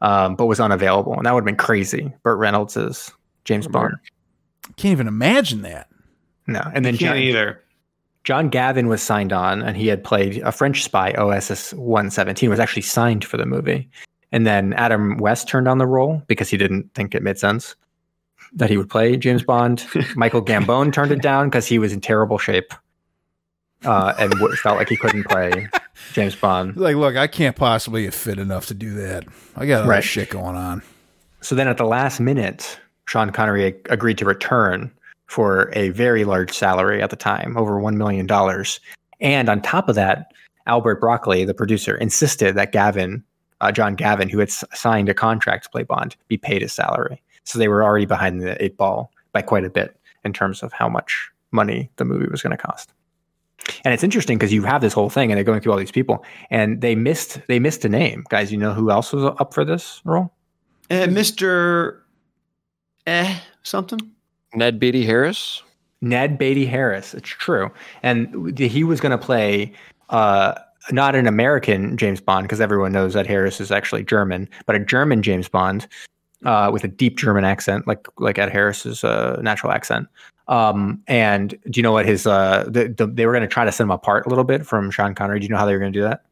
um, 0.03 0.37
but 0.37 0.47
was 0.47 0.61
unavailable, 0.61 1.15
and 1.15 1.25
that 1.25 1.33
would 1.33 1.41
have 1.41 1.47
been 1.47 1.57
crazy. 1.57 2.13
Burt 2.23 2.39
Reynolds 2.39 2.77
is 2.77 3.11
James 3.45 3.67
Bond. 3.67 3.95
Can't 4.77 4.93
even 4.93 5.09
imagine 5.09 5.63
that. 5.63 5.89
No, 6.47 6.61
and 6.75 6.85
then 6.85 6.97
Can't 6.99 7.15
John, 7.15 7.17
either. 7.17 7.63
John 8.25 8.51
Gavin 8.51 8.89
was 8.89 9.03
signed 9.03 9.33
on, 9.33 9.63
and 9.63 9.79
he 9.79 9.87
had 9.87 10.05
played 10.05 10.43
a 10.43 10.53
French 10.53 10.85
spy. 10.85 11.13
OSS 11.13 11.73
117 11.73 12.51
was 12.51 12.61
actually 12.61 12.83
signed 12.83 13.25
for 13.25 13.39
the 13.39 13.47
movie. 13.47 13.89
And 14.31 14.47
then 14.47 14.75
Adam 14.75 15.17
West 15.17 15.49
turned 15.49 15.69
on 15.69 15.79
the 15.79 15.87
role 15.87 16.23
because 16.27 16.51
he 16.51 16.59
didn't 16.59 16.93
think 16.93 17.15
it 17.15 17.23
made 17.23 17.39
sense 17.39 17.75
that 18.53 18.71
he 18.71 18.77
would 18.77 18.89
play 18.91 19.17
James 19.17 19.43
Bond. 19.43 19.85
Michael 20.17 20.43
Gambon 20.43 20.93
turned 20.93 21.13
it 21.13 21.23
down 21.23 21.49
because 21.49 21.67
he 21.67 21.79
was 21.79 21.93
in 21.93 22.01
terrible 22.01 22.39
shape 22.39 22.73
uh, 23.85 24.15
and 24.19 24.31
w- 24.33 24.55
felt 24.57 24.77
like 24.79 24.89
he 24.89 24.97
couldn't 24.97 25.25
play 25.29 25.69
James 26.13 26.35
Bond. 26.35 26.77
Like, 26.77 26.97
look, 26.97 27.17
I 27.17 27.27
can't 27.27 27.57
possibly 27.57 28.05
get 28.05 28.15
fit 28.15 28.39
enough 28.39 28.67
to 28.67 28.75
do 28.75 28.95
that. 28.95 29.25
I 29.57 29.67
got 29.67 29.81
other 29.83 29.91
Right. 29.91 30.05
shit 30.05 30.31
going 30.31 30.57
on. 30.57 30.83
So 31.41 31.55
then 31.55 31.69
at 31.69 31.77
the 31.77 31.85
last 31.85 32.19
minute, 32.21 32.79
Sean 33.07 33.31
Connery 33.31 33.67
ag- 33.67 33.87
agreed 33.91 34.19
to 34.19 34.25
return 34.25 34.91
for 35.27 35.71
a 35.75 35.91
very 35.91 36.25
large 36.25 36.53
salary 36.53 37.03
at 37.03 37.11
the 37.11 37.17
time, 37.17 37.57
over 37.57 37.75
$1 37.81 37.95
million. 37.97 38.27
And 39.21 39.49
on 39.49 39.61
top 39.61 39.89
of 39.89 39.95
that, 39.95 40.33
Albert 40.67 41.01
Broccoli, 41.01 41.45
the 41.45 41.55
producer, 41.55 41.97
insisted 41.97 42.55
that 42.57 42.73
Gavin, 42.73 43.23
uh, 43.61 43.71
John 43.73 43.95
Gavin, 43.95 44.29
who 44.29 44.39
had 44.39 44.51
signed 44.51 45.09
a 45.09 45.15
contract 45.15 45.65
to 45.65 45.71
play 45.71 45.83
Bond, 45.83 46.17
be 46.29 46.37
paid 46.39 46.63
his 46.63 46.73
salary. 46.73 47.23
So 47.49 47.59
they 47.59 47.69
were 47.69 47.83
already 47.83 48.05
behind 48.05 48.43
the 48.43 48.63
eight 48.63 48.77
ball 48.77 49.11
by 49.33 49.41
quite 49.41 49.65
a 49.65 49.71
bit 49.71 49.99
in 50.25 50.35
terms 50.35 50.63
of 50.63 50.73
how 50.73 50.89
much 50.89 51.31
money 51.51 51.91
the 51.97 52.05
movie 52.05 52.27
was 52.31 52.43
going 52.43 52.57
to 52.57 52.63
cost. 52.63 52.93
And 53.85 53.95
it's 53.95 54.05
interesting 54.05 54.37
because 54.37 54.53
you 54.53 54.63
have 54.65 54.83
this 54.83 54.93
whole 54.93 55.09
thing 55.09 55.31
and 55.31 55.37
they're 55.37 55.45
going 55.45 55.61
through 55.61 55.73
all 55.73 55.79
these 55.79 55.91
people 55.91 56.25
and 56.51 56.83
they 56.83 56.95
missed 56.95 57.41
they 57.49 57.59
missed 57.59 57.85
a 57.87 57.89
name. 57.89 58.25
Guys, 58.29 58.53
you 58.53 58.59
know 58.59 58.75
who 58.75 58.91
else 58.91 59.13
was 59.13 59.25
up 59.25 59.55
for 59.55 59.65
this 59.65 60.03
role? 60.05 60.31
Uh, 60.91 61.07
Mr. 61.07 62.01
Eh, 63.07 63.39
something? 63.63 64.01
Ned 64.55 64.79
Beatty 64.79 65.05
Harris. 65.05 65.63
Ned 66.03 66.39
Beatty 66.39 66.67
Harris. 66.67 67.15
It's 67.15 67.29
true, 67.29 67.71
and 68.03 68.59
he 68.59 68.85
was 68.85 69.01
going 69.01 69.19
to 69.19 69.19
play 69.19 69.73
uh, 70.11 70.55
not 70.91 71.15
an 71.15 71.27
American 71.27 71.97
James 71.97 72.21
Bond 72.21 72.45
because 72.45 72.61
everyone 72.61 72.93
knows 72.93 73.15
that 73.15 73.27
Harris 73.27 73.61
is 73.61 73.73
actually 73.73 74.05
German, 74.05 74.49
but 74.67 74.77
a 74.77 74.79
German 74.79 75.23
James 75.23 75.49
Bond 75.49 75.89
uh, 76.45 76.71
with 76.73 76.85
a 76.85 76.89
deep 76.89 77.19
German 77.19 77.45
accent, 77.45 77.87
like 77.87 78.07
like 78.19 78.39
Ed 78.39 78.51
Harris's 78.51 79.05
uh, 79.05 79.41
natural 79.43 79.73
accent. 79.73 80.09
Um, 80.49 81.03
and 81.07 81.51
do 81.69 81.79
you 81.79 81.83
know 81.83 81.93
what 81.93 82.07
his 82.07 82.27
uh, 82.27 82.65
the, 82.67 82.89
the, 82.89 83.07
they 83.07 83.27
were 83.27 83.33
going 83.33 83.43
to 83.43 83.49
try 83.49 83.65
to 83.65 83.73
set 83.73 83.85
him 83.85 83.91
apart 83.91 84.27
a 84.27 84.29
little 84.29 84.45
bit 84.45 84.67
from 84.67 84.91
Sean 84.91 85.15
Connery? 85.15 85.41
Do 85.41 85.45
you 85.45 85.51
know 85.51 85.59
how 85.59 85.67
they 85.67 85.75
were 85.75 85.79
going 85.79 85.93
to 85.93 85.99
do 85.99 86.05
that? 86.05 86.23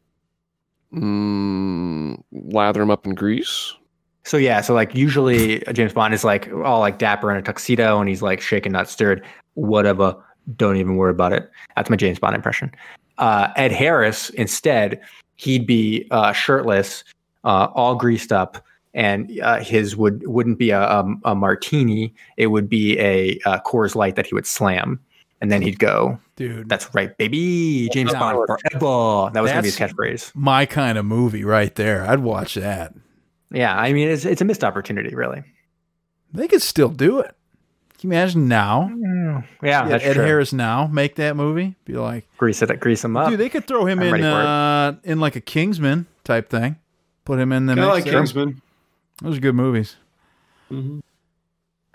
Mm, 0.95 2.23
lather 2.33 2.83
him 2.83 2.91
up 2.91 3.07
in 3.07 3.15
grease. 3.15 3.75
So 4.25 4.37
yeah, 4.37 4.61
so 4.61 4.75
like 4.75 4.95
usually 4.95 5.63
James 5.73 5.93
Bond 5.93 6.15
is 6.15 6.25
like 6.25 6.51
all 6.65 6.81
like 6.81 6.99
dapper 6.99 7.31
in 7.31 7.37
a 7.37 7.43
tuxedo 7.43 8.01
and 8.01 8.09
he's 8.09 8.23
like 8.23 8.41
shaken, 8.41 8.73
not 8.73 8.89
stirred. 8.89 9.25
Whatever, 9.55 10.17
don't 10.57 10.77
even 10.77 10.97
worry 10.97 11.13
about 11.13 11.33
it. 11.33 11.51
That's 11.77 11.91
my 11.91 11.97
James 11.97 12.19
Bond 12.19 12.35
impression. 12.35 12.73
Uh, 13.19 13.49
Ed 13.57 13.71
Harris 13.71 14.31
instead, 14.31 15.01
he'd 15.37 15.67
be 15.67 16.09
uh, 16.11 16.33
shirtless, 16.33 17.05
uh, 17.45 17.69
all 17.75 17.95
greased 17.95 18.33
up, 18.33 18.65
and 18.97 19.31
uh, 19.41 19.59
his 19.63 19.95
would 19.97 20.27
wouldn't 20.27 20.59
be 20.59 20.71
a, 20.71 20.81
a, 20.83 21.05
a 21.27 21.35
martini. 21.37 22.13
It 22.37 22.49
would 22.49 22.69
be 22.69 22.99
a, 22.99 23.39
uh 23.47 23.61
Coors 23.61 23.95
Light 23.95 24.17
that 24.17 24.27
he 24.27 24.35
would 24.35 24.47
slam, 24.47 24.99
and 25.41 25.53
then 25.53 25.63
he'd 25.63 25.79
go, 25.79 26.19
Dude, 26.35 26.69
"That's 26.69 26.93
right, 26.95 27.17
baby, 27.17 27.89
James 27.93 28.13
Yeah. 28.13 28.19
Bond 28.19 28.37
forever." 28.47 29.31
That 29.33 29.41
was 29.43 29.51
gonna 29.53 29.63
be 29.63 29.69
his 29.69 29.77
catchphrase. 29.79 30.33
my 30.35 30.67
kind 30.67 30.99
of 30.99 31.05
movie 31.05 31.45
right 31.45 31.73
there. 31.77 32.05
I'd 32.05 32.21
watch 32.21 32.55
that. 32.55 32.95
Yeah, 33.53 33.77
I 33.79 33.93
mean 33.93 34.09
it's 34.09 34.25
it's 34.25 34.41
a 34.41 34.45
missed 34.45 34.65
opportunity, 34.65 35.15
really. 35.15 35.45
They 36.33 36.49
could 36.49 36.63
still 36.63 36.89
do 36.89 37.21
it. 37.21 37.33
Can 37.99 38.11
you 38.11 38.17
imagine 38.19 38.49
now? 38.49 38.91
Yeah, 38.95 39.43
Yeah, 39.63 39.89
that's 39.89 40.05
Ed 40.05 40.15
true. 40.15 40.25
Harris 40.25 40.53
now 40.53 40.87
make 40.87 41.15
that 41.15 41.35
movie. 41.37 41.77
Be 41.87 41.95
like, 41.95 42.27
grease 42.37 42.61
it, 42.61 42.81
grease 42.81 43.03
him 43.05 43.17
up. 43.17 43.31
dude, 43.31 43.41
they 43.41 43.49
could 43.49 43.67
throw 43.67 43.87
him 43.87 44.01
I'm 44.01 44.07
in 44.07 44.13
ready 44.13 44.23
for 44.25 44.29
it. 44.41 44.47
uh, 44.47 44.93
in 45.05 45.19
like 45.21 45.37
a 45.37 45.41
Kingsman 45.41 46.05
type 46.25 46.51
thing. 46.51 46.77
Put 47.25 47.39
him 47.39 47.53
in 47.53 47.65
the 47.67 47.75
Kind 47.75 47.87
mix 47.87 47.95
like 47.95 48.05
there. 48.05 48.13
Kingsman. 48.15 48.61
Those 49.23 49.39
are 49.39 49.41
good 49.41 49.55
movies. 49.55 49.97
Mhm. 50.71 51.01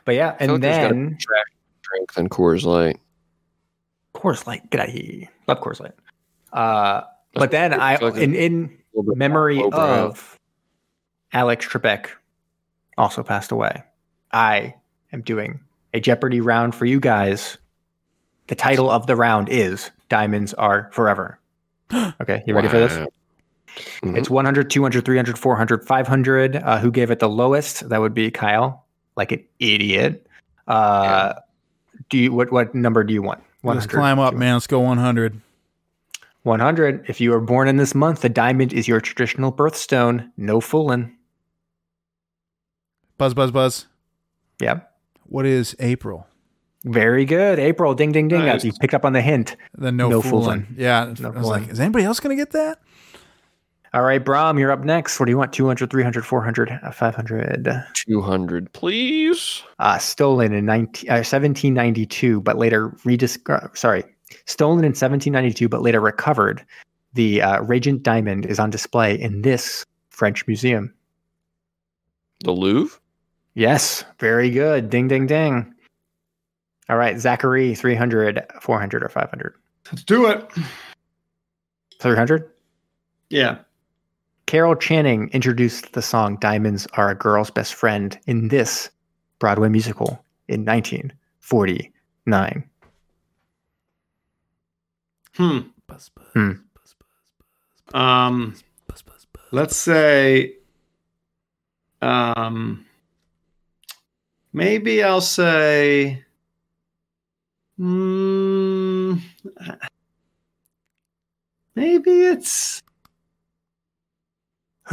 but 0.05 0.15
yeah, 0.15 0.36
and 0.39 0.53
like 0.53 0.61
there's 0.61 0.78
gotta 0.78 0.93
then 0.93 1.09
be 1.09 1.15
trash 1.17 1.43
drink 1.82 2.13
than 2.13 2.30
Coors 2.30 2.63
Light. 2.63 2.99
Coors 4.15 4.47
Light, 4.47 4.69
get 4.69 4.80
out 4.82 4.88
of 4.88 4.93
here. 4.93 5.28
Love 5.47 5.59
Coors 5.59 5.80
Light. 5.80 5.93
Uh, 6.53 7.01
but 7.34 7.51
then 7.51 7.74
I 7.74 7.93
I, 7.93 7.97
like 7.97 8.15
in 8.15 8.34
in 8.34 8.63
A 8.65 8.97
little 8.97 9.11
bit 9.11 9.17
memory 9.17 9.61
of 9.74 10.39
Alex 11.34 11.67
Trebek, 11.67 12.07
also 12.97 13.24
passed 13.24 13.51
away. 13.51 13.84
I 14.32 14.76
am 15.13 15.22
doing 15.22 15.59
a 15.93 15.99
Jeopardy 15.99 16.39
round 16.41 16.74
for 16.76 16.86
you 16.86 16.99
guys. 16.99 17.57
The 18.47 18.55
title 18.55 18.89
of 18.89 19.07
the 19.07 19.15
round 19.15 19.49
is 19.49 19.91
Diamonds 20.09 20.53
Are 20.55 20.89
Forever. 20.93 21.39
Okay, 22.22 22.41
you 22.47 22.55
ready 22.55 22.69
for 22.69 22.80
this? 22.80 23.05
Wow. 24.03 24.11
Mhm. 24.11 24.17
It's 24.17 24.30
100, 24.30 24.69
200, 24.69 25.05
300, 25.05 25.38
400, 25.38 25.86
500. 25.88 26.55
Uh, 26.57 26.80
who 26.80 26.91
gave 26.91 27.11
it 27.11 27.19
the 27.19 27.30
lowest? 27.30 27.88
That 27.89 27.99
would 28.01 28.13
be 28.13 28.30
Kyle, 28.32 28.86
like 29.15 29.32
an 29.32 29.43
idiot. 29.59 30.28
Uh, 30.67 31.34
Do 32.09 32.17
you 32.17 32.34
what 32.34 32.51
what 32.51 32.76
number 32.76 33.03
do 33.03 33.13
you 33.13 33.22
want? 33.22 33.41
Let's 33.63 33.86
climb 33.86 34.19
up, 34.19 34.34
man. 34.34 34.55
Let's 34.55 34.67
go 34.67 34.80
100. 34.80 35.39
100. 36.43 37.05
If 37.07 37.22
you 37.22 37.30
were 37.32 37.39
born 37.39 37.67
in 37.67 37.78
this 37.78 37.93
month, 37.93 38.22
the 38.22 38.30
diamond 38.30 38.74
is 38.74 38.88
your 38.88 38.99
traditional 38.99 39.51
birthstone. 39.51 40.32
No 40.38 40.59
fooling. 40.59 41.15
Buzz, 43.17 43.34
buzz, 43.34 43.51
buzz. 43.51 43.88
Yep. 44.59 44.91
What 45.26 45.45
is 45.45 45.76
April? 45.80 46.28
Very 46.84 47.26
good. 47.26 47.59
April. 47.59 47.93
Ding, 47.93 48.11
ding, 48.11 48.28
ding. 48.28 48.45
Nice. 48.45 48.63
You 48.63 48.72
picked 48.82 48.95
up 48.95 49.05
on 49.05 49.13
the 49.13 49.22
hint. 49.22 49.55
The 49.78 49.91
no, 49.91 50.09
No 50.09 50.22
fooling. 50.22 50.65
fooling. 50.65 50.76
Yeah. 50.78 51.13
No 51.19 51.30
I 51.32 51.38
was 51.38 51.47
like, 51.47 51.69
is 51.69 51.80
anybody 51.80 52.03
else 52.05 52.19
going 52.19 52.36
to 52.36 52.41
get 52.41 52.51
that? 52.53 52.80
All 53.94 54.04
right, 54.04 54.24
Brom, 54.24 54.58
you're 54.58 54.72
up 54.72 54.86
next. 54.86 55.20
What 55.20 55.26
do 55.26 55.32
you 55.32 55.38
want? 55.38 55.52
200, 55.52 55.89
300, 55.89 56.26
400, 56.26 56.80
uh, 56.82 56.92
500. 56.92 57.84
200, 57.94 58.72
please. 58.72 59.64
Uh, 59.80 59.98
stolen 59.98 60.54
in 60.54 60.66
19, 60.66 61.10
uh, 61.10 61.16
1792, 61.16 62.39
but 62.39 62.58
later 62.58 62.96
rediscovered. 63.04 63.78
Sorry, 63.78 64.06
stolen 64.46 64.80
in 64.80 64.92
1792, 64.92 65.68
but 65.68 65.82
later 65.82 66.00
recovered. 66.00 66.66
The 67.14 67.42
uh, 67.42 67.62
Regent 67.64 68.04
Diamond 68.04 68.46
is 68.46 68.60
on 68.60 68.70
display 68.70 69.20
in 69.20 69.42
this 69.42 69.86
French 70.10 70.48
museum. 70.48 70.94
The 72.46 72.52
Louvre? 72.52 72.98
Yes, 73.56 74.06
very 74.20 74.50
good. 74.50 74.89
Ding, 74.89 75.10
ding, 75.10 75.28
ding. 75.28 75.74
All 76.88 76.96
right, 76.96 77.20
Zachary, 77.20 77.76
300, 77.76 78.46
400, 78.62 79.04
or 79.04 79.10
500? 79.10 79.56
Let's 79.92 80.04
do 80.06 80.28
it. 80.28 80.50
300? 82.00 82.50
Yeah. 83.30 83.58
Carol 84.46 84.76
Channing 84.76 85.30
introduced 85.30 85.94
the 85.94 86.02
song 86.02 86.38
Diamonds 86.38 86.88
Are 86.94 87.10
a 87.12 87.16
Girl's 87.16 87.52
Best 87.52 87.74
Friend 87.74 88.18
in 88.28 88.48
this 88.50 88.89
Broadway 89.39 89.70
musical 89.70 90.24
in 90.48 90.66
1949. 90.66 92.64
Hmm. 95.38 95.60
Buzz, 95.88 96.10
buzz, 96.10 96.26
Hmm. 96.34 96.52
buzz, 96.74 96.96
buzz, 97.00 97.96
Um. 98.02 98.56
buzz, 98.88 99.02
buzz, 99.02 99.26
buzz. 99.32 99.44
let's 99.52 99.78
say 99.78 100.56
um 102.02 102.86
maybe 104.54 105.04
i'll 105.04 105.22
say 105.22 106.24
mm, 107.80 109.22
maybe 111.76 112.12
it's 112.22 112.82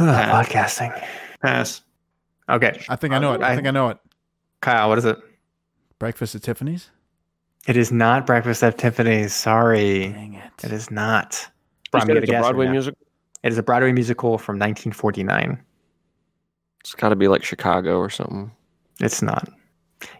Pass. 0.05 0.47
Podcasting. 0.47 1.07
pass 1.41 1.81
Okay. 2.49 2.83
I 2.89 2.95
think 2.95 3.13
I 3.13 3.19
know 3.19 3.33
it. 3.33 3.41
I 3.41 3.55
think 3.55 3.67
I 3.67 3.71
know 3.71 3.89
it. 3.89 3.97
Kyle, 4.61 4.89
what 4.89 4.97
is 4.97 5.05
it? 5.05 5.17
Breakfast 5.99 6.35
at 6.35 6.41
Tiffany's? 6.41 6.89
It 7.67 7.77
is 7.77 7.91
not 7.91 8.25
Breakfast 8.25 8.63
at 8.63 8.77
Tiffany's. 8.77 9.33
Sorry. 9.33 10.09
Dang 10.09 10.33
it. 10.33 10.51
It 10.63 10.71
is 10.71 10.89
not. 10.89 11.47
You 11.85 11.91
Brom, 11.91 12.07
said 12.07 12.17
it's 12.17 12.31
a 12.31 12.39
Broadway 12.39 12.65
no? 12.65 12.71
music? 12.71 12.95
It 13.43 13.51
is 13.51 13.57
a 13.57 13.63
Broadway 13.63 13.91
musical 13.91 14.37
from 14.37 14.55
1949. 14.55 15.61
It's 16.79 16.95
got 16.95 17.09
to 17.09 17.15
be 17.15 17.27
like 17.27 17.43
Chicago 17.43 17.97
or 17.97 18.09
something. 18.09 18.51
It's 18.99 19.21
not. 19.21 19.47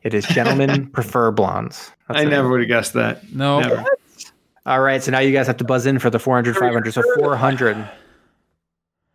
It 0.04 0.14
is 0.14 0.26
Gentlemen 0.26 0.88
Prefer 0.92 1.32
Blondes. 1.32 1.92
That's 2.08 2.20
i 2.20 2.24
it. 2.24 2.30
never 2.30 2.50
would 2.50 2.60
have 2.60 2.70
guessed 2.70 2.94
that 2.94 3.34
No. 3.34 3.62
Never. 3.62 3.86
All 4.66 4.82
right, 4.82 5.02
so 5.02 5.12
now 5.12 5.20
you 5.20 5.32
guys 5.32 5.48
have 5.48 5.58
to 5.58 5.64
buzz 5.64 5.86
in 5.86 5.98
for 5.98 6.10
the 6.10 6.20
400, 6.20 6.56
500. 6.56 6.94
So 6.94 7.02
400. 7.18 7.90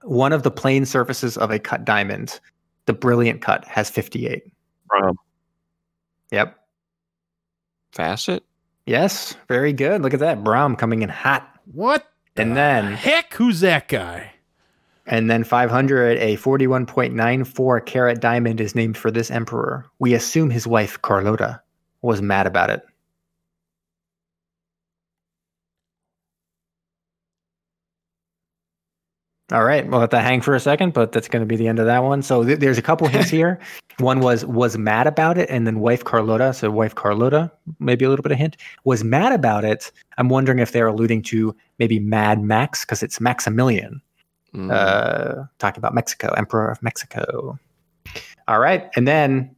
One 0.05 0.33
of 0.33 0.43
the 0.43 0.51
plane 0.51 0.85
surfaces 0.87 1.37
of 1.37 1.51
a 1.51 1.59
cut 1.59 1.85
diamond, 1.85 2.41
the 2.87 2.93
brilliant 2.93 3.41
cut, 3.43 3.65
has 3.67 3.91
58. 3.91 4.43
From 4.89 5.17
Yep. 6.31 6.57
Facet? 7.93 8.43
Yes, 8.87 9.37
very 9.49 9.73
good. 9.73 10.03
Look 10.03 10.15
at 10.15 10.21
that. 10.21 10.45
Brom 10.45 10.77
coming 10.77 11.03
in 11.03 11.09
hot. 11.09 11.49
What? 11.73 12.07
And 12.37 12.51
the 12.51 12.55
then- 12.57 12.93
Heck, 12.95 13.33
who's 13.35 13.61
that 13.61 13.89
guy? 13.89 14.33
And 15.07 15.31
then 15.31 15.45
500, 15.45 16.19
a 16.19 16.37
41.94 16.37 17.81
carat 17.85 18.21
diamond 18.21 18.61
is 18.61 18.75
named 18.75 18.97
for 18.97 19.11
this 19.11 19.31
emperor. 19.31 19.85
We 19.99 20.15
assume 20.15 20.51
his 20.51 20.67
wife, 20.67 21.01
Carlota, 21.03 21.61
was 22.03 22.21
mad 22.23 22.47
about 22.47 22.71
it. 22.71 22.83
All 29.53 29.63
right, 29.65 29.87
we'll 29.87 30.01
let 30.01 30.11
that 30.11 30.25
hang 30.25 30.41
for 30.41 30.55
a 30.55 30.61
second, 30.61 30.95
but 30.95 31.13
that's 31.13 31.29
going 31.29 31.43
to 31.43 31.47
be 31.47 31.57
the 31.57 31.69
end 31.69 31.79
of 31.79 31.85
that 31.85 32.03
one. 32.03 32.23
So 32.23 32.43
th- 32.45 32.61
there's 32.61 32.79
a 32.79 32.83
couple 32.83 33.07
hints 33.09 33.29
here. 33.29 33.59
One 33.99 34.19
was 34.21 34.45
was 34.45 34.77
mad 34.77 35.07
about 35.07 35.39
it, 35.39 35.49
and 35.51 35.67
then 35.69 35.79
wife 35.79 36.03
Carlota. 36.03 36.53
So 36.53 36.69
wife 36.71 36.95
Carlota, 36.97 37.53
maybe 37.79 38.05
a 38.05 38.09
little 38.09 38.25
bit 38.25 38.33
of 38.33 38.39
hint 38.39 38.57
was 38.83 39.05
mad 39.05 39.33
about 39.33 39.65
it. 39.65 39.93
I'm 40.19 40.29
wondering 40.29 40.59
if 40.59 40.73
they're 40.73 40.89
alluding 40.89 41.23
to 41.25 41.55
maybe 41.79 42.01
Mad 42.01 42.43
Max 42.43 42.85
because 42.85 43.03
it's 43.05 43.21
Maximilian 43.21 44.01
Mm. 44.55 44.71
uh, 44.73 45.45
talking 45.59 45.79
about 45.81 45.95
Mexico, 45.95 46.33
Emperor 46.37 46.69
of 46.71 46.81
Mexico. 46.83 47.59
All 48.49 48.59
right, 48.61 48.89
and 48.97 49.07
then 49.07 49.55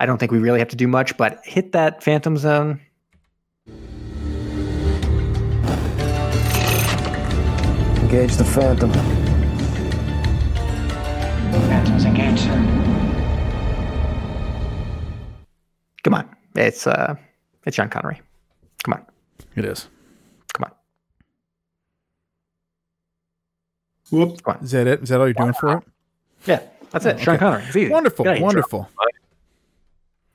I 0.00 0.06
don't 0.06 0.18
think 0.18 0.32
we 0.32 0.38
really 0.38 0.58
have 0.60 0.68
to 0.68 0.76
do 0.76 0.86
much, 0.88 1.16
but 1.16 1.40
hit 1.44 1.72
that 1.72 2.02
Phantom 2.02 2.36
Zone. 2.36 2.80
Engage 8.02 8.36
the 8.36 8.44
Phantom. 8.44 8.90
Phantoms 11.52 12.04
engaged, 12.04 12.40
sir. 12.40 12.70
Come 16.02 16.14
on, 16.14 16.28
it's 16.54 16.86
uh, 16.86 17.14
it's 17.64 17.76
John 17.76 17.88
Connery. 17.88 18.20
Come 18.84 18.94
on, 18.94 19.06
It 19.56 19.64
is. 19.64 19.88
come 20.52 20.64
on, 20.64 20.72
Whoop. 24.10 24.42
come 24.42 24.56
on. 24.56 24.64
Is 24.64 24.70
that 24.72 24.86
it? 24.86 25.02
Is 25.02 25.08
that 25.08 25.20
all 25.20 25.26
you're 25.26 25.34
doing 25.34 25.54
for 25.54 25.78
it? 25.78 25.84
Yeah, 26.46 26.60
that's 26.90 27.06
it. 27.06 27.20
Sean 27.20 27.34
okay. 27.36 27.38
Connery. 27.44 27.62
It's 27.66 27.76
easy. 27.76 27.90
Wonderful. 27.90 28.24
Get 28.24 28.30
out 28.30 28.32
of 28.34 28.38
here, 28.38 28.44
Wonderful. 28.44 28.88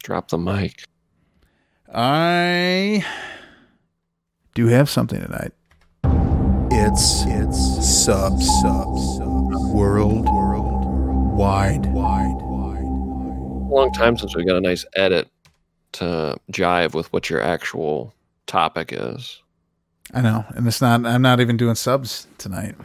Drop 0.03 0.27
the 0.29 0.37
mic. 0.37 0.83
I 1.93 3.05
do 4.55 4.67
have 4.67 4.89
something 4.89 5.21
tonight. 5.21 5.51
It's 6.71 7.23
it's 7.27 7.87
sub 8.05 8.41
sub 8.41 8.97
sub 8.97 9.27
world 9.27 9.73
world 9.73 10.28
wide 11.39 11.85
wide 11.93 12.35
wide. 12.41 12.83
A 12.83 13.73
long 13.73 13.93
time 13.93 14.17
since 14.17 14.35
we 14.35 14.43
got 14.43 14.57
a 14.57 14.61
nice 14.61 14.85
edit 14.97 15.29
to 15.93 16.35
jive 16.51 16.93
with 16.93 17.13
what 17.13 17.29
your 17.29 17.41
actual 17.41 18.13
topic 18.45 18.89
is. 18.91 19.41
I 20.13 20.19
know, 20.19 20.43
and 20.49 20.67
it's 20.67 20.81
not. 20.81 21.05
I'm 21.05 21.21
not 21.21 21.39
even 21.39 21.55
doing 21.55 21.75
subs 21.75 22.27
tonight. 22.39 22.75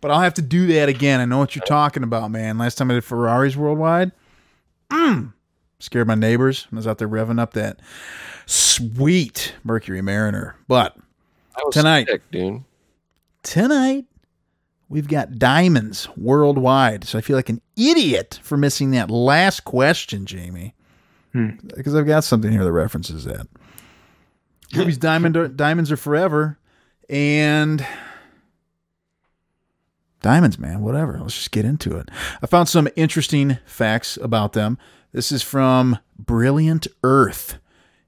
But 0.00 0.12
I'll 0.12 0.20
have 0.20 0.32
to 0.34 0.42
do 0.42 0.66
that 0.68 0.88
again. 0.88 1.20
I 1.20 1.26
know 1.26 1.36
what 1.36 1.54
you're 1.54 1.66
talking 1.66 2.04
about, 2.04 2.30
man. 2.30 2.56
Last 2.56 2.76
time 2.76 2.90
I 2.90 2.94
did 2.94 3.04
Ferraris 3.04 3.54
worldwide, 3.54 4.10
mm, 4.90 5.30
scared 5.80 6.06
my 6.06 6.14
neighbors 6.14 6.66
I 6.72 6.76
was 6.76 6.86
out 6.86 6.96
there 6.96 7.08
revving 7.08 7.38
up 7.38 7.52
that 7.52 7.80
sweet 8.46 9.52
Mercury 9.62 10.00
Mariner. 10.00 10.56
But 10.68 10.96
Tonight. 11.70 12.08
sick, 12.08 12.22
dude. 12.30 12.64
tonight 13.42 14.06
we've 14.94 15.08
got 15.08 15.40
diamonds 15.40 16.08
worldwide. 16.16 17.02
So 17.02 17.18
I 17.18 17.20
feel 17.20 17.34
like 17.34 17.48
an 17.48 17.60
idiot 17.76 18.38
for 18.44 18.56
missing 18.56 18.92
that 18.92 19.10
last 19.10 19.64
question, 19.64 20.24
Jamie. 20.24 20.72
Hmm. 21.32 21.50
Because 21.74 21.96
I've 21.96 22.06
got 22.06 22.22
something 22.22 22.52
here 22.52 22.62
that 22.62 22.70
references 22.70 23.24
that. 23.24 23.48
Movies 24.72 24.96
Diamond 24.96 25.36
are, 25.36 25.48
Diamonds 25.64 25.90
Are 25.90 25.96
Forever 25.96 26.60
and 27.08 27.84
Diamonds, 30.22 30.60
man, 30.60 30.80
whatever. 30.80 31.18
Let's 31.20 31.34
just 31.34 31.50
get 31.50 31.64
into 31.64 31.96
it. 31.96 32.08
I 32.40 32.46
found 32.46 32.68
some 32.68 32.88
interesting 32.94 33.58
facts 33.66 34.16
about 34.22 34.52
them. 34.52 34.78
This 35.10 35.32
is 35.32 35.42
from 35.42 35.98
Brilliant 36.16 36.86
Earth, 37.02 37.58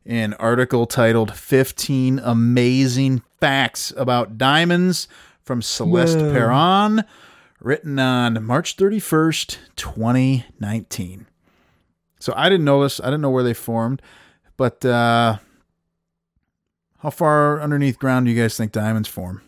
an 0.04 0.34
article 0.34 0.86
titled 0.86 1.34
15 1.34 2.20
Amazing 2.20 3.22
Facts 3.40 3.92
About 3.96 4.38
Diamonds 4.38 5.08
from 5.46 5.62
Celeste 5.62 6.18
Whoa. 6.18 6.32
Perron, 6.32 7.04
written 7.60 7.98
on 8.00 8.44
March 8.44 8.76
31st, 8.76 9.58
2019. 9.76 11.26
So 12.18 12.34
I 12.36 12.48
didn't 12.48 12.64
know 12.64 12.82
this. 12.82 12.98
I 13.00 13.04
didn't 13.04 13.20
know 13.20 13.30
where 13.30 13.44
they 13.44 13.54
formed, 13.54 14.02
but 14.56 14.84
uh, 14.84 15.38
how 16.98 17.10
far 17.10 17.60
underneath 17.62 17.98
ground 17.98 18.26
do 18.26 18.32
you 18.32 18.42
guys 18.42 18.56
think 18.56 18.72
diamonds 18.72 19.08
form? 19.08 19.40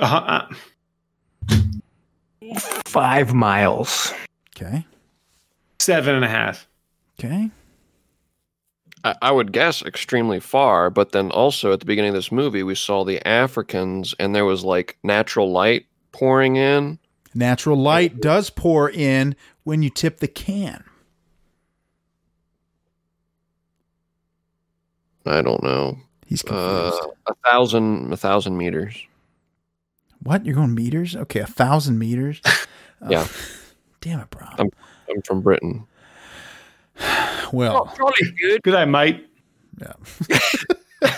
Uh, 0.00 0.46
uh, 0.48 0.48
Five 2.86 3.32
miles. 3.34 4.12
Okay. 4.56 4.84
seven 5.78 6.16
and 6.16 6.24
a 6.24 6.28
half. 6.28 6.66
Okay. 7.18 7.50
I, 9.04 9.30
would 9.30 9.52
guess 9.52 9.82
extremely 9.82 10.40
far, 10.40 10.90
but 10.90 11.12
then 11.12 11.30
also 11.30 11.72
at 11.72 11.80
the 11.80 11.86
beginning 11.86 12.10
of 12.10 12.14
this 12.14 12.32
movie, 12.32 12.62
we 12.62 12.74
saw 12.74 13.04
the 13.04 13.26
Africans 13.26 14.14
and 14.18 14.34
there 14.34 14.44
was 14.44 14.64
like 14.64 14.98
natural 15.02 15.50
light 15.50 15.86
pouring 16.12 16.56
in. 16.56 16.98
Natural 17.34 17.76
light 17.76 18.20
does 18.20 18.50
pour 18.50 18.90
in 18.90 19.36
when 19.64 19.82
you 19.82 19.90
tip 19.90 20.18
the 20.18 20.28
can. 20.28 20.84
I 25.26 25.42
don't 25.42 25.62
know. 25.62 25.98
He's 26.26 26.42
Uh, 26.44 26.90
confused. 26.90 27.16
a 27.26 27.34
thousand, 27.48 28.12
a 28.12 28.16
thousand 28.16 28.56
meters. 28.56 28.96
what? 30.22 30.44
You're 30.44 30.54
going 30.56 30.74
meters? 30.74 31.14
Okay, 31.14 31.40
a 31.40 31.46
thousand 31.46 31.98
meters. 31.98 32.40
Yeah. 33.08 33.28
Damn 34.00 34.18
it, 34.18 34.30
bro. 34.30 34.48
Um, 34.58 34.70
I'm 35.08 35.22
from 35.22 35.40
Britain. 35.40 35.86
Well, 37.52 37.92
Charlie's 37.96 38.30
good. 38.40 38.62
Good, 38.62 38.74
I 38.74 38.84
might. 38.84 39.26
yeah. 39.80 39.92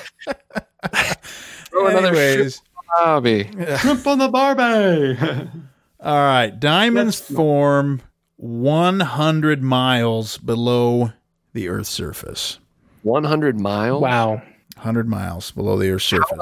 Throw 1.71 1.87
another 1.87 2.09
Anyways, 2.09 2.63
Bobby. 2.97 3.49
Shrimp 3.79 4.07
on 4.07 4.19
the 4.19 4.29
barbie. 4.29 5.19
all 6.01 6.15
right. 6.17 6.51
Diamonds 6.59 7.21
Let's- 7.21 7.35
form 7.37 8.03
100 8.37 9.63
miles 9.63 10.39
below 10.39 11.13
the 11.53 11.69
Earth's 11.69 11.91
surface. 11.91 12.59
100 13.03 13.59
miles. 13.61 14.03
Wow. 14.03 14.43
100 14.77 15.09
miles 15.09 15.51
below 15.51 15.77
the 15.79 15.91
Earth's 15.91 16.07
surface. 16.07 16.39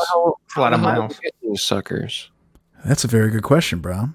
It's 0.47 0.57
a 0.57 0.61
lot 0.61 0.73
of 0.73 0.81
miles. 0.81 1.19
we 1.43 1.51
these 1.51 1.63
suckers. 1.63 2.31
That's 2.85 3.05
a 3.05 3.09
very 3.09 3.31
good 3.31 3.43
question, 3.43 3.81
bro. 3.81 4.11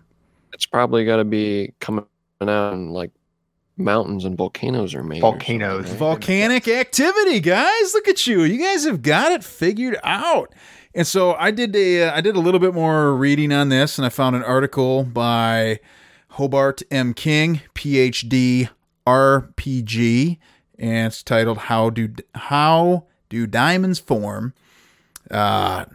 It's 0.54 0.66
probably 0.66 1.04
got 1.06 1.18
to 1.18 1.26
be 1.26 1.74
coming 1.80 2.06
out 2.42 2.74
in 2.74 2.90
like 2.92 3.12
mountains 3.78 4.26
and 4.26 4.38
volcanoes 4.38 4.94
are 4.94 5.04
made. 5.04 5.22
Volcanoes. 5.22 5.90
right? 5.90 5.98
Volcanic 5.98 6.68
activity, 6.68 7.40
guys. 7.40 7.94
Look 7.94 8.08
at 8.08 8.26
you. 8.28 8.44
You 8.44 8.60
guys 8.60 8.86
have 8.86 9.02
got 9.02 9.32
it 9.32 9.44
figured 9.44 9.98
out. 10.04 10.54
And 10.96 11.08
so 11.08 11.34
I 11.34 11.52
did 11.52 11.76
a 11.76 12.10
I 12.10 12.22
did 12.22 12.36
a 12.36 12.40
little 12.40 12.60
bit 12.60 12.74
more 12.74 13.16
reading 13.16 13.52
on 13.52 13.70
this, 13.70 13.98
and 13.98 14.06
I 14.06 14.10
found 14.10 14.36
an 14.36 14.44
article 14.44 15.04
by 15.04 15.80
Hobart 16.30 16.84
M. 16.92 17.14
King, 17.16 17.62
PhD, 17.74 18.70
RPG, 19.08 20.38
and 20.78 21.08
it's 21.08 21.24
titled 21.24 21.58
"How 21.58 21.90
Do 21.90 22.14
How 22.36 23.06
Do 23.30 23.48
Diamonds 23.48 23.98
Form?" 24.00 24.54
Uh, 25.32 25.86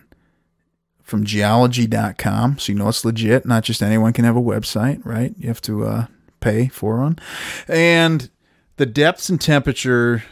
from 1.03 1.25
geology.com. 1.25 2.59
So 2.59 2.73
you 2.73 2.79
know 2.79 2.89
it's 2.89 3.05
legit. 3.05 3.47
Not 3.47 3.63
just 3.63 3.83
anyone 3.83 4.13
can 4.13 4.25
have 4.25 4.37
a 4.37 4.43
website, 4.43 5.01
right? 5.05 5.33
You 5.39 5.47
have 5.49 5.61
to 5.63 5.85
uh, 5.85 6.07
pay 6.40 6.69
for 6.69 6.98
one. 7.01 7.19
And 7.66 8.31
the 8.77 8.86
depths 8.86 9.28
and 9.28 9.40
temperature 9.40 10.24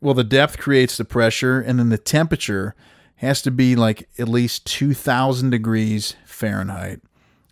well 0.00 0.14
the 0.14 0.24
depth 0.24 0.58
creates 0.58 0.96
the 0.96 1.04
pressure 1.04 1.60
and 1.60 1.78
then 1.78 1.90
the 1.90 1.98
temperature 1.98 2.74
has 3.16 3.42
to 3.42 3.50
be 3.50 3.76
like 3.76 4.08
at 4.18 4.28
least 4.28 4.66
2000 4.66 5.50
degrees 5.50 6.16
fahrenheit. 6.24 7.00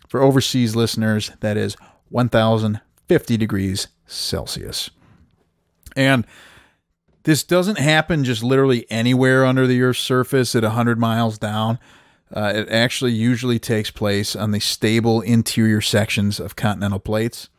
For 0.07 0.21
overseas 0.21 0.75
listeners 0.75 1.31
that 1.39 1.57
is 1.57 1.77
1050 2.09 3.37
degrees 3.37 3.87
celsius. 4.07 4.89
And 5.95 6.25
this 7.23 7.43
doesn't 7.43 7.77
happen 7.77 8.23
just 8.23 8.43
literally 8.43 8.89
anywhere 8.89 9.45
under 9.45 9.67
the 9.67 9.81
earth's 9.83 9.99
surface 9.99 10.55
at 10.55 10.63
100 10.63 10.97
miles 10.97 11.37
down. 11.37 11.77
Uh, 12.33 12.53
it 12.55 12.69
actually 12.69 13.11
usually 13.11 13.59
takes 13.59 13.91
place 13.91 14.35
on 14.35 14.51
the 14.51 14.59
stable 14.59 15.21
interior 15.21 15.81
sections 15.81 16.39
of 16.39 16.55
continental 16.55 16.99
plates 16.99 17.49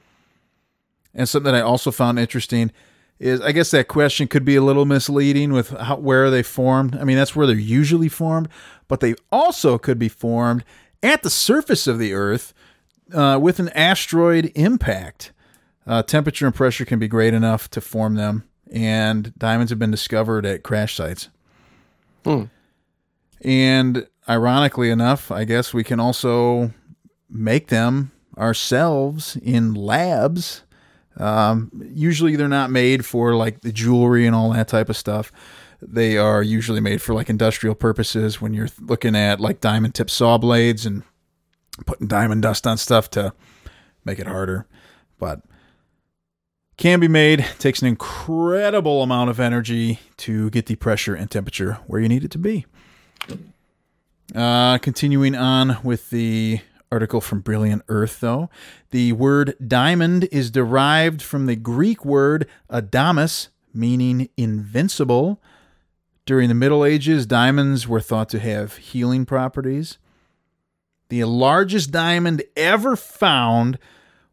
and 1.15 1.29
something 1.29 1.53
that 1.53 1.59
I 1.59 1.63
also 1.63 1.91
found 1.91 2.19
interesting 2.19 2.71
is 3.19 3.41
I 3.41 3.53
guess 3.53 3.71
that 3.73 3.89
question 3.89 4.29
could 4.29 4.45
be 4.45 4.57
a 4.57 4.63
little 4.63 4.87
misleading 4.87 5.53
with 5.53 5.71
how, 5.71 5.97
where 5.97 6.31
they 6.31 6.43
formed. 6.43 6.97
I 6.97 7.05
mean, 7.05 7.17
that's 7.17 7.37
where 7.37 7.47
they're 7.47 7.57
usually 7.57 8.09
formed, 8.09 8.49
but 8.89 9.01
they 9.01 9.15
also 9.31 9.77
could 9.77 9.99
be 9.99 10.09
formed 10.09 10.65
at 11.03 11.23
the 11.23 11.31
surface 11.31 11.87
of 11.87 11.99
the 11.99 12.15
Earth 12.15 12.55
uh, 13.13 13.39
with 13.41 13.59
an 13.59 13.69
asteroid 13.71 14.53
impact. 14.55 15.33
Uh, 15.87 16.03
temperature 16.03 16.47
and 16.47 16.55
pressure 16.55 16.85
can 16.85 16.99
be 16.99 17.09
great 17.09 17.35
enough 17.35 17.69
to 17.71 17.81
form 17.81 18.15
them, 18.15 18.45
and 18.71 19.37
diamonds 19.37 19.71
have 19.71 19.79
been 19.79 19.91
discovered 19.91 20.47
at 20.47 20.63
crash 20.63 20.95
sites. 20.95 21.29
Hmm. 22.25 22.45
And 23.43 24.07
ironically 24.29 24.91
enough, 24.91 25.31
I 25.31 25.45
guess 25.45 25.75
we 25.75 25.83
can 25.85 25.99
also 25.99 26.73
make 27.29 27.69
them 27.69 28.13
ourselves 28.37 29.37
in 29.43 29.75
labs. 29.75 30.63
Um, 31.21 31.71
usually 31.93 32.35
they're 32.35 32.49
not 32.49 32.71
made 32.71 33.05
for 33.05 33.37
like 33.37 33.61
the 33.61 33.73
jewelry 33.73 34.27
and 34.27 34.35
all 34.35 34.51
that 34.53 34.69
type 34.69 34.89
of 34.89 34.97
stuff. 34.97 35.31
They 35.83 36.17
are 36.17 36.43
usually 36.43 36.81
made 36.81 37.01
for 37.03 37.15
like 37.15 37.31
industrial 37.31 37.75
purposes 37.75 38.41
when 38.41 38.55
you're 38.55 38.69
looking 38.81 39.15
at 39.15 39.39
like 39.39 39.61
diamond 39.61 39.95
tip 39.95 40.11
saw 40.11 40.39
blades 40.39 40.87
and 40.87 41.03
putting 41.87 42.07
diamond 42.07 42.43
dust 42.43 42.67
on 42.67 42.79
stuff 42.79 43.11
to 43.11 43.35
make 44.05 44.19
it 44.19 44.27
harder. 44.27 44.67
But 45.19 45.43
can 46.77 47.01
be 47.01 47.09
made, 47.09 47.45
takes 47.59 47.83
an 47.83 47.89
incredible 47.89 49.03
amount 49.03 49.29
of 49.29 49.39
energy 49.39 50.01
to 50.19 50.49
get 50.51 50.67
the 50.67 50.77
pressure 50.77 51.15
and 51.15 51.31
temperature 51.31 51.75
where 51.87 52.01
you 52.01 52.09
need 52.09 52.25
it 52.25 52.31
to 52.31 52.39
be. 52.39 52.65
Uh, 54.35 54.79
continuing 54.79 55.35
on 55.35 55.77
with 55.83 56.09
the 56.09 56.61
article 56.93 57.21
from 57.21 57.41
Brilliant 57.41 57.83
Earth, 57.89 58.21
though. 58.21 58.51
The 58.91 59.13
word 59.13 59.55
diamond 59.65 60.29
is 60.33 60.51
derived 60.51 61.23
from 61.23 61.47
the 61.47 61.57
Greek 61.57 62.05
word 62.05 62.47
adamas, 62.69 63.49
meaning 63.73 64.29
invincible. 64.37 65.41
During 66.27 66.49
the 66.49 66.55
Middle 66.55 66.85
Ages, 66.85 67.27
diamonds 67.27 67.89
were 67.89 68.01
thought 68.01 68.29
to 68.31 68.39
have 68.39 68.77
healing 68.77 69.25
properties. 69.25 69.99
The 71.09 71.25
largest 71.25 71.91
diamond 71.91 72.43
ever 72.57 72.97
found 72.97 73.79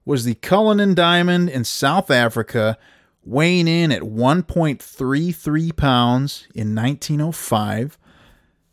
was 0.05 0.23
the 0.23 0.35
Cullinan 0.35 0.93
diamond 0.93 1.49
in 1.49 1.63
South 1.63 2.09
Africa, 2.09 2.77
weighing 3.25 3.67
in 3.67 3.91
at 3.91 4.03
1.33 4.03 5.75
pounds 5.75 6.47
in 6.53 6.73
1905. 6.75 7.97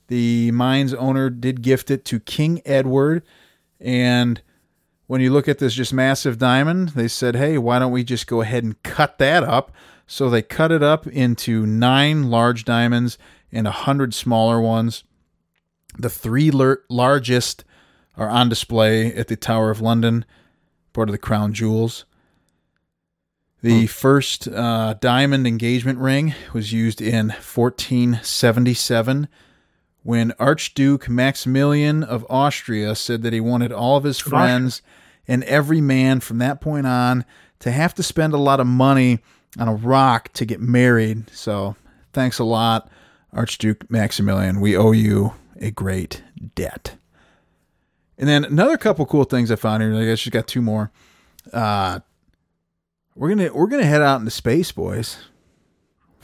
The 0.09 0.51
mine's 0.53 0.95
owner 0.95 1.31
did 1.31 1.63
gift 1.63 1.91
it 1.91 2.05
to 2.07 2.21
King 2.21 2.61
Edward 2.65 3.25
and 3.81 4.41
when 5.07 5.21
you 5.21 5.31
look 5.31 5.49
at 5.49 5.59
this 5.59 5.75
just 5.75 5.93
massive 5.93 6.39
diamond, 6.39 6.91
they 6.91 7.09
said, 7.09 7.37
hey, 7.37 7.59
why 7.59 7.79
don't 7.79 7.93
we 7.93 8.05
just 8.05 8.27
go 8.27 8.41
ahead 8.41 8.65
and 8.65 8.83
cut 8.83 9.19
that 9.19 9.45
up? 9.45 9.71
So 10.07 10.31
they 10.31 10.43
cut 10.43 10.73
it 10.73 10.83
up 10.83 11.07
into 11.07 11.67
nine 11.67 12.31
large 12.31 12.65
diamonds 12.65 13.19
and 13.53 13.67
a 13.67 13.73
hundred 13.73 14.15
smaller 14.15 14.61
ones. 14.61 15.05
The 15.99 16.11
three 16.11 16.51
lar- 16.51 16.83
largest 16.89 17.65
are 18.17 18.29
on 18.29 18.49
display 18.49 19.15
at 19.15 19.29
the 19.29 19.37
Tower 19.37 19.71
of 19.71 19.81
London, 19.81 20.25
part 20.93 21.09
of 21.09 21.13
the 21.13 21.19
crown 21.19 21.53
jewels. 21.53 22.05
The 23.63 23.87
first 23.87 24.47
uh, 24.47 24.95
diamond 25.01 25.47
engagement 25.47 25.99
ring 25.99 26.35
was 26.53 26.73
used 26.73 27.01
in 27.01 27.29
1477 27.29 29.27
when 30.05 30.33
Archduke 30.39 31.09
Maximilian 31.09 32.05
of 32.05 32.27
Austria 32.31 32.95
said 32.95 33.23
that 33.23 33.33
he 33.33 33.41
wanted 33.41 33.73
all 33.73 33.97
of 33.97 34.05
his 34.05 34.21
friends 34.21 34.83
and 35.27 35.43
every 35.45 35.81
man 35.81 36.21
from 36.21 36.39
that 36.39 36.61
point 36.61 36.87
on 36.87 37.25
to 37.61 37.71
have 37.73 37.95
to 37.95 38.03
spend 38.03 38.35
a 38.35 38.39
lot 38.39 38.61
of 38.61 38.67
money 38.67 39.19
on 39.59 39.67
a 39.67 39.75
rock 39.75 40.31
to 40.35 40.45
get 40.45 40.61
married. 40.61 41.31
So, 41.31 41.75
thanks 42.13 42.39
a 42.39 42.45
lot, 42.45 42.91
Archduke 43.33 43.91
Maximilian. 43.91 44.61
We 44.61 44.77
owe 44.77 44.93
you 44.93 45.33
a 45.59 45.71
great 45.71 46.23
debt. 46.55 46.97
And 48.19 48.29
then 48.29 48.45
another 48.45 48.77
couple 48.77 49.07
cool 49.07 49.25
things 49.25 49.51
I 49.51 49.57
found 49.57 49.83
here. 49.83 49.95
I 49.95 50.05
guess 50.05 50.27
you 50.27 50.31
got 50.31 50.47
two 50.47 50.61
more. 50.61 50.93
Uh, 51.51 52.01
we're 53.15 53.31
gonna 53.31 53.53
we're 53.55 53.69
gonna 53.69 53.85
head 53.85 54.03
out 54.03 54.21
into 54.21 54.31
space, 54.31 54.71
boys. 54.71 55.17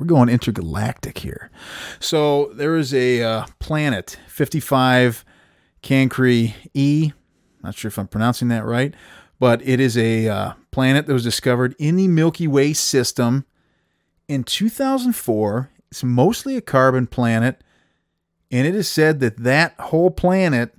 We're 0.00 0.06
going 0.06 0.30
intergalactic 0.30 1.18
here. 1.18 1.50
So 2.00 2.46
there 2.54 2.76
is 2.76 2.94
a 2.94 3.22
uh, 3.22 3.46
planet, 3.58 4.18
55 4.28 5.26
Cancri 5.82 6.54
E. 6.72 7.12
Not 7.62 7.74
sure 7.74 7.90
if 7.90 7.98
I'm 7.98 8.08
pronouncing 8.08 8.48
that 8.48 8.64
right, 8.64 8.94
but 9.38 9.60
it 9.62 9.78
is 9.78 9.98
a 9.98 10.26
uh, 10.26 10.52
planet 10.70 11.06
that 11.06 11.12
was 11.12 11.22
discovered 11.22 11.76
in 11.78 11.96
the 11.96 12.08
Milky 12.08 12.48
Way 12.48 12.72
system 12.72 13.44
in 14.26 14.42
2004. 14.42 15.70
It's 15.90 16.02
mostly 16.02 16.56
a 16.56 16.62
carbon 16.62 17.06
planet, 17.06 17.62
and 18.50 18.66
it 18.66 18.74
is 18.74 18.88
said 18.88 19.20
that 19.20 19.36
that 19.36 19.74
whole 19.78 20.10
planet 20.10 20.74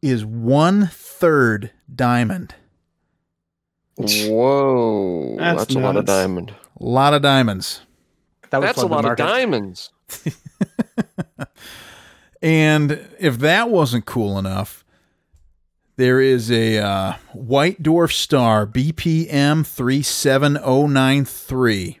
is 0.00 0.24
one 0.24 0.86
third 0.86 1.72
diamond. 1.92 2.54
Whoa, 3.96 5.36
That's 5.38 5.62
that's, 5.62 5.74
a 5.74 5.78
lot 5.80 5.96
of 5.96 6.04
diamond. 6.04 6.54
A 6.80 6.84
lot 6.84 7.14
of 7.14 7.22
diamonds. 7.22 7.82
That 8.50 8.58
would 8.58 8.68
That's 8.68 8.78
a 8.78 8.88
flood 8.88 9.04
the 9.04 9.08
lot 9.08 9.12
of 9.12 9.16
diamonds. 9.16 9.90
And 12.44 13.08
if 13.18 13.38
that 13.38 13.70
wasn't 13.70 14.04
cool 14.04 14.38
enough, 14.38 14.84
there 15.96 16.20
is 16.20 16.50
a 16.50 16.76
uh, 16.76 17.14
white 17.32 17.82
dwarf 17.82 18.12
star 18.12 18.66
BPM 18.66 19.66
37093. 19.66 21.98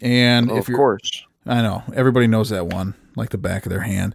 And 0.00 0.50
Oh, 0.50 0.56
if 0.56 0.62
of 0.62 0.68
you're 0.70 0.78
course. 0.78 1.26
I 1.44 1.60
know 1.60 1.82
everybody 1.94 2.26
knows 2.26 2.48
that 2.48 2.68
one 2.68 2.94
like 3.16 3.28
the 3.28 3.38
back 3.38 3.66
of 3.66 3.70
their 3.70 3.80
hand. 3.80 4.14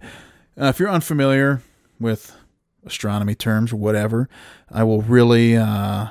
Uh, 0.59 0.65
if 0.65 0.79
you're 0.79 0.89
unfamiliar 0.89 1.61
with 1.99 2.35
astronomy 2.83 3.35
terms 3.35 3.71
or 3.71 3.75
whatever, 3.75 4.27
I 4.71 4.83
will 4.83 5.03
really 5.03 5.55
uh, 5.55 6.07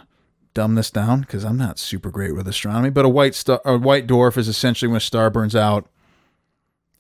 dumb 0.55 0.75
this 0.75 0.91
down 0.91 1.21
because 1.23 1.45
I'm 1.45 1.57
not 1.57 1.79
super 1.79 2.11
great 2.11 2.35
with 2.35 2.49
astronomy. 2.49 2.91
But 2.91 3.05
a 3.05 3.09
white 3.09 3.35
star, 3.35 3.61
a 3.65 3.79
white 3.79 4.07
dwarf 4.07 4.37
is 4.37 4.49
essentially 4.49 4.89
when 4.89 4.97
a 4.97 5.01
star 5.01 5.31
burns 5.31 5.57
out 5.57 5.89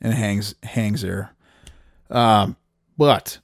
and 0.01 0.15
hangs 0.15 0.55
hangs 0.63 1.03
there. 1.03 1.33
Um, 2.11 2.57
but 2.97 3.39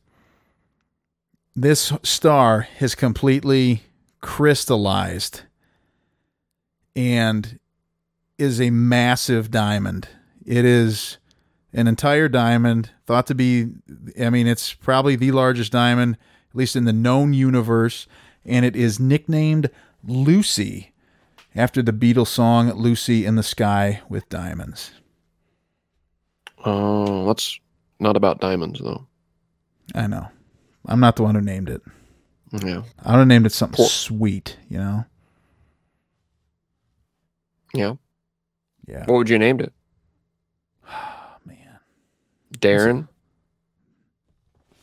this 1.54 1.92
star 2.02 2.60
has 2.78 2.94
completely 2.94 3.82
crystallized 4.20 5.42
and 6.94 7.58
is 8.38 8.60
a 8.60 8.70
massive 8.70 9.50
diamond. 9.50 10.08
It 10.44 10.64
is 10.64 11.18
an 11.72 11.86
entire 11.86 12.28
diamond, 12.28 12.90
thought 13.06 13.26
to 13.26 13.34
be, 13.34 13.68
I 14.20 14.30
mean, 14.30 14.46
it's 14.46 14.72
probably 14.72 15.16
the 15.16 15.32
largest 15.32 15.72
diamond, 15.72 16.16
at 16.50 16.56
least 16.56 16.76
in 16.76 16.84
the 16.84 16.92
known 16.92 17.34
universe, 17.34 18.06
and 18.44 18.64
it 18.64 18.76
is 18.76 18.98
nicknamed 18.98 19.70
Lucy 20.06 20.92
after 21.54 21.82
the 21.82 21.92
Beatles 21.92 22.28
song 22.28 22.70
Lucy 22.72 23.24
in 23.26 23.36
the 23.36 23.42
Sky 23.42 24.00
with 24.08 24.28
Diamonds. 24.28 24.92
Oh, 26.64 27.26
that's 27.26 27.58
not 28.00 28.16
about 28.16 28.40
diamonds 28.40 28.80
though. 28.80 29.06
I 29.94 30.06
know. 30.06 30.28
I'm 30.86 31.00
not 31.00 31.16
the 31.16 31.22
one 31.22 31.34
who 31.34 31.40
named 31.40 31.68
it. 31.68 31.82
Yeah. 32.52 32.82
I 33.04 33.12
would 33.12 33.18
have 33.18 33.28
named 33.28 33.46
it 33.46 33.52
something 33.52 33.76
Poor- 33.76 33.86
sweet, 33.88 34.56
you 34.68 34.78
know? 34.78 35.04
Yeah. 37.74 37.94
Yeah. 38.86 39.04
What 39.06 39.16
would 39.16 39.28
you 39.28 39.38
named 39.38 39.60
it? 39.60 39.72
Oh, 40.88 41.24
man. 41.44 41.78
Darren. 42.58 43.08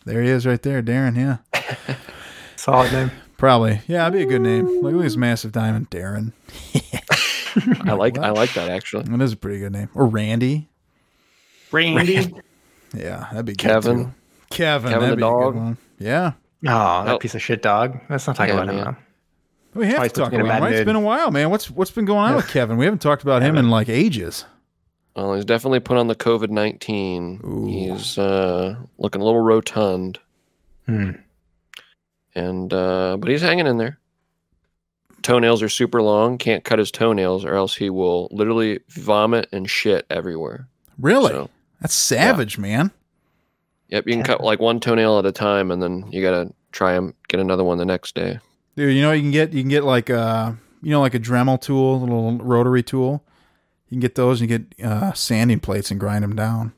There 0.05 0.21
he 0.21 0.29
is 0.29 0.45
right 0.45 0.61
there, 0.61 0.81
Darren. 0.83 1.15
Yeah. 1.15 1.95
Solid 2.57 2.91
name. 2.91 3.11
Probably. 3.43 3.81
Yeah, 3.89 4.09
that'd 4.09 4.13
be 4.13 4.21
a 4.21 4.25
good 4.25 4.41
name. 4.41 4.81
Look 4.81 4.93
at 4.95 5.01
this 5.01 5.17
massive 5.17 5.51
diamond, 5.51 5.89
Darren. 5.89 6.31
I 7.89 7.91
like 7.91 8.17
I 8.17 8.29
like 8.29 8.53
that 8.53 8.69
actually. 8.69 9.03
That 9.03 9.19
is 9.21 9.33
a 9.33 9.35
pretty 9.35 9.59
good 9.59 9.73
name. 9.73 9.89
Or 9.93 10.05
Randy. 10.05 10.69
Randy. 11.71 12.33
Yeah, 12.95 13.27
that'd 13.31 13.45
be 13.47 13.51
good 13.51 13.57
Kevin. 13.57 14.05
too. 14.05 14.11
Kevin. 14.49 14.91
Kevin 14.91 14.91
that'd 14.91 15.01
the 15.01 15.15
be 15.17 15.23
a 15.23 15.25
good 15.25 15.41
dog. 15.41 15.55
one. 15.55 15.77
Yeah. 15.99 16.31
Oh, 16.65 17.03
that 17.03 17.15
Oh. 17.15 17.17
piece 17.17 17.35
of 17.35 17.41
shit 17.41 17.61
dog. 17.63 17.99
Let's 18.09 18.27
not 18.27 18.37
talk 18.37 18.47
Yeah, 18.47 18.53
about 18.53 18.69
him 18.69 18.75
man. 18.77 18.85
though. 19.73 19.79
We 19.79 19.87
have 19.87 19.95
Always 19.97 20.11
to 20.13 20.19
talk 20.21 20.25
puts 20.29 20.31
me 20.33 20.39
in 20.39 20.41
a 20.41 20.45
about 20.45 20.53
him, 20.57 20.61
bad 20.61 20.65
right? 20.65 20.71
It's 20.73 20.79
mood. 20.81 20.85
been 20.85 20.95
a 20.95 20.99
while, 21.01 21.31
man. 21.31 21.49
What's 21.49 21.69
what's 21.69 21.91
been 21.91 22.05
going 22.05 22.19
on 22.19 22.35
with 22.37 22.47
Kevin? 22.47 22.77
We 22.77 22.85
haven't 22.85 23.01
talked 23.01 23.23
about 23.23 23.41
him 23.41 23.57
in 23.57 23.69
like 23.69 23.89
ages. 23.89 24.45
Well, 25.17 25.33
he's 25.33 25.43
definitely 25.43 25.81
put 25.81 25.97
on 25.97 26.07
the 26.07 26.15
COVID 26.15 26.49
nineteen. 26.49 27.67
He's 27.67 28.17
uh, 28.17 28.75
looking 28.99 29.21
a 29.21 29.25
little 29.25 29.41
rotund, 29.41 30.19
Hmm. 30.85 31.11
And 32.35 32.73
uh, 32.73 33.17
but 33.19 33.29
he's 33.29 33.41
hanging 33.41 33.67
in 33.67 33.77
there. 33.77 33.99
Toenails 35.21 35.61
are 35.61 35.69
super 35.69 36.01
long. 36.01 36.37
Can't 36.37 36.63
cut 36.63 36.79
his 36.79 36.91
toenails, 36.91 37.45
or 37.45 37.55
else 37.55 37.75
he 37.75 37.89
will 37.89 38.27
literally 38.31 38.79
vomit 38.89 39.47
and 39.53 39.69
shit 39.69 40.05
everywhere. 40.09 40.67
Really? 40.99 41.29
So, 41.31 41.49
That's 41.81 41.93
savage, 41.93 42.57
man. 42.57 42.91
yep, 43.87 44.05
you 44.05 44.13
can 44.13 44.23
cut 44.23 44.41
like 44.43 44.59
one 44.59 44.79
toenail 44.81 45.19
at 45.19 45.25
a 45.25 45.31
time, 45.31 45.71
and 45.71 45.81
then 45.81 46.05
you 46.11 46.21
gotta 46.21 46.53
try 46.71 46.93
and 46.93 47.13
get 47.29 47.39
another 47.39 47.63
one 47.63 47.77
the 47.77 47.85
next 47.85 48.15
day. 48.15 48.39
Dude, 48.75 48.95
you 48.95 49.01
know 49.01 49.11
you 49.11 49.21
can 49.21 49.31
get 49.31 49.53
you 49.53 49.61
can 49.61 49.69
get 49.69 49.83
like 49.83 50.09
uh 50.09 50.51
you 50.81 50.89
know 50.91 50.99
like 50.99 51.13
a 51.13 51.19
Dremel 51.19 51.61
tool, 51.61 51.97
a 51.97 52.01
little 52.03 52.37
rotary 52.39 52.83
tool. 52.83 53.23
You 53.89 53.95
can 53.95 54.01
get 54.01 54.15
those 54.15 54.41
and 54.41 54.49
you 54.49 54.57
get 54.57 54.85
uh, 54.85 55.13
sanding 55.13 55.59
plates 55.59 55.91
and 55.91 55.99
grind 55.99 56.23
them 56.23 56.35
down. 56.35 56.73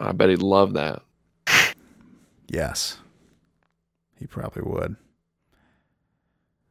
I 0.00 0.12
bet 0.12 0.30
he'd 0.30 0.40
love 0.40 0.72
that. 0.72 1.02
Yes. 2.48 2.98
He 4.22 4.28
probably 4.28 4.62
would. 4.62 4.94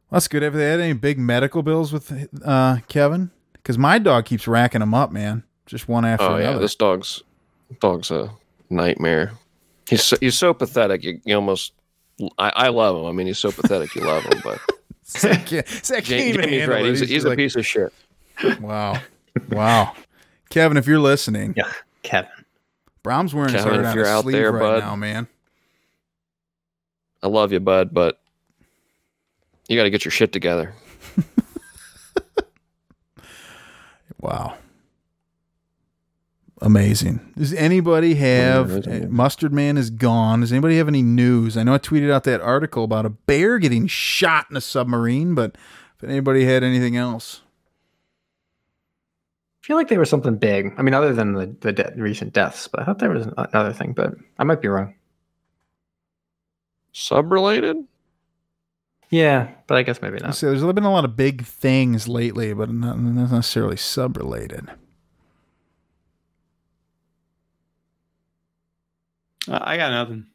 That's 0.09 0.29
good. 0.29 0.41
Have 0.41 0.53
they 0.53 0.69
had 0.69 0.79
any 0.79 0.93
big 0.93 1.19
medical 1.19 1.61
bills 1.61 1.91
with 1.91 2.29
uh, 2.45 2.77
Kevin? 2.87 3.29
Because 3.51 3.77
my 3.77 3.99
dog 3.99 4.23
keeps 4.23 4.47
racking 4.47 4.79
them 4.79 4.93
up, 4.93 5.11
man. 5.11 5.43
Just 5.65 5.89
one 5.89 6.05
after 6.05 6.25
Oh 6.25 6.37
yeah, 6.37 6.43
another. 6.43 6.59
this 6.59 6.75
dog's 6.75 7.23
dog's 7.81 8.09
a 8.09 8.31
nightmare. 8.69 9.33
He's 9.89 10.01
so, 10.01 10.15
he's 10.21 10.37
so 10.37 10.53
pathetic. 10.53 11.03
You, 11.03 11.19
you 11.25 11.35
almost 11.35 11.73
I, 12.37 12.53
I 12.55 12.67
love 12.69 12.95
him. 12.95 13.05
I 13.05 13.11
mean, 13.11 13.27
he's 13.27 13.39
so 13.39 13.51
pathetic. 13.51 13.93
You 13.95 14.03
love 14.03 14.23
him, 14.23 14.39
but 14.41 14.59
Zach 15.05 15.45
can't, 15.45 15.67
Zach 15.67 16.05
can't 16.05 16.35
Jamie's 16.37 16.67
right. 16.67 16.85
it. 16.85 16.89
He's, 16.91 16.99
he's, 17.01 17.09
just 17.09 17.27
a 17.27 17.35
piece 17.35 17.57
of 17.57 17.65
shit. 17.65 17.91
Wow. 18.61 18.97
Wow. 19.49 19.93
Kevin, 20.49 20.77
if 20.77 20.87
you're 20.87 20.99
listening, 20.99 21.53
Yeah, 21.57 21.69
Kevin. 22.03 22.31
Brom's 23.03 23.33
wearing 23.35 23.51
his 23.53 23.63
Kevin, 23.65 23.83
heart 23.83 23.85
if 23.85 23.89
on 23.91 23.95
you're 23.95 24.05
his 24.05 24.13
out 24.13 24.23
sleeve 24.23 24.33
there, 24.35 24.51
right 24.53 24.59
bud. 24.61 24.79
now, 24.79 24.95
man. 24.95 25.27
I 27.23 27.27
love 27.27 27.51
you, 27.51 27.59
bud, 27.59 27.93
but 27.93 28.19
you 29.67 29.77
got 29.77 29.83
to 29.83 29.89
get 29.89 30.05
your 30.05 30.11
shit 30.11 30.31
together. 30.31 30.73
Wow. 34.21 34.55
Amazing. 36.61 37.33
Does 37.35 37.53
anybody 37.53 38.13
have 38.15 38.69
Yeah, 38.69 38.77
amazing. 38.77 39.13
Mustard 39.13 39.51
Man 39.51 39.77
is 39.77 39.89
gone? 39.89 40.41
Does 40.41 40.51
anybody 40.51 40.77
have 40.77 40.87
any 40.87 41.01
news? 41.01 41.57
I 41.57 41.63
know 41.63 41.73
I 41.73 41.79
tweeted 41.79 42.11
out 42.11 42.23
that 42.25 42.39
article 42.39 42.83
about 42.83 43.07
a 43.07 43.09
bear 43.09 43.57
getting 43.57 43.87
shot 43.87 44.45
in 44.51 44.55
a 44.55 44.61
submarine, 44.61 45.33
but 45.33 45.55
if 45.97 46.03
anybody 46.07 46.45
had 46.45 46.63
anything 46.63 46.95
else. 46.95 47.41
I 49.63 49.67
feel 49.67 49.75
like 49.75 49.87
there 49.87 49.99
was 49.99 50.09
something 50.09 50.37
big. 50.37 50.73
I 50.77 50.83
mean, 50.83 50.93
other 50.93 51.13
than 51.13 51.33
the 51.33 51.55
the 51.61 51.71
de- 51.71 51.93
recent 51.95 52.33
deaths, 52.33 52.67
but 52.67 52.81
I 52.81 52.85
thought 52.85 52.99
there 52.99 53.09
was 53.09 53.27
another 53.37 53.73
thing. 53.73 53.93
But 53.93 54.13
I 54.37 54.43
might 54.43 54.61
be 54.61 54.67
wrong. 54.67 54.93
Sub 56.91 57.31
related? 57.31 57.77
Yeah, 59.09 59.49
but 59.67 59.77
I 59.77 59.83
guess 59.83 60.01
maybe 60.01 60.19
not. 60.19 60.35
say 60.35 60.47
there's 60.47 60.63
been 60.63 60.83
a 60.83 60.91
lot 60.91 61.03
of 61.05 61.17
big 61.17 61.45
things 61.45 62.07
lately, 62.07 62.53
but 62.53 62.69
not, 62.69 62.97
not 62.97 63.31
necessarily 63.31 63.75
sub 63.75 64.15
related. 64.17 64.69
I 69.49 69.75
got 69.75 69.91
nothing. 69.91 70.27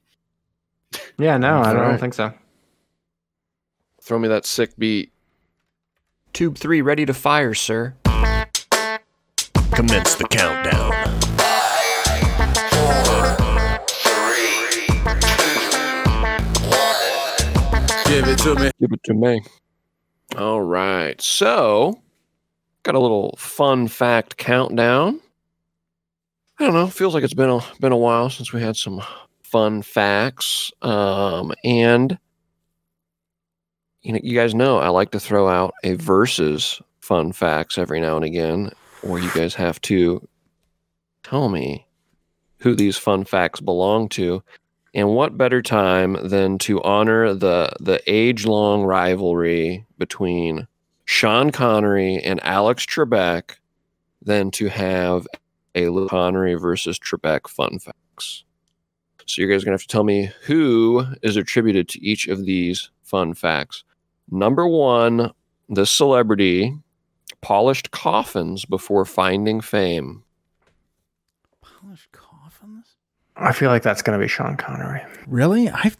Yeah, 1.18 1.38
no, 1.38 1.60
I 1.60 1.72
don't 1.72 1.82
Alright. 1.82 2.00
think 2.00 2.14
so. 2.14 2.32
Throw 4.02 4.18
me 4.18 4.28
that 4.28 4.44
sick 4.44 4.76
beat. 4.76 5.10
Tube 6.32 6.58
three 6.58 6.82
ready 6.82 7.06
to 7.06 7.14
fire, 7.14 7.54
sir. 7.54 7.94
Commence 9.72 10.14
the 10.16 10.26
countdown. 10.30 11.25
To 18.46 18.54
me. 18.54 18.70
Give 18.80 18.92
it 18.92 19.02
to 19.04 19.14
me. 19.14 19.42
All 20.36 20.60
right. 20.60 21.20
So, 21.20 22.00
got 22.84 22.94
a 22.94 23.00
little 23.00 23.34
fun 23.38 23.88
fact 23.88 24.36
countdown. 24.36 25.20
I 26.58 26.64
don't 26.64 26.74
know. 26.74 26.86
Feels 26.86 27.14
like 27.14 27.24
it's 27.24 27.34
been 27.34 27.50
a 27.50 27.60
been 27.80 27.92
a 27.92 27.96
while 27.96 28.30
since 28.30 28.52
we 28.52 28.62
had 28.62 28.76
some 28.76 29.02
fun 29.42 29.82
facts. 29.82 30.70
Um, 30.82 31.52
and 31.64 32.18
you 34.02 34.12
know, 34.12 34.20
you 34.22 34.36
guys 34.36 34.54
know 34.54 34.78
I 34.78 34.88
like 34.88 35.10
to 35.10 35.20
throw 35.20 35.48
out 35.48 35.74
a 35.82 35.94
versus 35.94 36.80
fun 37.00 37.32
facts 37.32 37.78
every 37.78 38.00
now 38.00 38.16
and 38.16 38.24
again, 38.24 38.70
where 39.02 39.20
you 39.20 39.30
guys 39.32 39.54
have 39.54 39.80
to 39.82 40.26
tell 41.24 41.48
me 41.48 41.86
who 42.58 42.74
these 42.74 42.96
fun 42.96 43.24
facts 43.24 43.60
belong 43.60 44.08
to. 44.10 44.42
And 44.96 45.10
what 45.10 45.36
better 45.36 45.60
time 45.60 46.16
than 46.26 46.56
to 46.60 46.82
honor 46.82 47.34
the 47.34 47.70
the 47.80 48.00
age 48.06 48.46
long 48.46 48.82
rivalry 48.82 49.84
between 49.98 50.66
Sean 51.04 51.52
Connery 51.52 52.16
and 52.16 52.42
Alex 52.42 52.86
Trebek 52.86 53.56
than 54.22 54.50
to 54.52 54.68
have 54.68 55.28
a 55.74 55.90
Connery 56.08 56.54
versus 56.54 56.98
Trebek 56.98 57.46
fun 57.46 57.78
facts. 57.78 58.44
So 59.26 59.42
you 59.42 59.48
guys 59.48 59.62
are 59.62 59.66
gonna 59.66 59.74
have 59.74 59.82
to 59.82 59.86
tell 59.86 60.02
me 60.02 60.30
who 60.44 61.04
is 61.22 61.36
attributed 61.36 61.90
to 61.90 62.02
each 62.02 62.26
of 62.26 62.46
these 62.46 62.88
fun 63.02 63.34
facts. 63.34 63.84
Number 64.30 64.66
one, 64.66 65.30
this 65.68 65.90
celebrity 65.90 66.74
polished 67.42 67.90
coffins 67.90 68.64
before 68.64 69.04
finding 69.04 69.60
fame. 69.60 70.24
Polished 71.60 72.12
coffins? 72.12 72.96
I 73.38 73.52
feel 73.52 73.70
like 73.70 73.82
that's 73.82 74.02
going 74.02 74.18
to 74.18 74.24
be 74.24 74.28
Sean 74.28 74.56
Connery. 74.56 75.02
Really? 75.26 75.68
I 75.68 75.92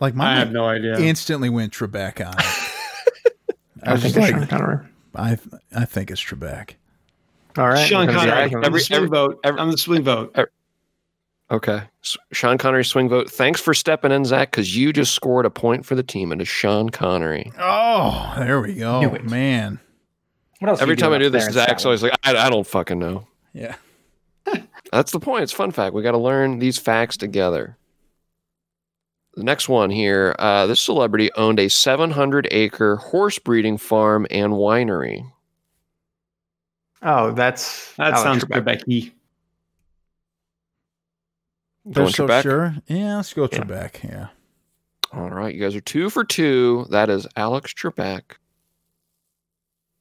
like 0.00 0.14
my 0.14 0.32
I 0.32 0.38
have 0.38 0.52
no 0.52 0.64
idea. 0.66 0.98
instantly 0.98 1.50
went 1.50 1.72
Trebek 1.72 2.24
on. 2.24 2.34
I 3.82 3.92
I, 3.92 3.96
think 3.96 4.14
just 4.14 4.16
it's 4.16 4.28
Sean 4.28 4.46
Connery. 4.46 4.86
I 5.14 5.38
I 5.74 5.84
think 5.84 6.10
it's 6.10 6.22
Trebek. 6.22 6.74
All 7.56 7.68
right, 7.68 7.86
Sean 7.86 8.06
we're 8.06 8.12
gonna 8.12 8.18
be 8.18 8.30
Connery. 8.30 8.42
arguing. 8.42 8.64
Every- 8.64 8.78
the 8.80 8.84
swing 8.84 8.96
every- 8.96 9.08
vote. 9.08 9.40
every- 9.44 9.60
I'm 9.60 9.70
the 9.72 9.78
swing 9.78 10.02
vote. 10.02 10.36
Okay. 11.50 11.82
Sean 12.30 12.58
Connery 12.58 12.84
swing 12.84 13.08
vote. 13.08 13.30
Thanks 13.30 13.60
for 13.60 13.72
stepping 13.74 14.12
in, 14.12 14.24
Zach, 14.24 14.50
because 14.50 14.76
you 14.76 14.92
just 14.92 15.14
scored 15.14 15.46
a 15.46 15.50
point 15.50 15.86
for 15.86 15.94
the 15.94 16.02
team. 16.02 16.30
It 16.30 16.40
is 16.42 16.48
Sean 16.48 16.90
Connery. 16.90 17.50
Oh, 17.58 18.34
there 18.38 18.60
we 18.60 18.74
go, 18.74 19.10
man. 19.22 19.80
What 20.60 20.68
else 20.68 20.82
Every 20.82 20.96
time 20.96 21.12
I 21.12 21.18
do 21.18 21.26
up 21.26 21.32
this, 21.32 21.44
there 21.44 21.48
in 21.48 21.54
Zach's 21.54 21.84
always 21.84 22.02
like, 22.02 22.12
I, 22.22 22.36
I 22.36 22.50
don't 22.50 22.66
fucking 22.66 22.98
know. 22.98 23.26
Yeah. 23.54 23.76
That's 24.92 25.12
the 25.12 25.20
point. 25.20 25.42
It's 25.42 25.52
fun 25.52 25.70
fact. 25.70 25.94
We 25.94 26.02
got 26.02 26.12
to 26.12 26.18
learn 26.18 26.58
these 26.58 26.78
facts 26.78 27.16
together. 27.16 27.76
The 29.34 29.44
next 29.44 29.68
one 29.68 29.90
here 29.90 30.34
uh, 30.38 30.66
this 30.66 30.80
celebrity 30.80 31.30
owned 31.36 31.60
a 31.60 31.68
700 31.68 32.48
acre 32.50 32.96
horse 32.96 33.38
breeding 33.38 33.76
farm 33.78 34.26
and 34.30 34.54
winery. 34.54 35.30
Oh, 37.02 37.30
that's 37.32 37.94
That 37.96 38.14
Alex 38.14 38.22
sounds 38.22 38.44
Trebek. 38.44 38.54
good, 38.54 38.64
Becky. 38.64 39.14
They're 41.84 42.08
so 42.10 42.26
Trebek? 42.26 42.42
sure. 42.42 42.74
Yeah, 42.88 43.16
let's 43.16 43.32
go 43.32 43.42
Yeah. 43.50 43.58
Trebek. 43.60 44.02
Yeah. 44.04 44.28
All 45.12 45.30
right, 45.30 45.54
you 45.54 45.60
guys 45.60 45.74
are 45.74 45.80
two 45.80 46.10
for 46.10 46.24
two. 46.24 46.86
That 46.90 47.08
is 47.08 47.26
Alex 47.36 47.72
Trebek. 47.72 48.22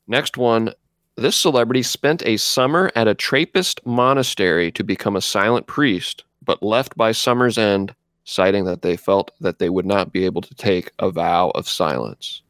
Next 0.08 0.36
one. 0.38 0.74
This 1.18 1.36
celebrity 1.36 1.82
spent 1.82 2.22
a 2.28 2.38
summer 2.38 2.92
at 2.96 3.08
a 3.08 3.16
Trappist 3.16 3.84
monastery 3.86 4.72
to 4.74 4.84
become 4.84 5.16
a 5.16 5.22
silent 5.22 5.66
priest, 5.66 6.24
but 6.46 6.62
left 6.62 6.96
by 6.96 7.12
summer's 7.12 7.58
end, 7.58 7.96
citing 8.24 8.66
that 8.66 8.84
they 8.84 8.96
felt 8.96 9.32
that 9.42 9.58
they 9.58 9.70
would 9.70 9.86
not 9.86 10.14
be 10.14 10.26
able 10.26 10.42
to 10.44 10.54
take 10.54 10.92
a 11.00 11.10
vow 11.10 11.50
of 11.56 11.68
silence. 11.68 12.44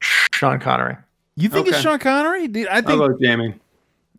Sean 0.00 0.58
Connery. 0.58 0.96
You 1.36 1.48
think 1.48 1.68
it's 1.68 1.80
Sean 1.80 2.00
Connery? 2.00 2.48
Dude, 2.48 2.66
I 2.66 2.76
How 2.76 2.80
think. 2.82 3.00
about 3.00 3.20
Jamie? 3.20 3.54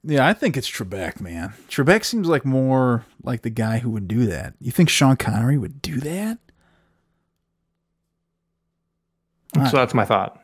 yeah, 0.06 0.26
I 0.26 0.32
think 0.34 0.56
it's 0.56 0.70
Trebek, 0.70 1.20
man. 1.20 1.54
Trebek 1.68 2.06
seems 2.06 2.30
like 2.30 2.46
more 2.46 3.06
like 3.24 3.42
the 3.42 3.50
guy 3.50 3.80
who 3.80 3.90
would 3.90 4.08
do 4.08 4.26
that. 4.28 4.54
You 4.62 4.72
think 4.72 4.88
Sean 4.88 5.18
Connery 5.18 5.58
would 5.58 5.82
do 5.82 6.00
that? 6.00 6.38
So 9.70 9.78
that's 9.78 9.94
my 9.94 10.06
thought. 10.06 10.42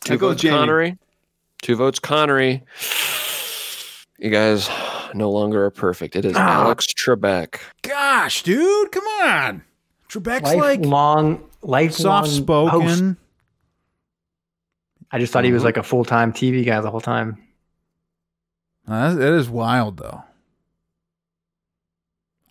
Two 0.00 0.18
go 0.18 0.28
votes 0.28 0.42
Connery. 0.42 0.98
Two 1.64 1.76
votes 1.76 1.98
Connery. 1.98 2.62
You 4.18 4.28
guys 4.28 4.68
no 5.14 5.30
longer 5.30 5.64
are 5.64 5.70
perfect. 5.70 6.14
It 6.14 6.26
is 6.26 6.34
Ah. 6.36 6.64
Alex 6.64 6.86
Trebek. 6.92 7.58
Gosh, 7.80 8.42
dude, 8.42 8.92
come 8.92 9.04
on. 9.22 9.62
Trebek's 10.10 10.54
like 10.54 10.80
long, 10.80 11.42
life 11.62 11.92
soft 11.92 12.28
spoken. 12.28 13.16
I 15.10 15.18
just 15.18 15.32
thought 15.32 15.44
he 15.44 15.52
was 15.52 15.62
Mhm. 15.62 15.64
like 15.64 15.76
a 15.78 15.82
full 15.82 16.04
time 16.04 16.34
TV 16.34 16.66
guy 16.66 16.82
the 16.82 16.90
whole 16.90 17.00
time. 17.00 17.38
that 18.86 19.18
is 19.18 19.48
wild, 19.48 19.96
though. 19.96 20.22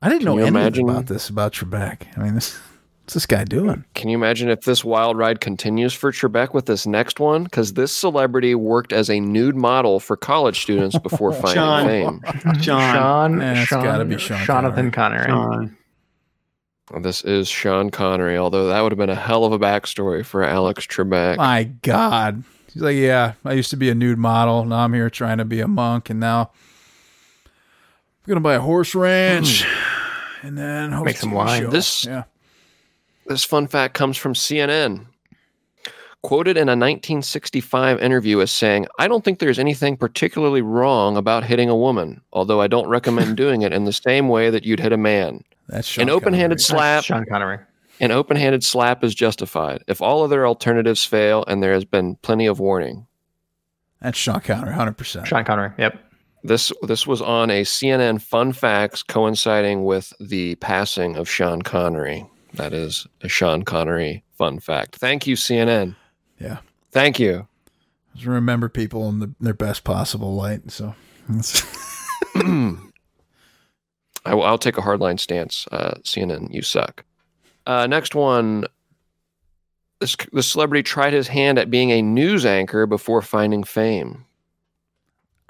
I 0.01 0.09
didn't 0.09 0.21
Can 0.21 0.25
know 0.25 0.37
anything 0.39 0.55
imagine- 0.55 0.89
about 0.89 1.05
this 1.05 1.29
about 1.29 1.53
Trebek. 1.53 2.17
I 2.17 2.23
mean, 2.23 2.33
this 2.33 2.59
what's 3.03 3.13
this 3.15 3.25
guy 3.25 3.43
doing? 3.43 3.83
Can 3.95 4.09
you 4.09 4.17
imagine 4.17 4.49
if 4.49 4.61
this 4.61 4.83
wild 4.83 5.17
ride 5.17 5.41
continues 5.41 5.93
for 5.93 6.11
Trebek 6.11 6.53
with 6.53 6.65
this 6.65 6.87
next 6.87 7.19
one? 7.19 7.43
Because 7.43 7.73
this 7.73 7.91
celebrity 7.95 8.55
worked 8.55 8.93
as 8.93 9.09
a 9.09 9.19
nude 9.19 9.55
model 9.55 9.99
for 9.99 10.15
college 10.15 10.61
students 10.61 10.97
before 10.99 11.33
finding 11.33 11.53
Sean. 11.55 11.85
fame. 11.85 12.21
Sean. 12.61 12.93
Sean, 12.93 13.41
Yeah, 13.41 13.65
Sean, 13.65 13.83
gotta 13.83 14.05
be 14.05 14.17
Sean 14.17 14.45
Jonathan 14.45 14.91
Connery. 14.91 15.25
Sean. 15.25 15.77
This 17.01 17.23
is 17.23 17.47
Sean 17.47 17.89
Connery, 17.89 18.37
although 18.37 18.67
that 18.67 18.81
would 18.81 18.91
have 18.91 18.99
been 18.99 19.09
a 19.09 19.15
hell 19.15 19.45
of 19.45 19.51
a 19.51 19.59
backstory 19.59 20.23
for 20.25 20.43
Alex 20.43 20.85
Trebek. 20.85 21.37
My 21.37 21.63
God. 21.63 22.43
He's 22.71 22.81
like, 22.83 22.95
yeah, 22.97 23.33
I 23.45 23.53
used 23.53 23.69
to 23.71 23.77
be 23.77 23.89
a 23.89 23.95
nude 23.95 24.17
model. 24.17 24.63
Now 24.65 24.77
I'm 24.79 24.93
here 24.93 25.09
trying 25.09 25.37
to 25.39 25.45
be 25.45 25.59
a 25.59 25.67
monk, 25.67 26.09
and 26.09 26.19
now 26.19 26.51
I'm 27.45 28.27
gonna 28.27 28.39
buy 28.41 28.55
a 28.55 28.59
horse 28.61 28.95
ranch, 28.95 29.63
hmm. 29.65 30.47
and 30.47 30.57
then 30.57 30.91
host 30.91 31.05
Make 31.05 31.17
some 31.17 31.31
wine. 31.31 31.63
show. 31.63 31.69
This- 31.69 32.05
yeah, 32.05 32.23
This 33.27 33.43
fun 33.43 33.67
fact 33.67 33.93
comes 33.93 34.17
from 34.17 34.33
CNN. 34.33 35.07
Quoted 36.21 36.55
in 36.55 36.69
a 36.69 36.71
1965 36.71 38.01
interview 38.01 38.39
as 38.39 38.49
saying, 38.51 38.87
I 38.97 39.09
don't 39.09 39.25
think 39.25 39.39
there's 39.39 39.59
anything 39.59 39.97
particularly 39.97 40.61
wrong 40.61 41.17
about 41.17 41.43
hitting 41.43 41.69
a 41.69 41.75
woman, 41.75 42.21
although 42.31 42.61
I 42.61 42.67
don't 42.67 42.87
recommend 42.87 43.35
doing 43.37 43.61
it 43.61 43.73
in 43.73 43.83
the 43.83 43.91
same 43.93 44.29
way 44.29 44.49
that 44.49 44.63
you'd 44.63 44.79
hit 44.79 44.93
a 44.93 44.97
man. 44.97 45.43
that's 45.67 45.87
Sean 45.87 46.03
An 46.03 46.09
open-handed 46.09 46.59
Connery. 46.59 46.77
slap 46.79 47.03
Sean 47.03 47.25
Connery. 47.25 47.59
An 47.99 48.11
open 48.11 48.37
handed 48.37 48.63
slap 48.63 49.03
is 49.03 49.13
justified 49.13 49.83
if 49.87 50.01
all 50.01 50.23
other 50.23 50.47
alternatives 50.47 51.05
fail 51.05 51.43
and 51.47 51.61
there 51.61 51.73
has 51.73 51.85
been 51.85 52.15
plenty 52.17 52.45
of 52.45 52.59
warning. 52.59 53.05
That's 54.01 54.17
Sean 54.17 54.39
Connery, 54.39 54.73
hundred 54.73 54.97
percent. 54.97 55.27
Sean 55.27 55.43
Connery. 55.43 55.71
Yep. 55.77 55.99
This 56.43 56.71
this 56.81 57.05
was 57.05 57.21
on 57.21 57.49
a 57.51 57.63
CNN 57.63 58.21
fun 58.21 58.51
facts 58.51 59.03
coinciding 59.03 59.83
with 59.85 60.11
the 60.19 60.55
passing 60.55 61.15
of 61.15 61.29
Sean 61.29 61.61
Connery. 61.61 62.25
That 62.53 62.73
is 62.73 63.07
a 63.21 63.29
Sean 63.29 63.63
Connery 63.63 64.23
fun 64.37 64.59
fact. 64.59 64.97
Thank 64.97 65.25
you, 65.25 65.35
CNN. 65.35 65.95
Yeah, 66.39 66.59
Thank 66.93 67.19
you. 67.19 67.47
Just 68.13 68.27
remember 68.27 68.69
people 68.69 69.09
in 69.09 69.19
the, 69.19 69.33
their 69.41 69.55
best 69.55 69.83
possible 69.83 70.35
light. 70.35 70.71
So 70.71 70.93
I 72.35 72.75
will, 74.25 74.43
I'll 74.43 74.59
take 74.59 74.77
a 74.77 74.81
hardline 74.81 75.19
stance. 75.19 75.67
Uh, 75.71 75.95
CNN, 76.03 76.53
you 76.53 76.61
suck. 76.61 77.03
Uh, 77.65 77.87
next 77.87 78.13
one. 78.13 78.65
This 79.99 80.15
the 80.31 80.43
celebrity 80.43 80.83
tried 80.83 81.13
his 81.13 81.27
hand 81.27 81.57
at 81.57 81.71
being 81.71 81.89
a 81.89 82.01
news 82.01 82.45
anchor 82.45 82.85
before 82.85 83.21
finding 83.21 83.63
fame. 83.63 84.25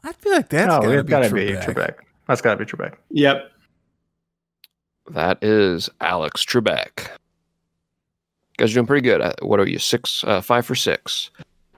I 0.03 0.13
feel 0.13 0.34
like 0.34 0.49
that's 0.49 0.73
oh, 0.73 0.81
gotta, 0.81 0.99
it's 0.99 1.03
be, 1.03 1.09
gotta 1.09 1.30
Trebek. 1.30 1.65
be 1.67 1.73
Trebek. 1.73 1.95
That's 2.27 2.41
gotta 2.41 2.57
be 2.57 2.65
Trebek. 2.65 2.95
Yep. 3.09 3.51
That 5.09 5.43
is 5.43 5.89
Alex 6.01 6.45
Trebek. 6.45 6.99
You 7.07 8.57
guys 8.57 8.71
are 8.71 8.75
doing 8.75 8.85
pretty 8.88 9.01
good. 9.07 9.21
Uh, 9.21 9.34
What 9.41 9.59
are 9.59 9.67
you? 9.67 9.80
Six, 9.80 10.23
uh, 10.23 10.41
five 10.41 10.65
for 10.65 10.75
six. 10.75 11.30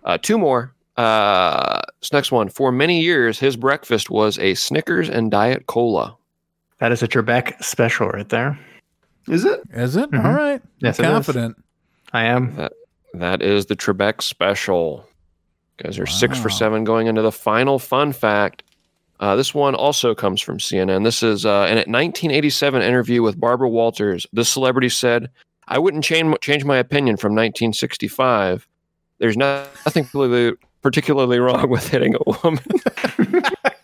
Uh, 0.04 0.18
two 0.22 0.38
more. 0.38 0.74
Uh, 0.98 1.82
this 2.02 2.14
next 2.14 2.32
one. 2.32 2.50
For 2.50 2.72
many 2.72 3.02
years, 3.02 3.40
his 3.40 3.56
breakfast 3.58 4.10
was 4.10 4.38
a 4.40 4.54
Snickers 4.54 5.10
and 5.10 5.32
Diet 5.32 5.66
Cola. 5.68 6.16
That 6.80 6.92
is 6.92 7.02
a 7.04 7.08
Trebek 7.08 7.62
special 7.64 8.08
right 8.10 8.28
there. 8.30 8.60
Is 9.28 9.44
it? 9.46 9.62
Is 9.74 9.96
it? 9.96 10.12
Mhm. 10.12 10.24
All 10.24 10.34
right. 10.34 10.62
Yes, 10.80 11.00
I'm 11.00 11.06
it 11.06 11.08
is. 11.10 11.14
confident. 11.14 11.64
I 12.14 12.26
am. 12.26 12.70
That 13.14 13.42
is 13.42 13.66
the 13.66 13.76
Trebek 13.76 14.22
special. 14.22 15.08
You 15.80 15.86
guys 15.86 15.98
are 16.00 16.06
six 16.06 16.38
for 16.40 16.50
seven 16.50 16.84
going 16.84 17.08
into 17.08 17.22
the 17.22 17.32
final 17.32 17.80
fun 17.80 18.14
fact. 18.14 18.64
Uh, 19.20 19.36
this 19.36 19.54
one 19.54 19.76
also 19.76 20.14
comes 20.14 20.42
from 20.42 20.58
CNN. 20.58 21.04
This 21.04 21.24
is 21.24 21.46
uh, 21.46 21.68
in 21.70 21.78
a 21.78 21.88
1987 21.88 22.82
interview 22.82 23.22
with 23.22 23.40
Barbara 23.40 23.70
Walters. 23.70 24.28
This 24.34 24.50
celebrity 24.50 24.90
said, 24.90 25.30
"I 25.68 25.80
wouldn't 25.80 26.04
change 26.04 26.36
change 26.42 26.66
my 26.66 26.78
opinion 26.78 27.18
from 27.18 27.34
1965. 27.34 28.68
There's 29.20 29.38
nothing 29.38 30.04
particularly, 30.04 30.58
particularly 30.82 31.40
wrong 31.40 31.70
with 31.70 31.88
hitting 31.88 32.16
a 32.16 32.32
woman." 32.44 32.64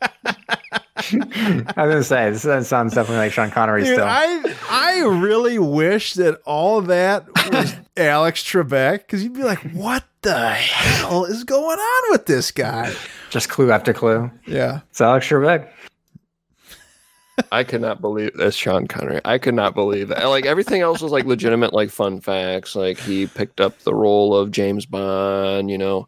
I 1.35 1.63
was 1.65 1.65
gonna 1.75 2.03
say 2.03 2.29
this 2.31 2.67
sounds 2.67 2.93
definitely 2.93 3.17
like 3.17 3.31
Sean 3.31 3.51
Connery 3.51 3.83
Dude, 3.83 3.95
still. 3.95 4.05
I 4.07 4.55
I 4.69 4.99
really 5.01 5.59
wish 5.59 6.13
that 6.13 6.41
all 6.45 6.81
that 6.81 7.25
was 7.51 7.75
Alex 7.97 8.43
Trebek 8.43 8.99
because 8.99 9.23
you'd 9.23 9.33
be 9.33 9.43
like, 9.43 9.59
what 9.71 10.03
the 10.21 10.51
hell 10.51 11.25
is 11.25 11.43
going 11.43 11.79
on 11.79 12.11
with 12.11 12.25
this 12.25 12.51
guy? 12.51 12.93
Just 13.29 13.49
clue 13.49 13.71
after 13.71 13.93
clue. 13.93 14.29
Yeah. 14.45 14.81
It's 14.89 15.01
Alex 15.01 15.27
Trebek. 15.27 15.69
I 17.51 17.63
could 17.63 17.81
not 17.81 18.01
believe 18.01 18.31
that's 18.35 18.55
Sean 18.55 18.87
Connery. 18.87 19.21
I 19.25 19.37
could 19.37 19.55
not 19.55 19.73
believe 19.73 20.09
that. 20.09 20.25
Like 20.25 20.45
everything 20.45 20.81
else 20.81 21.01
was 21.01 21.11
like 21.11 21.25
legitimate, 21.25 21.73
like 21.73 21.89
fun 21.89 22.21
facts. 22.21 22.75
Like 22.75 22.99
he 22.99 23.27
picked 23.27 23.59
up 23.61 23.79
the 23.79 23.93
role 23.93 24.35
of 24.35 24.51
James 24.51 24.85
Bond, 24.85 25.71
you 25.71 25.77
know, 25.77 26.05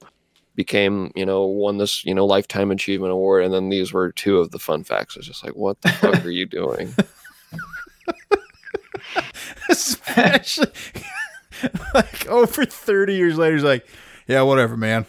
became, 0.56 1.12
you 1.16 1.26
know, 1.26 1.46
won 1.46 1.78
this, 1.78 2.06
you 2.06 2.14
know, 2.14 2.26
lifetime 2.26 2.72
achievement 2.72 3.12
award, 3.12 3.44
and 3.44 3.54
then 3.54 3.70
these 3.70 3.92
were 3.94 4.12
two 4.12 4.38
of 4.40 4.52
the 4.52 4.60
fun 4.60 4.84
facts. 4.84 5.18
It's 5.18 5.28
just 5.28 5.44
like, 5.44 5.56
what 5.56 5.82
the 5.82 5.90
fuck 5.90 6.24
are 6.26 6.30
you 6.30 6.46
doing? 6.46 6.94
Especially 9.70 10.68
like 11.94 12.28
over 12.28 12.66
30 12.66 13.14
years 13.16 13.38
later, 13.38 13.56
he's 13.56 13.64
like, 13.64 13.86
yeah, 14.28 14.42
whatever, 14.42 14.76
man. 14.78 15.06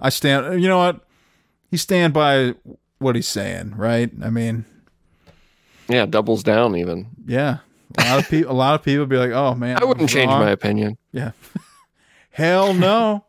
I 0.00 0.08
stand, 0.10 0.60
you 0.62 0.68
know 0.68 0.78
what? 0.78 1.00
He 1.70 1.76
stand 1.76 2.12
by 2.12 2.54
what 2.98 3.16
he's 3.16 3.28
saying, 3.28 3.74
right? 3.76 4.10
I 4.22 4.30
mean, 4.30 4.64
Yeah, 5.88 6.06
doubles 6.06 6.42
down 6.42 6.76
even. 6.76 7.08
yeah. 7.26 7.58
A 7.98 8.02
lot 8.10 8.18
of 8.18 8.28
people, 8.28 8.52
a 8.52 8.54
lot 8.54 8.74
of 8.74 8.82
people 8.82 9.06
be 9.06 9.16
like, 9.16 9.30
"Oh 9.30 9.54
man, 9.54 9.78
I 9.80 9.84
wouldn't 9.84 10.10
change 10.10 10.28
wrong." 10.28 10.40
my 10.40 10.50
opinion. 10.50 10.98
Yeah, 11.12 11.30
hell 12.30 12.74
no. 12.74 13.24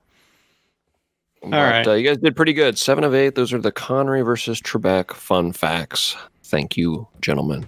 But, 1.51 1.57
right. 1.57 1.87
uh, 1.87 1.93
you 1.93 2.07
guys 2.07 2.17
did 2.17 2.35
pretty 2.35 2.53
good. 2.53 2.77
Seven 2.77 3.03
of 3.03 3.13
eight. 3.13 3.35
Those 3.35 3.53
are 3.53 3.59
the 3.59 3.71
Connery 3.71 4.21
versus 4.21 4.61
Trebek 4.61 5.13
fun 5.13 5.51
facts. 5.51 6.15
Thank 6.43 6.75
you, 6.77 7.07
gentlemen. 7.21 7.65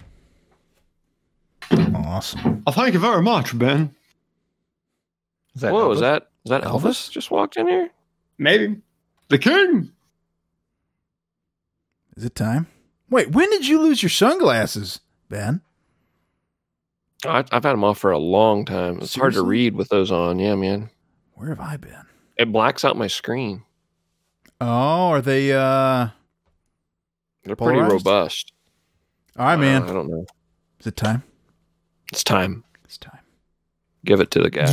Awesome. 1.94 2.62
Oh, 2.66 2.72
thank 2.72 2.94
you 2.94 3.00
very 3.00 3.22
much, 3.22 3.56
Ben. 3.58 3.94
Is 5.54 5.62
that 5.62 5.72
Whoa, 5.72 5.90
is 5.92 5.98
Elvis? 5.98 6.00
that 6.00 6.30
is 6.44 6.50
that 6.50 6.62
Elvis? 6.62 6.80
Elvis 6.80 7.10
just 7.10 7.30
walked 7.30 7.56
in 7.56 7.68
here? 7.68 7.90
Maybe. 8.38 8.76
The 9.28 9.38
king. 9.38 9.92
Is 12.16 12.24
it 12.24 12.34
time? 12.34 12.66
Wait, 13.10 13.30
when 13.30 13.50
did 13.50 13.66
you 13.66 13.80
lose 13.80 14.02
your 14.02 14.10
sunglasses, 14.10 15.00
Ben? 15.28 15.60
I, 17.24 17.38
I've 17.50 17.64
had 17.64 17.72
them 17.72 17.84
off 17.84 17.98
for 17.98 18.10
a 18.10 18.18
long 18.18 18.64
time. 18.64 18.98
It's 19.00 19.14
hard 19.14 19.34
to 19.34 19.42
read 19.42 19.74
with 19.74 19.88
those 19.88 20.10
on. 20.10 20.38
Yeah, 20.38 20.54
man. 20.54 20.90
Where 21.34 21.48
have 21.48 21.60
I 21.60 21.76
been? 21.76 22.04
It 22.36 22.52
blacks 22.52 22.84
out 22.84 22.96
my 22.96 23.08
screen. 23.08 23.64
Oh, 24.60 25.10
are 25.10 25.22
they? 25.22 25.52
uh 25.52 26.08
They're 27.44 27.56
pretty 27.56 27.80
robust. 27.80 28.52
All 29.38 29.46
right, 29.46 29.56
man. 29.56 29.82
Uh, 29.82 29.90
I 29.90 29.92
don't 29.92 30.10
know. 30.10 30.26
Is 30.80 30.86
it 30.86 30.96
time? 30.96 31.22
It's 32.12 32.24
time. 32.24 32.64
It's 32.84 32.98
time. 32.98 33.20
Give 34.04 34.20
it 34.20 34.30
to 34.32 34.40
the 34.40 34.50
guy. 34.50 34.66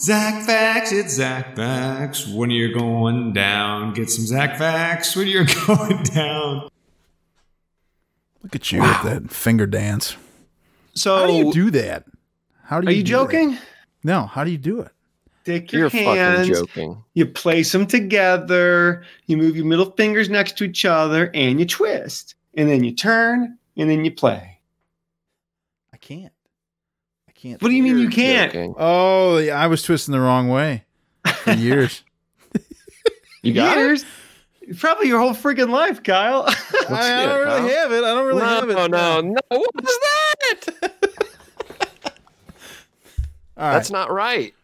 Zach 0.00 0.44
Facts, 0.46 0.90
it's 0.92 1.14
Zach 1.14 1.54
Facts. 1.54 2.26
When 2.26 2.50
you're 2.50 2.72
going 2.72 3.32
down, 3.32 3.94
get 3.94 4.10
some 4.10 4.26
Zach 4.26 4.58
Facts 4.58 5.14
when 5.14 5.28
you're 5.28 5.46
going 5.66 6.02
down. 6.02 6.68
Look 8.42 8.54
at 8.56 8.72
you 8.72 8.82
with 8.82 9.02
that 9.04 9.30
finger 9.30 9.66
dance. 9.66 10.16
So 10.94 11.16
How 11.18 11.26
do 11.26 11.32
you 11.34 11.52
do 11.52 11.70
that? 11.72 12.04
How 12.64 12.80
do 12.80 12.86
you? 12.86 12.88
Are 12.88 12.92
you? 12.92 12.98
you 12.98 13.04
do 13.04 13.12
that? 13.12 13.16
joking? 13.24 13.58
No. 14.02 14.26
How 14.26 14.44
do 14.44 14.50
you 14.50 14.58
do 14.58 14.80
it? 14.80 14.92
Take 15.44 15.72
your 15.72 15.82
You're 15.82 15.88
hands. 15.90 16.48
fucking 16.48 16.54
joking. 16.54 17.04
You 17.12 17.26
place 17.26 17.70
them 17.70 17.86
together. 17.86 19.04
You 19.26 19.36
move 19.36 19.56
your 19.56 19.66
middle 19.66 19.90
fingers 19.90 20.30
next 20.30 20.56
to 20.58 20.64
each 20.64 20.84
other, 20.84 21.30
and 21.34 21.60
you 21.60 21.66
twist. 21.66 22.34
And 22.54 22.68
then 22.68 22.82
you 22.82 22.92
turn, 22.92 23.58
and 23.76 23.90
then 23.90 24.04
you 24.04 24.12
play. 24.12 24.60
I 25.92 25.96
can't. 25.98 26.32
I 27.28 27.32
can't. 27.32 27.60
What 27.60 27.68
do 27.68 27.74
you 27.74 27.82
mean 27.82 27.98
you 27.98 28.08
can't? 28.08 28.52
joking. 28.52 28.74
Oh, 28.78 29.36
yeah, 29.38 29.60
I 29.60 29.66
was 29.66 29.82
twisting 29.82 30.12
the 30.12 30.20
wrong 30.20 30.48
way 30.48 30.84
for 31.24 31.52
years. 31.54 32.02
You 33.42 33.52
got 33.52 33.76
it? 33.76 33.80
Years? 33.80 34.04
Probably 34.78 35.08
your 35.08 35.20
whole 35.20 35.34
freaking 35.34 35.68
life, 35.68 36.02
Kyle. 36.02 36.44
I, 36.48 36.52
I 36.88 37.26
don't 37.26 37.36
it, 37.36 37.44
really 37.44 37.44
Kyle. 37.44 37.68
have 37.68 37.92
it. 37.92 38.04
I 38.04 38.14
don't 38.14 38.26
really 38.26 38.40
no, 38.40 38.46
have 38.46 38.70
it. 38.70 38.74
no, 38.74 38.86
no, 38.86 39.20
no. 39.20 39.36
What 39.50 39.84
is 39.84 39.98
that? 40.00 40.92
All 43.56 43.64
right. 43.68 43.74
That's 43.74 43.90
not 43.90 44.10
right. 44.10 44.54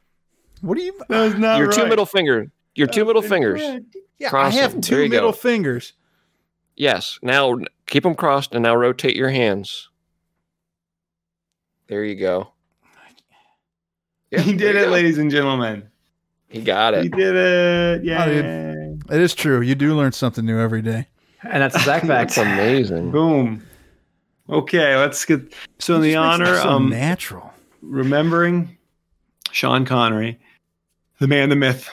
What 0.60 0.76
do 0.78 0.82
you? 0.84 0.92
that 1.08 1.22
was 1.24 1.34
not 1.34 1.58
Your 1.58 1.68
right. 1.68 1.76
two 1.76 1.86
middle 1.86 2.06
finger. 2.06 2.50
Your 2.74 2.86
two 2.86 3.04
middle 3.04 3.22
fingers. 3.22 3.60
incorrect. 3.60 3.96
Yeah, 4.18 4.30
I 4.36 4.50
have 4.50 4.72
them. 4.72 4.80
two 4.82 4.94
There 4.96 5.04
you 5.04 5.08
go. 5.10 5.16
middle 5.16 5.32
fingers. 5.32 5.92
Yes. 6.76 7.18
Now 7.22 7.58
keep 7.86 8.02
them 8.04 8.14
crossed, 8.14 8.54
and 8.54 8.62
now 8.62 8.74
rotate 8.76 9.16
your 9.16 9.30
hands. 9.30 9.88
There 11.88 12.04
you 12.04 12.14
go. 12.16 12.52
Yeah, 14.32 14.40
he 14.42 14.52
did 14.54 14.76
it, 14.76 14.84
go. 14.84 14.90
ladies 14.92 15.18
and 15.18 15.28
gentlemen. 15.28 15.88
He 16.48 16.60
got 16.62 16.94
it. 16.94 17.02
He 17.02 17.08
did 17.08 17.34
it. 17.34 18.04
Yeah. 18.04 18.24
Oh, 18.24 19.14
It 19.14 19.20
is 19.20 19.34
true. 19.34 19.60
You 19.60 19.74
do 19.74 19.94
learn 19.96 20.12
something 20.12 20.44
new 20.46 20.58
every 20.60 20.82
day. 20.82 21.08
And 21.42 21.62
that's 21.62 21.82
Zach 21.84 22.02
That's 22.06 22.38
amazing. 22.38 23.10
Boom. 23.10 23.66
Okay, 24.48 24.96
let's 24.96 25.24
get 25.24 25.52
so 25.80 25.96
in 25.96 26.02
the 26.02 26.12
just 26.12 26.38
makes 26.38 26.48
it 26.48 26.52
honor 26.52 26.60
so 26.60 26.68
um 26.70 26.88
natural. 26.90 27.52
remembering 27.82 28.76
Sean 29.52 29.84
Connery, 29.84 30.39
the 31.20 31.28
man, 31.28 31.50
the 31.50 31.56
myth, 31.56 31.90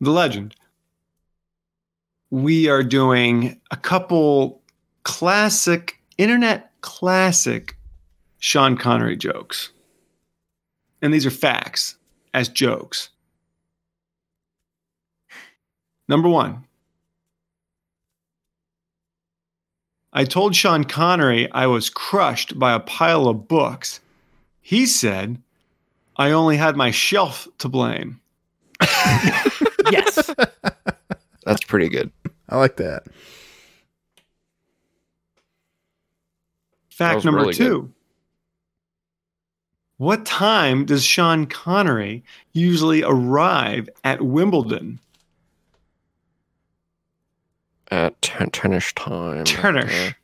the 0.00 0.12
legend. 0.12 0.54
We 2.30 2.68
are 2.68 2.82
doing 2.82 3.60
a 3.70 3.76
couple 3.76 4.62
classic 5.02 6.00
internet 6.16 6.70
classic 6.80 7.76
Sean 8.38 8.76
Connery 8.76 9.16
jokes. 9.16 9.70
And 11.02 11.12
these 11.12 11.26
are 11.26 11.30
facts 11.30 11.96
as 12.32 12.48
jokes. 12.48 13.10
Number 16.08 16.28
1. 16.28 16.64
I 20.12 20.24
told 20.24 20.54
Sean 20.54 20.84
Connery 20.84 21.50
I 21.50 21.66
was 21.66 21.90
crushed 21.90 22.56
by 22.58 22.72
a 22.72 22.80
pile 22.80 23.26
of 23.26 23.48
books. 23.48 24.00
He 24.62 24.86
said, 24.86 25.42
I 26.18 26.30
only 26.30 26.56
had 26.56 26.76
my 26.76 26.90
shelf 26.90 27.46
to 27.58 27.68
blame. 27.68 28.20
yes. 29.90 30.34
That's 31.44 31.64
pretty 31.64 31.88
good. 31.88 32.10
I 32.48 32.56
like 32.56 32.76
that. 32.76 33.04
Fact 36.90 37.16
was 37.16 37.24
number 37.24 37.40
really 37.42 37.54
two. 37.54 37.92
What 39.98 40.26
time 40.26 40.84
does 40.84 41.04
Sean 41.04 41.46
Connery 41.46 42.24
usually 42.52 43.02
arrive 43.02 43.88
at 44.04 44.22
Wimbledon? 44.22 45.00
At 47.90 48.20
ten- 48.20 48.50
tennis 48.50 48.92
time. 48.92 49.44
Tennis. 49.44 50.14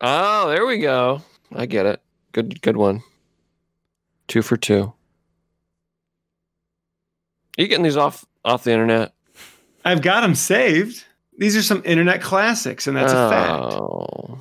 Oh, 0.00 0.48
there 0.48 0.66
we 0.66 0.78
go. 0.78 1.22
I 1.54 1.66
get 1.66 1.86
it. 1.86 2.00
Good, 2.32 2.60
good 2.60 2.76
one. 2.76 3.02
Two 4.28 4.42
for 4.42 4.56
two. 4.56 4.92
Are 7.58 7.62
you 7.62 7.68
getting 7.68 7.84
these 7.84 7.96
off 7.96 8.24
off 8.44 8.64
the 8.64 8.72
internet? 8.72 9.12
I've 9.84 10.02
got 10.02 10.22
them 10.22 10.34
saved. 10.34 11.04
These 11.38 11.56
are 11.56 11.62
some 11.62 11.82
internet 11.84 12.22
classics, 12.22 12.86
and 12.86 12.96
that's 12.96 13.12
a 13.12 13.28
fact. 13.30 13.62
Oh. 13.74 14.38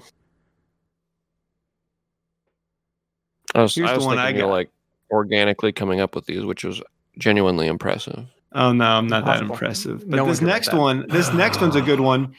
I 3.53 3.61
was, 3.61 3.75
Here's 3.75 3.89
I 3.89 3.97
the 3.97 4.05
one 4.05 4.17
thinking 4.17 4.35
I 4.35 4.37
you're 4.37 4.47
got. 4.47 4.53
like 4.53 4.69
organically 5.09 5.71
coming 5.71 5.99
up 5.99 6.15
with 6.15 6.25
these, 6.25 6.43
which 6.45 6.63
was 6.63 6.81
genuinely 7.17 7.67
impressive. 7.67 8.25
Oh 8.53 8.71
no, 8.71 8.85
I'm 8.85 9.07
not 9.07 9.25
that 9.25 9.41
impressive. 9.41 10.09
But 10.09 10.17
No 10.17 10.25
this 10.25 10.41
next 10.41 10.73
one, 10.73 11.05
this 11.09 11.33
next 11.33 11.59
one's 11.59 11.75
a 11.75 11.81
good 11.81 11.99
one. 11.99 12.33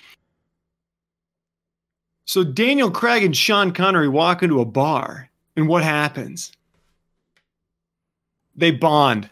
So 2.24 2.44
Daniel 2.44 2.90
Craig 2.90 3.24
and 3.24 3.36
Sean 3.36 3.73
Connery 3.73 4.09
walk 4.09 4.43
into 4.43 4.60
a 4.60 4.64
bar, 4.64 5.28
and 5.56 5.69
what 5.69 5.82
happens? 5.82 6.52
They 8.57 8.70
bond. 8.70 9.31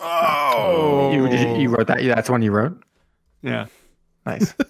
Oh, 0.00 1.10
You, 1.12 1.28
you, 1.30 1.56
you 1.62 1.68
wrote 1.70 1.86
that? 1.86 2.02
Yeah, 2.02 2.14
that's 2.14 2.28
one 2.28 2.42
you 2.42 2.50
wrote. 2.52 2.82
Yeah, 3.42 3.66
Nice. 4.26 4.54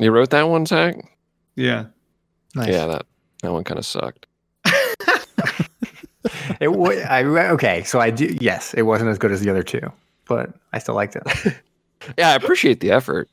You 0.00 0.10
wrote 0.10 0.30
that 0.30 0.48
one, 0.48 0.66
Zach? 0.66 0.96
yeah. 1.54 1.84
Nice. 2.56 2.68
Yeah, 2.68 2.86
that 2.86 3.06
that 3.42 3.52
one 3.52 3.62
kind 3.64 3.78
of 3.78 3.86
sucked. 3.86 4.26
It 6.60 6.68
wa- 6.72 6.90
I 7.08 7.24
okay, 7.24 7.82
so 7.82 7.98
I 8.00 8.10
do. 8.10 8.36
Yes, 8.40 8.74
it 8.74 8.82
wasn't 8.82 9.10
as 9.10 9.18
good 9.18 9.32
as 9.32 9.40
the 9.40 9.50
other 9.50 9.62
two, 9.64 9.80
but 10.28 10.52
I 10.72 10.78
still 10.78 10.94
liked 10.94 11.16
it. 11.16 11.22
Yeah, 12.18 12.30
I 12.30 12.34
appreciate 12.34 12.80
the 12.80 12.90
effort, 12.90 13.28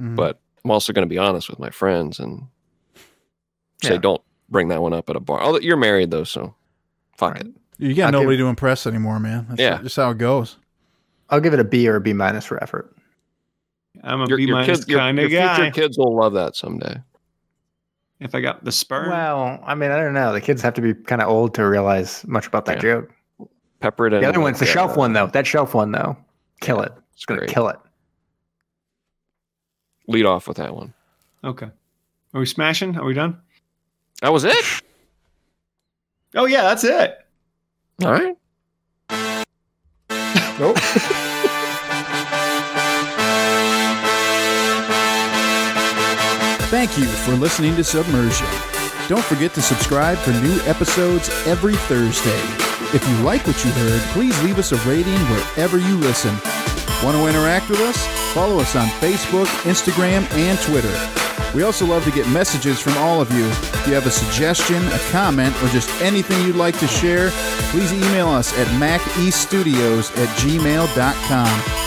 Mhm. 0.00 0.14
but 0.14 0.38
I'm 0.64 0.70
also 0.70 0.92
going 0.92 1.04
to 1.06 1.08
be 1.12 1.18
honest 1.18 1.50
with 1.50 1.58
my 1.58 1.70
friends 1.70 2.20
and 2.20 2.46
say, 3.82 3.94
Yeah. 3.94 3.98
don't 3.98 4.22
bring 4.48 4.68
that 4.68 4.80
one 4.82 4.92
up 4.92 5.10
at 5.10 5.16
a 5.16 5.20
bar. 5.20 5.40
Although 5.42 5.58
you're 5.58 5.76
married 5.76 6.12
though, 6.12 6.22
so 6.22 6.54
fuck 7.16 7.32
Right. 7.34 7.40
it. 7.46 7.52
You 7.78 7.94
got 7.94 8.06
I'll 8.14 8.20
nobody 8.20 8.36
give- 8.36 8.44
to 8.44 8.48
impress 8.48 8.86
anymore, 8.86 9.18
man. 9.20 9.46
That's 9.48 9.60
Yeah. 9.60 9.82
just 9.82 9.96
how 9.96 10.10
it 10.10 10.18
goes. 10.18 10.58
I'll 11.30 11.40
give 11.40 11.54
it 11.54 11.60
a 11.60 11.64
B 11.64 11.88
or 11.88 11.96
a 11.96 12.00
B 12.00 12.12
minus 12.12 12.44
for 12.44 12.62
effort. 12.62 12.94
I'm 14.02 14.20
a 14.20 14.28
Your, 14.28 14.36
B 14.38 14.44
your, 14.44 14.56
minus 14.56 14.84
kind 14.84 15.18
of 15.18 15.30
guy. 15.30 15.56
future 15.56 15.70
kids 15.70 15.96
will 15.98 16.14
love 16.14 16.34
that 16.34 16.54
someday. 16.56 17.00
If 18.20 18.34
I 18.34 18.40
got 18.40 18.64
the 18.64 18.72
sperm, 18.72 19.10
Well, 19.10 19.60
I 19.64 19.74
mean, 19.74 19.90
I 19.90 19.96
don't 19.96 20.14
know. 20.14 20.32
The 20.32 20.40
kids 20.40 20.62
have 20.62 20.74
to 20.74 20.80
be 20.80 20.94
kind 20.94 21.20
of 21.22 21.28
old 21.28 21.54
to 21.54 21.62
realize 21.66 22.24
much 22.26 22.46
about 22.46 22.64
that 22.66 22.76
Yeah. 22.76 22.82
joke. 22.82 23.10
Pepper 23.80 24.06
it 24.06 24.12
in. 24.14 24.20
The 24.22 24.28
other 24.28 24.40
one's 24.40 24.60
the 24.60 24.66
shelf 24.66 24.96
one, 24.96 25.12
though. 25.12 25.26
That 25.26 25.46
shelf 25.46 25.74
one, 25.74 25.92
though, 25.92 26.16
kill 26.60 26.80
it. 26.80 26.92
It's 27.12 27.16
It's 27.16 27.24
gonna 27.26 27.40
great. 27.40 27.50
kill 27.50 27.68
it. 27.68 27.76
Lead 30.06 30.26
off 30.26 30.46
with 30.48 30.58
that 30.58 30.74
one. 30.74 30.92
okay. 31.42 31.70
Are 32.34 32.40
we 32.40 32.46
smashing? 32.46 32.96
Are 32.98 33.04
we 33.04 33.14
done? 33.14 33.40
That 34.20 34.32
was 34.32 34.44
it. 34.44 34.82
Oh 36.34 36.46
yeah, 36.46 36.62
that's 36.62 36.82
it. 36.84 37.23
All 38.02 38.12
right. 38.12 38.36
Nope. 40.58 40.78
Thank 46.70 46.98
you 46.98 47.04
for 47.04 47.32
listening 47.32 47.76
to 47.76 47.84
Submersion. 47.84 48.48
Don't 49.08 49.24
forget 49.24 49.52
to 49.54 49.62
subscribe 49.62 50.18
for 50.18 50.32
new 50.32 50.58
episodes 50.62 51.28
every 51.46 51.76
Thursday. 51.76 52.40
If 52.92 53.06
you 53.08 53.14
like 53.18 53.46
what 53.46 53.64
you 53.64 53.70
heard, 53.70 54.00
please 54.12 54.42
leave 54.42 54.58
us 54.58 54.72
a 54.72 54.76
rating 54.88 55.14
wherever 55.14 55.78
you 55.78 55.96
listen. 55.98 56.34
Want 57.04 57.16
to 57.16 57.26
interact 57.26 57.68
with 57.68 57.80
us? 57.80 58.06
Follow 58.34 58.58
us 58.58 58.74
on 58.74 58.88
Facebook, 58.98 59.46
Instagram, 59.64 60.28
and 60.32 60.58
Twitter. 60.60 61.23
We 61.54 61.62
also 61.62 61.86
love 61.86 62.04
to 62.04 62.10
get 62.10 62.28
messages 62.28 62.80
from 62.80 62.96
all 62.98 63.20
of 63.20 63.30
you. 63.32 63.46
If 63.46 63.86
you 63.86 63.94
have 63.94 64.06
a 64.06 64.10
suggestion, 64.10 64.84
a 64.88 64.98
comment, 65.10 65.54
or 65.62 65.68
just 65.68 65.88
anything 66.02 66.44
you'd 66.44 66.56
like 66.56 66.78
to 66.80 66.88
share, 66.88 67.30
please 67.70 67.92
email 67.92 68.28
us 68.28 68.56
at 68.58 68.66
macestudios 68.78 70.10
at 70.16 70.28
gmail.com. 70.38 71.83